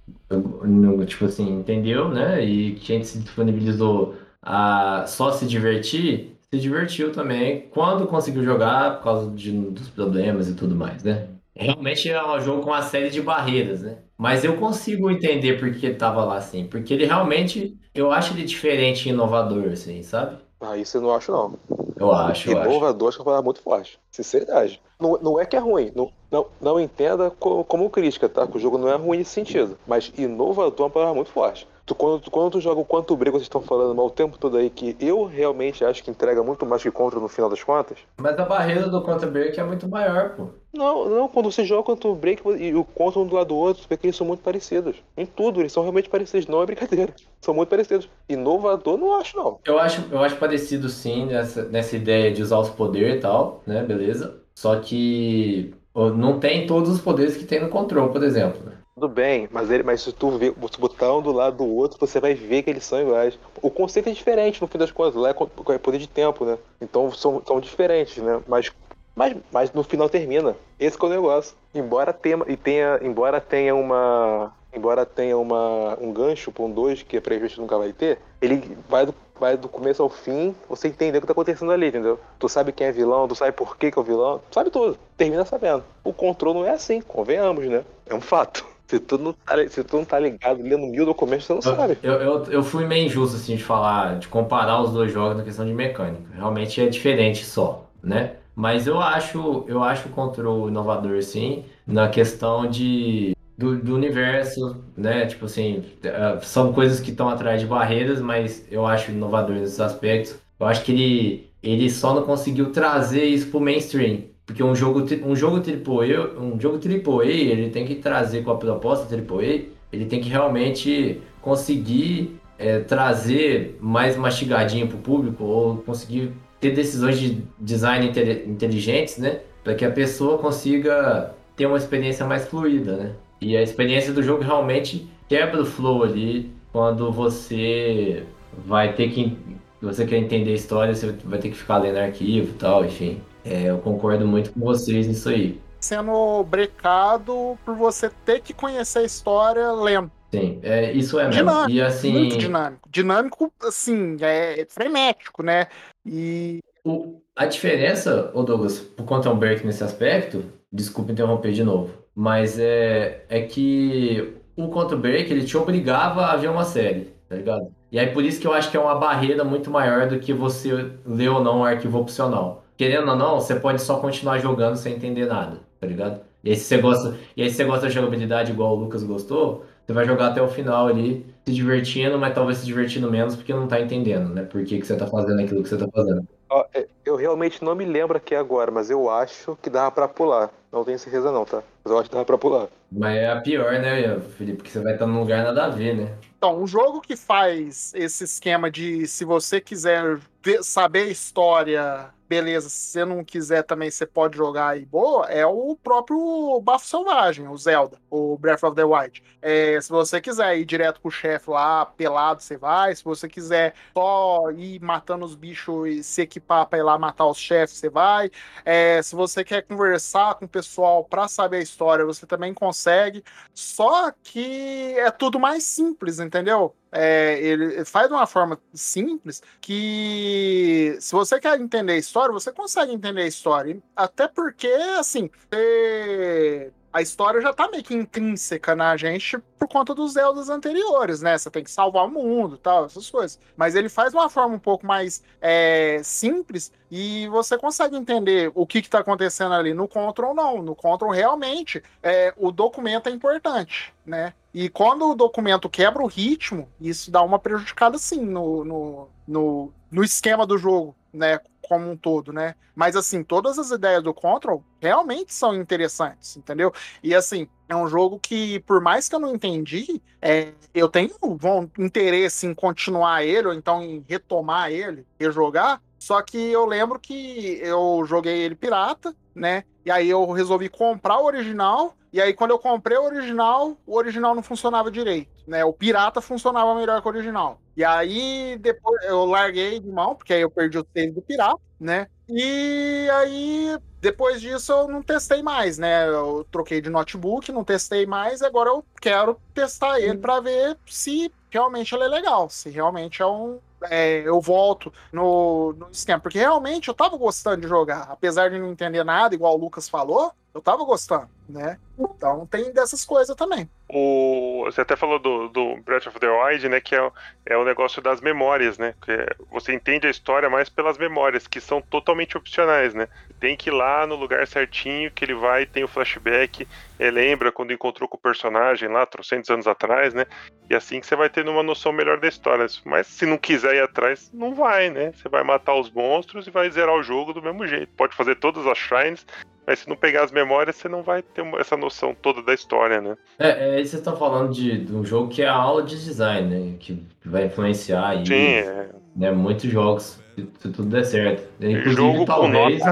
tipo 1.06 1.24
assim, 1.24 1.58
entendeu, 1.58 2.08
né? 2.08 2.44
E 2.44 2.76
quem 2.76 3.02
se 3.02 3.18
disponibilizou 3.18 4.14
a 4.40 5.04
só 5.08 5.32
se 5.32 5.46
divertir, 5.46 6.38
se 6.48 6.60
divertiu 6.60 7.10
também 7.10 7.68
quando 7.70 8.06
conseguiu 8.06 8.44
jogar 8.44 8.98
por 8.98 9.04
causa 9.04 9.30
de, 9.34 9.50
dos 9.50 9.88
problemas 9.88 10.48
e 10.48 10.54
tudo 10.54 10.76
mais, 10.76 11.02
né? 11.02 11.26
Realmente 11.56 12.10
é 12.10 12.24
um 12.24 12.40
jogo 12.40 12.62
com 12.62 12.70
uma 12.70 12.82
série 12.82 13.10
de 13.10 13.20
barreiras, 13.22 13.82
né? 13.82 13.98
Mas 14.16 14.44
eu 14.44 14.56
consigo 14.56 15.10
entender 15.10 15.58
por 15.58 15.72
que 15.72 15.86
ele 15.86 15.94
tava 15.94 16.24
lá 16.24 16.36
assim. 16.36 16.66
Porque 16.66 16.92
ele 16.92 17.06
realmente, 17.06 17.78
eu 17.94 18.12
acho 18.12 18.34
ele 18.34 18.44
diferente 18.44 19.06
e 19.08 19.12
inovador, 19.12 19.72
assim, 19.72 20.02
sabe? 20.02 20.38
Ah, 20.60 20.76
isso 20.76 20.96
eu 20.96 21.02
não 21.02 21.14
acho, 21.14 21.32
não. 21.32 21.58
Eu 21.96 22.12
acho, 22.12 22.50
eu 22.50 22.62
Inovador, 22.62 23.08
acho 23.08 23.16
que 23.16 23.20
é 23.20 23.22
uma 23.22 23.24
palavra 23.24 23.44
muito 23.44 23.60
forte. 23.60 23.98
Sinceridade. 24.10 24.80
Não, 25.00 25.18
não 25.20 25.40
é 25.40 25.46
que 25.46 25.56
é 25.56 25.58
ruim. 25.58 25.92
Não, 25.94 26.10
não, 26.30 26.46
não 26.60 26.80
entenda 26.80 27.30
como, 27.30 27.64
como 27.64 27.90
crítica, 27.90 28.28
tá? 28.28 28.46
Que 28.46 28.56
o 28.56 28.60
jogo 28.60 28.78
não 28.78 28.88
é 28.88 28.96
ruim 28.96 29.18
nesse 29.18 29.30
sentido. 29.30 29.78
Mas 29.86 30.12
inovador 30.16 30.74
é 30.78 30.82
uma 30.82 30.90
palavra 30.90 31.14
muito 31.14 31.30
forte. 31.30 31.66
Tu, 31.86 31.94
quando, 31.94 32.20
tu, 32.20 32.30
quando 32.32 32.50
tu 32.50 32.60
joga 32.60 32.80
o 32.80 32.84
quanto 32.84 33.16
briga, 33.16 33.38
vocês 33.38 33.44
estão 33.44 33.60
falando 33.60 33.94
mal 33.94 34.06
o 34.06 34.10
tempo 34.10 34.36
todo 34.36 34.56
aí, 34.56 34.68
que 34.68 34.96
eu 35.00 35.24
realmente 35.24 35.84
acho 35.84 36.02
que 36.02 36.10
entrega 36.10 36.42
muito 36.42 36.66
mais 36.66 36.82
que 36.82 36.90
contra 36.90 37.20
no 37.20 37.28
final 37.28 37.48
das 37.48 37.62
contas. 37.62 37.98
Mas 38.18 38.36
a 38.36 38.44
barreira 38.44 38.88
do 38.88 39.00
Quantum 39.02 39.30
Break 39.30 39.60
é 39.60 39.62
muito 39.62 39.88
maior, 39.88 40.30
pô. 40.30 40.48
Não, 40.74 41.08
não, 41.08 41.28
quando 41.28 41.50
você 41.50 41.64
joga 41.64 41.82
o 41.82 41.84
Quantum 41.84 42.14
Break 42.16 42.42
e 42.58 42.74
o 42.74 42.84
Quantum 42.84 43.22
um 43.22 43.26
do 43.26 43.36
lado 43.36 43.48
do 43.48 43.56
outro, 43.56 43.84
você 43.84 43.88
vê 43.88 43.96
que 43.96 44.06
eles 44.08 44.16
são 44.16 44.26
muito 44.26 44.42
parecidos. 44.42 44.96
Em 45.16 45.24
tudo, 45.24 45.60
eles 45.60 45.70
são 45.70 45.84
realmente 45.84 46.08
parecidos, 46.08 46.48
não 46.48 46.60
é 46.60 46.66
brincadeira. 46.66 47.14
São 47.40 47.54
muito 47.54 47.68
parecidos. 47.68 48.08
Inovador, 48.28 48.98
não 48.98 49.14
acho, 49.14 49.36
não. 49.36 49.60
Eu 49.64 49.78
acho, 49.78 50.04
eu 50.10 50.18
acho 50.18 50.34
parecido 50.34 50.88
sim 50.88 51.26
nessa, 51.26 51.62
nessa 51.66 51.94
ideia 51.94 52.32
de 52.32 52.42
usar 52.42 52.58
os 52.58 52.70
poderes 52.70 53.18
e 53.18 53.20
tal, 53.20 53.62
né? 53.64 53.84
Beleza. 53.84 54.40
Só 54.52 54.80
que 54.80 55.72
não 55.94 56.40
tem 56.40 56.66
todos 56.66 56.90
os 56.90 57.00
poderes 57.00 57.36
que 57.36 57.44
tem 57.44 57.62
no 57.62 57.68
control, 57.68 58.08
por 58.08 58.24
exemplo. 58.24 58.60
Né? 58.66 58.72
Tudo 58.98 59.08
bem, 59.10 59.46
mas, 59.52 59.70
ele, 59.70 59.82
mas 59.82 60.00
se 60.00 60.10
tu 60.10 60.38
se 60.38 60.80
botar 60.80 61.14
um 61.14 61.20
do 61.20 61.30
lado 61.30 61.58
do 61.58 61.66
outro, 61.66 61.98
você 62.00 62.18
vai 62.18 62.32
ver 62.32 62.62
que 62.62 62.70
eles 62.70 62.82
são 62.82 62.98
iguais. 62.98 63.38
O 63.60 63.70
conceito 63.70 64.08
é 64.08 64.12
diferente, 64.12 64.58
no 64.62 64.66
fim 64.66 64.78
das 64.78 64.90
contas. 64.90 65.14
Lá 65.14 65.28
é, 65.28 65.34
é 65.74 65.78
poder 65.78 65.98
de 65.98 66.06
tempo, 66.06 66.46
né? 66.46 66.56
Então 66.80 67.12
são, 67.12 67.42
são 67.46 67.60
diferentes, 67.60 68.16
né? 68.16 68.40
Mas, 68.48 68.72
mas, 69.14 69.36
mas 69.52 69.70
no 69.74 69.82
final 69.82 70.08
termina. 70.08 70.56
Esse 70.80 70.96
é 70.98 71.04
o 71.04 71.10
negócio. 71.10 71.54
Embora 71.74 72.10
tenha, 72.10 72.38
e 72.48 72.56
tenha, 72.56 72.98
embora 73.02 73.38
tenha 73.38 73.74
uma. 73.74 74.54
Embora 74.72 75.04
tenha 75.04 75.36
uma, 75.36 75.98
um 76.00 76.10
gancho 76.10 76.50
para 76.50 76.64
um 76.64 76.70
2 76.70 77.02
que 77.02 77.18
a 77.18 77.20
previsto 77.20 77.60
nunca 77.60 77.76
vai 77.76 77.92
ter, 77.92 78.18
ele 78.40 78.78
vai 78.88 79.04
do, 79.04 79.14
vai 79.38 79.58
do 79.58 79.68
começo 79.68 80.02
ao 80.02 80.08
fim, 80.08 80.54
você 80.70 80.88
entender 80.88 81.18
o 81.18 81.20
que 81.20 81.26
tá 81.26 81.34
acontecendo 81.34 81.70
ali, 81.70 81.88
entendeu? 81.88 82.18
Tu 82.38 82.48
sabe 82.48 82.72
quem 82.72 82.86
é 82.86 82.92
vilão, 82.92 83.28
tu 83.28 83.34
sabe 83.34 83.52
por 83.52 83.76
que, 83.76 83.90
que 83.90 83.98
é 83.98 84.00
o 84.00 84.04
vilão, 84.04 84.40
tu 84.50 84.54
sabe 84.54 84.70
tudo, 84.70 84.98
termina 85.18 85.44
sabendo. 85.44 85.84
O 86.02 86.14
control 86.14 86.54
não 86.54 86.64
é 86.64 86.70
assim, 86.70 87.02
convenhamos, 87.02 87.66
né? 87.66 87.84
É 88.06 88.14
um 88.14 88.20
fato. 88.20 88.75
Se 88.86 89.00
tu 89.00 89.18
não 89.18 89.32
tá, 89.32 89.68
se 89.68 89.82
tu 89.82 89.96
não 89.96 90.04
tá 90.04 90.18
ligado 90.18 90.62
lendo 90.62 90.86
mil 90.86 91.04
documentos, 91.04 91.46
você 91.46 91.54
não 91.54 91.62
sabe. 91.62 91.98
Eu, 92.02 92.14
eu, 92.14 92.44
eu 92.44 92.62
fui 92.62 92.86
meio 92.86 93.06
injusto 93.06 93.36
assim 93.36 93.56
de 93.56 93.64
falar, 93.64 94.18
de 94.18 94.28
comparar 94.28 94.80
os 94.82 94.92
dois 94.92 95.12
jogos 95.12 95.36
na 95.36 95.42
questão 95.42 95.66
de 95.66 95.72
mecânica. 95.74 96.22
Realmente 96.34 96.80
é 96.80 96.86
diferente 96.88 97.44
só, 97.44 97.90
né? 98.02 98.36
Mas 98.54 98.86
eu 98.86 99.00
acho, 99.00 99.64
eu 99.68 99.82
acho 99.82 100.08
o 100.08 100.12
control 100.12 100.68
inovador 100.68 101.22
sim, 101.22 101.64
na 101.86 102.08
questão 102.08 102.68
de 102.68 103.36
do, 103.56 103.78
do 103.78 103.94
universo, 103.94 104.84
né? 104.96 105.26
Tipo 105.26 105.46
assim, 105.46 105.84
é, 106.02 106.38
são 106.42 106.72
coisas 106.72 107.00
que 107.00 107.10
estão 107.10 107.28
atrás 107.28 107.60
de 107.60 107.66
barreiras, 107.66 108.20
mas 108.20 108.66
eu 108.70 108.86
acho 108.86 109.10
inovador 109.10 109.56
nesses 109.56 109.80
aspectos. 109.80 110.36
Eu 110.58 110.66
acho 110.66 110.84
que 110.84 110.92
ele, 110.92 111.50
ele 111.62 111.90
só 111.90 112.14
não 112.14 112.22
conseguiu 112.24 112.70
trazer 112.72 113.24
isso 113.24 113.50
pro 113.50 113.60
mainstream. 113.60 114.24
Porque 114.46 114.62
um 114.62 114.74
jogo, 114.74 115.04
um 115.24 115.34
jogo 115.34 115.56
AAA, 115.56 116.40
um 116.40 116.58
jogo 116.58 116.78
AAA, 116.78 117.26
ele 117.26 117.68
tem 117.70 117.84
que 117.84 117.96
trazer 117.96 118.44
com 118.44 118.52
a 118.52 118.56
proposta 118.56 119.12
AAA, 119.12 119.64
ele 119.92 120.06
tem 120.06 120.20
que 120.20 120.28
realmente 120.28 121.20
conseguir 121.42 122.38
é, 122.58 122.78
trazer 122.78 123.76
mais 123.80 124.16
mastigadinho 124.16 124.86
pro 124.86 124.98
público, 124.98 125.44
ou 125.44 125.76
conseguir 125.78 126.32
ter 126.60 126.70
decisões 126.70 127.18
de 127.18 127.42
design 127.58 128.06
inte- 128.08 128.44
inteligentes, 128.46 129.18
né? 129.18 129.40
Para 129.64 129.74
que 129.74 129.84
a 129.84 129.90
pessoa 129.90 130.38
consiga 130.38 131.34
ter 131.56 131.66
uma 131.66 131.76
experiência 131.76 132.24
mais 132.24 132.46
fluida, 132.46 132.96
né? 132.96 133.12
E 133.40 133.56
a 133.56 133.62
experiência 133.62 134.12
do 134.12 134.22
jogo 134.22 134.42
realmente 134.42 135.08
quebra 135.28 135.60
o 135.60 135.66
flow 135.66 136.04
ali 136.04 136.50
quando 136.72 137.10
você 137.10 138.22
vai 138.66 138.92
ter 138.92 139.10
que. 139.10 139.36
Você 139.82 140.06
quer 140.06 140.16
entender 140.16 140.52
a 140.52 140.54
história, 140.54 140.94
você 140.94 141.14
vai 141.24 141.38
ter 141.38 141.50
que 141.50 141.56
ficar 141.56 141.78
lendo 141.78 141.98
arquivo 141.98 142.50
e 142.50 142.54
tal, 142.54 142.84
enfim. 142.84 143.20
É, 143.48 143.70
eu 143.70 143.78
concordo 143.78 144.26
muito 144.26 144.52
com 144.52 144.60
vocês 144.60 145.06
nisso 145.06 145.28
aí. 145.28 145.60
Sendo 145.80 146.42
brecado 146.44 147.56
por 147.64 147.76
você 147.76 148.10
ter 148.24 148.40
que 148.40 148.52
conhecer 148.52 149.00
a 149.00 149.04
história 149.04 149.70
lendo. 149.72 150.10
Sim, 150.34 150.58
é, 150.62 150.92
isso 150.92 151.18
é 151.20 151.28
mesmo. 151.28 151.44
Dinâmico, 151.44 151.70
E 151.70 151.80
assim, 151.80 152.12
Muito 152.12 152.38
dinâmico. 152.38 152.88
Dinâmico, 152.90 153.52
assim, 153.62 154.16
é 154.20 154.66
frenético, 154.68 155.42
né? 155.42 155.68
E 156.04 156.58
o- 156.84 157.20
a 157.34 157.46
diferença, 157.46 158.30
ô 158.34 158.42
Douglas, 158.42 158.80
pro 158.80 159.04
Quantum 159.04 159.36
Break 159.36 159.64
nesse 159.64 159.84
aspecto, 159.84 160.44
desculpa 160.72 161.12
interromper 161.12 161.52
de 161.52 161.62
novo, 161.62 161.92
mas 162.14 162.58
é, 162.58 163.24
é 163.28 163.42
que 163.42 164.34
o 164.56 164.68
Quantum 164.70 164.98
Break 165.00 165.30
ele 165.32 165.44
te 165.44 165.56
obrigava 165.56 166.26
a 166.26 166.36
ver 166.36 166.48
uma 166.48 166.64
série, 166.64 167.12
tá 167.28 167.36
ligado? 167.36 167.72
E 167.90 167.98
aí 167.98 168.12
por 168.12 168.24
isso 168.24 168.40
que 168.40 168.46
eu 168.46 168.52
acho 168.52 168.70
que 168.70 168.76
é 168.76 168.80
uma 168.80 168.94
barreira 168.96 169.44
muito 169.44 169.70
maior 169.70 170.08
do 170.08 170.18
que 170.18 170.32
você 170.32 170.90
ler 171.04 171.28
ou 171.28 171.42
não 171.42 171.60
um 171.60 171.64
arquivo 171.64 171.98
opcional. 171.98 172.64
Querendo 172.76 173.10
ou 173.10 173.16
não, 173.16 173.40
você 173.40 173.54
pode 173.56 173.80
só 173.82 173.98
continuar 173.98 174.38
jogando 174.38 174.76
sem 174.76 174.94
entender 174.94 175.26
nada, 175.26 175.58
tá 175.80 175.86
ligado? 175.86 176.20
E 176.44 176.50
aí 176.50 176.56
se 176.56 176.64
você 176.64 176.78
gosta, 176.78 177.16
e 177.36 177.42
aí 177.42 177.50
se 177.50 177.56
você 177.56 177.64
gosta 177.64 177.88
de 177.88 177.94
jogabilidade 177.94 178.52
igual 178.52 178.76
o 178.76 178.80
Lucas 178.80 179.02
gostou, 179.02 179.64
você 179.86 179.92
vai 179.92 180.04
jogar 180.04 180.28
até 180.28 180.42
o 180.42 180.48
final 180.48 180.88
ali, 180.88 181.24
se 181.46 181.54
divertindo, 181.54 182.18
mas 182.18 182.34
talvez 182.34 182.58
se 182.58 182.66
divertindo 182.66 183.10
menos 183.10 183.36
porque 183.36 183.54
não 183.54 183.68
tá 183.68 183.80
entendendo, 183.80 184.32
né? 184.34 184.42
Por 184.42 184.64
que, 184.64 184.78
que 184.80 184.86
você 184.86 184.96
tá 184.96 185.06
fazendo 185.06 185.40
aquilo 185.40 185.62
que 185.62 185.68
você 185.68 185.76
tá 185.78 185.86
fazendo. 185.92 186.26
É, 186.74 186.86
Eu 187.04 187.16
realmente 187.16 187.62
não 187.64 187.74
me 187.74 187.84
lembro 187.84 188.16
aqui 188.16 188.34
agora, 188.34 188.70
mas 188.70 188.90
eu 188.90 189.08
acho 189.10 189.56
que 189.62 189.70
dava 189.70 189.90
pra 189.90 190.08
pular. 190.08 190.50
Não 190.72 190.84
tenho 190.84 190.98
certeza 190.98 191.30
não, 191.32 191.44
tá? 191.44 191.62
Mas 191.84 191.92
eu 191.92 191.98
acho 191.98 192.08
que 192.08 192.14
dava 192.14 192.24
pra 192.24 192.38
pular. 192.38 192.68
Mas 192.90 193.16
é 193.16 193.28
a 193.28 193.40
pior, 193.40 193.72
né, 193.72 194.18
Felipe? 194.36 194.58
Porque 194.58 194.70
você 194.70 194.80
vai 194.80 194.94
estar 194.94 195.06
num 195.06 195.20
lugar 195.20 195.44
nada 195.44 195.64
a 195.64 195.68
ver, 195.68 195.96
né? 195.96 196.14
Então, 196.36 196.60
um 196.60 196.66
jogo 196.66 197.00
que 197.00 197.16
faz 197.16 197.92
esse 197.94 198.24
esquema 198.24 198.70
de 198.70 199.06
se 199.06 199.24
você 199.24 199.60
quiser 199.60 200.18
saber 200.62 201.00
a 201.00 201.10
história, 201.10 202.10
beleza, 202.28 202.68
se 202.68 202.92
você 202.92 203.04
não 203.04 203.24
quiser 203.24 203.62
também, 203.62 203.90
você 203.90 204.06
pode 204.06 204.36
jogar 204.36 204.70
aí 204.70 204.84
boa, 204.84 205.26
é 205.26 205.46
o 205.46 205.76
próprio 205.76 206.60
Bafo 206.60 206.86
Selvagem, 206.86 207.48
o 207.48 207.56
Zelda, 207.56 207.98
o 208.10 208.36
Breath 208.36 208.64
of 208.64 208.74
the 208.74 208.84
Wild. 208.84 209.22
É, 209.40 209.80
se 209.80 209.88
você 209.88 210.20
quiser 210.20 210.58
ir 210.58 210.64
direto 210.64 211.00
pro 211.00 211.10
chefe 211.10 211.50
lá, 211.50 211.86
pelado, 211.86 212.42
você 212.42 212.56
vai. 212.56 212.94
Se 212.94 213.04
você 213.04 213.28
quiser 213.28 213.74
só 213.94 214.50
ir 214.50 214.80
matando 214.80 215.24
os 215.24 215.34
bichos 215.34 215.88
e 215.88 216.02
se 216.02 216.22
equipar 216.22 216.66
pra 216.66 216.78
ir 216.78 216.82
lá 216.82 216.98
matar 216.98 217.26
os 217.26 217.38
chefes, 217.38 217.78
você 217.78 217.88
vai. 217.88 218.30
É, 218.64 219.00
se 219.02 219.14
você 219.14 219.44
quer 219.44 219.62
conversar 219.62 220.34
com 220.34 220.46
o 220.46 220.48
pessoal 220.48 221.04
pra 221.04 221.28
saber 221.28 221.58
a 221.58 221.62
história, 221.62 222.04
você 222.04 222.26
também 222.26 222.52
consegue. 222.52 223.22
Só 223.54 224.10
que 224.22 224.94
é 224.98 225.10
tudo 225.10 225.38
mais 225.38 225.64
simples, 225.64 226.18
entendeu? 226.18 226.74
É, 226.98 227.38
ele 227.42 227.84
faz 227.84 228.08
de 228.08 228.14
uma 228.14 228.26
forma 228.26 228.58
simples 228.72 229.42
que 229.60 230.96
se 230.98 231.12
você 231.12 231.38
quer 231.38 231.60
entender 231.60 231.92
a 231.92 231.96
história, 231.98 232.32
você 232.32 232.50
consegue 232.50 232.90
entender 232.92 233.20
a 233.22 233.26
história. 233.26 233.82
Até 233.94 234.26
porque, 234.26 234.66
assim, 234.98 235.28
você- 235.50 236.72
a 236.90 237.02
história 237.02 237.42
já 237.42 237.52
tá 237.52 237.68
meio 237.68 237.84
que 237.84 237.92
intrínseca 237.94 238.74
na 238.74 238.96
gente 238.96 239.36
por 239.58 239.68
conta 239.68 239.94
dos 239.94 240.14
Zeldas 240.14 240.48
anteriores, 240.48 241.20
né? 241.20 241.36
Você 241.36 241.50
tem 241.50 241.62
que 241.62 241.70
salvar 241.70 242.06
o 242.06 242.10
mundo 242.10 242.56
tal, 242.56 242.86
essas 242.86 243.10
coisas. 243.10 243.38
Mas 243.54 243.74
ele 243.74 243.90
faz 243.90 244.12
de 244.12 244.16
uma 244.16 244.30
forma 244.30 244.54
um 244.54 244.58
pouco 244.58 244.86
mais 244.86 245.22
é, 245.38 246.00
simples 246.02 246.72
e 246.90 247.28
você 247.28 247.58
consegue 247.58 247.94
entender 247.96 248.50
o 248.54 248.66
que, 248.66 248.80
que 248.80 248.88
tá 248.88 249.00
acontecendo 249.00 249.54
ali. 249.54 249.74
No 249.74 249.86
Control, 249.86 250.34
não. 250.34 250.62
No 250.62 250.74
Control, 250.74 251.10
realmente, 251.10 251.82
é, 252.02 252.32
o 252.38 252.50
documento 252.50 253.08
é 253.10 253.12
importante, 253.12 253.92
né? 254.06 254.32
E 254.56 254.70
quando 254.70 255.10
o 255.10 255.14
documento 255.14 255.68
quebra 255.68 256.02
o 256.02 256.06
ritmo, 256.06 256.66
isso 256.80 257.10
dá 257.10 257.20
uma 257.20 257.38
prejudicada 257.38 257.98
sim 257.98 258.24
no, 258.24 258.64
no, 258.64 259.08
no, 259.28 259.72
no 259.90 260.02
esquema 260.02 260.46
do 260.46 260.56
jogo, 260.56 260.96
né? 261.12 261.38
Como 261.60 261.90
um 261.90 261.94
todo, 261.94 262.32
né? 262.32 262.54
Mas 262.74 262.96
assim, 262.96 263.22
todas 263.22 263.58
as 263.58 263.70
ideias 263.70 264.02
do 264.02 264.14
Control 264.14 264.64
realmente 264.80 265.34
são 265.34 265.54
interessantes, 265.54 266.38
entendeu? 266.38 266.72
E 267.02 267.14
assim, 267.14 267.46
é 267.68 267.76
um 267.76 267.86
jogo 267.86 268.18
que, 268.18 268.60
por 268.60 268.80
mais 268.80 269.10
que 269.10 269.14
eu 269.14 269.20
não 269.20 269.34
entendi, 269.34 270.00
é, 270.22 270.54
eu 270.72 270.88
tenho 270.88 271.14
bom 271.38 271.68
interesse 271.78 272.46
em 272.46 272.54
continuar 272.54 273.22
ele, 273.26 273.48
ou 273.48 273.52
então 273.52 273.82
em 273.82 274.02
retomar 274.08 274.70
ele, 274.70 275.06
rejogar. 275.20 275.82
Só 275.98 276.22
que 276.22 276.38
eu 276.38 276.64
lembro 276.64 276.98
que 276.98 277.58
eu 277.60 278.06
joguei 278.06 278.38
ele 278.38 278.54
pirata, 278.54 279.14
né? 279.34 279.64
E 279.86 279.90
aí 279.90 280.10
eu 280.10 280.28
resolvi 280.32 280.68
comprar 280.68 281.20
o 281.20 281.24
original. 281.24 281.94
E 282.12 282.20
aí, 282.20 282.34
quando 282.34 282.50
eu 282.50 282.58
comprei 282.58 282.98
o 282.98 283.04
original, 283.04 283.76
o 283.86 283.96
original 283.96 284.34
não 284.34 284.42
funcionava 284.42 284.90
direito, 284.90 285.30
né? 285.46 285.64
O 285.64 285.72
pirata 285.72 286.20
funcionava 286.20 286.74
melhor 286.74 287.00
que 287.00 287.06
o 287.06 287.10
original. 287.10 287.60
E 287.76 287.84
aí, 287.84 288.58
depois 288.58 289.00
eu 289.04 289.24
larguei 289.24 289.78
de 289.78 289.88
mão, 289.88 290.16
porque 290.16 290.32
aí 290.32 290.40
eu 290.40 290.50
perdi 290.50 290.78
o 290.78 290.86
save 290.92 291.12
do 291.12 291.22
pirata, 291.22 291.60
né? 291.78 292.08
E 292.28 293.08
aí, 293.12 293.78
depois 294.00 294.40
disso, 294.40 294.72
eu 294.72 294.88
não 294.88 295.02
testei 295.02 295.40
mais, 295.40 295.78
né? 295.78 296.08
Eu 296.08 296.44
troquei 296.50 296.80
de 296.80 296.90
notebook, 296.90 297.52
não 297.52 297.62
testei 297.62 298.06
mais, 298.06 298.42
agora 298.42 298.70
eu 298.70 298.84
quero 299.00 299.40
testar 299.54 300.00
ele 300.00 300.18
para 300.18 300.40
ver 300.40 300.76
se 300.84 301.30
realmente 301.48 301.94
ele 301.94 302.04
é 302.04 302.08
legal, 302.08 302.50
se 302.50 302.70
realmente 302.70 303.22
é 303.22 303.26
um. 303.26 303.60
É, 303.84 304.22
eu 304.26 304.40
volto 304.40 304.92
no, 305.12 305.72
no 305.74 305.90
esquema, 305.90 306.20
porque 306.20 306.38
realmente 306.38 306.88
eu 306.88 306.94
tava 306.94 307.16
gostando 307.16 307.62
de 307.62 307.68
jogar, 307.68 308.08
apesar 308.10 308.50
de 308.50 308.58
não 308.58 308.70
entender 308.72 309.04
nada, 309.04 309.34
igual 309.34 309.54
o 309.54 309.60
Lucas 309.60 309.88
falou, 309.88 310.32
eu 310.56 310.62
tava 310.62 310.82
gostando, 310.84 311.28
né? 311.46 311.78
Então 311.98 312.46
tem 312.46 312.72
dessas 312.72 313.04
coisas 313.04 313.36
também. 313.36 313.68
O, 313.88 314.62
você 314.64 314.80
até 314.80 314.96
falou 314.96 315.18
do, 315.18 315.48
do 315.48 315.76
Breath 315.82 316.06
of 316.06 316.18
the 316.18 316.28
Wild, 316.28 316.66
né? 316.70 316.80
Que 316.80 316.96
é, 316.96 317.10
é 317.44 317.56
o 317.58 317.64
negócio 317.64 318.00
das 318.00 318.22
memórias, 318.22 318.78
né? 318.78 318.94
Que 319.02 319.12
é- 319.12 319.28
você 319.50 319.74
entende 319.74 320.06
a 320.06 320.10
história 320.10 320.48
mais 320.48 320.70
pelas 320.70 320.96
memórias, 320.96 321.46
que 321.46 321.60
são 321.60 321.82
totalmente 321.82 322.38
opcionais, 322.38 322.94
né? 322.94 323.06
Tem 323.38 323.54
que 323.54 323.68
ir 323.68 323.72
lá 323.72 324.06
no 324.06 324.16
lugar 324.16 324.46
certinho 324.46 325.10
que 325.10 325.26
ele 325.26 325.34
vai, 325.34 325.66
tem 325.66 325.84
o 325.84 325.88
flashback, 325.88 326.66
é, 326.98 327.10
lembra 327.10 327.52
quando 327.52 327.72
encontrou 327.72 328.08
com 328.08 328.16
o 328.16 328.20
personagem 328.20 328.88
lá, 328.88 329.04
trocentos 329.04 329.50
anos 329.50 329.66
atrás, 329.66 330.14
né? 330.14 330.24
E 330.70 330.74
assim 330.74 331.00
que 331.00 331.06
você 331.06 331.14
vai 331.14 331.28
tendo 331.28 331.50
uma 331.50 331.62
noção 331.62 331.92
melhor 331.92 332.18
da 332.18 332.28
história. 332.28 332.66
Mas 332.82 333.06
se 333.06 333.26
não 333.26 333.36
quiser 333.36 333.74
ir 333.74 333.82
atrás, 333.82 334.30
não 334.32 334.54
vai, 334.54 334.88
né? 334.88 335.12
Você 335.12 335.28
vai 335.28 335.44
matar 335.44 335.74
os 335.74 335.90
monstros 335.90 336.46
e 336.46 336.50
vai 336.50 336.70
zerar 336.70 336.94
o 336.94 337.02
jogo 337.02 337.34
do 337.34 337.42
mesmo 337.42 337.66
jeito. 337.66 337.92
Pode 337.94 338.16
fazer 338.16 338.36
todas 338.36 338.66
as 338.66 338.78
shrines, 338.78 339.26
mas 339.66 339.80
se 339.80 339.88
não 339.88 339.96
pegar 339.96 340.24
as 340.24 340.30
memórias, 340.30 340.76
você 340.76 340.88
não 340.88 341.02
vai 341.02 341.22
ter 341.22 341.44
essa 341.58 341.76
noção 341.76 342.14
toda 342.14 342.42
da 342.42 342.54
história, 342.54 343.00
né? 343.00 343.16
É, 343.38 343.48
é, 343.48 343.64
aí 343.76 343.86
vocês 343.86 343.94
estão 343.94 344.16
falando 344.16 344.52
de, 344.52 344.84
de 344.84 344.94
um 344.94 345.04
jogo 345.04 345.28
que 345.28 345.42
é 345.42 345.48
a 345.48 345.54
aula 345.54 345.82
de 345.82 345.96
design, 345.96 346.48
né? 346.48 346.76
Que 346.78 347.02
vai 347.24 347.46
influenciar 347.46 348.08
aí, 348.08 348.26
Sim, 348.26 348.34
é 348.34 348.88
né? 349.16 349.30
Muitos 349.32 349.70
jogos, 349.70 350.20
se, 350.34 350.48
se 350.58 350.70
tudo 350.70 350.84
der 350.84 351.04
certo. 351.04 351.48
Inclusive, 351.58 351.94
Jogo 351.94 352.18
com 352.18 352.24
talvez. 352.26 352.82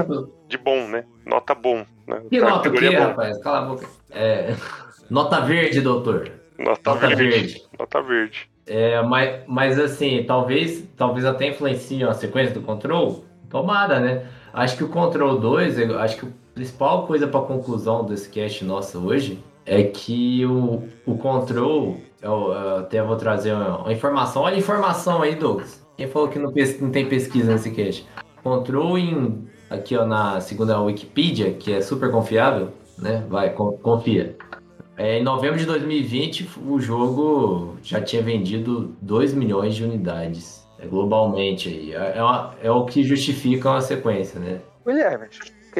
de 0.47 0.57
bom, 0.57 0.87
né? 0.87 1.05
Nota 1.25 1.53
bom. 1.53 1.85
Né? 2.07 2.21
Que 2.29 2.39
nota 2.39 2.69
quê, 2.69 2.89
bom. 2.91 3.03
rapaz? 3.03 3.37
Cala 3.39 3.59
a 3.59 3.65
boca. 3.65 3.87
É, 4.11 4.55
nota 5.09 5.39
verde, 5.41 5.81
doutor. 5.81 6.31
Nota, 6.57 6.93
Nota 6.93 7.07
verde. 7.07 7.23
verde. 7.23 7.63
Nota 7.77 8.01
verde. 8.01 8.49
É, 8.65 9.01
mas, 9.03 9.43
mas 9.47 9.79
assim, 9.79 10.23
talvez, 10.25 10.83
talvez 10.97 11.25
até 11.25 11.49
influencie 11.49 12.03
a 12.03 12.13
sequência 12.13 12.53
do 12.53 12.61
Control. 12.61 13.23
Tomada, 13.49 13.99
né? 13.99 14.25
Acho 14.51 14.77
que 14.77 14.83
o 14.83 14.89
Control 14.89 15.37
2, 15.37 15.79
eu 15.79 15.99
acho 15.99 16.17
que 16.17 16.27
principal 16.55 17.05
coisa 17.05 17.27
para 17.27 17.41
conclusão 17.41 18.05
desse 18.05 18.29
cast 18.29 18.63
nosso 18.63 18.97
hoje 19.05 19.43
é 19.65 19.83
que 19.83 20.45
o, 20.45 20.83
o 21.05 21.17
Control, 21.17 21.97
eu, 22.21 22.31
eu 22.53 22.77
até 22.77 23.03
vou 23.03 23.15
trazer 23.17 23.53
uma, 23.53 23.79
uma 23.81 23.93
informação. 23.93 24.43
Olha 24.43 24.55
a 24.55 24.59
informação 24.59 25.21
aí, 25.21 25.35
Douglas. 25.35 25.85
Quem 25.97 26.07
falou 26.07 26.27
que 26.29 26.39
não, 26.39 26.51
não 26.81 26.91
tem 26.91 27.07
pesquisa 27.07 27.51
nesse 27.51 27.71
cast? 27.71 28.07
Control 28.41 28.97
em. 28.97 29.47
Aqui, 29.69 29.97
ó, 29.97 30.05
na 30.05 30.39
segunda 30.39 30.79
Wikipedia, 30.79 31.51
que 31.53 31.73
é 31.73 31.81
super 31.81 32.11
confiável, 32.11 32.69
né? 32.99 33.25
Vai, 33.27 33.51
con- 33.51 33.77
confia. 33.81 34.37
É, 34.95 35.19
em 35.19 35.23
novembro 35.23 35.57
de 35.57 35.65
2020, 35.65 36.47
o 36.67 36.79
jogo 36.79 37.75
já 37.83 37.99
tinha 37.99 38.21
vendido 38.21 38.95
2 39.01 39.33
milhões 39.33 39.75
de 39.75 39.83
unidades. 39.83 40.63
É, 40.79 40.85
globalmente 40.85 41.67
aí. 41.69 41.93
É, 41.93 42.17
é 42.17 42.23
uma- 42.23 42.53
é 42.61 42.69
o 42.71 42.85
que 42.85 43.03
justifica 43.03 43.69
uma 43.71 43.81
sequência, 43.81 44.39
né? 44.39 44.61
Guilherme, 44.85 45.25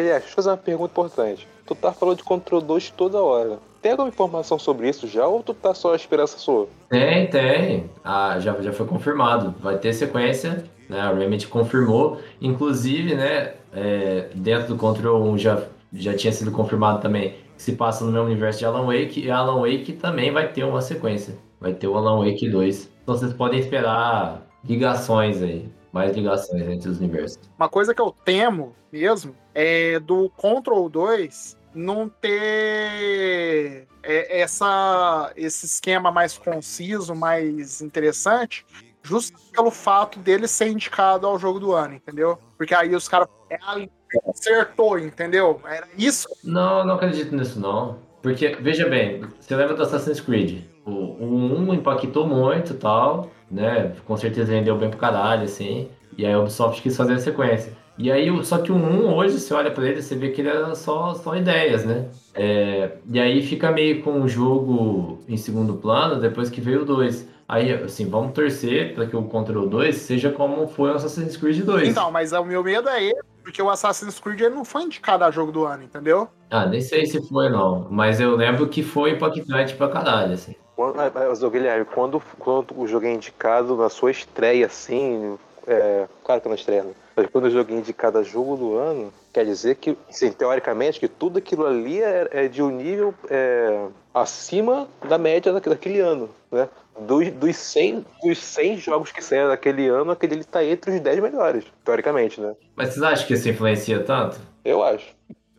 Deixa 0.02 0.28
eu 0.28 0.34
fazer 0.34 0.50
uma 0.50 0.58
pergunta 0.58 0.92
importante. 0.92 1.48
Tu 1.66 1.76
tá 1.76 1.92
falando 1.92 2.18
de 2.18 2.24
Control 2.24 2.62
2 2.62 2.92
toda 2.92 3.22
hora. 3.22 3.60
Tem 3.82 3.92
alguma 3.92 4.10
informação 4.10 4.58
sobre 4.60 4.90
isso 4.90 5.08
já 5.08 5.26
ou 5.28 5.42
tu 5.42 5.54
tá 5.54 5.74
só 5.74 5.94
a 5.94 5.96
esperança 5.96 6.38
sua? 6.38 6.68
Tem, 6.90 7.28
tem. 7.28 7.90
Ah, 8.04 8.40
já, 8.40 8.60
já 8.62 8.74
foi 8.74 8.86
confirmado. 8.86 9.54
Vai 9.60 9.78
ter 9.78 9.94
sequência, 9.94 10.66
né? 10.90 11.00
A 11.00 11.14
Remedy 11.14 11.48
confirmou. 11.48 12.20
Inclusive, 12.42 13.16
né? 13.16 13.54
é, 13.76 14.30
dentro 14.34 14.70
do 14.70 14.78
Control 14.78 15.22
1 15.32 15.38
já, 15.38 15.64
já 15.94 16.16
tinha 16.16 16.32
sido 16.32 16.52
confirmado 16.52 17.02
também 17.02 17.36
que 17.56 17.62
se 17.62 17.74
passa 17.74 18.04
no 18.06 18.12
mesmo 18.12 18.28
universo 18.28 18.60
de 18.60 18.66
Alan 18.66 18.86
Wake. 18.86 19.22
E 19.22 19.30
Alan 19.30 19.62
Wake 19.62 19.94
também 19.94 20.32
vai 20.32 20.52
ter 20.52 20.64
uma 20.64 20.82
sequência. 20.82 21.36
Vai 21.60 21.74
ter 21.74 21.88
o 21.88 21.98
Alan 21.98 22.26
Wake 22.26 22.50
2. 22.50 22.92
Então 23.04 23.16
vocês 23.16 23.34
podem 23.34 23.60
esperar 23.60 24.46
ligações 24.64 25.42
aí. 25.42 25.70
Mais 25.92 26.16
ligações 26.16 26.62
entre 26.68 26.90
os 26.90 27.00
universos. 27.00 27.40
Uma 27.58 27.70
coisa 27.70 27.94
que 27.94 28.02
eu 28.02 28.14
temo 28.26 28.74
mesmo 28.92 29.34
é 29.56 30.00
do 30.00 30.30
Control 30.32 30.90
2 30.90 31.58
não 31.74 32.08
ter 32.08 33.88
é, 34.04 34.40
essa, 34.42 35.32
esse 35.36 35.66
esquema 35.66 36.12
mais 36.12 36.38
conciso, 36.38 37.16
mais 37.16 37.82
interessante, 37.82 38.66
justo 39.02 39.38
pelo 39.52 39.72
fato 39.72 40.20
dele 40.20 40.48
ser 40.48 40.68
indicado 40.68 41.26
ao 41.26 41.40
jogo 41.40 41.60
do 41.60 41.74
ano, 41.74 41.96
entendeu? 41.96 42.38
Porque 42.58 42.74
aí 42.74 42.96
os 42.96 43.08
caras 43.08 43.28
ali, 43.68 43.92
acertou, 44.30 45.00
entendeu? 45.00 45.62
Era 45.66 45.88
isso. 45.98 46.28
Não, 46.44 46.86
não 46.86 46.96
acredito 46.96 47.36
nisso 47.36 47.60
não. 47.60 48.00
Porque, 48.22 48.56
veja 48.60 48.90
bem, 48.90 49.24
você 49.40 49.56
lembra 49.56 49.76
do 49.76 49.84
Assassin's 49.84 50.20
Creed? 50.20 50.64
O, 50.84 50.92
o 50.92 51.60
1 51.60 51.74
impactou 51.76 52.26
muito 52.26 52.74
e 52.74 52.78
tal, 52.78 53.30
né? 53.52 53.96
Com 54.06 54.18
certeza 54.18 54.52
vendeu 54.52 54.76
bem 54.78 54.90
pro 54.90 54.98
caralho, 54.98 55.44
assim. 55.44 55.90
E 56.18 56.26
aí 56.26 56.34
a 56.34 56.40
Ubisoft 56.40 56.82
quis 56.82 56.98
fazer 56.98 57.14
a 57.14 57.20
sequência. 57.20 57.74
E 57.98 58.12
aí, 58.12 58.30
só 58.44 58.58
que 58.58 58.72
o 58.72 58.76
1 58.76 59.14
hoje, 59.14 59.40
você 59.40 59.54
olha 59.54 59.72
pra 59.72 59.88
ele, 59.88 60.02
você 60.02 60.16
vê 60.16 60.30
que 60.30 60.42
ele 60.42 60.50
era 60.50 60.76
só, 60.76 61.14
só 61.14 61.36
ideias, 61.36 61.86
né? 61.86 62.08
É, 62.34 62.92
e 63.10 63.20
aí 63.20 63.42
fica 63.42 63.72
meio 63.72 64.04
com 64.04 64.22
o 64.22 64.28
jogo 64.28 65.20
em 65.30 65.38
segundo 65.38 65.76
plano 65.76 66.20
depois 66.20 66.50
que 66.50 66.60
veio 66.60 66.82
o 66.82 66.86
2. 66.86 67.36
Aí, 67.48 67.72
assim, 67.72 68.10
vamos 68.10 68.34
torcer 68.34 68.96
para 68.96 69.06
que 69.06 69.16
o 69.16 69.24
Control 69.24 69.68
2 69.68 69.96
seja 69.96 70.32
como 70.32 70.68
foi 70.68 70.92
o 70.92 70.96
Assassin's 70.96 71.38
Creed 71.38 71.64
2. 71.64 71.90
Então, 71.90 72.12
mas 72.12 72.34
o 72.34 72.44
meu 72.44 72.64
medo 72.64 72.90
é 72.90 73.04
ele, 73.04 73.22
porque 73.44 73.62
o 73.62 73.70
Assassin's 73.70 74.20
Creed 74.20 74.42
ele 74.42 74.56
não 74.56 74.66
foi 74.66 74.84
indicado 74.84 75.24
a 75.24 75.32
jogo 75.32 75.52
do 75.52 75.64
ano, 75.64 75.84
entendeu? 75.84 76.28
Ah, 76.50 76.66
nem 76.66 76.82
sei 76.82 77.06
se 77.06 77.22
foi 77.30 77.50
não, 77.50 77.88
mas 77.90 78.20
eu 78.20 78.36
lembro 78.36 78.68
que 78.68 78.82
foi 78.82 79.12
impactante 79.12 79.76
pra 79.76 79.88
caralho, 79.88 80.34
assim. 80.34 80.56
Quando, 80.76 80.96
mas, 80.96 81.14
mas, 81.14 81.44
ô, 81.44 81.50
Guilherme, 81.50 81.86
quando, 81.86 82.22
quando 82.40 82.78
o 82.78 82.88
jogo 82.88 83.06
é 83.06 83.14
indicado 83.14 83.78
na 83.78 83.90
sua 83.90 84.12
estreia, 84.12 84.66
assim, 84.66 85.38
é, 85.68 86.08
claro 86.24 86.42
que 86.42 86.50
na 86.50 86.56
estreia, 86.56 86.84
né? 86.84 86.94
mas 87.16 87.28
quando 87.28 87.46
o 87.46 87.50
jogo 87.50 87.72
é 87.72 87.76
indicado 87.76 88.18
a 88.18 88.24
jogo 88.24 88.56
do 88.56 88.76
ano, 88.76 89.14
quer 89.34 89.46
dizer 89.46 89.76
que, 89.76 89.98
sim, 90.10 90.32
teoricamente, 90.32 91.00
que 91.00 91.08
tudo 91.08 91.40
aquilo 91.40 91.66
ali 91.66 92.02
é, 92.02 92.28
é 92.32 92.48
de 92.48 92.62
um 92.62 92.70
nível 92.70 93.14
é, 93.30 93.88
acima 94.14 94.88
da 95.08 95.18
média 95.18 95.52
daque- 95.54 95.70
daquele 95.70 96.00
ano, 96.00 96.30
né? 96.52 96.70
Dos, 97.00 97.30
dos, 97.32 97.58
100, 97.58 98.06
dos 98.24 98.38
100 98.38 98.78
jogos 98.78 99.12
que 99.12 99.22
saíram 99.22 99.50
daquele 99.50 99.88
ano, 99.88 100.12
aquele 100.12 100.36
ali 100.36 100.44
tá 100.46 100.64
entre 100.64 100.92
os 100.92 101.00
10 101.02 101.20
melhores, 101.20 101.66
teoricamente, 101.84 102.40
né? 102.40 102.56
Mas 102.76 102.90
vocês 102.90 103.04
acham 103.04 103.28
que 103.28 103.34
isso 103.34 103.50
influencia 103.50 104.02
tanto? 104.02 104.40
Eu 104.64 104.82
acho. 104.82 105.14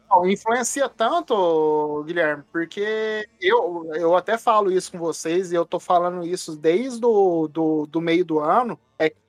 Não, 0.08 0.26
influencia 0.26 0.88
tanto, 0.88 2.04
Guilherme, 2.06 2.44
porque 2.50 3.28
eu, 3.40 3.90
eu 3.94 4.16
até 4.16 4.38
falo 4.38 4.70
isso 4.70 4.92
com 4.92 4.98
vocês, 4.98 5.52
e 5.52 5.54
eu 5.54 5.66
tô 5.66 5.78
falando 5.78 6.24
isso 6.24 6.56
desde 6.56 7.04
o 7.04 7.48
do, 7.48 7.86
do 7.86 8.00
meio 8.00 8.24
do 8.24 8.38
ano, 8.38 8.78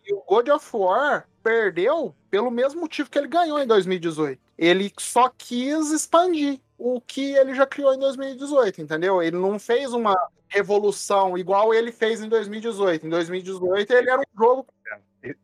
que 0.08 0.14
o 0.14 0.24
God 0.26 0.48
of 0.48 0.70
War 0.74 1.28
perdeu 1.44 2.16
pelo 2.30 2.50
mesmo 2.50 2.80
motivo 2.80 3.10
que 3.10 3.18
ele 3.20 3.28
ganhou 3.28 3.60
em 3.60 3.68
2018. 3.68 4.40
Ele 4.58 4.92
só 4.98 5.30
quis 5.38 5.92
expandir 5.92 6.62
o 6.78 7.02
que 7.02 7.34
ele 7.36 7.54
já 7.54 7.66
criou 7.66 7.94
em 7.94 8.00
2018, 8.00 8.82
entendeu? 8.82 9.22
Ele 9.22 9.36
não 9.36 9.60
fez 9.60 9.92
uma 9.92 10.16
revolução 10.48 11.38
igual 11.38 11.74
ele 11.74 11.92
fez 11.92 12.22
em 12.22 12.30
2018. 12.30 13.06
Em 13.06 13.10
2018 13.10 13.92
ele 13.92 14.10
era 14.10 14.22
um 14.22 14.40
jogo 14.40 14.66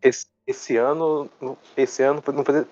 Esse, 0.02 0.28
esse 0.45 0.78
ano, 0.78 1.30
esse 1.76 2.04
ano 2.04 2.22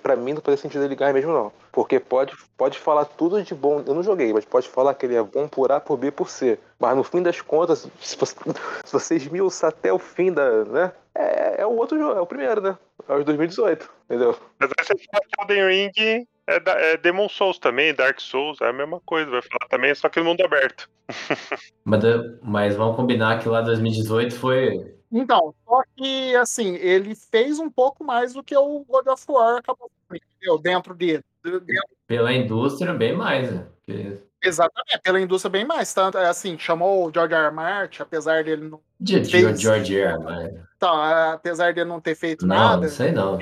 pra 0.02 0.16
mim 0.16 0.34
não 0.34 0.42
fazia 0.42 0.58
sentido 0.58 0.84
ele 0.84 0.96
ganhar 0.96 1.14
mesmo 1.14 1.34
não. 1.34 1.52
Porque 1.72 2.00
pode, 2.00 2.34
pode 2.56 2.78
falar 2.78 3.06
tudo 3.06 3.42
de 3.42 3.56
bom, 3.56 3.84
eu 3.86 3.94
não 3.94 4.04
joguei, 4.04 4.32
mas 4.32 4.46
pode 4.46 4.68
falar 4.70 4.94
que 4.94 5.06
ele 5.06 5.16
é 5.16 5.24
bom 5.24 5.48
por 5.48 5.72
A, 5.72 5.80
por 5.80 5.98
B, 5.98 6.12
por 6.12 6.30
C. 6.30 6.60
Mas 6.80 6.96
no 6.96 7.04
fim 7.04 7.22
das 7.22 7.42
contas, 7.42 7.88
se 8.00 8.16
você, 8.16 8.36
se 8.86 8.94
você 8.94 9.16
esmiuçar 9.16 9.70
até 9.70 9.92
o 9.92 10.00
fim 10.00 10.32
da, 10.32 10.64
né, 10.66 10.92
é, 11.16 11.62
é 11.62 11.66
o 11.66 11.76
outro 11.76 11.98
jogo, 11.98 12.18
é 12.18 12.22
o 12.22 12.28
primeiro, 12.28 12.62
né? 12.62 12.78
É 13.08 13.14
o 13.14 13.20
de 13.20 13.26
2018, 13.26 13.90
entendeu? 14.06 14.38
Mas 14.60 14.70
aí 14.78 14.86
você 14.86 14.94
fala 15.12 15.24
que 15.28 15.42
Elden 15.42 15.68
Ring 15.68 16.28
é, 16.48 16.60
da- 16.60 16.80
é 16.80 16.98
Demon 16.98 17.30
Souls 17.30 17.58
também, 17.58 17.94
Dark 17.94 18.20
Souls, 18.20 18.60
é 18.62 18.68
a 18.68 18.74
mesma 18.74 19.00
coisa, 19.06 19.30
vai 19.32 19.42
falar 19.42 19.68
também, 19.70 19.94
só 19.96 20.08
que 20.10 20.20
no 20.20 20.26
mundo 20.26 20.46
aberto. 20.46 20.90
Mas, 21.84 22.04
mas 22.44 22.76
vamos 22.76 22.96
combinar 22.96 23.40
que 23.42 23.50
lá 23.50 23.60
2018 23.62 24.36
foi. 24.36 24.96
Então, 25.12 25.54
só 25.66 25.82
que, 25.96 26.36
assim, 26.36 26.76
ele 26.76 27.14
fez 27.16 27.60
um 27.60 27.70
pouco 27.70 28.04
mais 28.04 28.34
do 28.34 28.44
que 28.44 28.56
o 28.56 28.86
God 28.88 29.08
of 29.08 29.26
War 29.28 29.58
acabou 29.58 29.92
entendeu? 30.14 30.58
Dentro 30.58 30.94
dele. 30.96 31.24
Dentro- 31.44 31.66
Pela 32.08 32.32
indústria, 32.34 32.94
bem 32.94 33.16
mais, 33.16 33.52
né? 33.52 33.68
Porque 33.86 34.22
exatamente, 34.44 35.00
pela 35.02 35.20
indústria 35.20 35.50
bem 35.50 35.66
mais. 35.66 35.94
Tanto, 35.94 36.18
é 36.18 36.28
assim, 36.28 36.58
chamou 36.58 37.08
o 37.08 37.12
George 37.14 37.34
R. 37.34 37.46
R. 37.46 37.52
Martin, 37.54 38.02
apesar 38.02 38.44
dele 38.44 38.68
não. 38.70 38.80
de 39.00 39.24
Fez. 39.26 39.60
George 39.62 39.98
R. 39.98 40.14
R. 40.14 40.20
Martin. 40.24 40.60
Então, 40.78 41.02
apesar 41.34 41.74
dele 41.74 41.90
não 41.90 42.02
ter 42.02 42.16
feito 42.16 42.46
Não, 42.46 42.56
nada, 42.56 42.82
não 42.82 42.90
sei 42.90 43.12
não. 43.12 43.40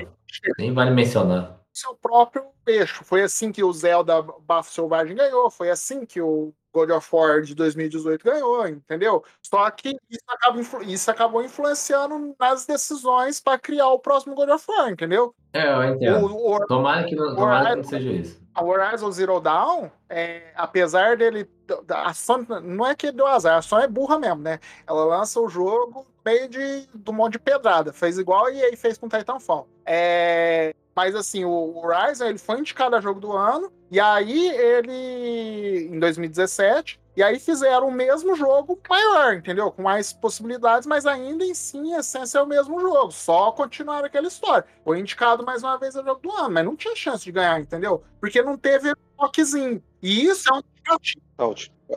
Nem 0.58 0.72
vale 0.72 0.90
mencionar. 0.92 1.60
seu 1.72 1.94
próprio 1.94 2.44
eixo. 2.66 3.04
Foi 3.04 3.22
assim 3.22 3.50
que 3.50 3.64
o 3.64 3.72
Zelda 3.72 4.22
Bafo 4.22 4.72
Selvagem 4.72 5.16
ganhou, 5.16 5.50
foi 5.50 5.70
assim 5.70 6.04
que 6.06 6.20
o 6.20 6.52
God 6.72 6.90
of 6.90 7.08
War 7.12 7.42
de 7.42 7.54
2018 7.54 8.24
ganhou, 8.24 8.66
entendeu? 8.66 9.24
Só 9.42 9.70
que 9.70 9.96
isso, 10.10 10.24
acaba 10.28 10.60
isso 10.84 11.10
acabou 11.10 11.44
influenciando 11.44 12.34
nas 12.38 12.66
decisões 12.66 13.40
para 13.40 13.58
criar 13.58 13.88
o 13.88 13.98
próximo 13.98 14.34
God 14.34 14.50
of 14.50 14.64
War, 14.68 14.90
entendeu? 14.90 15.34
É, 15.52 15.72
eu 15.72 15.84
entendo. 15.84 16.26
O, 16.26 16.54
o, 16.54 16.66
Tomara 16.66 17.04
que 17.04 17.14
não, 17.16 17.34
tomara 17.34 17.70
que 17.70 17.76
não 17.76 17.84
seja 17.84 18.10
isso. 18.12 18.40
a 18.54 18.64
Horizon 18.64 19.10
Zero 19.10 19.40
Dawn, 19.40 19.90
é, 20.08 20.52
apesar 20.54 21.16
dele. 21.16 21.48
A 21.88 22.12
Sony, 22.12 22.46
não 22.62 22.84
é 22.86 22.96
que 22.96 23.12
deu 23.12 23.26
azar, 23.26 23.58
a 23.58 23.62
Sony 23.62 23.84
é 23.84 23.88
burra 23.88 24.18
mesmo, 24.18 24.42
né? 24.42 24.58
Ela 24.86 25.04
lança 25.04 25.40
o 25.40 25.48
jogo 25.48 26.04
meio 26.24 26.48
de, 26.48 26.88
do 26.94 27.12
monte 27.12 27.32
de 27.32 27.38
pedrada. 27.38 27.92
Fez 27.92 28.18
igual 28.18 28.50
e 28.50 28.62
aí 28.62 28.76
fez 28.76 28.98
com 28.98 29.08
Titanfall. 29.08 29.68
É, 29.86 30.74
mas 30.94 31.14
assim, 31.14 31.44
o 31.44 31.78
Horizon 31.78 32.26
ele 32.26 32.38
foi 32.38 32.58
indicado 32.58 32.96
a 32.96 33.00
jogo 33.00 33.20
do 33.20 33.32
ano, 33.32 33.72
e 33.90 33.98
aí 33.98 34.48
ele. 34.48 35.88
em 35.90 35.98
2017. 35.98 37.00
E 37.16 37.22
aí 37.22 37.40
fizeram 37.40 37.88
o 37.88 37.92
mesmo 37.92 38.36
jogo 38.36 38.80
maior, 38.88 39.34
entendeu? 39.34 39.70
Com 39.72 39.82
mais 39.82 40.12
possibilidades, 40.12 40.86
mas 40.86 41.04
ainda 41.04 41.44
em 41.44 41.52
si, 41.52 41.76
em 41.76 41.94
essência, 41.94 42.38
é 42.38 42.42
o 42.42 42.46
mesmo 42.46 42.80
jogo. 42.80 43.10
Só 43.10 43.50
continuar 43.50 44.04
aquela 44.04 44.28
história. 44.28 44.64
Foi 44.84 44.98
indicado 45.00 45.44
mais 45.44 45.62
uma 45.62 45.76
vez 45.76 45.96
a 45.96 46.02
jogo 46.02 46.20
do 46.20 46.30
ano, 46.32 46.50
mas 46.50 46.64
não 46.64 46.76
tinha 46.76 46.94
chance 46.94 47.24
de 47.24 47.32
ganhar, 47.32 47.60
entendeu? 47.60 48.02
Porque 48.20 48.40
não 48.40 48.56
teve 48.56 48.94
toquezinho. 49.18 49.82
E 50.00 50.24
isso 50.24 50.48
é 50.48 50.56
um 50.56 50.60
indicativo. 50.60 51.22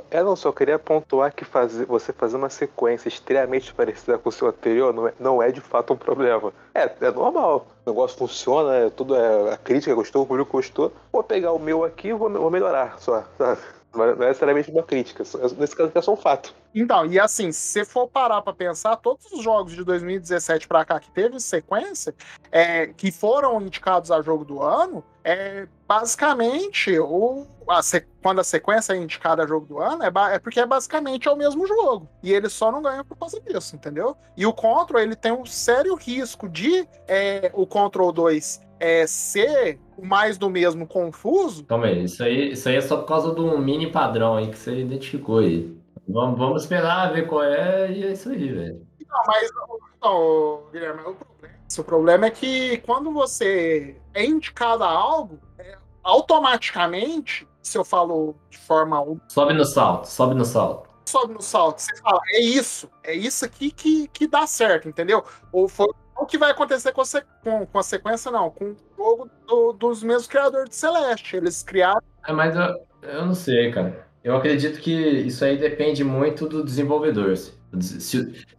Eu 0.10 0.26
não 0.26 0.36
só 0.36 0.52
queria 0.52 0.80
pontuar 0.80 1.34
que 1.34 1.45
fazer, 1.45 1.86
você 1.86 2.11
fazer 2.11 2.38
uma 2.38 2.49
sequência 2.49 3.07
extremamente 3.07 3.74
parecida 3.74 4.18
com 4.18 4.30
o 4.30 4.32
seu 4.32 4.48
anterior 4.48 4.94
não 4.94 5.07
é, 5.07 5.14
não 5.20 5.44
é 5.44 5.52
de 5.52 5.61
fato 5.61 5.94
um 5.94 5.98
problema. 5.98 6.53
É, 6.74 6.91
é 7.02 7.11
normal. 7.11 7.68
O 7.86 7.90
negócio 7.90 8.18
funciona, 8.18 8.76
é, 8.76 8.90
tudo 8.90 9.15
é, 9.15 9.53
a 9.53 9.57
crítica 9.57 9.94
gostou, 9.94 10.24
o 10.24 10.26
público 10.26 10.52
gostou. 10.52 10.91
Vou 11.11 11.24
pegar 11.24 11.52
o 11.52 11.60
meu 11.60 11.84
aqui 11.84 12.10
e 12.10 12.14
vou, 12.14 12.30
vou 12.30 12.49
melhorar 12.49 12.99
só, 12.99 13.24
sabe? 13.38 13.61
Não 13.94 14.03
é 14.06 14.11
é 14.11 14.15
necessariamente 14.15 14.72
uma 14.72 14.84
crítica. 14.84 15.24
só- 15.24 15.38
Nesse 15.38 15.76
caso 15.76 15.91
é 15.94 16.02
só 16.02 16.14
um 16.14 16.18
fato. 16.18 16.53
Então, 16.74 17.06
e 17.06 17.20
assim, 17.20 17.52
se 17.52 17.86
for 17.86 18.07
parar 18.07 18.41
pra 18.41 18.52
pensar, 18.53 18.95
todos 18.98 19.32
os 19.32 19.44
jogos 19.44 19.74
de 19.74 19.84
2017 19.84 20.68
pra 20.68 20.84
cá 20.84 20.99
que 20.99 21.11
teve 21.11 21.40
sequência, 21.40 22.15
é, 22.52 22.88
que 22.88 23.11
foram 23.11 23.61
indicados 23.61 24.10
a 24.10 24.22
jogo 24.22 24.44
do 24.44 24.61
ano, 24.61 25.03
é 25.24 25.68
basicamente 25.88 26.98
o, 26.99 27.45
a 27.70 27.82
quando 28.22 28.40
a 28.40 28.44
sequência 28.44 28.94
é 28.94 28.98
indicada 28.98 29.44
a 29.44 29.48
jogo 29.48 29.65
do 29.68 29.80
ano, 29.80 30.03
é, 30.03 30.11
é 30.34 30.40
porque 30.40 30.60
é 30.60 30.65
basicamente 30.65 31.28
é 31.28 31.32
o 31.32 31.36
mesmo 31.36 31.68
jogo. 31.68 32.10
E 32.24 32.34
ele 32.34 32.49
só 32.49 32.72
não 32.72 32.82
ganha 32.82 33.03
por 33.03 33.15
causa 33.18 33.40
disso, 33.40 33.76
entendeu? 33.76 34.18
E 34.36 34.45
o 34.45 34.53
Control, 34.53 35.02
ele 35.02 35.15
tem 35.15 35.32
um 35.32 35.45
sério 35.45 35.94
risco 35.95 36.49
de 36.49 36.88
é, 37.07 37.52
o 37.53 37.68
Control 37.68 38.11
2 38.11 38.60
é, 38.80 39.06
ser 39.07 39.80
mais 40.02 40.38
do 40.38 40.49
mesmo 40.49 40.88
confuso, 40.88 41.65
Calma 41.65 41.86
aí, 41.88 42.03
isso 42.03 42.24
aí, 42.24 42.52
isso 42.52 42.68
aí 42.70 42.76
é 42.76 42.82
só 42.82 42.98
por 42.98 43.07
causa 43.07 43.34
de 43.34 43.41
um 43.41 43.57
mini 43.57 43.91
padrão 43.91 44.36
aí 44.36 44.49
que 44.49 44.57
você 44.57 44.80
identificou 44.80 45.40
aí. 45.40 45.76
Vamos, 46.07 46.38
vamos 46.38 46.61
esperar 46.64 47.14
ver 47.14 47.28
qual 47.28 47.44
é 47.44 47.91
e 47.91 48.03
é 48.03 48.11
isso 48.11 48.30
aí, 48.30 48.52
velho. 48.52 48.86
Não, 49.07 49.24
mas, 49.28 49.49
não, 50.02 50.64
Guilherme, 50.72 51.02
o 51.02 51.14
problema 51.15 51.45
é 51.45 51.49
que 51.70 51.80
O 51.80 51.84
problema 51.84 52.26
é 52.26 52.32
que 52.32 52.78
quando 52.80 53.11
você 53.11 53.95
é 54.14 54.26
indicado 54.26 54.84
a 54.84 54.90
algo, 54.90 55.40
é, 55.57 55.78
automaticamente, 56.03 57.48
se 57.61 57.78
eu 57.78 57.86
falo 57.86 58.36
de 58.49 58.57
forma 58.57 58.98
Sobe 59.30 59.53
no 59.53 59.64
salto, 59.65 60.06
sobe 60.06 60.36
no 60.36 60.44
salto. 60.45 60.90
sobe 61.06 61.34
no 61.34 61.41
salto, 61.41 61.80
você 61.80 61.95
fala, 61.98 62.20
é 62.32 62.41
isso, 62.41 62.90
é 63.03 63.14
isso 63.14 63.45
aqui 63.45 63.72
que, 63.72 64.07
que 64.10 64.28
dá 64.28 64.45
certo, 64.45 64.90
entendeu? 64.90 65.24
Ou 65.52 65.68
foi 65.70 65.88
o 66.23 66.25
que 66.25 66.37
vai 66.37 66.51
acontecer 66.51 66.91
com 66.91 67.03
com, 67.65 67.83
sequência, 67.83 68.31
não, 68.31 68.49
com 68.49 68.71
o 68.71 68.75
jogo 68.97 69.29
do- 69.47 69.73
dos 69.73 70.01
mesmos 70.03 70.27
criadores 70.27 70.69
de 70.69 70.75
Celeste. 70.75 71.35
Eles 71.35 71.61
criaram. 71.63 72.01
É, 72.27 72.31
mas 72.33 72.55
eu, 72.55 72.85
eu 73.03 73.25
não 73.25 73.33
sei, 73.35 73.71
cara. 73.71 74.07
Eu 74.23 74.35
acredito 74.35 74.79
que 74.79 74.91
isso 74.91 75.43
aí 75.43 75.57
depende 75.57 76.03
muito 76.03 76.47
do 76.47 76.63
desenvolvedor. 76.63 77.35
Se, 77.37 77.53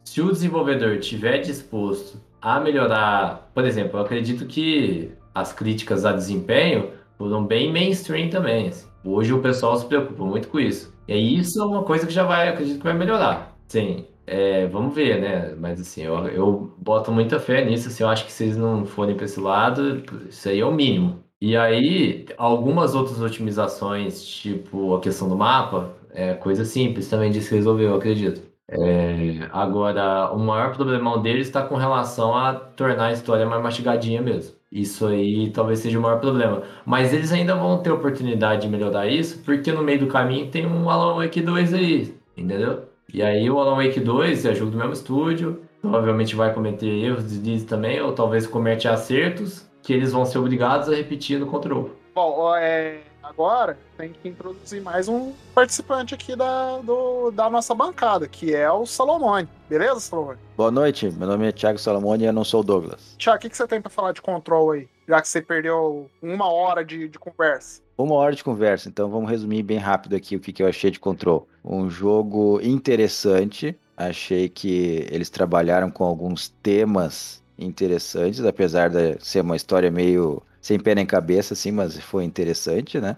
se- 0.04 0.20
o 0.20 0.30
desenvolvedor 0.30 0.98
tiver 1.00 1.38
disposto 1.38 2.20
a 2.40 2.60
melhorar, 2.60 3.50
por 3.54 3.64
exemplo, 3.64 3.98
eu 3.98 4.04
acredito 4.04 4.46
que 4.46 5.12
as 5.34 5.52
críticas 5.52 6.04
a 6.04 6.12
desempenho 6.12 6.92
foram 7.16 7.44
bem 7.44 7.72
mainstream 7.72 8.28
também. 8.28 8.68
assim. 8.68 8.86
Hoje 9.04 9.32
o 9.32 9.40
pessoal 9.40 9.76
se 9.76 9.86
preocupa 9.86 10.22
muito 10.24 10.48
com 10.48 10.60
isso. 10.60 10.92
E 11.08 11.38
isso 11.38 11.60
é 11.60 11.64
uma 11.64 11.82
coisa 11.82 12.06
que 12.06 12.12
já 12.12 12.24
vai, 12.24 12.48
acredito 12.48 12.78
que 12.78 12.84
vai 12.84 12.94
melhorar. 12.94 13.56
Sim, 13.68 14.06
é, 14.26 14.66
vamos 14.66 14.94
ver, 14.94 15.20
né? 15.20 15.54
Mas 15.56 15.80
assim, 15.80 16.02
eu, 16.02 16.14
eu 16.28 16.74
boto 16.78 17.12
muita 17.12 17.38
fé 17.38 17.64
nisso. 17.64 17.88
Assim, 17.88 18.02
eu 18.02 18.08
acho 18.08 18.24
que 18.24 18.32
se 18.32 18.44
eles 18.44 18.56
não 18.56 18.84
forem 18.86 19.16
para 19.16 19.24
esse 19.26 19.40
lado, 19.40 20.02
isso 20.28 20.48
aí 20.48 20.60
é 20.60 20.64
o 20.64 20.72
mínimo. 20.72 21.22
E 21.40 21.56
aí, 21.56 22.26
algumas 22.38 22.94
outras 22.94 23.20
otimizações, 23.20 24.24
tipo 24.26 24.94
a 24.94 25.00
questão 25.00 25.28
do 25.28 25.36
mapa, 25.36 25.94
é 26.10 26.34
coisa 26.34 26.64
simples 26.64 27.08
também 27.08 27.30
de 27.30 27.40
se 27.42 27.54
resolver, 27.54 27.84
eu 27.86 27.94
acredito. 27.96 28.40
É, 28.68 29.48
agora, 29.52 30.32
o 30.32 30.38
maior 30.38 30.74
problemão 30.74 31.20
deles 31.20 31.46
está 31.46 31.62
com 31.66 31.76
relação 31.76 32.34
a 32.34 32.54
tornar 32.54 33.06
a 33.06 33.12
história 33.12 33.44
mais 33.46 33.62
mastigadinha 33.62 34.22
mesmo. 34.22 34.56
Isso 34.72 35.06
aí 35.06 35.50
talvez 35.52 35.80
seja 35.80 35.98
o 35.98 36.02
maior 36.02 36.18
problema. 36.20 36.62
Mas 36.84 37.12
eles 37.12 37.30
ainda 37.32 37.54
vão 37.54 37.82
ter 37.82 37.90
oportunidade 37.92 38.62
de 38.62 38.68
melhorar 38.68 39.06
isso, 39.06 39.42
porque 39.44 39.70
no 39.70 39.82
meio 39.82 40.00
do 40.00 40.06
caminho 40.08 40.50
tem 40.50 40.66
um 40.66 40.88
Alan 40.90 41.16
Wake 41.22 41.40
2 41.42 41.74
aí, 41.74 42.14
entendeu? 42.36 42.88
E 43.14 43.22
aí 43.22 43.48
o 43.48 43.60
Alan 43.60 43.76
Wake 43.76 44.00
2 44.00 44.44
é 44.44 44.54
jogo 44.56 44.72
do 44.72 44.76
mesmo 44.76 44.92
estúdio, 44.92 45.62
provavelmente 45.80 46.34
vai 46.34 46.52
cometer 46.52 46.88
erros, 46.88 47.22
deslizes 47.22 47.64
também, 47.64 48.00
ou 48.00 48.12
talvez 48.12 48.44
comete 48.44 48.88
acertos, 48.88 49.64
que 49.84 49.92
eles 49.92 50.10
vão 50.10 50.24
ser 50.26 50.38
obrigados 50.38 50.88
a 50.88 50.96
repetir 50.96 51.38
no 51.38 51.46
control. 51.46 51.90
Bom, 52.12 52.52
é, 52.56 53.02
agora 53.22 53.78
tem 53.96 54.10
que 54.12 54.28
introduzir 54.28 54.82
mais 54.82 55.06
um 55.06 55.32
participante 55.54 56.12
aqui 56.12 56.34
da, 56.34 56.78
do- 56.78 57.30
da 57.30 57.48
nossa 57.48 57.72
bancada, 57.72 58.26
que 58.26 58.52
é 58.52 58.68
o 58.72 58.84
Salomone. 58.84 59.48
Beleza, 59.68 60.00
Salomone? 60.00 60.38
Boa 60.56 60.72
noite, 60.72 61.08
meu 61.12 61.28
nome 61.28 61.46
é 61.46 61.52
Thiago 61.52 61.78
Salomone 61.78 62.24
e 62.24 62.26
eu 62.26 62.32
não 62.32 62.42
sou 62.44 62.62
o 62.62 62.64
Douglas. 62.64 63.14
Tiago, 63.16 63.38
o 63.38 63.40
que, 63.42 63.48
que 63.48 63.56
você 63.56 63.68
tem 63.68 63.80
pra 63.80 63.90
falar 63.90 64.10
de 64.10 64.20
control 64.22 64.72
aí? 64.72 64.88
Já 65.06 65.20
que 65.22 65.28
você 65.28 65.40
perdeu 65.40 66.10
uma 66.20 66.50
hora 66.52 66.84
de, 66.84 67.08
de 67.08 67.18
conversa. 67.18 67.80
Uma 67.96 68.16
hora 68.16 68.34
de 68.34 68.42
conversa, 68.42 68.88
então 68.88 69.08
vamos 69.08 69.30
resumir 69.30 69.62
bem 69.62 69.78
rápido 69.78 70.16
aqui 70.16 70.34
o 70.34 70.40
que, 70.40 70.52
que 70.52 70.62
eu 70.62 70.66
achei 70.66 70.90
de 70.90 70.98
Control. 70.98 71.48
Um 71.64 71.88
jogo 71.88 72.60
interessante, 72.60 73.76
achei 73.96 74.48
que 74.48 75.06
eles 75.10 75.30
trabalharam 75.30 75.90
com 75.90 76.02
alguns 76.02 76.48
temas 76.48 77.40
interessantes, 77.56 78.44
apesar 78.44 78.90
de 78.90 79.16
ser 79.20 79.42
uma 79.42 79.54
história 79.54 79.92
meio 79.92 80.42
sem 80.60 80.78
pé 80.78 80.94
nem 80.94 81.06
cabeça, 81.06 81.54
assim, 81.54 81.70
mas 81.70 81.96
foi 82.00 82.24
interessante, 82.24 82.98
né? 82.98 83.14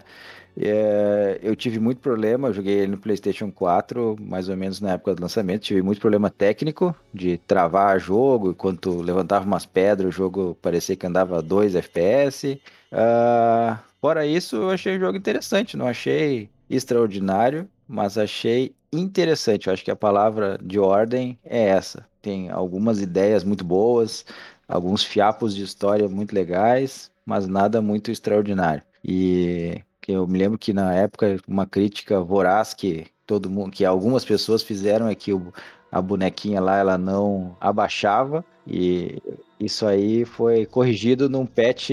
É, 0.59 1.39
eu 1.41 1.55
tive 1.55 1.79
muito 1.79 1.99
problema, 1.99 2.47
eu 2.47 2.53
joguei 2.53 2.79
ele 2.79 2.91
no 2.91 2.97
PlayStation 2.97 3.51
4, 3.51 4.15
mais 4.19 4.49
ou 4.49 4.57
menos 4.57 4.81
na 4.81 4.93
época 4.93 5.15
do 5.15 5.21
lançamento. 5.21 5.61
Tive 5.61 5.81
muito 5.81 6.01
problema 6.01 6.29
técnico 6.29 6.95
de 7.13 7.37
travar 7.37 7.99
jogo, 7.99 8.51
enquanto 8.51 9.01
levantava 9.01 9.45
umas 9.45 9.65
pedras, 9.65 10.09
o 10.09 10.11
jogo 10.11 10.57
parecia 10.61 10.95
que 10.95 11.05
andava 11.05 11.41
2 11.41 11.75
FPS. 11.75 12.59
Ah, 12.91 13.79
fora 14.07 14.25
isso, 14.25 14.55
eu 14.55 14.69
achei 14.69 14.95
o 14.95 14.99
jogo 15.01 15.17
interessante, 15.17 15.75
não 15.75 15.85
achei 15.85 16.49
extraordinário, 16.69 17.67
mas 17.85 18.17
achei 18.17 18.73
interessante. 18.91 19.67
Eu 19.67 19.73
acho 19.73 19.83
que 19.83 19.91
a 19.91 19.97
palavra 19.97 20.57
de 20.63 20.79
ordem 20.79 21.37
é 21.43 21.65
essa. 21.67 22.05
Tem 22.21 22.49
algumas 22.49 23.01
ideias 23.01 23.43
muito 23.43 23.65
boas, 23.65 24.25
alguns 24.65 25.03
fiapos 25.03 25.53
de 25.53 25.61
história 25.61 26.07
muito 26.07 26.33
legais, 26.33 27.11
mas 27.25 27.47
nada 27.47 27.81
muito 27.81 28.09
extraordinário. 28.09 28.81
E 29.03 29.81
eu 30.07 30.25
me 30.25 30.39
lembro 30.39 30.57
que 30.57 30.71
na 30.71 30.93
época 30.95 31.37
uma 31.45 31.65
crítica 31.65 32.21
voraz 32.21 32.73
que 32.73 33.07
todo 33.25 33.49
mundo, 33.49 33.71
que 33.71 33.83
algumas 33.83 34.23
pessoas 34.23 34.63
fizeram 34.63 35.09
é 35.09 35.15
que 35.15 35.33
o- 35.33 35.51
a 35.91 36.01
bonequinha 36.01 36.61
lá 36.61 36.77
ela 36.77 36.97
não 36.97 37.57
abaixava 37.59 38.43
e 38.65 39.21
isso 39.59 39.85
aí 39.85 40.23
foi 40.23 40.65
corrigido 40.65 41.29
num 41.29 41.45
patch 41.45 41.89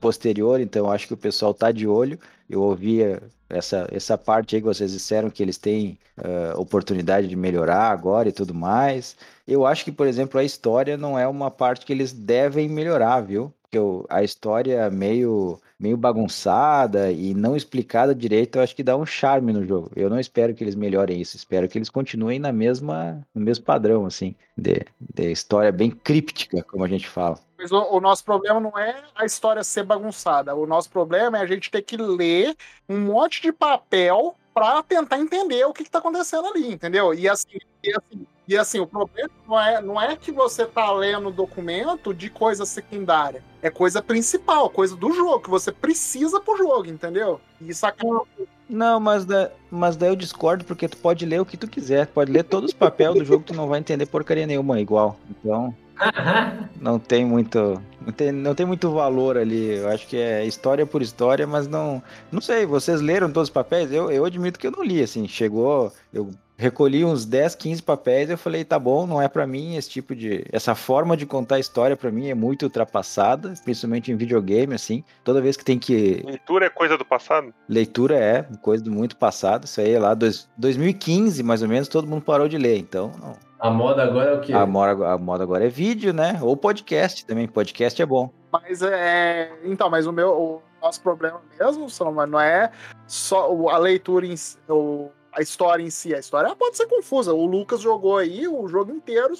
posterior, 0.00 0.60
então 0.60 0.90
acho 0.90 1.06
que 1.06 1.14
o 1.14 1.16
pessoal 1.16 1.54
tá 1.54 1.70
de 1.72 1.86
olho. 1.86 2.18
Eu 2.48 2.62
ouvia 2.62 3.22
essa, 3.48 3.88
essa 3.92 4.16
parte 4.18 4.56
aí 4.56 4.62
que 4.62 4.66
vocês 4.66 4.92
disseram 4.92 5.30
que 5.30 5.42
eles 5.42 5.58
têm 5.58 5.98
eh, 6.16 6.54
oportunidade 6.56 7.28
de 7.28 7.36
melhorar 7.36 7.90
agora 7.90 8.28
e 8.28 8.32
tudo 8.32 8.54
mais. 8.54 9.16
Eu 9.46 9.66
acho 9.66 9.84
que, 9.84 9.92
por 9.92 10.06
exemplo, 10.06 10.40
a 10.40 10.44
história 10.44 10.96
não 10.96 11.18
é 11.18 11.26
uma 11.28 11.50
parte 11.50 11.84
que 11.86 11.92
eles 11.92 12.12
devem 12.12 12.68
melhorar, 12.68 13.20
viu? 13.20 13.52
O- 13.78 14.04
a 14.08 14.22
história 14.22 14.80
é 14.80 14.90
meio, 14.90 15.60
meio 15.78 15.96
bagunçada 15.96 17.12
e 17.12 17.34
não 17.34 17.56
explicada 17.56 18.14
direito, 18.14 18.56
eu 18.58 18.62
acho 18.62 18.74
que 18.74 18.82
dá 18.82 18.96
um 18.96 19.06
charme 19.06 19.52
no 19.52 19.64
jogo. 19.64 19.90
Eu 19.94 20.10
não 20.10 20.18
espero 20.18 20.54
que 20.54 20.64
eles 20.64 20.74
melhorem 20.74 21.20
isso, 21.20 21.36
espero 21.36 21.68
que 21.68 21.78
eles 21.78 21.88
continuem 21.88 22.38
na 22.38 22.52
mesma, 22.52 23.20
no 23.34 23.40
mesmo 23.40 23.64
padrão, 23.64 24.06
assim, 24.06 24.34
de, 24.56 24.84
de 24.98 25.30
história 25.30 25.70
bem 25.70 25.90
críptica, 25.90 26.62
como 26.64 26.84
a 26.84 26.88
gente 26.88 27.08
fala. 27.08 27.38
Mas 27.56 27.70
o, 27.70 27.82
o 27.96 28.00
nosso 28.00 28.24
problema 28.24 28.58
não 28.58 28.76
é 28.78 29.04
a 29.14 29.24
história 29.24 29.62
ser 29.62 29.84
bagunçada. 29.84 30.54
O 30.54 30.66
nosso 30.66 30.90
problema 30.90 31.38
é 31.38 31.42
a 31.42 31.46
gente 31.46 31.70
ter 31.70 31.82
que 31.82 31.96
ler 31.96 32.56
um 32.88 32.98
monte 32.98 33.42
de 33.42 33.52
papel 33.52 34.34
para 34.54 34.82
tentar 34.82 35.18
entender 35.18 35.64
o 35.64 35.72
que, 35.72 35.82
está 35.82 35.98
acontecendo 35.98 36.46
ali, 36.48 36.72
entendeu? 36.72 37.14
E 37.14 37.28
assim, 37.28 37.58
e 37.82 37.90
assim, 37.90 38.26
e 38.50 38.58
assim, 38.58 38.80
o 38.80 38.86
problema 38.86 39.30
não 39.46 39.60
é, 39.60 39.80
não 39.80 40.00
é 40.00 40.16
que 40.16 40.32
você 40.32 40.66
tá 40.66 40.90
lendo 40.92 41.30
documento 41.30 42.12
de 42.12 42.28
coisa 42.28 42.66
secundária. 42.66 43.44
É 43.62 43.70
coisa 43.70 44.02
principal, 44.02 44.68
coisa 44.68 44.96
do 44.96 45.12
jogo, 45.12 45.38
que 45.38 45.48
você 45.48 45.70
precisa 45.70 46.40
pro 46.40 46.56
jogo, 46.56 46.88
entendeu? 46.88 47.40
E 47.60 47.70
isso 47.70 47.86
acaba. 47.86 48.22
Não, 48.68 48.98
mas, 48.98 49.24
da, 49.24 49.52
mas 49.70 49.96
daí 49.96 50.08
eu 50.08 50.16
discordo 50.16 50.64
porque 50.64 50.88
tu 50.88 50.96
pode 50.96 51.24
ler 51.24 51.40
o 51.40 51.46
que 51.46 51.56
tu 51.56 51.68
quiser, 51.68 52.08
pode 52.08 52.32
ler 52.32 52.42
todos 52.42 52.70
os 52.70 52.74
papéis 52.74 53.14
do 53.14 53.24
jogo, 53.24 53.44
tu 53.44 53.54
não 53.54 53.68
vai 53.68 53.78
entender 53.78 54.06
porcaria 54.06 54.48
nenhuma 54.48 54.80
igual. 54.80 55.16
Então, 55.30 55.72
não 56.80 56.98
tem 56.98 57.24
muito, 57.24 57.80
não 58.00 58.12
tem, 58.12 58.32
não 58.32 58.54
tem 58.54 58.66
muito 58.66 58.90
valor 58.90 59.36
ali. 59.36 59.76
Eu 59.76 59.88
acho 59.88 60.06
que 60.06 60.16
é 60.16 60.44
história 60.44 60.86
por 60.86 61.02
história, 61.02 61.46
mas 61.46 61.66
não, 61.66 62.02
não 62.32 62.40
sei. 62.40 62.64
Vocês 62.64 63.00
leram 63.00 63.30
todos 63.30 63.48
os 63.48 63.52
papéis? 63.52 63.92
Eu, 63.92 64.10
eu 64.10 64.24
admito 64.24 64.58
que 64.58 64.66
eu 64.66 64.70
não 64.70 64.82
li. 64.82 65.02
Assim, 65.02 65.28
chegou, 65.28 65.92
eu 66.12 66.30
recolhi 66.56 67.04
uns 67.04 67.24
10, 67.24 67.54
15 67.54 67.82
papéis. 67.82 68.30
Eu 68.30 68.38
falei, 68.38 68.64
tá 68.64 68.78
bom, 68.78 69.06
não 69.06 69.20
é 69.20 69.28
pra 69.28 69.46
mim 69.46 69.76
esse 69.76 69.90
tipo 69.90 70.14
de, 70.14 70.44
essa 70.52 70.74
forma 70.74 71.16
de 71.16 71.26
contar 71.26 71.58
história 71.58 71.96
pra 71.96 72.10
mim 72.10 72.28
é 72.28 72.34
muito 72.34 72.64
ultrapassada, 72.64 73.54
principalmente 73.64 74.12
em 74.12 74.16
videogame. 74.16 74.74
Assim, 74.74 75.04
toda 75.24 75.40
vez 75.40 75.56
que 75.56 75.64
tem 75.64 75.78
que 75.78 76.22
Leitura 76.24 76.66
é 76.66 76.70
coisa 76.70 76.96
do 76.96 77.04
passado? 77.04 77.52
Leitura 77.68 78.16
é 78.16 78.42
coisa 78.62 78.82
do 78.84 78.90
muito 78.90 79.16
passado. 79.16 79.64
Isso 79.64 79.80
aí 79.80 79.92
é 79.92 79.98
lá 79.98 80.14
dois, 80.14 80.48
2015, 80.56 81.42
mais 81.42 81.62
ou 81.62 81.68
menos, 81.68 81.88
todo 81.88 82.06
mundo 82.06 82.22
parou 82.22 82.48
de 82.48 82.58
ler. 82.58 82.78
Então, 82.78 83.12
não. 83.20 83.49
A 83.60 83.70
moda 83.70 84.02
agora 84.02 84.30
é 84.30 84.34
o 84.34 84.40
quê? 84.40 84.52
A 84.52 84.64
moda, 84.64 85.08
a 85.12 85.18
moda 85.18 85.44
agora 85.44 85.66
é 85.66 85.68
vídeo, 85.68 86.12
né? 86.14 86.38
Ou 86.42 86.56
podcast 86.56 87.26
também. 87.26 87.46
Podcast 87.46 88.00
é 88.00 88.06
bom. 88.06 88.32
Mas 88.50 88.80
é. 88.82 89.52
Então, 89.64 89.90
mas 89.90 90.06
o 90.06 90.12
meu. 90.12 90.30
O 90.30 90.62
nosso 90.82 91.02
problema 91.02 91.42
mesmo, 91.58 91.86
não 92.26 92.40
é 92.40 92.72
só 93.06 93.52
o- 93.54 93.68
a 93.68 93.76
leitura 93.76 94.26
em 94.26 94.34
si, 94.34 94.56
o- 94.66 95.10
a 95.30 95.42
história 95.42 95.82
em 95.82 95.90
si. 95.90 96.14
A 96.14 96.18
história 96.18 96.56
pode 96.56 96.76
ser 96.78 96.86
confusa. 96.86 97.34
O 97.34 97.44
Lucas 97.44 97.82
jogou 97.82 98.16
aí 98.16 98.48
o 98.48 98.66
jogo 98.66 98.90
inteiro, 98.90 99.34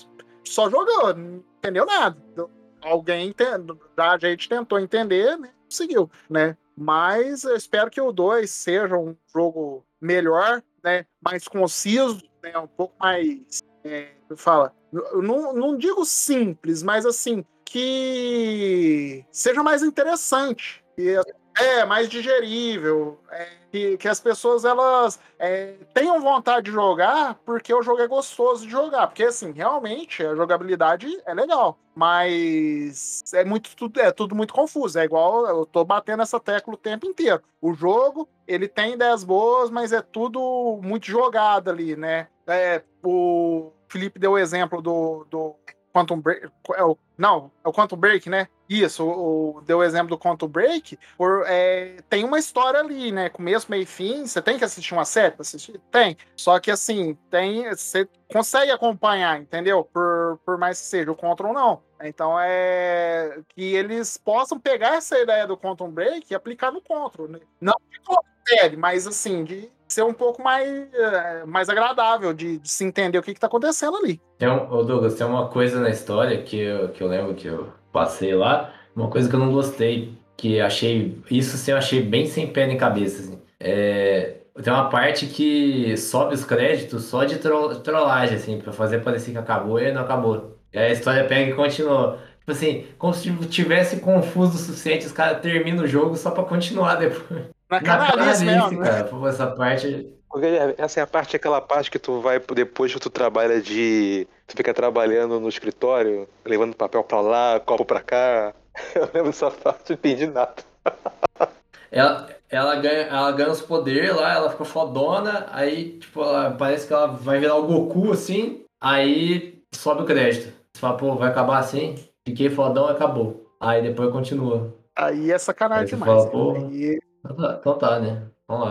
só 0.44 0.68
jogou, 0.68 1.14
não 1.16 1.42
entendeu 1.59 1.86
nada. 1.86 2.16
Então, 2.32 2.51
Alguém 2.82 3.28
entende, 3.28 3.74
a 3.94 4.16
gente 4.16 4.48
tentou 4.48 4.80
entender, 4.80 5.36
né? 5.38 5.51
Conseguiu, 5.64 6.10
né? 6.30 6.56
Mas 6.74 7.44
eu 7.44 7.55
espero 7.55 7.90
que 7.90 8.01
o 8.01 8.10
2 8.10 8.51
seja 8.51 8.97
um 8.97 9.14
jogo 9.30 9.84
melhor, 10.01 10.62
né? 10.82 11.05
Mais 11.22 11.47
conciso, 11.47 12.22
né? 12.42 12.56
Um 12.59 12.66
pouco 12.66 12.94
mais. 12.98 13.60
É, 13.85 14.09
fala. 14.36 14.74
Não, 14.93 15.52
não 15.52 15.77
digo 15.77 16.05
simples, 16.05 16.82
mas 16.82 17.07
assim, 17.07 17.44
que 17.65 19.24
seja 19.31 19.62
mais 19.62 19.82
interessante. 19.82 20.85
Que 20.97 21.16
é 21.57 21.85
mais 21.85 22.09
digerível. 22.09 23.19
é, 23.31 23.61
que, 23.70 23.97
que 23.97 24.09
as 24.09 24.20
pessoas 24.20 24.65
elas 24.65 25.20
é, 25.39 25.74
tenham 25.94 26.20
vontade 26.20 26.66
de 26.66 26.73
jogar 26.73 27.36
porque 27.44 27.73
o 27.73 27.82
jogo 27.82 28.01
é 28.01 28.09
gostoso 28.09 28.65
de 28.65 28.70
jogar. 28.70 29.07
Porque, 29.07 29.24
assim, 29.24 29.52
realmente 29.52 30.24
a 30.24 30.35
jogabilidade 30.35 31.07
é 31.24 31.32
legal. 31.32 31.78
Mas 31.94 33.23
é 33.35 33.44
muito 33.44 33.77
tudo, 33.77 34.01
é 34.01 34.11
tudo 34.11 34.35
muito 34.35 34.55
confuso. 34.55 34.98
É 34.98 35.05
igual 35.05 35.47
eu 35.47 35.66
tô 35.66 35.85
batendo 35.85 36.23
essa 36.23 36.40
tecla 36.40 36.74
o 36.74 36.78
tempo 36.78 37.07
inteiro. 37.07 37.43
O 37.61 37.73
jogo, 37.73 38.28
ele 38.47 38.66
tem 38.66 38.94
ideias 38.94 39.23
boas, 39.23 39.70
mas 39.70 39.93
é 39.93 40.01
tudo 40.01 40.81
muito 40.82 41.07
jogado 41.07 41.70
ali, 41.70 41.94
né? 41.94 42.28
É, 42.51 42.82
o 43.02 43.72
Felipe 43.89 44.18
deu 44.18 44.32
o 44.32 44.39
exemplo 44.39 44.82
do, 44.82 45.27
do 45.31 45.56
Quantum 45.93 46.20
Break. 46.20 46.48
É 46.74 46.82
Não, 47.20 47.51
é 47.62 47.68
o 47.68 47.72
Quantum 47.72 47.98
Break, 47.98 48.30
né? 48.30 48.48
Isso, 48.66 49.05
o, 49.05 49.59
o- 49.59 49.60
deu 49.60 49.78
o 49.78 49.84
exemplo 49.84 50.09
do 50.09 50.18
Quantum 50.18 50.48
Break. 50.48 50.98
Por, 51.18 51.44
é, 51.47 51.98
tem 52.09 52.24
uma 52.24 52.38
história 52.38 52.80
ali, 52.80 53.12
né? 53.12 53.28
Começo, 53.28 53.70
meio 53.70 53.82
e 53.82 53.86
fim. 53.86 54.26
Você 54.26 54.40
tem 54.40 54.56
que 54.56 54.64
assistir 54.64 54.94
uma 54.94 55.05
série 55.05 55.32
pra 55.32 55.42
assistir? 55.42 55.78
Tem. 55.90 56.16
Só 56.34 56.59
que 56.59 56.70
assim, 56.70 57.18
tem. 57.30 57.68
Você 57.68 58.09
consegue 58.32 58.72
acompanhar, 58.72 59.38
entendeu? 59.38 59.84
Por, 59.84 60.40
por 60.47 60.56
mais 60.56 60.80
que 60.80 60.86
seja 60.86 61.12
o 61.12 61.14
Control, 61.14 61.52
não. 61.52 61.82
Então 62.02 62.40
é 62.40 63.40
que 63.51 63.74
eles 63.74 64.16
possam 64.16 64.59
pegar 64.59 64.94
essa 64.94 65.18
ideia 65.18 65.47
do 65.47 65.59
Quantum 65.59 65.90
Break 65.90 66.26
e 66.30 66.34
aplicar 66.34 66.72
no 66.72 66.80
Control, 66.80 67.28
né? 67.28 67.40
Não 67.60 67.74
de 67.90 68.01
série, 68.48 68.76
mas 68.78 69.06
assim, 69.06 69.44
de 69.44 69.70
ser 69.86 70.05
um 70.05 70.14
pouco 70.14 70.42
mais, 70.42 70.68
eh, 70.94 71.44
mais 71.47 71.68
agradável, 71.68 72.32
de, 72.32 72.59
de 72.59 72.68
se 72.68 72.84
entender 72.84 73.18
o 73.18 73.22
que, 73.22 73.34
que 73.34 73.40
tá 73.40 73.48
acontecendo 73.48 73.97
ali. 73.97 74.20
Tem 74.38 74.48
um, 74.48 74.66
Douglas, 74.84 75.14
tem 75.16 75.26
uma 75.26 75.48
coisa 75.48 75.80
na 75.80 75.90
história 75.90 76.40
que 76.42 76.59
eu, 76.59 76.88
que 76.90 77.02
eu 77.02 77.09
lembro 77.10 77.34
que 77.34 77.46
eu 77.46 77.68
passei 77.92 78.34
lá, 78.34 78.72
uma 78.96 79.08
coisa 79.10 79.28
que 79.28 79.34
eu 79.34 79.40
não 79.40 79.52
gostei, 79.52 80.14
que 80.36 80.60
achei. 80.60 81.18
Isso 81.30 81.56
sim 81.58 81.72
eu 81.72 81.76
achei 81.76 82.02
bem 82.02 82.26
sem 82.26 82.46
pé 82.46 82.66
nem 82.66 82.76
cabeça. 82.78 83.20
Assim. 83.22 83.38
É, 83.58 84.36
tem 84.62 84.72
uma 84.72 84.88
parte 84.88 85.26
que 85.26 85.96
sobe 85.96 86.34
os 86.34 86.44
créditos 86.44 87.04
só 87.04 87.24
de 87.24 87.36
tro- 87.38 87.76
trollagem, 87.80 88.36
assim, 88.36 88.58
pra 88.58 88.72
fazer 88.72 89.00
parecer 89.00 89.32
que 89.32 89.38
acabou 89.38 89.78
e 89.78 89.92
não 89.92 90.02
acabou. 90.02 90.56
E 90.72 90.78
aí 90.78 90.86
a 90.86 90.92
história 90.92 91.24
pega 91.24 91.50
e 91.50 91.54
continua. 91.54 92.18
Tipo 92.40 92.52
assim, 92.52 92.86
como 92.98 93.12
se 93.12 93.30
tivesse 93.48 94.00
confuso 94.00 94.54
o 94.54 94.58
suficiente, 94.58 95.06
os 95.06 95.12
caras 95.12 95.40
terminam 95.40 95.84
o 95.84 95.86
jogo 95.86 96.16
só 96.16 96.30
pra 96.30 96.42
continuar 96.44 96.94
depois. 96.96 97.42
Na 97.70 97.76
Na 97.76 97.80
canalice 97.82 98.44
mesmo, 98.44 98.62
canalice, 98.62 98.80
né? 98.80 98.88
cara. 98.88 99.04
Pô, 99.04 99.28
essa 99.28 99.46
parte. 99.48 100.12
Guilherme, 100.39 100.74
essa 100.78 101.01
é 101.01 101.02
a 101.02 101.07
parte, 101.07 101.35
aquela 101.36 101.61
parte 101.61 101.90
que 101.90 101.98
tu 101.98 102.20
vai, 102.20 102.39
depois 102.39 102.93
que 102.93 103.01
tu 103.01 103.11
trabalha 103.11 103.61
de. 103.61 104.27
Tu 104.47 104.57
fica 104.57 104.73
trabalhando 104.73 105.40
no 105.40 105.48
escritório, 105.48 106.28
levando 106.44 106.74
papel 106.77 107.02
pra 107.05 107.20
lá, 107.20 107.61
copo 107.61 107.85
pra 107.85 108.01
cá. 108.01 108.55
Eu 108.94 109.02
lembro 109.12 109.24
dessa 109.31 109.51
parte, 109.51 109.90
não 109.90 109.94
entendi 109.94 110.27
nada. 110.27 110.55
Ela, 111.93 112.28
ela, 112.48 112.77
ganha, 112.77 113.02
ela 113.09 113.32
ganha 113.32 113.51
os 113.51 113.61
poderes 113.61 114.15
lá, 114.15 114.32
ela 114.35 114.48
fica 114.51 114.65
fodona, 114.65 115.48
aí, 115.51 115.98
tipo, 115.98 116.23
ela, 116.23 116.52
parece 116.52 116.86
que 116.86 116.93
ela 116.93 117.09
vai 117.09 117.40
virar 117.40 117.57
o 117.57 117.66
Goku, 117.66 118.12
assim, 118.12 118.65
aí 118.81 119.61
sobe 119.74 120.02
o 120.02 120.07
crédito. 120.07 120.52
Você 120.73 120.81
fala, 120.81 120.97
pô, 120.97 121.16
vai 121.16 121.28
acabar 121.31 121.59
assim? 121.59 121.97
Fiquei 122.24 122.48
fodão, 122.48 122.86
acabou. 122.86 123.52
Aí 123.61 123.82
depois 123.82 124.12
continua. 124.12 124.73
Aí 124.94 125.32
é 125.32 125.39
sacanagem 125.39 125.86
Aí 125.86 125.90
demais. 125.90 126.12
fala, 126.12 126.31
porra. 126.31 126.59
Aí- 126.59 127.01
Então 127.24 127.36
tá, 127.36 127.57
então 127.59 127.78
tá, 127.78 127.98
né? 127.98 128.23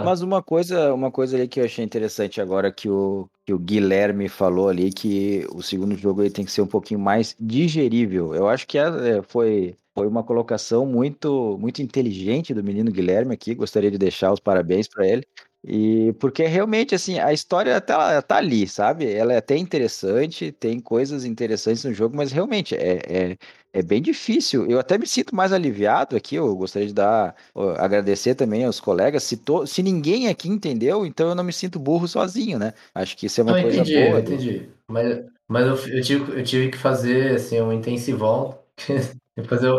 Mas 0.04 0.22
uma 0.22 0.44
coisa, 0.44 0.94
uma 0.94 1.10
coisa 1.10 1.38
ali 1.38 1.48
que 1.48 1.60
eu 1.60 1.66
achei 1.66 1.86
interessante 1.86 2.42
agora 2.42 2.72
que 2.72 2.90
o, 2.90 3.30
que 3.46 3.54
o 3.54 3.60
Guilherme 3.60 4.28
falou 4.28 4.68
ali, 4.68 4.92
que 4.92 5.48
o 5.54 5.62
segundo 5.62 5.96
jogo 5.96 6.22
ele 6.22 6.30
tem 6.30 6.44
que 6.44 6.52
ser 6.52 6.62
um 6.62 6.68
pouquinho 6.68 7.00
mais 7.00 7.36
digerível. 7.40 8.36
Eu 8.36 8.50
acho 8.50 8.68
que 8.68 8.78
é, 8.78 9.18
é, 9.18 9.22
foi, 9.22 9.78
foi 9.96 10.08
uma 10.08 10.24
colocação 10.24 10.86
muito, 10.86 11.58
muito 11.60 11.82
inteligente 11.82 12.54
do 12.54 12.64
menino 12.64 12.92
Guilherme 12.92 13.34
aqui. 13.34 13.56
Gostaria 13.56 13.90
de 13.90 13.98
deixar 13.98 14.34
os 14.34 14.40
parabéns 14.40 14.88
para 14.88 15.08
ele. 15.08 15.26
E 15.64 16.14
porque 16.20 16.46
realmente, 16.46 16.96
assim, 16.96 17.20
a 17.20 17.34
história 17.34 17.80
tá, 17.82 18.22
tá 18.22 18.38
ali, 18.38 18.68
sabe? 18.68 19.12
Ela 19.12 19.34
é 19.34 19.38
até 19.38 19.58
interessante, 19.58 20.52
tem 20.52 20.80
coisas 20.80 21.26
interessantes 21.26 21.84
no 21.84 21.94
jogo, 21.94 22.16
mas 22.16 22.32
realmente 22.32 22.76
é, 22.76 23.02
é, 23.06 23.38
é 23.74 23.82
bem 23.82 24.02
difícil. 24.02 24.66
Eu 24.70 24.80
até 24.80 24.98
me 24.98 25.06
sinto 25.08 25.36
mais 25.36 25.54
aliviado 25.54 26.16
aqui. 26.16 26.36
Eu 26.36 26.56
gostaria 26.56 26.88
de 26.88 26.94
dar, 26.94 27.36
agradecer 27.78 28.36
também 28.36 28.66
aos 28.66 28.80
colegas. 28.80 29.24
Se, 29.24 29.38
to, 29.38 29.66
se 29.68 29.84
ninguém 29.84 30.28
aqui 30.28 30.50
entendeu, 30.50 31.06
então 31.06 31.30
eu 31.30 31.36
não 31.36 31.44
me 31.44 31.54
sinto 31.54 31.80
burro 31.80 32.08
sozinho, 32.08 32.58
né? 32.60 32.74
Acho 32.94 33.16
que 33.18 33.26
isso 33.28 33.40
é 33.42 33.44
uma 33.44 33.54
Não, 33.54 33.62
coisa 33.62 33.82
entendi, 33.82 34.00
boa. 34.00 34.22
do- 34.22 34.34
entendi. 34.34 34.70
Mas, 34.88 35.24
mas 35.48 35.66
eu, 35.68 35.94
eu, 35.98 36.02
tive, 36.02 36.40
eu 36.40 36.44
tive 36.44 36.70
que 36.72 36.78
fazer, 36.78 37.36
assim, 37.36 37.62
um 37.62 37.72
intensivão. 37.74 38.58
Fazer 39.48 39.72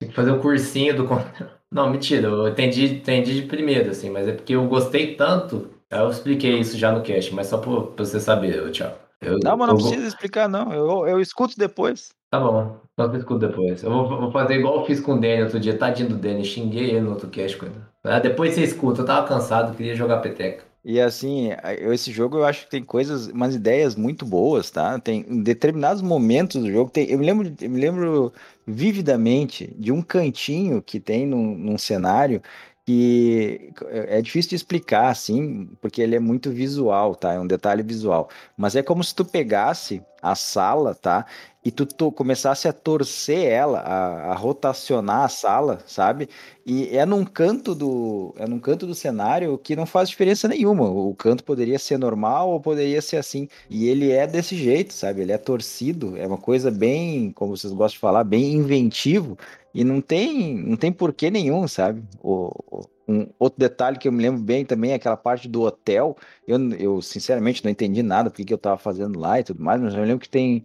que 0.00 0.12
fazer 0.12 0.32
o 0.32 0.40
cursinho 0.40 0.96
do... 0.96 1.04
Não, 1.70 1.90
mentira, 1.90 2.28
eu 2.28 2.48
entendi, 2.48 2.84
entendi 2.96 3.40
de 3.40 3.46
primeiro, 3.46 3.90
assim, 3.90 4.10
mas 4.10 4.28
é 4.28 4.32
porque 4.32 4.54
eu 4.54 4.66
gostei 4.68 5.14
tanto, 5.16 5.70
eu 5.90 6.08
expliquei 6.10 6.58
isso 6.58 6.76
já 6.78 6.92
no 6.92 7.02
cast, 7.02 7.34
mas 7.34 7.48
só 7.48 7.58
pra, 7.58 7.82
pra 7.82 8.04
você 8.04 8.20
saber, 8.20 8.70
Thiago. 8.70 8.96
Eu, 9.20 9.38
Não, 9.38 9.56
mas 9.56 9.68
não 9.68 9.74
eu 9.76 9.80
precisa 9.80 10.06
explicar, 10.06 10.48
não. 10.48 10.72
Eu, 10.72 11.06
eu 11.08 11.20
escuto 11.20 11.56
depois. 11.56 12.10
Tá 12.34 12.40
bom, 12.40 12.80
só 12.98 13.08
que 13.08 13.14
eu 13.14 13.18
escuto 13.20 13.46
depois. 13.46 13.84
Eu 13.84 13.90
vou, 13.90 14.08
vou 14.08 14.32
fazer 14.32 14.54
igual 14.54 14.80
eu 14.80 14.84
fiz 14.84 14.98
com 14.98 15.12
o 15.14 15.20
Danny 15.20 15.44
outro 15.44 15.60
dia, 15.60 15.78
tadinho 15.78 16.08
do 16.08 16.16
Danny, 16.16 16.44
xinguei 16.44 16.90
ele 16.90 17.02
no 17.02 17.10
outro 17.10 17.28
cast. 17.30 17.56
coisa. 17.56 17.74
Ah, 18.02 18.18
depois 18.18 18.54
você 18.54 18.64
escuta, 18.64 19.02
eu 19.02 19.06
tava 19.06 19.24
cansado, 19.28 19.76
queria 19.76 19.94
jogar 19.94 20.18
peteca. 20.18 20.64
E 20.84 21.00
assim, 21.00 21.50
esse 21.92 22.10
jogo 22.10 22.38
eu 22.38 22.44
acho 22.44 22.64
que 22.64 22.70
tem 22.72 22.82
coisas, 22.82 23.28
umas 23.28 23.54
ideias 23.54 23.94
muito 23.94 24.26
boas, 24.26 24.68
tá? 24.68 24.98
Tem 24.98 25.24
em 25.28 25.44
determinados 25.44 26.02
momentos 26.02 26.60
do 26.60 26.70
jogo, 26.70 26.90
tem, 26.90 27.08
eu 27.08 27.18
me 27.20 27.24
lembro, 27.24 27.54
eu 27.60 27.70
me 27.70 27.80
lembro 27.80 28.32
vividamente 28.66 29.72
de 29.78 29.92
um 29.92 30.02
cantinho 30.02 30.82
que 30.82 30.98
tem 30.98 31.24
num, 31.26 31.56
num 31.56 31.78
cenário 31.78 32.42
que 32.84 33.72
é 33.88 34.20
difícil 34.20 34.50
de 34.50 34.56
explicar, 34.56 35.08
assim, 35.08 35.66
porque 35.80 36.02
ele 36.02 36.14
é 36.16 36.20
muito 36.20 36.50
visual, 36.50 37.14
tá? 37.14 37.32
É 37.32 37.40
um 37.40 37.46
detalhe 37.46 37.82
visual. 37.82 38.28
Mas 38.56 38.76
é 38.76 38.82
como 38.82 39.02
se 39.02 39.14
tu 39.14 39.24
pegasse 39.24 40.02
a 40.20 40.34
sala, 40.34 40.94
tá? 40.94 41.24
E 41.64 41.70
tu, 41.70 41.86
tu 41.86 42.12
começasse 42.12 42.68
a 42.68 42.74
torcer 42.74 43.46
ela, 43.46 43.78
a, 43.80 44.32
a 44.32 44.34
rotacionar 44.34 45.24
a 45.24 45.28
sala, 45.28 45.78
sabe? 45.86 46.28
E 46.66 46.94
é 46.94 47.06
num 47.06 47.24
canto 47.24 47.74
do 47.74 48.34
é 48.36 48.46
num 48.46 48.58
canto 48.58 48.86
do 48.86 48.94
cenário 48.94 49.56
que 49.56 49.74
não 49.74 49.86
faz 49.86 50.10
diferença 50.10 50.46
nenhuma. 50.46 50.84
O 50.84 51.14
canto 51.14 51.42
poderia 51.42 51.78
ser 51.78 51.98
normal 51.98 52.50
ou 52.50 52.60
poderia 52.60 53.00
ser 53.00 53.16
assim. 53.16 53.48
E 53.70 53.88
ele 53.88 54.12
é 54.12 54.26
desse 54.26 54.56
jeito, 54.56 54.92
sabe? 54.92 55.22
Ele 55.22 55.32
é 55.32 55.38
torcido, 55.38 56.18
é 56.18 56.26
uma 56.26 56.38
coisa 56.38 56.70
bem, 56.70 57.32
como 57.32 57.56
vocês 57.56 57.72
gostam 57.72 57.96
de 57.96 57.98
falar, 57.98 58.24
bem 58.24 58.52
inventivo 58.52 59.38
e 59.74 59.82
não 59.82 60.00
tem 60.00 60.54
não 60.56 60.76
tem 60.76 60.92
porquê 60.92 61.30
nenhum, 61.30 61.66
sabe? 61.66 62.02
O, 62.22 62.86
um 63.06 63.26
outro 63.38 63.58
detalhe 63.58 63.98
que 63.98 64.08
eu 64.08 64.12
me 64.12 64.22
lembro 64.22 64.40
bem 64.40 64.64
também 64.64 64.92
é 64.92 64.94
aquela 64.94 65.16
parte 65.16 65.48
do 65.48 65.62
hotel. 65.62 66.16
Eu, 66.46 66.58
eu 66.74 67.02
sinceramente 67.02 67.62
não 67.64 67.70
entendi 67.70 68.02
nada 68.02 68.30
porque 68.30 68.44
que 68.44 68.54
eu 68.54 68.58
tava 68.58 68.78
fazendo 68.78 69.18
lá 69.18 69.40
e 69.40 69.44
tudo 69.44 69.62
mais, 69.62 69.80
mas 69.80 69.94
eu 69.94 70.02
lembro 70.02 70.20
que 70.20 70.28
tem 70.28 70.62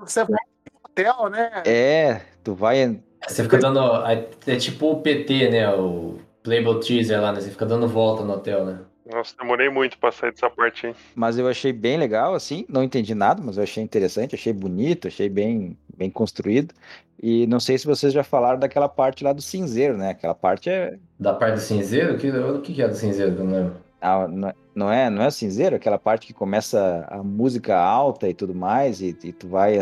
Você 0.00 0.24
vai 0.24 0.38
pro 0.64 0.80
hotel, 0.84 1.30
né? 1.30 1.62
é, 1.66 2.22
tu 2.42 2.54
vai 2.54 3.00
Você 3.28 3.42
fica 3.42 3.58
dando. 3.58 3.80
É 4.46 4.56
tipo 4.56 4.92
o 4.92 5.00
PT, 5.02 5.50
né? 5.50 5.72
O 5.74 6.18
Playboy 6.42 6.80
Teaser 6.80 7.20
lá, 7.20 7.32
né? 7.32 7.40
Você 7.40 7.50
fica 7.50 7.66
dando 7.66 7.86
volta 7.86 8.24
no 8.24 8.32
hotel, 8.32 8.64
né? 8.64 8.80
Nossa, 9.12 9.36
demorei 9.38 9.68
muito 9.68 9.98
pra 9.98 10.10
sair 10.10 10.32
dessa 10.32 10.50
parte 10.50 10.88
aí. 10.88 10.94
Mas 11.14 11.38
eu 11.38 11.46
achei 11.46 11.72
bem 11.72 11.96
legal, 11.96 12.34
assim, 12.34 12.66
não 12.68 12.82
entendi 12.82 13.14
nada, 13.14 13.40
mas 13.40 13.56
eu 13.56 13.62
achei 13.62 13.82
interessante, 13.82 14.34
achei 14.34 14.52
bonito, 14.52 15.06
achei 15.06 15.28
bem, 15.28 15.78
bem 15.96 16.10
construído. 16.10 16.74
E 17.22 17.46
não 17.46 17.58
sei 17.58 17.78
se 17.78 17.86
vocês 17.86 18.12
já 18.12 18.22
falaram 18.22 18.58
daquela 18.58 18.88
parte 18.88 19.24
lá 19.24 19.32
do 19.32 19.40
cinzeiro, 19.42 19.96
né? 19.96 20.10
Aquela 20.10 20.34
parte 20.34 20.68
é. 20.68 20.98
Da 21.18 21.32
parte 21.32 21.54
do 21.54 21.60
cinzeiro? 21.60 22.16
Que- 22.18 22.30
O 22.30 22.60
que, 22.60 22.74
que 22.74 22.82
é 22.82 22.88
do 22.88 22.94
cinzeiro 22.94 23.32
não 23.42 23.50
lembro? 23.52 23.72
ah, 24.00 24.28
não 24.28 24.48
é- 24.48 24.54
não 24.74 24.92
é, 24.92 25.10
não 25.10 25.22
é 25.22 25.30
cinzeiro? 25.30 25.74
Aquela 25.76 25.98
parte 25.98 26.26
que 26.26 26.34
começa 26.34 27.06
a 27.10 27.22
música 27.22 27.76
alta 27.78 28.28
e 28.28 28.34
tudo 28.34 28.54
mais, 28.54 29.00
e, 29.00 29.16
e 29.24 29.32
tu 29.32 29.48
vai, 29.48 29.78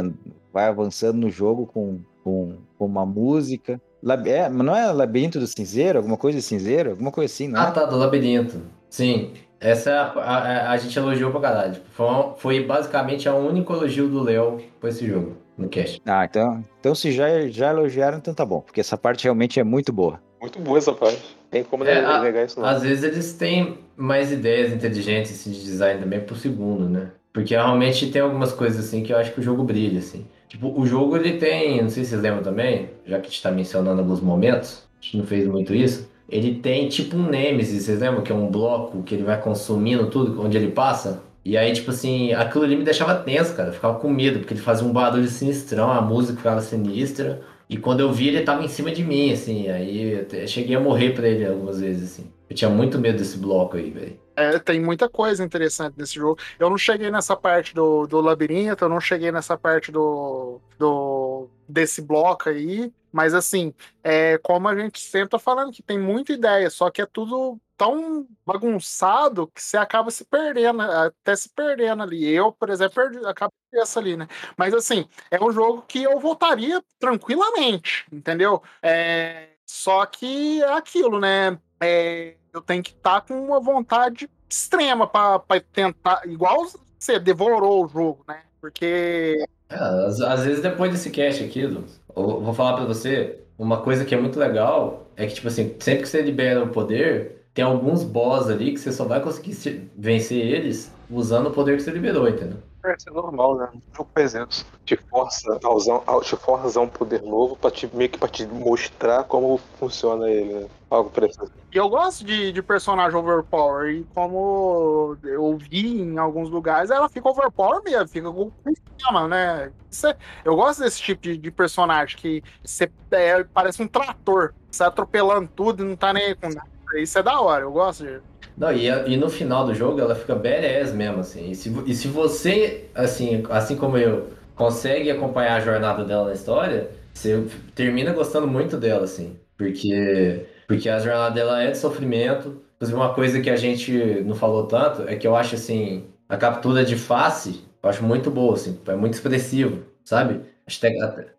vai 0.53 0.67
avançando 0.67 1.19
no 1.19 1.29
jogo 1.29 1.67
com, 1.67 1.99
com, 2.23 2.55
com 2.79 2.87
uma 2.87 3.05
música. 3.05 3.81
Lab- 4.03 4.29
É, 4.29 4.49
mas 4.49 4.65
não 4.67 4.77
é 4.77 4.91
labirinto 4.93 5.41
do 5.41 5.47
cinzeiro? 5.47 5.99
Alguma 5.99 6.17
coisa 6.17 6.39
de 6.39 6.45
cinzeiro? 6.45 6.91
Alguma 6.91 7.11
coisa 7.11 7.33
assim, 7.33 7.49
não 7.49 7.61
é? 7.61 7.65
Ah, 7.65 7.71
tá, 7.73 7.85
do 7.85 7.97
labirinto. 7.97 8.61
Sim. 8.89 9.33
Essa 9.61 9.91
é 9.91 9.97
a, 9.99 10.03
a, 10.13 10.71
a- 10.73 10.77
gente 10.77 10.97
elogiou 10.99 11.31
pra 11.31 11.41
caralho. 11.41 11.73
Tipo, 11.75 11.87
Foi, 11.91 12.35
foi 12.37 12.65
basicamente 12.67 13.29
o 13.29 13.35
único 13.37 13.73
elogio 13.73 14.09
do 14.09 14.23
Léo 14.23 14.61
pra 14.79 14.91
esse 14.91 15.07
jogo, 15.07 15.37
no 15.57 15.69
cast. 15.69 16.01
Ah, 16.07 16.25
então, 16.25 16.65
então 16.81 16.95
se 16.95 17.13
já, 17.13 17.47
já 17.49 17.71
elogiaram, 17.71 18.19
então 18.19 18.35
tá 18.35 18.45
bom, 18.45 18.61
porque 18.61 18.81
essa 18.81 18.97
parte 18.97 19.25
realmente 19.25 19.59
é 19.61 19.65
muito 19.65 19.93
boa. 19.93 20.21
Muito 20.41 20.59
boa 20.59 20.79
essa 20.79 20.93
parte. 20.93 21.23
Tem 21.51 21.63
como 21.65 21.85
É, 21.85 22.05
a- 22.05 22.21
negar 22.23 22.45
isso 22.45 22.61
não. 22.61 22.67
Às 22.69 22.83
vezes 22.83 23.05
eles 23.05 23.33
têm 23.35 23.79
mais 23.97 24.33
ideias 24.33 24.73
inteligentes 24.73 25.33
assim, 25.33 25.51
de 25.53 25.63
design 25.63 26.01
também 26.01 26.21
pro 26.21 26.35
segundo, 26.37 26.89
né? 26.89 27.13
Porque 27.33 27.55
realmente 27.55 28.11
tem 28.11 28.21
algumas 28.23 28.53
coisas 28.53 28.85
assim 28.85 29.03
que 29.03 29.13
eu 29.13 29.17
acho 29.17 29.33
que 29.33 29.41
o 29.41 29.43
jogo 29.43 29.65
brilha, 29.65 29.99
assim. 29.99 30.27
Tipo, 30.49 30.79
o 30.79 30.87
jogo 30.87 31.17
ele 31.17 31.39
tem, 31.39 31.83
não 31.83 31.89
sei 31.89 32.05
se 32.05 32.11
vocês 32.11 32.23
lembram 32.23 32.43
também, 32.43 32.91
já 33.07 33.19
que 33.19 33.27
a 33.27 33.31
gente 33.31 33.43
tá 33.43 33.51
mencionando 33.51 34.01
alguns 34.01 34.21
momentos, 34.21 34.85
a 35.01 35.05
gente 35.05 35.17
não 35.19 35.25
fez 35.25 35.47
muito 35.47 35.75
isso. 35.75 36.09
Ele 36.29 36.55
tem 36.57 36.89
tipo 36.89 37.17
um 37.17 37.29
Nemesis, 37.29 37.85
vocês 37.85 38.01
lembram? 38.01 38.23
Que 38.23 38.31
é 38.33 38.35
um 38.35 38.49
bloco 38.49 39.03
que 39.03 39.15
ele 39.15 39.25
vai 39.25 39.41
consumindo 39.41 40.09
tudo 40.11 40.41
onde 40.43 40.57
ele 40.57 40.71
passa? 40.71 41.23
E 41.45 41.59
aí, 41.59 41.73
tipo 41.73 41.91
assim, 41.91 42.33
aquilo 42.33 42.65
ali 42.65 42.77
me 42.77 42.85
deixava 42.85 43.15
tenso, 43.17 43.55
cara. 43.55 43.69
Eu 43.69 43.75
ficava 43.75 43.99
com 43.99 44.09
medo, 44.09 44.39
porque 44.39 44.55
ele 44.55 44.61
fazia 44.61 44.87
um 44.87 44.93
barulho 44.93 45.29
sinistrão, 45.29 45.93
a 45.93 46.01
música 46.01 46.39
ficava 46.39 46.61
sinistra. 46.63 47.43
E 47.69 47.77
quando 47.77 48.01
eu 48.01 48.13
vi, 48.13 48.29
ele 48.29 48.43
tava 48.43 48.65
em 48.65 48.69
cima 48.69 48.91
de 48.91 49.05
mim, 49.05 49.33
assim. 49.33 49.69
Aí 49.69 50.27
eu 50.33 50.49
cheguei 50.49 50.75
a 50.75 50.81
morrer 50.81 51.11
pra 51.15 51.29
ele 51.29 51.47
algumas 51.47 51.81
vezes, 51.81 52.13
assim. 52.13 52.33
Eu 52.49 52.57
tinha 52.57 52.71
muito 52.71 52.99
medo 52.99 53.19
desse 53.19 53.37
bloco 53.37 53.77
aí, 53.77 53.91
velho. 53.91 54.21
É, 54.37 54.59
tem 54.59 54.81
muita 54.81 55.09
coisa 55.09 55.45
interessante 55.45 55.95
nesse 55.97 56.15
jogo. 56.15 56.39
Eu 56.59 56.69
não 56.69 56.79
cheguei 56.79 57.11
nessa 57.11 57.37
parte 57.37 57.75
do, 57.75 58.07
do 58.07 58.21
labirinto, 58.21 58.85
eu 58.85 58.89
não 58.89 59.01
cheguei 59.01 59.31
nessa 59.31 59.57
parte 59.57 59.93
do, 59.93 60.61
do 60.79 61.49
desse 61.69 62.03
bloco 62.03 62.49
aí. 62.49 62.93
Mas 63.13 63.33
assim, 63.33 63.73
é 64.03 64.39
como 64.39 64.69
a 64.69 64.77
gente 64.77 65.01
sempre 65.01 65.31
tá 65.31 65.39
falando, 65.39 65.73
que 65.73 65.83
tem 65.83 65.99
muita 65.99 66.33
ideia, 66.33 66.69
só 66.69 66.91
que 66.91 67.01
é 67.01 67.07
tudo 67.07 67.61
tão 67.77 68.27
bagunçado 68.47 69.49
que 69.49 69.63
você 69.63 69.77
acaba 69.77 70.11
se 70.11 70.25
perdendo, 70.25 70.83
até 70.83 71.35
se 71.37 71.49
perdendo 71.49 72.03
ali. 72.03 72.29
Eu, 72.29 72.53
por 72.53 72.71
exemplo, 72.71 72.95
perdi, 72.95 73.27
acabo 73.27 73.53
essa 73.75 73.99
ali, 74.01 74.17
né? 74.17 74.29
Mas 74.57 74.73
assim, 74.73 75.07
é 75.31 75.43
um 75.43 75.51
jogo 75.51 75.83
que 75.87 76.03
eu 76.03 76.19
voltaria 76.21 76.83
tranquilamente, 76.99 78.07
entendeu? 78.13 78.63
É, 78.83 79.49
só 79.67 80.05
que 80.07 80.63
é 80.63 80.73
aquilo, 80.73 81.19
né? 81.19 81.59
É, 81.81 82.37
eu 82.53 82.61
tenho 82.61 82.83
que 82.83 82.93
estar 82.93 83.21
tá 83.21 83.27
com 83.27 83.35
uma 83.35 83.61
vontade 83.61 84.31
extrema 84.49 85.07
para 85.07 85.43
tentar, 85.73 86.23
igual 86.27 86.67
você 86.99 87.19
devorou 87.19 87.85
o 87.85 87.89
jogo, 87.89 88.25
né? 88.29 88.43
Porque. 88.61 89.45
É, 89.69 89.75
às, 89.77 90.21
às, 90.21 90.45
vezes 90.45 90.63
depois 90.63 90.93
desse 90.93 91.11
cast 91.11 91.43
aqui, 91.43 91.61
eu 91.61 91.85
vou 92.15 92.55
falar 92.55 92.75
para 92.75 92.85
você, 92.85 93.41
uma 93.59 93.83
coisa 93.83 94.05
que 94.05 94.15
é 94.15 94.21
muito 94.21 94.39
legal 94.39 95.11
é 95.17 95.27
que, 95.27 95.35
tipo 95.35 95.49
assim, 95.49 95.75
sempre 95.81 96.03
que 96.03 96.09
você 96.09 96.23
libera 96.23 96.63
o 96.63 96.69
poder, 96.69 97.44
tem 97.55 97.65
alguns 97.65 98.03
boss 98.03 98.51
ali 98.51 98.73
que 98.73 98.81
você 98.81 98.91
só 98.91 99.05
vai 99.05 99.21
conseguir 99.21 99.89
vencer 99.97 100.39
eles 100.39 100.93
usando 101.09 101.47
o 101.47 101.53
poder 101.53 101.77
que 101.77 101.83
você 101.85 101.93
liberou, 101.93 102.29
entendeu? 102.29 102.59
É, 102.85 102.95
isso 102.99 103.09
é 103.09 103.13
normal, 103.13 103.57
né? 103.57 103.69
Um 103.75 103.81
jogo 103.97 104.11
faz 104.15 104.35
isso. 104.35 104.67
Te 104.85 104.97
força 105.09 105.59
a 105.63 105.73
usar, 105.73 106.01
te 106.23 106.37
força 106.37 106.65
a 106.65 106.67
usar 106.67 106.81
um 106.81 106.89
poder 106.89 107.23
novo 107.23 107.57
pra 107.57 107.71
te, 107.71 107.89
meio 107.95 108.11
que 108.11 108.19
pra 108.19 108.29
te 108.29 108.45
mostrar 108.47 109.25
como 109.25 109.59
funciona 109.79 110.29
ele, 110.29 110.53
né? 110.53 110.67
Algo 110.91 111.09
parecido. 111.09 111.51
E 111.73 111.79
eu 111.79 111.89
gosto 111.89 112.25
de, 112.25 112.53
de 112.53 112.63
personagem 112.63 113.19
overpower. 113.19 113.89
E 113.89 114.05
como 114.15 115.17
eu 115.23 115.57
vi 115.57 116.03
em 116.03 116.19
alguns 116.19 116.51
lugares, 116.51 116.91
ela 116.91 117.09
fica 117.09 117.27
overpower 117.27 117.83
mesmo, 117.83 118.09
fica 118.09 118.31
com 118.31 118.53
cima, 118.99 119.29
né? 119.29 119.73
É, 120.05 120.17
eu 120.45 120.55
gosto 120.55 120.83
desse 120.83 121.01
tipo 121.01 121.23
de, 121.23 121.39
de 121.39 121.51
personagem 121.51 122.19
que 122.19 122.43
você, 122.63 122.91
é, 123.13 123.45
parece 123.45 123.83
um 123.83 123.89
trator. 123.89 124.53
Você 124.71 124.85
atropelando 124.85 125.49
tudo 125.55 125.83
e 125.83 125.87
não 125.87 125.97
tá 125.97 126.13
nem 126.13 126.35
com 126.35 126.49
nada. 126.49 126.74
Isso 127.01 127.19
é 127.19 127.23
da 127.23 127.41
hora, 127.41 127.65
eu 127.65 127.73
gosto 127.73 128.05
de. 128.05 128.21
Não, 128.57 128.73
e, 128.73 128.87
e 128.87 129.17
no 129.17 129.29
final 129.29 129.67
do 129.67 129.75
jogo 129.75 130.01
ela 130.01 130.15
fica 130.15 130.35
badass 130.35 130.93
mesmo, 130.93 131.21
assim. 131.21 131.51
E 131.51 131.55
se, 131.55 131.73
e 131.87 131.95
se 131.95 132.09
você, 132.09 132.89
assim, 132.95 133.43
assim 133.51 133.77
como 133.77 133.99
eu, 133.99 134.29
consegue 134.55 135.11
acompanhar 135.11 135.57
a 135.57 135.61
jornada 135.61 136.05
dela 136.05 136.27
na 136.27 136.33
história, 136.33 136.91
você 137.13 137.45
termina 137.75 138.13
gostando 138.13 138.47
muito 138.47 138.77
dela, 138.77 139.05
assim. 139.05 139.39
Porque, 139.57 140.47
porque 140.69 140.89
a 140.89 140.99
jornada 140.99 141.35
dela 141.35 141.63
é 141.63 141.71
de 141.71 141.79
sofrimento. 141.79 142.63
Inclusive, 142.77 142.99
uma 142.99 143.15
coisa 143.15 143.41
que 143.41 143.51
a 143.51 143.57
gente 143.57 143.93
não 144.25 144.35
falou 144.35 144.67
tanto 144.67 145.03
é 145.09 145.17
que 145.17 145.27
eu 145.27 145.35
acho, 145.37 145.55
assim, 145.57 146.05
a 146.29 146.37
captura 146.37 146.85
de 146.85 146.97
face, 146.97 147.65
eu 147.83 147.89
acho 147.89 148.05
muito 148.05 148.31
boa, 148.31 148.55
assim. 148.55 148.79
É 148.87 148.95
muito 148.95 149.15
expressivo, 149.15 149.83
sabe? 150.05 150.41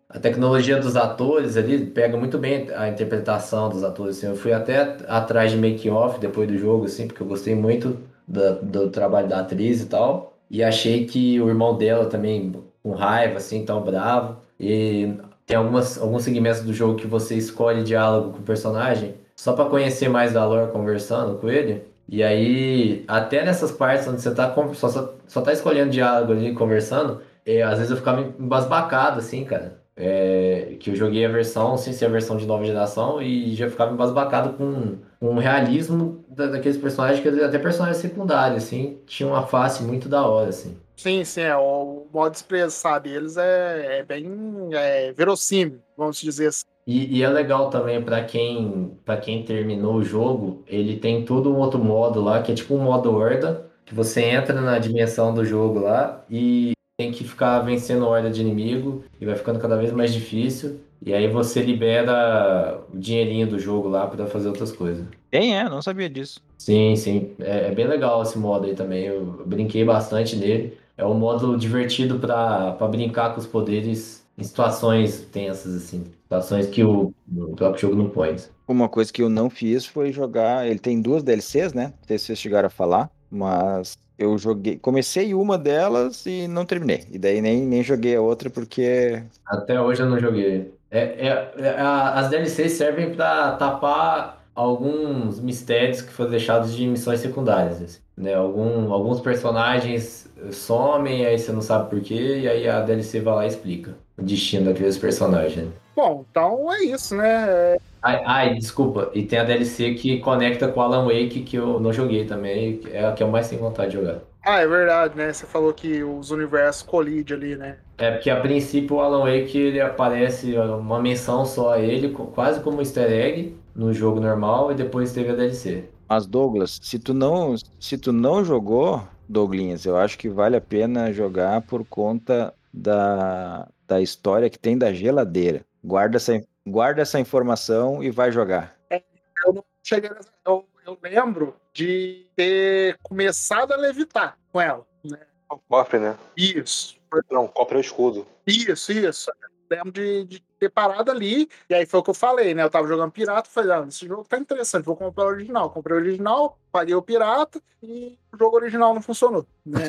A, 0.08 0.20
tecnologia 0.20 0.78
dos 0.78 0.96
atores 0.96 1.56
ali 1.56 1.84
pega 1.84 2.16
muito 2.16 2.38
bem 2.38 2.68
a 2.74 2.88
interpretação 2.88 3.68
dos 3.68 3.82
atores. 3.82 4.18
Assim. 4.18 4.28
Eu 4.28 4.36
fui 4.36 4.52
até 4.52 4.96
atrás 5.08 5.50
de 5.50 5.56
make-off 5.56 6.20
depois 6.20 6.48
do 6.48 6.56
jogo, 6.56 6.84
assim, 6.84 7.06
porque 7.08 7.22
eu 7.22 7.26
gostei 7.26 7.54
muito 7.54 7.98
do, 8.26 8.54
do, 8.62 8.90
trabalho 8.90 9.28
da 9.28 9.40
atriz 9.40 9.82
e 9.82 9.86
tal. 9.86 10.36
E 10.50 10.62
achei 10.62 11.06
que 11.06 11.40
o 11.40 11.48
irmão 11.48 11.76
dela 11.76 12.06
também, 12.06 12.52
com 12.82 12.92
raiva, 12.92 13.38
assim, 13.38 13.64
tão 13.64 13.82
bravo. 13.82 14.36
E 14.60 15.14
tem 15.44 15.56
algumas, 15.56 15.98
alguns 15.98 16.22
segmentos 16.22 16.62
do 16.62 16.72
jogo 16.72 16.96
que 16.96 17.06
você 17.06 17.36
escolhe 17.36 17.82
diálogo 17.82 18.32
com 18.32 18.38
o 18.38 18.42
personagem 18.42 19.14
só 19.36 19.52
para 19.52 19.68
conhecer 19.68 20.08
mais 20.08 20.32
da 20.32 20.44
lore 20.46 20.72
conversando 20.72 21.38
com 21.38 21.48
ele. 21.48 21.84
E 22.08 22.22
aí, 22.22 23.04
até 23.08 23.44
nessas 23.44 23.72
partes 23.72 24.06
onde 24.08 24.20
você 24.22 24.32
tá, 24.34 24.54
só, 24.74 24.88
só, 24.88 25.14
só 25.26 25.40
tá 25.42 25.52
escolhendo 25.52 25.90
diálogo 25.90 26.32
ali, 26.32 26.54
conversando, 26.54 27.20
é, 27.46 27.62
às 27.62 27.76
vezes 27.78 27.90
eu 27.90 27.96
ficava 27.96 28.20
embasbacado, 28.20 29.20
assim, 29.20 29.44
cara. 29.44 29.80
É, 29.98 30.76
que 30.78 30.90
eu 30.90 30.94
joguei 30.94 31.24
a 31.24 31.28
versão 31.28 31.78
sem 31.78 31.90
ser 31.90 32.04
a 32.04 32.10
versão 32.10 32.36
de 32.36 32.44
nova 32.44 32.62
geração 32.64 33.22
e 33.22 33.54
já 33.54 33.70
ficava 33.70 33.94
embasbacado 33.94 34.52
com, 34.52 34.98
com 35.18 35.34
o 35.34 35.38
realismo 35.38 36.22
da, 36.28 36.48
daqueles 36.48 36.76
personagens, 36.76 37.20
que 37.22 37.28
até 37.40 37.58
personagens 37.58 37.96
secundários, 37.96 38.64
assim, 38.64 38.98
tinha 39.06 39.26
uma 39.26 39.46
face 39.46 39.82
muito 39.82 40.06
da 40.06 40.26
hora, 40.26 40.50
assim. 40.50 40.76
Sim, 40.96 41.24
sim, 41.24 41.42
é, 41.42 41.56
o 41.56 42.06
modo 42.12 42.32
de 42.32 42.38
expressar 42.38 42.98
deles 42.98 43.38
é, 43.38 44.00
é 44.00 44.02
bem 44.02 44.26
é, 44.72 45.12
verossímil, 45.12 45.80
vamos 45.96 46.20
dizer 46.20 46.48
assim. 46.48 46.64
E, 46.86 47.18
e 47.18 47.22
é 47.22 47.28
legal 47.28 47.68
também 47.68 48.00
para 48.00 48.22
quem 48.24 48.96
para 49.04 49.16
quem 49.16 49.44
terminou 49.44 49.96
o 49.96 50.04
jogo, 50.04 50.62
ele 50.66 50.96
tem 50.98 51.24
todo 51.24 51.52
um 51.52 51.58
outro 51.58 51.82
modo 51.82 52.20
lá, 52.22 52.42
que 52.42 52.52
é 52.52 52.54
tipo 52.54 52.74
um 52.74 52.82
modo 52.82 53.12
horda, 53.14 53.66
que 53.84 53.94
você 53.94 54.22
entra 54.22 54.60
na 54.60 54.78
dimensão 54.78 55.34
do 55.34 55.44
jogo 55.44 55.80
lá 55.80 56.24
e 56.30 56.75
tem 56.96 57.12
que 57.12 57.24
ficar 57.24 57.60
vencendo 57.60 58.06
horda 58.06 58.30
de 58.30 58.40
inimigo 58.40 59.04
e 59.20 59.26
vai 59.26 59.36
ficando 59.36 59.58
cada 59.58 59.76
vez 59.76 59.92
mais 59.92 60.12
difícil. 60.12 60.80
E 61.04 61.12
aí 61.12 61.28
você 61.28 61.60
libera 61.60 62.80
o 62.92 62.96
dinheirinho 62.96 63.46
do 63.46 63.58
jogo 63.58 63.86
lá 63.88 64.06
para 64.06 64.26
fazer 64.26 64.48
outras 64.48 64.72
coisas. 64.72 65.06
Tem, 65.30 65.58
é, 65.58 65.68
não 65.68 65.82
sabia 65.82 66.08
disso. 66.08 66.40
Sim, 66.56 66.96
sim. 66.96 67.32
É, 67.38 67.68
é, 67.68 67.74
bem 67.74 67.86
legal 67.86 68.22
esse 68.22 68.38
modo 68.38 68.66
aí 68.66 68.74
também. 68.74 69.04
Eu 69.04 69.44
brinquei 69.44 69.84
bastante 69.84 70.36
nele. 70.36 70.78
É 70.96 71.04
um 71.04 71.12
modo 71.12 71.58
divertido 71.58 72.18
para 72.18 72.72
brincar 72.90 73.34
com 73.34 73.40
os 73.40 73.46
poderes 73.46 74.26
em 74.38 74.42
situações 74.42 75.20
tensas, 75.30 75.74
assim. 75.74 76.04
Situações 76.22 76.66
que 76.66 76.82
o, 76.82 77.12
o 77.36 77.54
próprio 77.54 77.82
jogo 77.82 77.94
não 77.96 78.08
põe. 78.08 78.36
Uma 78.66 78.88
coisa 78.88 79.12
que 79.12 79.22
eu 79.22 79.28
não 79.28 79.50
fiz 79.50 79.84
foi 79.84 80.12
jogar. 80.12 80.66
Ele 80.66 80.78
tem 80.78 81.00
duas 81.00 81.22
DLCs, 81.22 81.74
né? 81.74 81.92
Não 81.98 82.06
sei 82.08 82.18
se 82.18 82.24
vocês 82.24 82.38
chegaram 82.38 82.68
a 82.68 82.70
falar. 82.70 83.10
Mas 83.30 83.98
eu 84.18 84.36
joguei, 84.38 84.78
comecei 84.78 85.34
uma 85.34 85.58
delas 85.58 86.24
e 86.26 86.48
não 86.48 86.64
terminei. 86.64 87.04
E 87.10 87.18
daí 87.18 87.40
nem, 87.40 87.62
nem 87.62 87.82
joguei 87.82 88.16
a 88.16 88.20
outra 88.20 88.48
porque. 88.48 89.22
Até 89.44 89.80
hoje 89.80 90.02
eu 90.02 90.06
não 90.06 90.18
joguei. 90.18 90.72
É, 90.90 91.00
é, 91.28 91.52
é 91.58 91.80
as 91.80 92.30
DLCs 92.30 92.72
servem 92.72 93.14
para 93.14 93.52
tapar 93.52 94.44
alguns 94.54 95.38
mistérios 95.38 96.00
que 96.00 96.12
foram 96.12 96.30
deixados 96.30 96.74
de 96.74 96.86
missões 96.86 97.20
secundárias. 97.20 97.82
Assim, 97.82 97.98
né? 98.16 98.34
Algum, 98.34 98.90
alguns 98.92 99.20
personagens 99.20 100.26
somem, 100.50 101.26
aí 101.26 101.38
você 101.38 101.52
não 101.52 101.60
sabe 101.60 101.90
porquê, 101.90 102.40
e 102.40 102.48
aí 102.48 102.68
a 102.68 102.80
DLC 102.80 103.20
vai 103.20 103.34
lá 103.34 103.44
e 103.44 103.48
explica 103.48 103.94
o 104.16 104.22
destino 104.22 104.66
daqueles 104.66 104.96
personagens. 104.96 105.68
Bom, 105.94 106.24
então 106.30 106.72
é 106.72 106.84
isso, 106.84 107.14
né? 107.14 107.76
Ai, 108.06 108.22
ai, 108.24 108.54
desculpa. 108.54 109.10
E 109.14 109.26
tem 109.26 109.36
a 109.36 109.44
DLC 109.44 109.94
que 109.94 110.20
conecta 110.20 110.68
com 110.68 110.78
o 110.78 110.82
Alan 110.82 111.04
Wake, 111.06 111.42
que 111.42 111.56
eu 111.56 111.80
não 111.80 111.92
joguei 111.92 112.24
também, 112.24 112.80
é 112.86 113.04
a 113.04 113.12
que 113.12 113.20
eu 113.20 113.28
mais 113.28 113.48
tenho 113.48 113.60
vontade 113.60 113.90
de 113.90 113.96
jogar. 113.96 114.20
Ah, 114.44 114.60
é 114.60 114.66
verdade, 114.68 115.16
né? 115.16 115.32
Você 115.32 115.44
falou 115.44 115.74
que 115.74 116.04
os 116.04 116.30
universos 116.30 116.82
colidem 116.82 117.36
ali, 117.36 117.56
né? 117.56 117.78
É, 117.98 118.12
porque 118.12 118.30
a 118.30 118.40
princípio 118.40 118.94
o 118.96 119.00
Alan 119.00 119.24
Wake 119.24 119.58
ele 119.58 119.80
aparece 119.80 120.56
uma 120.56 121.00
menção 121.00 121.44
só 121.44 121.72
a 121.72 121.80
ele, 121.80 122.10
quase 122.10 122.60
como 122.60 122.80
easter 122.80 123.10
egg 123.10 123.56
no 123.74 123.92
jogo 123.92 124.20
normal, 124.20 124.70
e 124.70 124.76
depois 124.76 125.12
teve 125.12 125.30
a 125.30 125.34
DLC. 125.34 125.90
Mas 126.08 126.26
Douglas, 126.26 126.78
se 126.80 127.00
tu 127.00 127.12
não, 127.12 127.56
se 127.80 127.98
tu 127.98 128.12
não 128.12 128.44
jogou, 128.44 129.02
Douglinhas, 129.28 129.84
eu 129.84 129.96
acho 129.96 130.16
que 130.16 130.28
vale 130.28 130.54
a 130.54 130.60
pena 130.60 131.12
jogar 131.12 131.62
por 131.62 131.84
conta 131.84 132.54
da, 132.72 133.68
da 133.88 134.00
história 134.00 134.48
que 134.48 134.58
tem 134.58 134.78
da 134.78 134.92
geladeira. 134.92 135.64
Guarda 135.82 136.18
essa, 136.18 136.40
guarda 136.66 137.02
essa 137.02 137.20
informação 137.20 138.02
e 138.02 138.10
vai 138.10 138.32
jogar. 138.32 138.76
É, 138.90 139.02
eu 139.46 139.52
não 139.52 139.64
cheguei 139.82 140.10
nessa, 140.10 140.30
eu, 140.44 140.66
eu, 140.84 140.98
lembro 141.02 141.54
de 141.72 142.26
ter 142.34 142.98
começado 143.02 143.72
a 143.72 143.76
levitar 143.76 144.36
com 144.52 144.60
ela. 144.60 144.84
Né? 145.04 145.18
O 145.48 145.58
cofre, 145.58 146.00
né? 146.00 146.16
Isso. 146.36 146.96
Não, 147.30 147.44
o 147.44 147.48
cofre 147.48 147.76
é 147.76 147.78
o 147.78 147.80
escudo. 147.80 148.26
Isso, 148.46 148.92
isso. 148.92 149.30
Lembro 149.70 149.92
de, 149.92 150.24
de, 150.24 150.42
ter 150.58 150.70
parado 150.70 151.10
ali, 151.10 151.48
e 151.68 151.74
aí 151.74 151.84
foi 151.84 152.00
o 152.00 152.02
que 152.02 152.10
eu 152.10 152.14
falei, 152.14 152.54
né? 152.54 152.62
Eu 152.62 152.70
tava 152.70 152.86
jogando 152.86 153.10
pirata, 153.10 153.48
falei, 153.50 153.72
ah, 153.72 153.84
esse 153.86 154.06
jogo 154.06 154.24
tá 154.24 154.38
interessante, 154.38 154.84
vou 154.84 154.96
comprar 154.96 155.24
o 155.24 155.28
original. 155.28 155.70
Comprei 155.70 155.96
o 155.96 156.00
original, 156.00 156.58
paguei 156.70 156.94
o 156.94 157.02
pirata, 157.02 157.60
e 157.82 158.16
o 158.32 158.38
jogo 158.38 158.56
original 158.56 158.94
não 158.94 159.02
funcionou. 159.02 159.44
Né? 159.64 159.80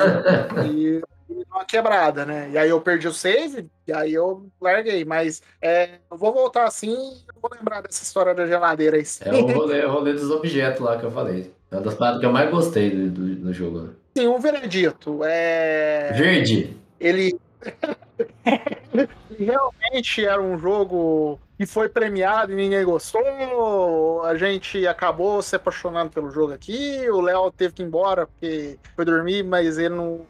e 0.67 1.01
uma 1.29 1.65
quebrada, 1.65 2.25
né? 2.25 2.49
E 2.51 2.57
aí 2.57 2.69
eu 2.69 2.81
perdi 2.81 3.07
o 3.07 3.13
save, 3.13 3.69
e 3.87 3.93
aí 3.93 4.13
eu 4.13 4.47
larguei. 4.59 5.03
Mas 5.05 5.41
é, 5.61 5.99
eu 6.09 6.17
vou 6.17 6.33
voltar 6.33 6.65
assim 6.65 6.95
eu 7.37 7.41
vou 7.41 7.51
lembrar 7.55 7.81
dessa 7.81 8.03
história 8.03 8.33
da 8.33 8.47
geladeira 8.47 8.97
aí. 8.97 9.03
É 9.21 9.31
o 9.31 9.47
rolê, 9.47 9.85
o 9.85 9.91
rolê 9.91 10.13
dos 10.13 10.29
objetos 10.31 10.81
lá 10.81 10.97
que 10.97 11.05
eu 11.05 11.11
falei. 11.11 11.53
É 11.71 11.75
uma 11.75 11.81
das 11.83 11.93
paradas 11.95 12.19
que 12.19 12.25
eu 12.25 12.31
mais 12.31 12.49
gostei 12.49 12.89
do, 12.89 13.09
do, 13.09 13.35
do 13.35 13.53
jogo. 13.53 13.89
Sim, 14.17 14.27
um 14.27 14.39
veredito. 14.39 15.19
É... 15.23 16.11
Verde. 16.13 16.75
Ele. 16.99 17.37
realmente 19.37 20.25
era 20.25 20.41
um 20.41 20.57
jogo 20.57 21.39
que 21.57 21.65
foi 21.65 21.89
premiado 21.89 22.51
e 22.51 22.55
ninguém 22.55 22.83
gostou. 22.83 24.23
A 24.23 24.35
gente 24.35 24.87
acabou 24.87 25.41
se 25.41 25.55
apaixonando 25.55 26.11
pelo 26.11 26.31
jogo 26.31 26.53
aqui. 26.53 27.07
O 27.09 27.21
Léo 27.21 27.51
teve 27.51 27.73
que 27.73 27.83
ir 27.83 27.85
embora 27.85 28.27
porque 28.27 28.79
foi 28.95 29.05
dormir, 29.05 29.43
mas 29.43 29.77
ele 29.77 29.95
não 29.95 30.21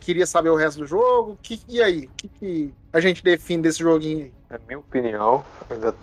queria 0.00 0.26
saber 0.26 0.50
o 0.50 0.56
resto 0.56 0.80
do 0.80 0.86
jogo. 0.86 1.38
Que, 1.42 1.60
e 1.68 1.82
aí? 1.82 2.06
O 2.06 2.10
que, 2.16 2.28
que 2.28 2.74
a 2.92 3.00
gente 3.00 3.22
define 3.22 3.62
desse 3.62 3.80
joguinho 3.80 4.24
aí? 4.24 4.32
Na 4.48 4.58
minha 4.66 4.78
opinião, 4.78 5.44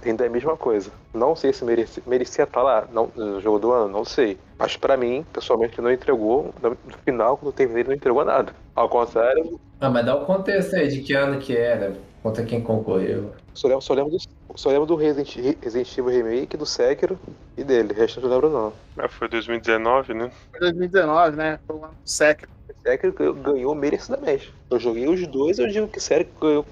ainda 0.05 0.25
é 0.25 0.27
a 0.27 0.29
mesma 0.29 0.57
coisa. 0.57 0.91
Não 1.13 1.35
sei 1.35 1.53
se 1.53 1.63
merecia, 1.63 2.03
merecia 2.05 2.43
estar 2.43 2.61
lá 2.61 2.87
não, 2.91 3.09
no 3.15 3.39
jogo 3.39 3.57
do 3.57 3.71
ano, 3.71 3.87
não 3.87 4.03
sei. 4.03 4.37
Mas 4.59 4.75
para 4.75 4.97
mim, 4.97 5.25
pessoalmente, 5.31 5.79
não 5.79 5.91
entregou. 5.91 6.53
No 6.61 6.77
final, 7.05 7.37
quando 7.37 7.47
eu 7.47 7.53
terminei, 7.53 7.83
não 7.85 7.93
entregou 7.93 8.25
nada. 8.25 8.53
Ao 8.75 8.89
contrário. 8.89 9.59
Ah, 9.79 9.89
mas 9.89 10.05
dá 10.05 10.15
o 10.15 10.25
contexto 10.25 10.75
aí 10.75 10.89
de 10.89 11.01
que 11.01 11.13
ano 11.13 11.39
que 11.39 11.55
era, 11.55 11.95
conta 12.21 12.43
quem 12.43 12.61
concorreu. 12.61 13.33
Só 13.53 13.67
lembro, 13.67 13.81
só 13.81 13.93
lembro 13.93 14.11
do, 14.11 14.17
só 14.55 14.69
lembro 14.69 14.85
do 14.85 14.95
Resident, 14.95 15.35
Resident 15.61 15.97
Evil 15.97 16.11
Remake, 16.11 16.57
do 16.57 16.65
Sekiro 16.65 17.19
e 17.55 17.63
dele. 17.63 17.93
O 17.93 17.95
resto 17.95 18.19
eu 18.19 18.23
não 18.23 18.29
lembro 18.29 18.49
não. 18.49 18.73
Ah, 18.97 19.07
foi 19.07 19.27
2019, 19.29 20.13
né? 20.13 20.31
Foi 20.51 20.59
2019, 20.59 21.37
né? 21.37 21.59
Foi 21.65 21.75
o 21.75 21.83
ano 21.83 21.93
do 21.93 22.09
Sekiro. 22.09 22.51
Sekiro 22.81 23.33
ganhou- 23.33 23.75
merecidamente. 23.75 24.53
Eu 24.69 24.79
joguei 24.79 25.07
os 25.07 25.25
dois 25.27 25.59
eu 25.59 25.67
digo 25.67 25.87
que 25.87 25.99
Sekiro 25.99 26.29
ganhou 26.41 26.65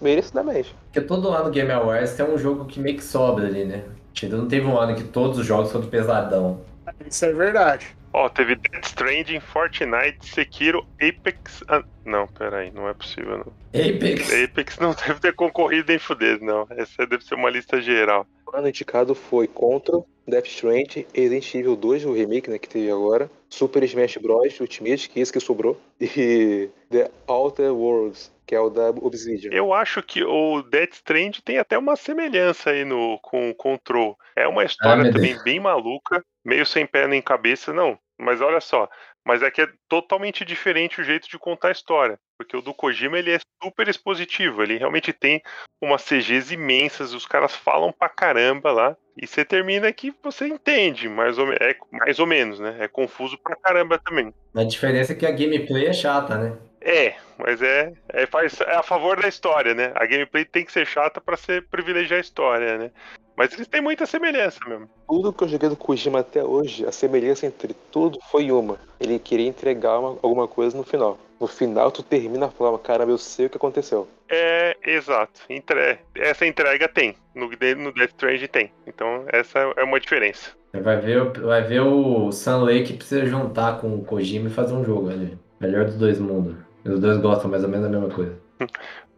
merecidamente. 0.00 0.74
Porque 0.86 1.00
todo 1.00 1.28
ano 1.30 1.50
Game 1.50 1.70
Awards 1.70 2.14
tem 2.14 2.26
um 2.26 2.38
jogo 2.38 2.64
que 2.66 2.78
meio 2.80 2.96
que 2.96 3.04
sobra 3.04 3.46
ali, 3.46 3.64
né? 3.64 3.84
Ainda 4.22 4.36
não 4.36 4.48
teve 4.48 4.66
um 4.66 4.76
ano 4.76 4.96
que 4.96 5.04
todos 5.04 5.38
os 5.38 5.46
jogos 5.46 5.70
foram 5.70 5.86
pesadão. 5.86 6.60
Isso 7.08 7.24
é 7.24 7.32
verdade. 7.32 7.96
Ó, 8.18 8.28
teve 8.28 8.56
Death 8.56 8.84
Stranding, 8.84 9.38
Fortnite, 9.38 10.26
Sekiro, 10.26 10.84
Apex. 11.00 11.62
Ah, 11.68 11.84
não, 12.04 12.26
peraí, 12.26 12.68
não 12.72 12.88
é 12.88 12.92
possível, 12.92 13.38
não. 13.38 13.52
Apex. 13.68 14.32
Apex 14.32 14.78
não 14.80 14.90
deve 15.06 15.20
ter 15.20 15.32
concorrido 15.34 15.84
nem 15.86 16.00
fuder, 16.00 16.42
não. 16.42 16.66
Essa 16.70 17.06
deve 17.06 17.24
ser 17.24 17.36
uma 17.36 17.48
lista 17.48 17.80
geral. 17.80 18.26
O 18.44 18.56
ano 18.56 18.70
indicado 18.70 19.14
foi 19.14 19.46
Contra, 19.46 20.02
Death 20.26 20.46
Stranding, 20.46 21.06
Resident 21.14 21.54
Evil 21.54 21.76
2, 21.76 22.06
o 22.06 22.12
remake 22.12 22.50
né, 22.50 22.58
que 22.58 22.68
teve 22.68 22.90
agora, 22.90 23.30
Super 23.48 23.84
Smash 23.84 24.16
Bros. 24.16 24.58
Ultimate, 24.58 25.08
que 25.08 25.20
é 25.20 25.22
esse 25.22 25.32
que 25.32 25.38
sobrou, 25.38 25.80
e 26.00 26.68
The 26.90 27.12
Outer 27.28 27.72
Worlds, 27.72 28.32
que 28.44 28.52
é 28.52 28.60
o 28.60 28.68
da 28.68 28.90
Obsidian. 28.90 29.52
Eu 29.52 29.72
acho 29.72 30.02
que 30.02 30.24
o 30.24 30.60
Death 30.62 30.94
Stranding 30.94 31.40
tem 31.44 31.58
até 31.58 31.78
uma 31.78 31.94
semelhança 31.94 32.70
aí 32.70 32.84
no, 32.84 33.16
com 33.22 33.48
o 33.48 33.54
Control. 33.54 34.18
É 34.34 34.48
uma 34.48 34.64
história 34.64 35.04
meu 35.04 35.12
também 35.12 35.38
bem 35.44 35.60
maluca, 35.60 36.24
meio 36.44 36.66
sem 36.66 36.84
pé 36.84 37.06
nem 37.06 37.22
cabeça, 37.22 37.72
não. 37.72 37.96
Mas 38.18 38.40
olha 38.40 38.60
só, 38.60 38.88
mas 39.24 39.42
é 39.42 39.50
que 39.50 39.62
é 39.62 39.68
totalmente 39.88 40.44
diferente 40.44 41.00
o 41.00 41.04
jeito 41.04 41.28
de 41.28 41.38
contar 41.38 41.68
a 41.68 41.72
história. 41.72 42.18
Porque 42.36 42.56
o 42.56 42.62
do 42.62 42.74
Kojima 42.74 43.18
ele 43.18 43.32
é 43.32 43.38
super 43.62 43.88
expositivo, 43.88 44.62
ele 44.62 44.76
realmente 44.76 45.12
tem 45.12 45.42
umas 45.80 46.02
CGs 46.02 46.52
imensas, 46.52 47.14
os 47.14 47.26
caras 47.26 47.54
falam 47.54 47.92
pra 47.92 48.08
caramba 48.08 48.72
lá. 48.72 48.96
E 49.20 49.26
você 49.26 49.44
termina 49.44 49.92
que 49.92 50.14
você 50.22 50.46
entende, 50.46 51.08
mais 51.08 51.38
ou, 51.38 51.46
me- 51.46 51.56
é, 51.60 51.74
mais 51.90 52.18
ou 52.20 52.26
menos, 52.26 52.60
né? 52.60 52.76
É 52.78 52.86
confuso 52.88 53.36
pra 53.38 53.56
caramba 53.56 53.98
também. 53.98 54.32
A 54.54 54.62
diferença 54.62 55.12
é 55.12 55.16
que 55.16 55.26
a 55.26 55.30
gameplay 55.32 55.86
é 55.86 55.92
chata, 55.92 56.36
né? 56.38 56.56
É, 56.80 57.16
mas 57.36 57.60
é, 57.60 57.92
é, 58.10 58.26
faz, 58.26 58.60
é 58.60 58.76
a 58.76 58.82
favor 58.82 59.20
da 59.20 59.26
história, 59.28 59.74
né? 59.74 59.90
A 59.96 60.06
gameplay 60.06 60.44
tem 60.44 60.64
que 60.64 60.70
ser 60.72 60.86
chata 60.86 61.20
pra 61.20 61.36
ser 61.36 61.66
privilegiar 61.68 62.18
a 62.18 62.20
história, 62.20 62.78
né? 62.78 62.90
Mas 63.36 63.52
eles 63.52 63.66
têm 63.66 63.80
muita 63.80 64.06
semelhança 64.06 64.58
mesmo. 64.66 64.88
Tudo 65.08 65.32
que 65.32 65.42
eu 65.44 65.48
joguei 65.48 65.68
do 65.68 65.76
Kojima 65.76 66.20
até 66.20 66.42
hoje, 66.44 66.86
a 66.86 66.92
semelhança 66.92 67.46
entre 67.46 67.74
tudo 67.90 68.18
foi 68.30 68.50
uma. 68.52 68.78
Ele 69.00 69.18
queria 69.18 69.48
entregar 69.48 69.98
uma- 69.98 70.18
alguma 70.22 70.46
coisa 70.46 70.76
no 70.76 70.84
final. 70.84 71.18
No 71.40 71.46
final, 71.46 71.90
tu 71.92 72.02
termina 72.02 72.48
falando, 72.50 72.78
caramba, 72.78 73.12
eu 73.12 73.18
sei 73.18 73.46
o 73.46 73.50
que 73.50 73.56
aconteceu. 73.56 74.08
É, 74.28 74.76
exato. 74.84 75.40
Entre... 75.48 75.98
Essa 76.16 76.44
entrega 76.46 76.88
tem. 76.88 77.14
No, 77.34 77.48
no 77.48 77.92
Death 77.92 78.10
Stranding 78.10 78.46
tem. 78.48 78.72
Então, 78.86 79.24
essa 79.28 79.58
é 79.76 79.84
uma 79.84 80.00
diferença. 80.00 80.50
Vai 80.72 80.96
ver, 81.00 81.22
o- 81.22 81.46
vai 81.46 81.62
ver 81.62 81.80
o 81.80 82.30
Sun 82.32 82.62
Lake 82.64 82.92
precisa 82.94 83.24
juntar 83.24 83.80
com 83.80 83.94
o 83.94 84.04
Kojima 84.04 84.48
e 84.48 84.52
fazer 84.52 84.74
um 84.74 84.84
jogo 84.84 85.10
ali. 85.10 85.38
Melhor 85.60 85.84
dos 85.84 85.96
dois 85.96 86.18
mundos. 86.18 86.56
Os 86.84 87.00
dois 87.00 87.18
gostam 87.18 87.50
mais 87.50 87.62
ou 87.62 87.68
menos 87.70 87.86
da 87.90 87.98
mesma 87.98 88.12
coisa. 88.14 88.38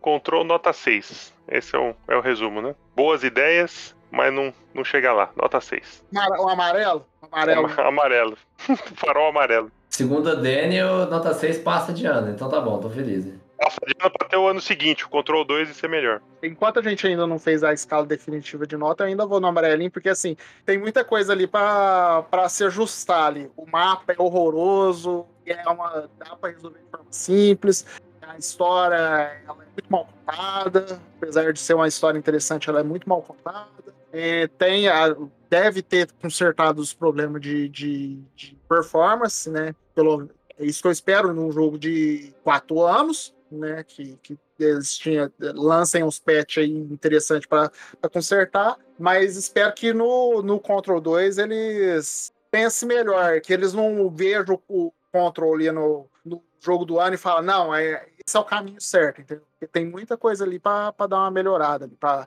Control 0.01 0.45
nota 0.45 0.73
6. 0.73 1.35
Esse 1.49 1.75
é 1.75 1.79
o, 1.79 1.95
é 2.09 2.17
o 2.17 2.21
resumo, 2.21 2.63
né? 2.63 2.75
Boas 2.95 3.23
ideias, 3.25 3.95
mas 4.11 4.33
não, 4.33 4.53
não 4.75 4.85
chega 4.85 5.13
lá. 5.13 5.31
Nota 5.37 5.61
6. 5.61 6.03
Amar- 6.15 6.41
O 6.41 6.49
amarelo? 6.49 7.05
Amarelo. 7.31 7.67
Ama- 7.67 7.83
Amarelo. 7.89 8.37
Farol 8.97 9.29
amarelo. 9.29 9.71
Segundo 9.91 10.31
a 10.31 10.35
Daniel, 10.35 11.07
nota 11.11 11.35
6 11.35 11.59
passa 11.59 11.93
de 11.93 12.07
ano, 12.07 12.31
então 12.31 12.49
tá 12.49 12.61
bom, 12.61 12.79
tô 12.79 12.89
feliz. 12.89 13.27
né? 13.27 13.35
Nossa, 13.63 13.77
adianta 13.83 14.11
pra 14.19 14.27
ter 14.29 14.37
o 14.39 14.49
ano 14.49 14.61
seguinte, 14.61 15.05
o 15.05 15.09
Control 15.11 15.45
2 15.45 15.69
e 15.69 15.75
ser 15.75 15.89
melhor. 15.89 16.23
Enquanto 16.43 16.79
a 16.79 16.83
gente 16.83 17.07
ainda 17.07 17.27
não 17.27 17.39
fez 17.39 17.63
a 17.63 17.75
escala 17.75 18.07
definitiva 18.07 18.67
de 18.67 18.75
nota, 18.77 19.03
eu 19.03 19.09
ainda 19.09 19.27
vou 19.27 19.39
no 19.41 19.49
amarelinho, 19.49 19.91
porque 19.91 20.09
assim, 20.09 20.35
tem 20.65 20.79
muita 20.79 21.05
coisa 21.05 21.33
ali 21.35 21.47
pra 21.47 22.23
pra 22.31 22.49
se 22.49 22.65
ajustar 22.65 23.27
ali. 23.27 23.51
O 23.57 23.67
mapa 23.71 24.13
é 24.13 24.23
horroroso, 24.23 25.27
e 25.45 25.53
é 25.53 25.69
uma. 25.69 26.09
dá 26.19 26.37
pra 26.37 26.51
resolver 26.51 26.79
de 26.79 26.91
forma 26.91 27.07
simples. 27.11 27.85
A 28.23 28.39
história 28.39 28.97
ela 28.97 29.59
é 29.63 29.67
muito 29.75 29.91
mal 29.91 30.07
contada, 30.07 31.01
apesar 31.19 31.53
de 31.53 31.59
ser 31.61 31.75
uma 31.75 31.89
história 31.89 32.17
interessante, 32.17 32.71
ela 32.71 32.81
é 32.81 32.85
muito 32.85 33.07
mal 33.09 33.21
contada. 33.21 33.67
É, 34.13 34.47
tem 34.47 34.89
a- 34.89 35.15
deve 35.51 35.83
ter 35.83 36.09
consertado 36.23 36.81
os 36.81 36.95
problemas 36.95 37.43
de, 37.43 37.69
de, 37.69 38.23
de 38.37 38.57
performance, 38.69 39.51
né? 39.51 39.75
Pelo, 39.95 40.31
é 40.57 40.65
isso 40.65 40.81
que 40.81 40.87
eu 40.87 40.93
espero 40.93 41.35
num 41.35 41.51
jogo 41.51 41.77
de 41.77 42.33
quatro 42.45 42.81
anos, 42.87 43.35
né? 43.51 43.83
Que, 43.83 44.17
que 44.23 44.39
eles 44.61 44.97
tinham, 44.97 45.31
lancem 45.41 46.05
uns 46.05 46.21
patch 46.21 46.59
aí 46.59 46.71
interessantes 46.71 47.49
para 47.49 47.71
consertar, 48.13 48.77
mas 48.99 49.37
espero 49.37 49.75
que 49.75 49.93
no, 49.93 50.41
no 50.41 50.61
Control 50.61 51.01
2 51.01 51.39
eles 51.39 52.33
pensem 52.51 52.89
melhor, 52.89 53.41
que 53.41 53.53
eles 53.53 53.73
não 53.73 54.09
vejam 54.11 54.61
o 54.69 54.93
Control 55.13 55.55
ali 55.55 55.71
no, 55.73 56.07
no 56.25 56.43
jogo 56.61 56.85
do 56.85 56.99
ano 57.01 57.15
e 57.15 57.19
falam, 57.19 57.43
não, 57.43 57.75
é, 57.75 58.07
esse 58.27 58.37
é 58.37 58.41
o 58.41 58.45
caminho 58.45 58.81
certo, 58.81 59.21
entendeu? 59.21 59.45
Porque 59.53 59.67
tem 59.67 59.85
muita 59.87 60.17
coisa 60.17 60.45
ali 60.45 60.59
para 60.59 60.93
dar 61.09 61.19
uma 61.19 61.31
melhorada, 61.31 61.89
para 61.99 62.27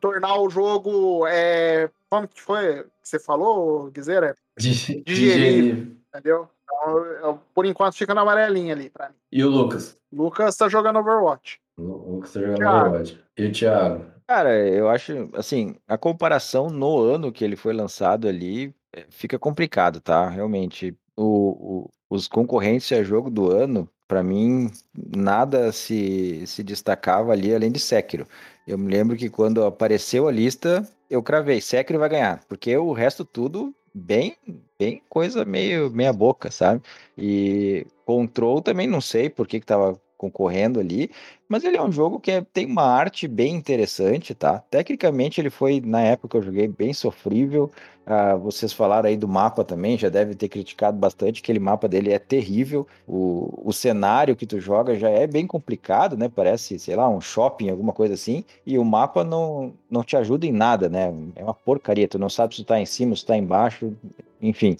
tornar 0.00 0.38
o 0.40 0.50
jogo. 0.50 1.26
É, 1.26 1.88
como 2.10 2.26
que 2.28 2.40
foi 2.40 2.82
que 2.84 2.88
você 3.02 3.18
falou, 3.18 3.90
Guizeira? 3.90 4.34
Dig- 4.58 5.02
Digerível. 5.04 5.94
Entendeu? 6.08 6.48
Então, 6.64 6.96
eu- 7.06 7.40
por 7.54 7.64
enquanto 7.66 7.94
fica 7.94 8.14
na 8.14 8.22
amarelinha 8.22 8.74
ali 8.74 8.90
pra 8.90 9.08
mim. 9.08 9.14
E 9.30 9.44
o 9.44 9.48
Lucas? 9.48 9.96
Lucas 10.12 10.56
tá 10.56 10.68
jogando 10.68 10.98
Overwatch. 10.98 11.60
O 11.78 11.82
Lucas 12.16 12.32
tá 12.32 12.40
jogando 12.40 12.56
Thiago. 12.58 12.86
Overwatch. 12.88 13.24
E 13.36 13.46
o 13.46 13.52
Thiago? 13.52 14.06
Cara, 14.26 14.58
eu 14.68 14.88
acho, 14.88 15.28
assim, 15.34 15.76
a 15.86 15.96
comparação 15.96 16.68
no 16.68 17.00
ano 17.00 17.30
que 17.30 17.44
ele 17.44 17.54
foi 17.54 17.72
lançado 17.72 18.26
ali 18.26 18.74
eh, 18.92 19.06
fica 19.08 19.38
complicado, 19.38 20.00
tá? 20.00 20.28
Realmente, 20.28 20.96
o, 21.16 21.84
o- 21.84 21.90
os 22.08 22.28
concorrentes 22.28 22.90
a 22.92 23.02
jogo 23.02 23.30
do 23.30 23.50
ano, 23.50 23.88
pra 24.06 24.22
mim, 24.22 24.70
nada 24.94 25.72
se, 25.72 26.46
se 26.46 26.62
destacava 26.62 27.32
ali 27.32 27.54
além 27.54 27.72
de 27.72 27.80
Sekiro. 27.80 28.26
Eu 28.66 28.78
me 28.78 28.90
lembro 28.90 29.16
que 29.16 29.28
quando 29.28 29.64
apareceu 29.64 30.28
a 30.28 30.32
lista, 30.32 30.88
eu 31.10 31.22
cravei, 31.22 31.60
Sekiro 31.60 31.98
vai 31.98 32.08
ganhar, 32.08 32.44
porque 32.48 32.76
o 32.76 32.92
resto 32.92 33.24
tudo 33.24 33.74
bem, 33.94 34.36
bem 34.78 35.02
coisa 35.08 35.44
meio 35.44 35.90
meia 35.90 36.12
boca, 36.12 36.50
sabe? 36.50 36.82
E 37.16 37.86
Control 38.04 38.60
também 38.60 38.86
não 38.86 39.00
sei 39.00 39.30
por 39.30 39.46
que 39.46 39.58
que 39.60 39.66
tava 39.66 40.00
concorrendo 40.16 40.80
ali, 40.80 41.10
mas 41.48 41.64
ele 41.64 41.76
é 41.76 41.82
um 41.82 41.92
jogo 41.92 42.18
que 42.20 42.30
é- 42.30 42.40
tem 42.42 42.66
uma 42.66 42.82
arte 42.82 43.28
bem 43.28 43.54
interessante, 43.54 44.34
tá? 44.34 44.58
Tecnicamente 44.70 45.40
ele 45.40 45.50
foi, 45.50 45.80
na 45.80 46.00
época 46.02 46.28
que 46.28 46.36
eu 46.36 46.42
joguei, 46.42 46.66
bem 46.68 46.92
sofrível. 46.92 47.70
Ah, 48.04 48.36
vocês 48.36 48.72
falaram 48.72 49.08
aí 49.08 49.16
do 49.16 49.26
mapa 49.28 49.64
também, 49.64 49.98
já 49.98 50.08
deve 50.08 50.34
ter 50.34 50.48
criticado 50.48 50.96
bastante, 50.98 51.40
aquele 51.42 51.58
mapa 51.58 51.88
dele 51.88 52.12
é 52.12 52.18
terrível. 52.18 52.86
O, 53.06 53.68
o 53.68 53.72
cenário 53.72 54.36
que 54.36 54.46
tu 54.46 54.60
joga 54.60 54.96
já 54.96 55.08
é 55.10 55.26
bem 55.26 55.46
complicado, 55.46 56.16
né? 56.16 56.28
Parece, 56.28 56.78
sei 56.78 56.94
lá, 56.96 57.08
um 57.08 57.20
shopping, 57.20 57.68
alguma 57.70 57.92
coisa 57.92 58.14
assim. 58.14 58.44
E 58.64 58.78
o 58.78 58.84
mapa 58.84 59.24
não, 59.24 59.72
não 59.90 60.04
te 60.04 60.16
ajuda 60.16 60.46
em 60.46 60.52
nada, 60.52 60.88
né? 60.88 61.12
É 61.34 61.42
uma 61.42 61.54
porcaria, 61.54 62.06
tu 62.08 62.18
não 62.18 62.28
sabe 62.28 62.54
se 62.54 62.62
tu 62.62 62.66
tá 62.66 62.80
em 62.80 62.86
cima, 62.86 63.14
se 63.16 63.24
tu 63.24 63.28
tá 63.28 63.36
embaixo, 63.36 63.92
enfim. 64.40 64.76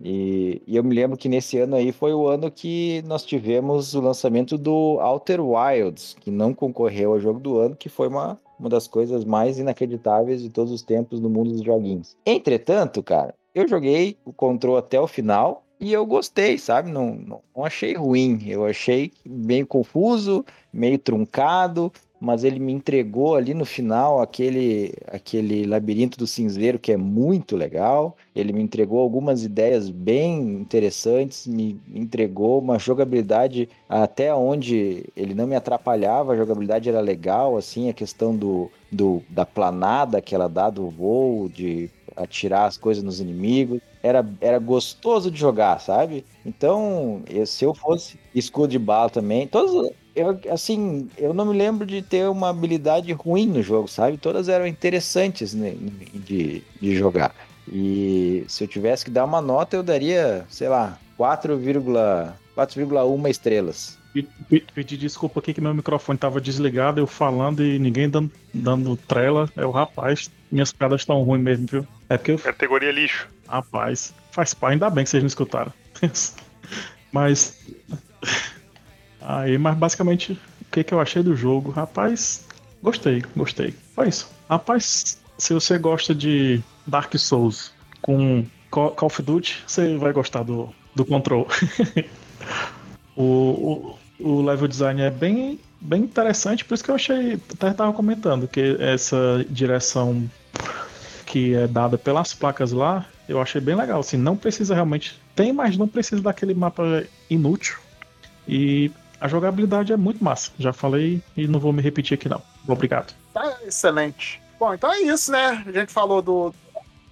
E, 0.00 0.62
e 0.66 0.76
eu 0.76 0.84
me 0.84 0.94
lembro 0.94 1.16
que 1.16 1.28
nesse 1.28 1.58
ano 1.58 1.76
aí 1.76 1.92
foi 1.92 2.12
o 2.12 2.28
ano 2.28 2.50
que 2.50 3.02
nós 3.06 3.24
tivemos 3.24 3.94
o 3.94 4.00
lançamento 4.00 4.56
do 4.56 4.98
Outer 5.00 5.40
Wilds, 5.40 6.16
que 6.20 6.30
não 6.30 6.54
concorreu 6.54 7.12
ao 7.12 7.20
jogo 7.20 7.40
do 7.40 7.58
ano, 7.58 7.76
que 7.76 7.88
foi 7.88 8.08
uma, 8.08 8.38
uma 8.58 8.68
das 8.68 8.86
coisas 8.86 9.24
mais 9.24 9.58
inacreditáveis 9.58 10.42
de 10.42 10.50
todos 10.50 10.72
os 10.72 10.82
tempos 10.82 11.20
no 11.20 11.28
mundo 11.28 11.50
dos 11.50 11.62
joguinhos. 11.62 12.16
Entretanto, 12.24 13.02
cara, 13.02 13.34
eu 13.54 13.66
joguei 13.66 14.16
o 14.24 14.32
Control 14.32 14.76
até 14.76 15.00
o 15.00 15.06
final 15.06 15.64
e 15.80 15.92
eu 15.92 16.04
gostei, 16.04 16.58
sabe? 16.58 16.90
Não, 16.90 17.14
não, 17.14 17.40
não 17.56 17.64
achei 17.64 17.94
ruim, 17.94 18.40
eu 18.46 18.64
achei 18.64 19.12
meio 19.24 19.66
confuso, 19.66 20.44
meio 20.72 20.98
truncado, 20.98 21.92
mas 22.20 22.44
ele 22.44 22.58
me 22.58 22.72
entregou 22.72 23.36
ali 23.36 23.54
no 23.54 23.64
final 23.64 24.20
aquele, 24.20 24.92
aquele 25.06 25.64
labirinto 25.66 26.18
do 26.18 26.26
cinzeiro 26.26 26.78
que 26.78 26.92
é 26.92 26.96
muito 26.96 27.56
legal. 27.56 28.16
Ele 28.34 28.52
me 28.52 28.62
entregou 28.62 29.00
algumas 29.00 29.44
ideias 29.44 29.88
bem 29.88 30.40
interessantes, 30.54 31.46
me 31.46 31.80
entregou 31.94 32.58
uma 32.60 32.78
jogabilidade 32.78 33.68
até 33.88 34.34
onde 34.34 35.04
ele 35.16 35.34
não 35.34 35.46
me 35.46 35.54
atrapalhava, 35.54 36.32
a 36.32 36.36
jogabilidade 36.36 36.88
era 36.88 37.00
legal, 37.00 37.56
assim, 37.56 37.88
a 37.88 37.94
questão 37.94 38.34
do, 38.36 38.70
do 38.90 39.22
da 39.28 39.46
planada 39.46 40.20
que 40.20 40.34
ela 40.34 40.48
dá 40.48 40.70
do 40.70 40.88
voo, 40.90 41.48
de 41.48 41.90
atirar 42.16 42.66
as 42.66 42.76
coisas 42.76 43.02
nos 43.02 43.20
inimigos. 43.20 43.80
Era, 44.02 44.28
era 44.40 44.58
gostoso 44.58 45.30
de 45.30 45.38
jogar, 45.38 45.80
sabe? 45.80 46.24
Então, 46.44 47.22
se 47.46 47.64
eu 47.64 47.74
fosse 47.74 48.18
escudo 48.34 48.68
de 48.68 48.78
bala 48.78 49.10
também, 49.10 49.46
todos, 49.46 49.90
eu, 50.18 50.40
assim, 50.52 51.08
eu 51.16 51.32
não 51.32 51.46
me 51.46 51.56
lembro 51.56 51.86
de 51.86 52.02
ter 52.02 52.28
uma 52.28 52.50
habilidade 52.50 53.12
ruim 53.12 53.46
no 53.46 53.62
jogo, 53.62 53.88
sabe? 53.88 54.16
Todas 54.18 54.48
eram 54.48 54.66
interessantes 54.66 55.54
né, 55.54 55.74
de, 56.14 56.62
de 56.80 56.96
jogar. 56.96 57.34
E 57.70 58.44
se 58.48 58.64
eu 58.64 58.68
tivesse 58.68 59.04
que 59.04 59.10
dar 59.10 59.24
uma 59.24 59.40
nota, 59.40 59.76
eu 59.76 59.82
daria, 59.82 60.44
sei 60.48 60.68
lá, 60.68 60.98
4,1 61.18 62.32
4,1 62.56 63.30
estrelas. 63.30 63.96
Pe- 64.12 64.26
pe- 64.48 64.64
Pedi 64.74 64.96
desculpa 64.96 65.38
aqui 65.38 65.54
que 65.54 65.60
meu 65.60 65.72
microfone 65.74 66.18
tava 66.18 66.40
desligado, 66.40 66.98
eu 66.98 67.06
falando 67.06 67.62
e 67.64 67.78
ninguém 67.78 68.08
dando, 68.08 68.30
dando 68.52 68.96
trela. 68.96 69.48
É 69.56 69.64
o 69.64 69.70
rapaz, 69.70 70.30
minhas 70.50 70.72
piadas 70.72 71.02
estão 71.02 71.22
ruins 71.22 71.42
mesmo, 71.42 71.66
viu? 71.70 71.86
É 72.08 72.16
porque 72.16 72.32
eu 72.32 72.38
Categoria 72.38 72.90
lixo. 72.90 73.28
Rapaz, 73.46 74.12
faz 74.32 74.54
pá, 74.54 74.70
ainda 74.70 74.90
bem 74.90 75.04
que 75.04 75.10
vocês 75.10 75.22
não 75.22 75.28
escutaram. 75.28 75.72
mas. 77.12 77.56
Aí, 79.20 79.58
mas 79.58 79.76
basicamente, 79.76 80.32
o 80.32 80.70
que, 80.70 80.84
que 80.84 80.94
eu 80.94 81.00
achei 81.00 81.22
do 81.22 81.34
jogo? 81.34 81.70
Rapaz, 81.70 82.46
gostei, 82.82 83.22
gostei. 83.36 83.74
Foi 83.94 84.08
isso. 84.08 84.30
Rapaz, 84.48 85.18
se 85.36 85.54
você 85.54 85.78
gosta 85.78 86.14
de 86.14 86.62
Dark 86.86 87.14
Souls 87.16 87.72
com 88.00 88.44
Call 88.70 88.94
of 89.00 89.22
Duty, 89.22 89.62
você 89.66 89.96
vai 89.96 90.12
gostar 90.12 90.42
do, 90.42 90.72
do 90.94 91.04
Control. 91.04 91.46
o, 93.16 93.22
o, 93.24 93.98
o 94.20 94.42
level 94.42 94.68
design 94.68 95.00
é 95.00 95.10
bem, 95.10 95.58
bem 95.80 96.02
interessante, 96.02 96.64
por 96.64 96.74
isso 96.74 96.84
que 96.84 96.90
eu 96.90 96.94
achei. 96.94 97.34
Até 97.52 97.72
tava 97.72 97.92
comentando 97.92 98.46
que 98.46 98.76
essa 98.80 99.44
direção 99.48 100.28
que 101.24 101.54
é 101.54 101.66
dada 101.66 101.98
pelas 101.98 102.32
placas 102.32 102.72
lá, 102.72 103.06
eu 103.28 103.40
achei 103.40 103.60
bem 103.60 103.74
legal. 103.74 104.00
Assim, 104.00 104.16
não 104.16 104.36
precisa 104.36 104.74
realmente. 104.74 105.20
Tem, 105.36 105.52
mas 105.52 105.76
não 105.76 105.86
precisa 105.86 106.22
daquele 106.22 106.54
mapa 106.54 107.04
inútil. 107.28 107.76
E 108.46 108.90
a 109.20 109.28
jogabilidade 109.28 109.92
é 109.92 109.96
muito 109.96 110.22
massa. 110.22 110.50
Já 110.58 110.72
falei 110.72 111.20
e 111.36 111.46
não 111.48 111.58
vou 111.60 111.72
me 111.72 111.82
repetir 111.82 112.14
aqui, 112.14 112.28
não. 112.28 112.42
Obrigado. 112.66 113.14
Tá 113.34 113.58
excelente. 113.66 114.40
Bom, 114.58 114.74
então 114.74 114.92
é 114.92 115.00
isso, 115.02 115.30
né? 115.32 115.64
A 115.66 115.72
gente 115.72 115.92
falou 115.92 116.20
do. 116.22 116.54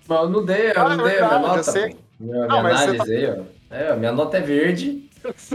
Mas 0.09 0.21
eu 0.21 0.29
não 0.29 0.45
dei, 0.45 0.71
eu 0.71 0.73
Ah, 0.77 0.89
não 0.97 1.05
dei 1.05 1.13
verdade, 1.15 1.35
a 1.35 1.39
minha 1.39 1.49
nota. 1.51 1.63
sei. 1.63 1.97
Minha, 2.19 2.39
Não, 2.41 2.49
minha 2.49 2.63
mas 2.63 2.81
você 2.81 2.85
análise 2.91 3.15
aí, 3.17 3.31
ó. 3.31 3.75
É, 3.75 3.97
minha 3.97 4.13
nota 4.13 4.37
é 4.39 4.41
verde, 4.41 5.09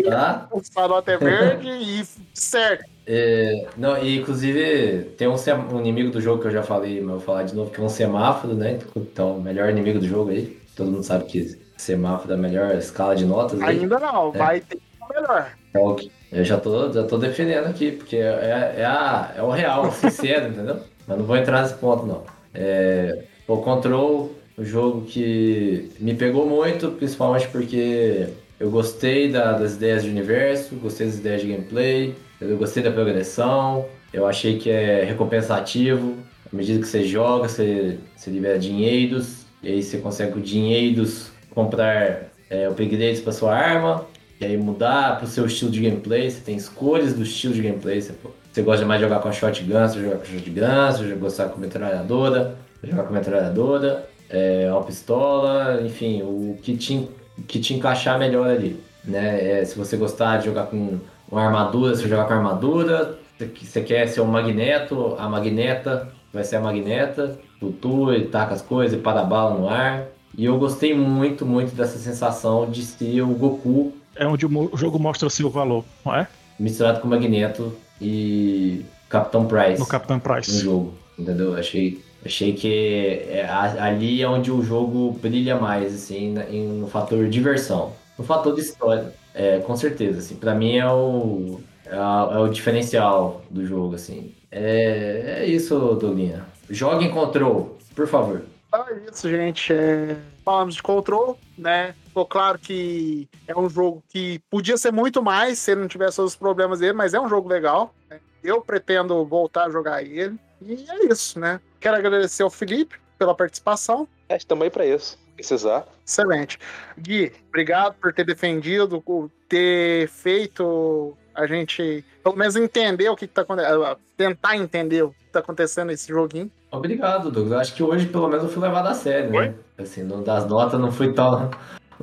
tá? 0.10 0.48
O 0.52 0.62
farol 0.74 1.02
é 1.06 1.18
verde 1.18 1.70
e 1.70 2.06
certo. 2.34 2.90
É, 3.08 3.68
não, 3.78 3.98
e 3.98 4.20
inclusive 4.20 5.04
tem 5.18 5.28
um, 5.28 5.38
sem- 5.38 5.54
um 5.54 5.80
inimigo 5.80 6.12
do 6.12 6.22
jogo 6.22 6.42
que 6.42 6.48
eu 6.48 6.52
já 6.52 6.62
falei, 6.64 7.00
mas 7.02 7.10
eu 7.10 7.18
vou 7.18 7.20
falar 7.20 7.44
de 7.44 7.56
novo, 7.56 7.72
que 7.72 7.80
é 7.80 7.84
um 7.84 7.90
semáforo, 7.90 8.54
né? 8.54 8.80
Então, 8.96 9.38
o 9.38 9.42
melhor 9.42 9.70
inimigo 9.70 10.00
do 10.00 10.08
jogo 10.08 10.30
aí. 10.32 10.60
Todo 10.76 10.92
mundo 10.92 11.04
sabe 11.04 11.26
que 11.26 11.60
semáforo 11.78 12.32
é 12.34 12.36
a 12.36 12.40
melhor 12.40 12.76
escala 12.76 13.16
de 13.16 13.26
notas 13.26 13.60
aí. 13.62 13.80
Ainda 13.80 14.00
não, 14.00 14.30
É. 14.36 14.38
vai 14.38 14.60
ter 14.62 14.80
melhor. 15.14 15.52
É 15.74 16.40
Eu 16.40 16.44
já 16.46 16.58
tô, 16.58 16.92
já 16.92 17.04
tô 17.04 17.18
defendendo 17.18 17.66
aqui, 17.68 17.92
porque 17.92 18.16
é, 18.18 18.76
é, 18.78 18.86
a- 18.86 19.34
é 19.38 19.42
o 19.42 19.50
real, 19.50 19.88
o 19.88 19.92
sincero, 19.92 20.48
entendeu? 20.52 20.78
Mas 21.08 21.18
não 21.18 21.26
vou 21.26 21.36
entrar 21.36 21.62
nesse 21.62 21.74
ponto, 21.76 22.06
não. 22.06 22.24
É, 22.54 23.24
o 23.48 23.58
Control, 23.58 24.32
o 24.58 24.64
jogo 24.64 25.02
que 25.02 25.90
me 26.00 26.14
pegou 26.14 26.46
muito, 26.48 26.92
principalmente 26.92 27.48
porque 27.50 28.28
eu 28.60 28.70
gostei 28.70 29.30
da- 29.32 29.54
das 29.54 29.74
ideias 29.76 30.04
de 30.04 30.10
universo, 30.10 30.76
gostei 30.76 31.08
das 31.08 31.18
ideias 31.18 31.42
de 31.42 31.48
gameplay, 31.48 32.16
eu 32.40 32.58
gostei 32.58 32.82
da 32.84 32.92
progressão, 32.92 33.86
eu 34.14 34.26
achei 34.26 34.58
que 34.58 34.70
é 34.70 35.04
recompensativo. 35.04 36.16
À 36.52 36.56
medida 36.56 36.80
que 36.82 36.88
você 36.88 37.04
joga, 37.04 37.48
você, 37.48 37.98
você 38.16 38.30
libera 38.30 38.60
dinheiros, 38.60 39.46
e 39.64 39.70
aí 39.70 39.84
você 39.84 39.98
consegue 40.00 40.34
com 40.34 40.42
dinheiros 40.42 41.32
comprar 41.52 42.24
é, 42.50 42.68
upgrades 42.68 43.22
para 43.22 43.32
sua 43.32 43.54
arma, 43.56 44.06
e 44.42 44.46
aí 44.46 44.58
mudar 44.58 45.20
pro 45.20 45.28
seu 45.28 45.46
estilo 45.46 45.70
de 45.70 45.80
gameplay, 45.80 46.32
você 46.32 46.42
tem 46.42 46.56
escolhas 46.56 47.14
do 47.14 47.22
estilo 47.22 47.54
de 47.54 47.62
gameplay. 47.62 48.02
Você, 48.02 48.12
você 48.52 48.62
gosta 48.64 48.84
mais 48.84 49.00
de 49.00 49.08
jogar 49.08 49.22
com 49.22 49.30
a 49.30 49.32
shotgun, 49.32 49.88
você 49.88 50.02
joga 50.02 50.16
com 50.16 50.24
a 50.24 50.26
shotgun, 50.26 50.92
você 50.98 51.16
gosta 51.16 51.46
com 51.46 51.58
a 51.58 51.60
metralhadora, 51.60 52.56
você 52.82 52.88
joga 52.88 53.04
com 53.04 53.10
a 53.10 53.18
metralhadora, 53.20 54.10
é, 54.28 54.68
uma 54.72 54.82
pistola, 54.82 55.84
enfim, 55.84 56.24
o 56.24 56.58
que 56.60 56.76
te, 56.76 57.08
que 57.48 57.60
te 57.60 57.76
encaixar 57.76 58.18
melhor 58.18 58.50
ali. 58.50 58.82
Né? 59.06 59.60
É, 59.60 59.66
se 59.66 59.78
você 59.78 59.96
gostar 59.96 60.38
de 60.38 60.46
jogar 60.46 60.66
com 60.66 60.98
uma 61.32 61.46
armadura, 61.46 61.96
você 61.96 62.08
jogar 62.08 62.26
com 62.26 62.34
a 62.34 62.38
armadura. 62.38 63.20
Você 63.38 63.82
quer 63.82 64.08
ser 64.08 64.22
um 64.22 64.26
magneto, 64.26 65.16
a 65.18 65.30
magneta 65.30 66.10
vai 66.34 66.44
ser 66.44 66.56
a 66.58 66.62
magneta, 66.62 67.40
flutua 67.60 68.18
e 68.18 68.26
taca 68.26 68.54
as 68.54 68.62
coisas 68.62 68.98
e 68.98 69.02
para 69.02 69.22
a 69.22 69.24
bala 69.24 69.58
no 69.58 69.70
ar. 69.70 70.06
E 70.38 70.46
eu 70.46 70.58
gostei 70.58 70.96
muito, 70.96 71.46
muito 71.46 71.76
dessa 71.76 71.98
sensação 71.98 72.70
de 72.70 72.84
ser 72.84 73.22
o 73.22 73.28
Goku 73.28 73.94
É 74.16 74.28
onde 74.28 74.46
o 74.46 74.78
jogo 74.78 75.00
mostra 75.00 75.30
seu 75.30 75.50
valor, 75.50 75.84
não 76.06 76.16
é? 76.16 76.28
misturado 76.62 77.00
com 77.02 77.08
Magneto 77.08 77.74
e 78.00 78.86
Capitão 79.10 79.46
Price 79.48 79.80
No 79.80 79.88
Capitão 79.88 80.18
no 80.18 80.22
Price. 80.22 80.60
jogo, 80.60 80.94
entendeu? 81.18 81.56
Achei, 81.56 82.04
achei 82.26 82.54
que 82.54 83.24
é, 83.28 83.46
ali 83.50 84.22
é 84.22 84.30
onde 84.30 84.52
o 84.52 84.62
jogo 84.62 85.12
brilha 85.22 85.56
mais, 85.56 85.94
assim, 85.94 86.36
no 86.80 86.88
fator 86.88 87.28
diversão. 87.28 87.94
No 88.18 88.24
fator 88.24 88.54
de 88.54 88.62
história, 88.62 89.14
é, 89.34 89.60
com 89.60 89.76
certeza, 89.76 90.20
assim, 90.20 90.36
pra 90.36 90.54
mim 90.54 90.78
é 90.78 90.88
o, 90.88 91.60
é, 91.86 91.96
é 91.96 92.38
o 92.38 92.48
diferencial 92.48 93.42
do 93.50 93.66
jogo, 93.66 93.96
assim. 93.96 94.32
É, 94.52 95.40
é 95.40 95.46
isso, 95.46 95.76
Dolinha. 95.96 96.46
Joga 96.70 97.04
em 97.04 97.10
Control, 97.10 97.78
por 97.96 98.08
favor. 98.08 98.44
Então 98.68 98.86
é 98.88 99.12
isso, 99.12 99.30
gente. 99.30 99.74
É... 99.74 100.16
Falamos 100.46 100.76
de 100.76 100.84
Control, 100.84 101.38
né? 101.58 101.94
Ficou 102.12 102.26
claro 102.26 102.60
que 102.60 103.30
é 103.48 103.58
um 103.58 103.70
jogo 103.70 104.04
que 104.10 104.42
podia 104.50 104.76
ser 104.76 104.92
muito 104.92 105.24
mais 105.24 105.60
se 105.60 105.72
ele 105.72 105.80
não 105.80 105.88
tivesse 105.88 106.18
todos 106.18 106.34
os 106.34 106.38
problemas 106.38 106.80
dele, 106.80 106.92
mas 106.92 107.14
é 107.14 107.22
um 107.22 107.30
jogo 107.30 107.48
legal. 107.48 107.96
né? 108.10 108.20
Eu 108.44 108.60
pretendo 108.62 109.24
voltar 109.24 109.68
a 109.68 109.70
jogar 109.70 110.04
ele. 110.04 110.38
E 110.62 110.86
é 110.90 111.06
isso, 111.06 111.40
né? 111.40 111.62
Quero 111.80 111.96
agradecer 111.96 112.44
ao 112.44 112.50
Felipe 112.50 112.98
pela 113.18 113.34
participação. 113.34 114.06
É, 114.28 114.36
Estamos 114.36 114.66
aí 114.66 114.70
pra 114.70 114.86
isso. 114.86 115.18
Precisar. 115.36 115.88
Excelente. 116.06 116.60
Gui, 117.00 117.32
obrigado 117.48 117.94
por 117.94 118.12
ter 118.12 118.26
defendido, 118.26 119.02
por 119.02 119.32
ter 119.48 120.10
feito 120.10 121.16
a 121.34 121.48
gente, 121.48 122.04
pelo 122.22 122.36
menos, 122.36 122.58
entender 122.58 123.08
o 123.08 123.16
que, 123.16 123.24
está 123.24 123.44
acontecendo. 123.44 123.98
Tentar 124.18 124.58
entender 124.58 125.04
o 125.04 125.12
que 125.12 125.28
está 125.28 125.40
acontecendo 125.40 125.88
nesse 125.88 126.10
joguinho. 126.10 126.52
Obrigado, 126.70 127.32
Douglas. 127.32 127.62
Acho 127.62 127.74
que 127.74 127.84
hoje, 127.84 128.06
pelo 128.06 128.28
menos, 128.28 128.44
eu 128.44 128.50
fui 128.50 128.62
levado 128.62 128.88
a 128.88 128.94
sério, 128.94 129.32
né? 129.32 129.54
Assim, 129.78 130.04
no 130.04 130.22
das 130.22 130.46
notas 130.46 130.78
não 130.78 130.92
fui 130.92 131.14
tão. 131.14 131.50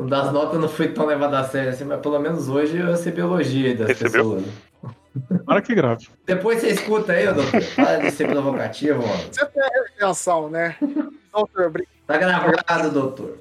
Das 0.06 0.32
notas 0.32 0.60
não 0.60 0.68
fui 0.68 0.88
tão 0.88 1.06
levado 1.06 1.34
a 1.34 1.44
sério 1.44 1.70
assim, 1.70 1.84
mas 1.84 2.00
pelo 2.00 2.18
menos 2.18 2.48
hoje 2.48 2.76
eu 2.78 2.86
recebi 2.86 3.20
elogio 3.20 3.66
aí 3.66 3.74
das 3.74 3.88
Recebeu? 3.88 4.34
pessoas. 4.36 5.44
Para 5.44 5.60
que 5.62 5.74
grave. 5.74 6.08
Depois 6.24 6.60
você 6.60 6.68
escuta 6.68 7.12
aí, 7.12 7.26
doutor. 7.26 7.50
Para 7.74 7.96
de 7.98 8.10
ser 8.12 8.28
provocativo, 8.28 9.00
mano. 9.06 9.22
Você 9.32 9.44
tem 9.46 9.62
a 9.62 9.66
retenção, 9.66 10.48
né? 10.48 10.76
doutor, 11.32 11.66
obri- 11.66 11.88
Tá 12.06 12.16
gravado, 12.16 12.90
doutor. 12.92 13.38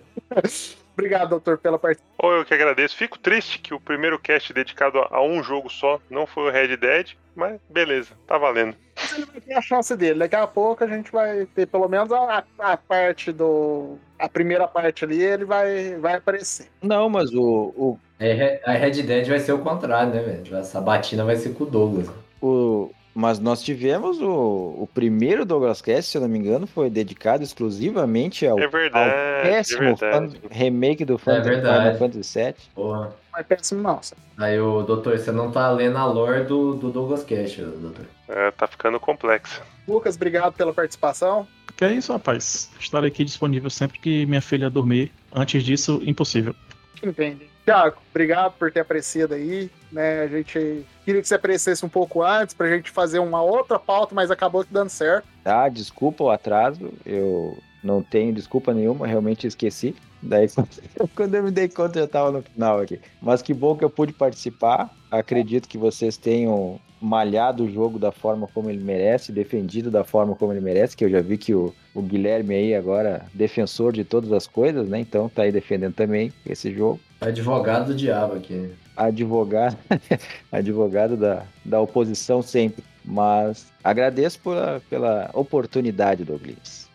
obrigado, 0.93 1.29
doutor, 1.29 1.57
pela 1.59 1.77
participação. 1.77 2.15
Ou 2.17 2.33
eu 2.33 2.45
que 2.45 2.53
agradeço. 2.53 2.95
Fico 2.97 3.19
triste 3.19 3.59
que 3.59 3.73
o 3.73 3.79
primeiro 3.79 4.17
cast 4.17 4.51
dedicado 4.51 4.99
a 4.99 5.21
um 5.21 5.43
jogo 5.43 5.69
só 5.69 5.99
não 6.09 6.25
foi 6.25 6.49
o 6.49 6.51
Red 6.51 6.75
Dead, 6.77 7.11
mas 7.35 7.59
beleza, 7.69 8.13
tá 8.25 8.37
valendo. 8.37 8.75
Mas 8.99 9.13
ele 9.13 9.25
vai 9.25 9.41
ter 9.41 9.53
a 9.53 9.61
chance 9.61 9.95
dele. 9.95 10.19
Daqui 10.19 10.35
a 10.35 10.47
pouco 10.47 10.83
a 10.83 10.87
gente 10.87 11.11
vai 11.11 11.45
ter 11.53 11.67
pelo 11.67 11.87
menos 11.87 12.11
a, 12.11 12.43
a 12.59 12.77
parte 12.77 13.31
do. 13.31 13.97
A 14.19 14.27
primeira 14.27 14.67
parte 14.67 15.05
ali, 15.05 15.21
ele 15.21 15.45
vai, 15.45 15.95
vai 15.97 16.15
aparecer. 16.15 16.67
Não, 16.81 17.07
mas 17.07 17.31
o, 17.33 17.43
o, 17.77 17.99
É, 18.19 18.59
a 18.65 18.71
Red 18.71 19.03
Dead 19.03 19.27
vai 19.27 19.39
ser 19.39 19.51
o 19.53 19.59
contrário, 19.59 20.11
né, 20.11 20.21
velho? 20.21 20.55
Essa 20.57 20.81
batina 20.81 21.23
vai 21.23 21.35
ser 21.35 21.53
com 21.53 21.63
o 21.65 21.67
Douglas. 21.67 22.09
o, 22.41 22.89
mas 23.13 23.39
nós 23.39 23.61
tivemos 23.63 24.19
o, 24.21 24.27
o 24.29 24.89
primeiro 24.93 25.43
Douglas 25.45 25.81
Cast, 25.81 26.11
se 26.11 26.17
eu 26.17 26.21
não 26.21 26.27
me 26.29 26.37
engano, 26.39 26.65
foi 26.67 26.87
dedicado 26.89 27.43
exclusivamente 27.43 28.45
ao, 28.45 28.59
É 28.59 28.67
verdade, 28.67 29.09
ao 29.11 29.17
é 29.17 29.41
péssimo 29.43 29.95
verdade. 29.95 30.39
fan- 30.39 30.47
remake 30.51 31.05
do 31.05 31.17
Fantasy, 31.17 31.49
verdade. 31.49 31.83
Final 31.83 31.97
Fantasy 31.97 32.39
VII. 32.43 32.55
Porra. 32.75 33.15
É 33.37 33.43
péssimo, 33.43 33.83
não. 33.83 34.01
Aí, 34.35 34.59
o 34.59 34.81
doutor, 34.81 35.17
você 35.17 35.31
não 35.31 35.51
tá 35.51 35.69
lendo 35.69 35.95
a 35.97 36.05
lore 36.05 36.43
do, 36.43 36.73
do 36.73 36.89
Douglas 36.89 37.23
Cash, 37.23 37.57
doutor. 37.57 38.05
É, 38.27 38.49
tá 38.49 38.65
ficando 38.65 38.99
complexo. 38.99 39.61
Lucas, 39.87 40.15
obrigado 40.15 40.53
pela 40.53 40.73
participação. 40.73 41.47
Que 41.75 41.85
é 41.85 41.93
isso, 41.93 42.11
rapaz. 42.11 42.71
Estarei 42.79 43.09
aqui 43.09 43.23
disponível 43.23 43.69
sempre 43.69 43.99
que 43.99 44.25
minha 44.25 44.41
filha 44.41 44.71
dormir. 44.71 45.11
Antes 45.31 45.63
disso, 45.63 46.01
impossível. 46.03 46.55
Entende. 47.03 47.47
Tiago, 47.63 47.97
obrigado 48.09 48.53
por 48.53 48.71
ter 48.71 48.79
aparecido 48.79 49.35
aí. 49.35 49.69
Né? 49.91 50.21
A 50.21 50.27
gente 50.27 50.83
queria 51.05 51.21
que 51.21 51.27
você 51.27 51.35
aparecesse 51.35 51.85
um 51.85 51.89
pouco 51.89 52.23
antes 52.23 52.55
pra 52.55 52.69
gente 52.69 52.89
fazer 52.89 53.19
uma 53.19 53.43
outra 53.43 53.77
pauta, 53.77 54.15
mas 54.15 54.31
acabou 54.31 54.65
dando 54.69 54.89
certo. 54.89 55.27
Tá, 55.43 55.69
desculpa 55.69 56.23
o 56.23 56.31
atraso, 56.31 56.91
eu 57.05 57.55
não 57.87 58.03
tenho 58.03 58.33
desculpa 58.33 58.73
nenhuma, 58.73 59.07
realmente 59.07 59.47
esqueci. 59.47 59.95
Daí 60.21 60.47
quando 61.15 61.35
eu 61.35 61.43
me 61.43 61.51
dei 61.51 61.69
conta 61.69 62.01
já 62.01 62.07
tava 62.07 62.31
no 62.31 62.41
final 62.41 62.81
aqui. 62.81 62.99
Mas 63.21 63.41
que 63.41 63.53
bom 63.53 63.75
que 63.75 63.85
eu 63.85 63.89
pude 63.89 64.13
participar. 64.13 64.93
Acredito 65.09 65.69
que 65.69 65.77
vocês 65.77 66.17
tenham 66.17 66.79
malhado 66.99 67.63
o 67.63 67.71
jogo 67.71 67.97
da 67.99 68.11
forma 68.11 68.47
como 68.53 68.69
ele 68.69 68.83
merece, 68.83 69.31
defendido 69.31 69.89
da 69.89 70.03
forma 70.03 70.35
como 70.35 70.51
ele 70.51 70.59
merece, 70.59 70.97
que 70.97 71.05
eu 71.05 71.09
já 71.09 71.21
vi 71.21 71.37
que 71.37 71.53
o, 71.53 71.73
o 71.93 72.01
Guilherme 72.01 72.55
aí 72.55 72.75
agora 72.75 73.25
defensor 73.33 73.93
de 73.93 74.03
todas 74.03 74.31
as 74.31 74.47
coisas, 74.47 74.89
né? 74.89 74.99
Então 74.99 75.29
tá 75.29 75.43
aí 75.43 75.51
defendendo 75.51 75.93
também 75.93 76.33
esse 76.45 76.73
jogo. 76.73 76.99
Advogado 77.21 77.87
do 77.87 77.95
diabo 77.95 78.35
aqui. 78.35 78.71
Advogado, 78.95 79.77
advogado 80.51 81.15
da, 81.15 81.43
da 81.63 81.79
oposição 81.79 82.41
sempre. 82.41 82.83
Mas 83.05 83.67
agradeço 83.83 84.39
pela, 84.41 84.81
pela 84.89 85.29
oportunidade, 85.33 86.25
Douglas. 86.25 86.86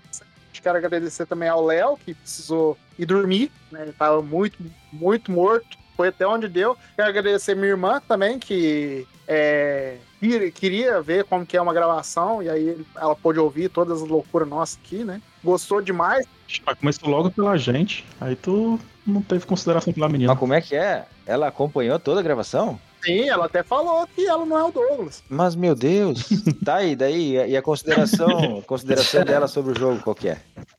Quero 0.62 0.78
agradecer 0.78 1.26
também 1.26 1.48
ao 1.48 1.64
Léo, 1.64 1.97
que 1.97 2.14
precisou 2.14 2.76
ir 2.98 3.06
dormir, 3.06 3.51
né? 3.70 3.82
Ele 3.82 3.93
tava 3.93 4.22
muito, 4.22 4.59
muito 4.93 5.30
morto. 5.32 5.76
foi 5.97 6.09
até 6.09 6.26
onde 6.26 6.48
deu. 6.48 6.76
Quero 6.97 7.09
agradecer 7.09 7.55
minha 7.55 7.68
irmã 7.68 8.01
também, 8.09 8.39
que 8.39 9.06
é, 9.28 9.98
queria- 10.55 11.01
ver 11.02 11.24
como 11.24 11.44
que 11.44 11.56
é 11.56 11.60
uma 11.62 11.74
gravação, 11.74 12.43
e 12.43 12.48
aí 12.48 12.84
ela 12.97 13.14
pôde 13.14 13.39
ouvir 13.39 13.68
todas 13.68 14.02
as 14.02 14.09
loucuras 14.09 14.48
nossas 14.48 14.78
aqui, 14.82 15.05
né? 15.05 15.20
Gostou 15.44 15.80
demais. 15.82 16.26
Ah, 16.66 16.74
Começou 16.74 17.09
logo 17.10 17.30
pela 17.30 17.56
gente, 17.59 18.05
aí 18.20 18.34
tu 18.34 18.80
não 19.06 19.20
teve 19.22 19.44
consideração 19.47 19.93
pela 19.93 20.09
menina. 20.09 20.32
Mas 20.32 20.40
como 20.40 20.55
é 20.55 20.60
que 20.60 20.74
é? 20.74 21.05
Ela 21.26 21.48
acompanhou 21.48 21.98
toda 21.98 22.20
a 22.20 22.22
gravação? 22.22 22.80
Sim, 23.03 23.29
ela 23.29 23.47
até 23.47 23.62
falou 23.62 24.07
que 24.07 24.27
ela 24.27 24.47
não 24.47 24.59
é 24.59 24.65
o 24.65 24.70
Douglas. 24.70 25.23
Mas, 25.29 25.57
meu 25.57 25.74
Deus. 25.74 26.29
tá 26.65 26.77
aí, 26.77 26.95
daí. 26.95 27.35
E 27.51 27.57
a 27.57 27.62
consideração, 27.62 28.59
a 28.59 28.62
consideração 28.62 29.24
dela 29.24 29.49
sobre 29.49 29.73
o 29.73 29.79
jogo, 29.79 30.01
qual 30.03 30.15
que 30.15 30.29
é? 30.29 30.39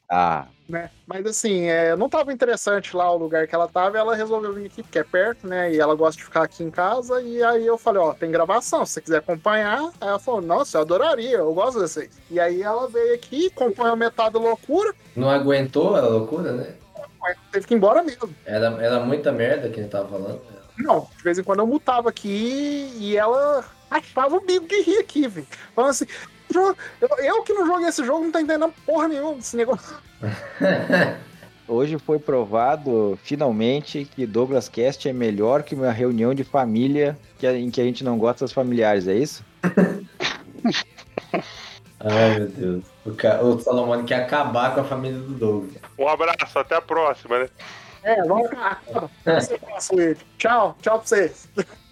Ah, 0.09 0.47
né? 0.67 0.89
Mas 1.05 1.25
assim, 1.25 1.65
é, 1.65 1.95
não 1.95 2.07
tava 2.07 2.31
interessante 2.31 2.95
lá 2.95 3.11
o 3.11 3.17
lugar 3.17 3.47
que 3.47 3.53
ela 3.53 3.67
tava, 3.67 3.97
e 3.97 3.99
ela 3.99 4.15
resolveu 4.15 4.53
vir 4.53 4.67
aqui, 4.67 4.81
porque 4.81 4.99
é 4.99 5.03
perto, 5.03 5.47
né? 5.47 5.73
E 5.73 5.79
ela 5.79 5.95
gosta 5.95 6.17
de 6.17 6.23
ficar 6.23 6.43
aqui 6.43 6.63
em 6.63 6.71
casa. 6.71 7.21
E 7.21 7.43
aí 7.43 7.65
eu 7.65 7.77
falei, 7.77 8.01
ó, 8.01 8.13
tem 8.13 8.31
gravação, 8.31 8.85
se 8.85 8.93
você 8.93 9.01
quiser 9.01 9.17
acompanhar. 9.17 9.81
Aí 9.99 10.07
ela 10.07 10.19
falou, 10.19 10.41
nossa, 10.41 10.77
eu 10.77 10.81
adoraria, 10.81 11.37
eu 11.37 11.53
gosto 11.53 11.73
de 11.73 11.81
vocês. 11.81 12.09
E 12.31 12.39
aí 12.39 12.61
ela 12.61 12.87
veio 12.87 13.13
aqui, 13.13 13.47
acompanhou 13.47 13.95
metade 13.95 14.33
da 14.33 14.39
loucura, 14.39 14.93
Não 15.15 15.29
aguentou 15.29 15.95
a 15.95 16.01
loucura, 16.01 16.53
né? 16.53 16.75
mas 17.21 17.37
teve 17.51 17.65
que 17.65 17.73
ir 17.73 17.77
embora 17.77 18.03
mesmo. 18.03 18.29
Era, 18.45 18.67
era 18.83 18.99
muita 18.99 19.31
merda 19.31 19.69
que 19.69 19.79
ele 19.79 19.87
tava 19.87 20.09
falando. 20.09 20.41
Não, 20.77 21.07
de 21.17 21.23
vez 21.23 21.37
em 21.37 21.43
quando 21.43 21.59
eu 21.59 21.67
mutava 21.67 22.09
aqui 22.09 22.91
e 22.97 23.15
ela 23.15 23.63
achava 23.91 24.35
o 24.35 24.41
bico 24.41 24.67
de 24.67 24.81
rir 24.81 24.97
aqui, 24.99 25.27
velho. 25.27 25.47
Falando 25.75 25.91
assim, 25.91 26.05
"Jo- 26.51 26.75
eu, 26.99 27.09
eu 27.23 27.43
que 27.43 27.53
não 27.53 27.65
joguei 27.67 27.87
esse 27.87 28.03
jogo 28.03 28.23
não 28.23 28.31
tô 28.31 28.39
entendendo 28.39 28.73
porra 28.85 29.07
nenhuma 29.07 29.35
desse 29.35 29.55
negócio. 29.55 29.95
hoje 31.67 31.97
foi 31.99 32.17
provado, 32.19 33.17
finalmente, 33.23 34.05
que 34.15 34.25
Douglas 34.25 34.67
Cast 34.69 35.07
é 35.07 35.13
melhor 35.13 35.63
que 35.63 35.75
uma 35.75 35.91
reunião 35.91 36.33
de 36.33 36.43
família 36.43 37.17
que 37.37 37.45
a- 37.47 37.57
em 37.57 37.69
que 37.69 37.79
a 37.79 37.83
gente 37.83 38.03
não 38.03 38.17
gosta 38.17 38.43
dos 38.45 38.51
familiares, 38.53 39.07
é 39.07 39.13
isso? 39.15 39.43
Ai, 41.99 42.39
meu 42.39 42.47
Deus. 42.47 42.83
O, 43.05 43.09
o 43.47 43.59
Salomone 43.59 44.03
quer 44.03 44.23
acabar 44.23 44.73
com 44.75 44.81
a 44.81 44.83
família 44.83 45.17
do 45.19 45.33
Douglas. 45.33 45.73
Um 45.97 46.07
abraço, 46.07 46.59
até 46.59 46.75
a 46.75 46.81
próxima, 46.81 47.39
né? 47.39 47.49
É, 48.03 48.21
vamos 48.23 48.49
cá. 48.49 48.79
Você 49.25 49.57
passa, 49.57 49.95
Luigi. 49.95 50.21
Tchau, 50.37 50.75
tchau 50.81 50.99
pra 50.99 51.07
vocês. 51.07 51.47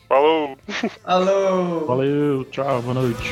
Falou! 0.09 0.57
Alô! 1.05 1.85
Valeu, 1.85 2.43
tchau, 2.45 2.81
boa 2.81 2.93
noite. 2.95 3.31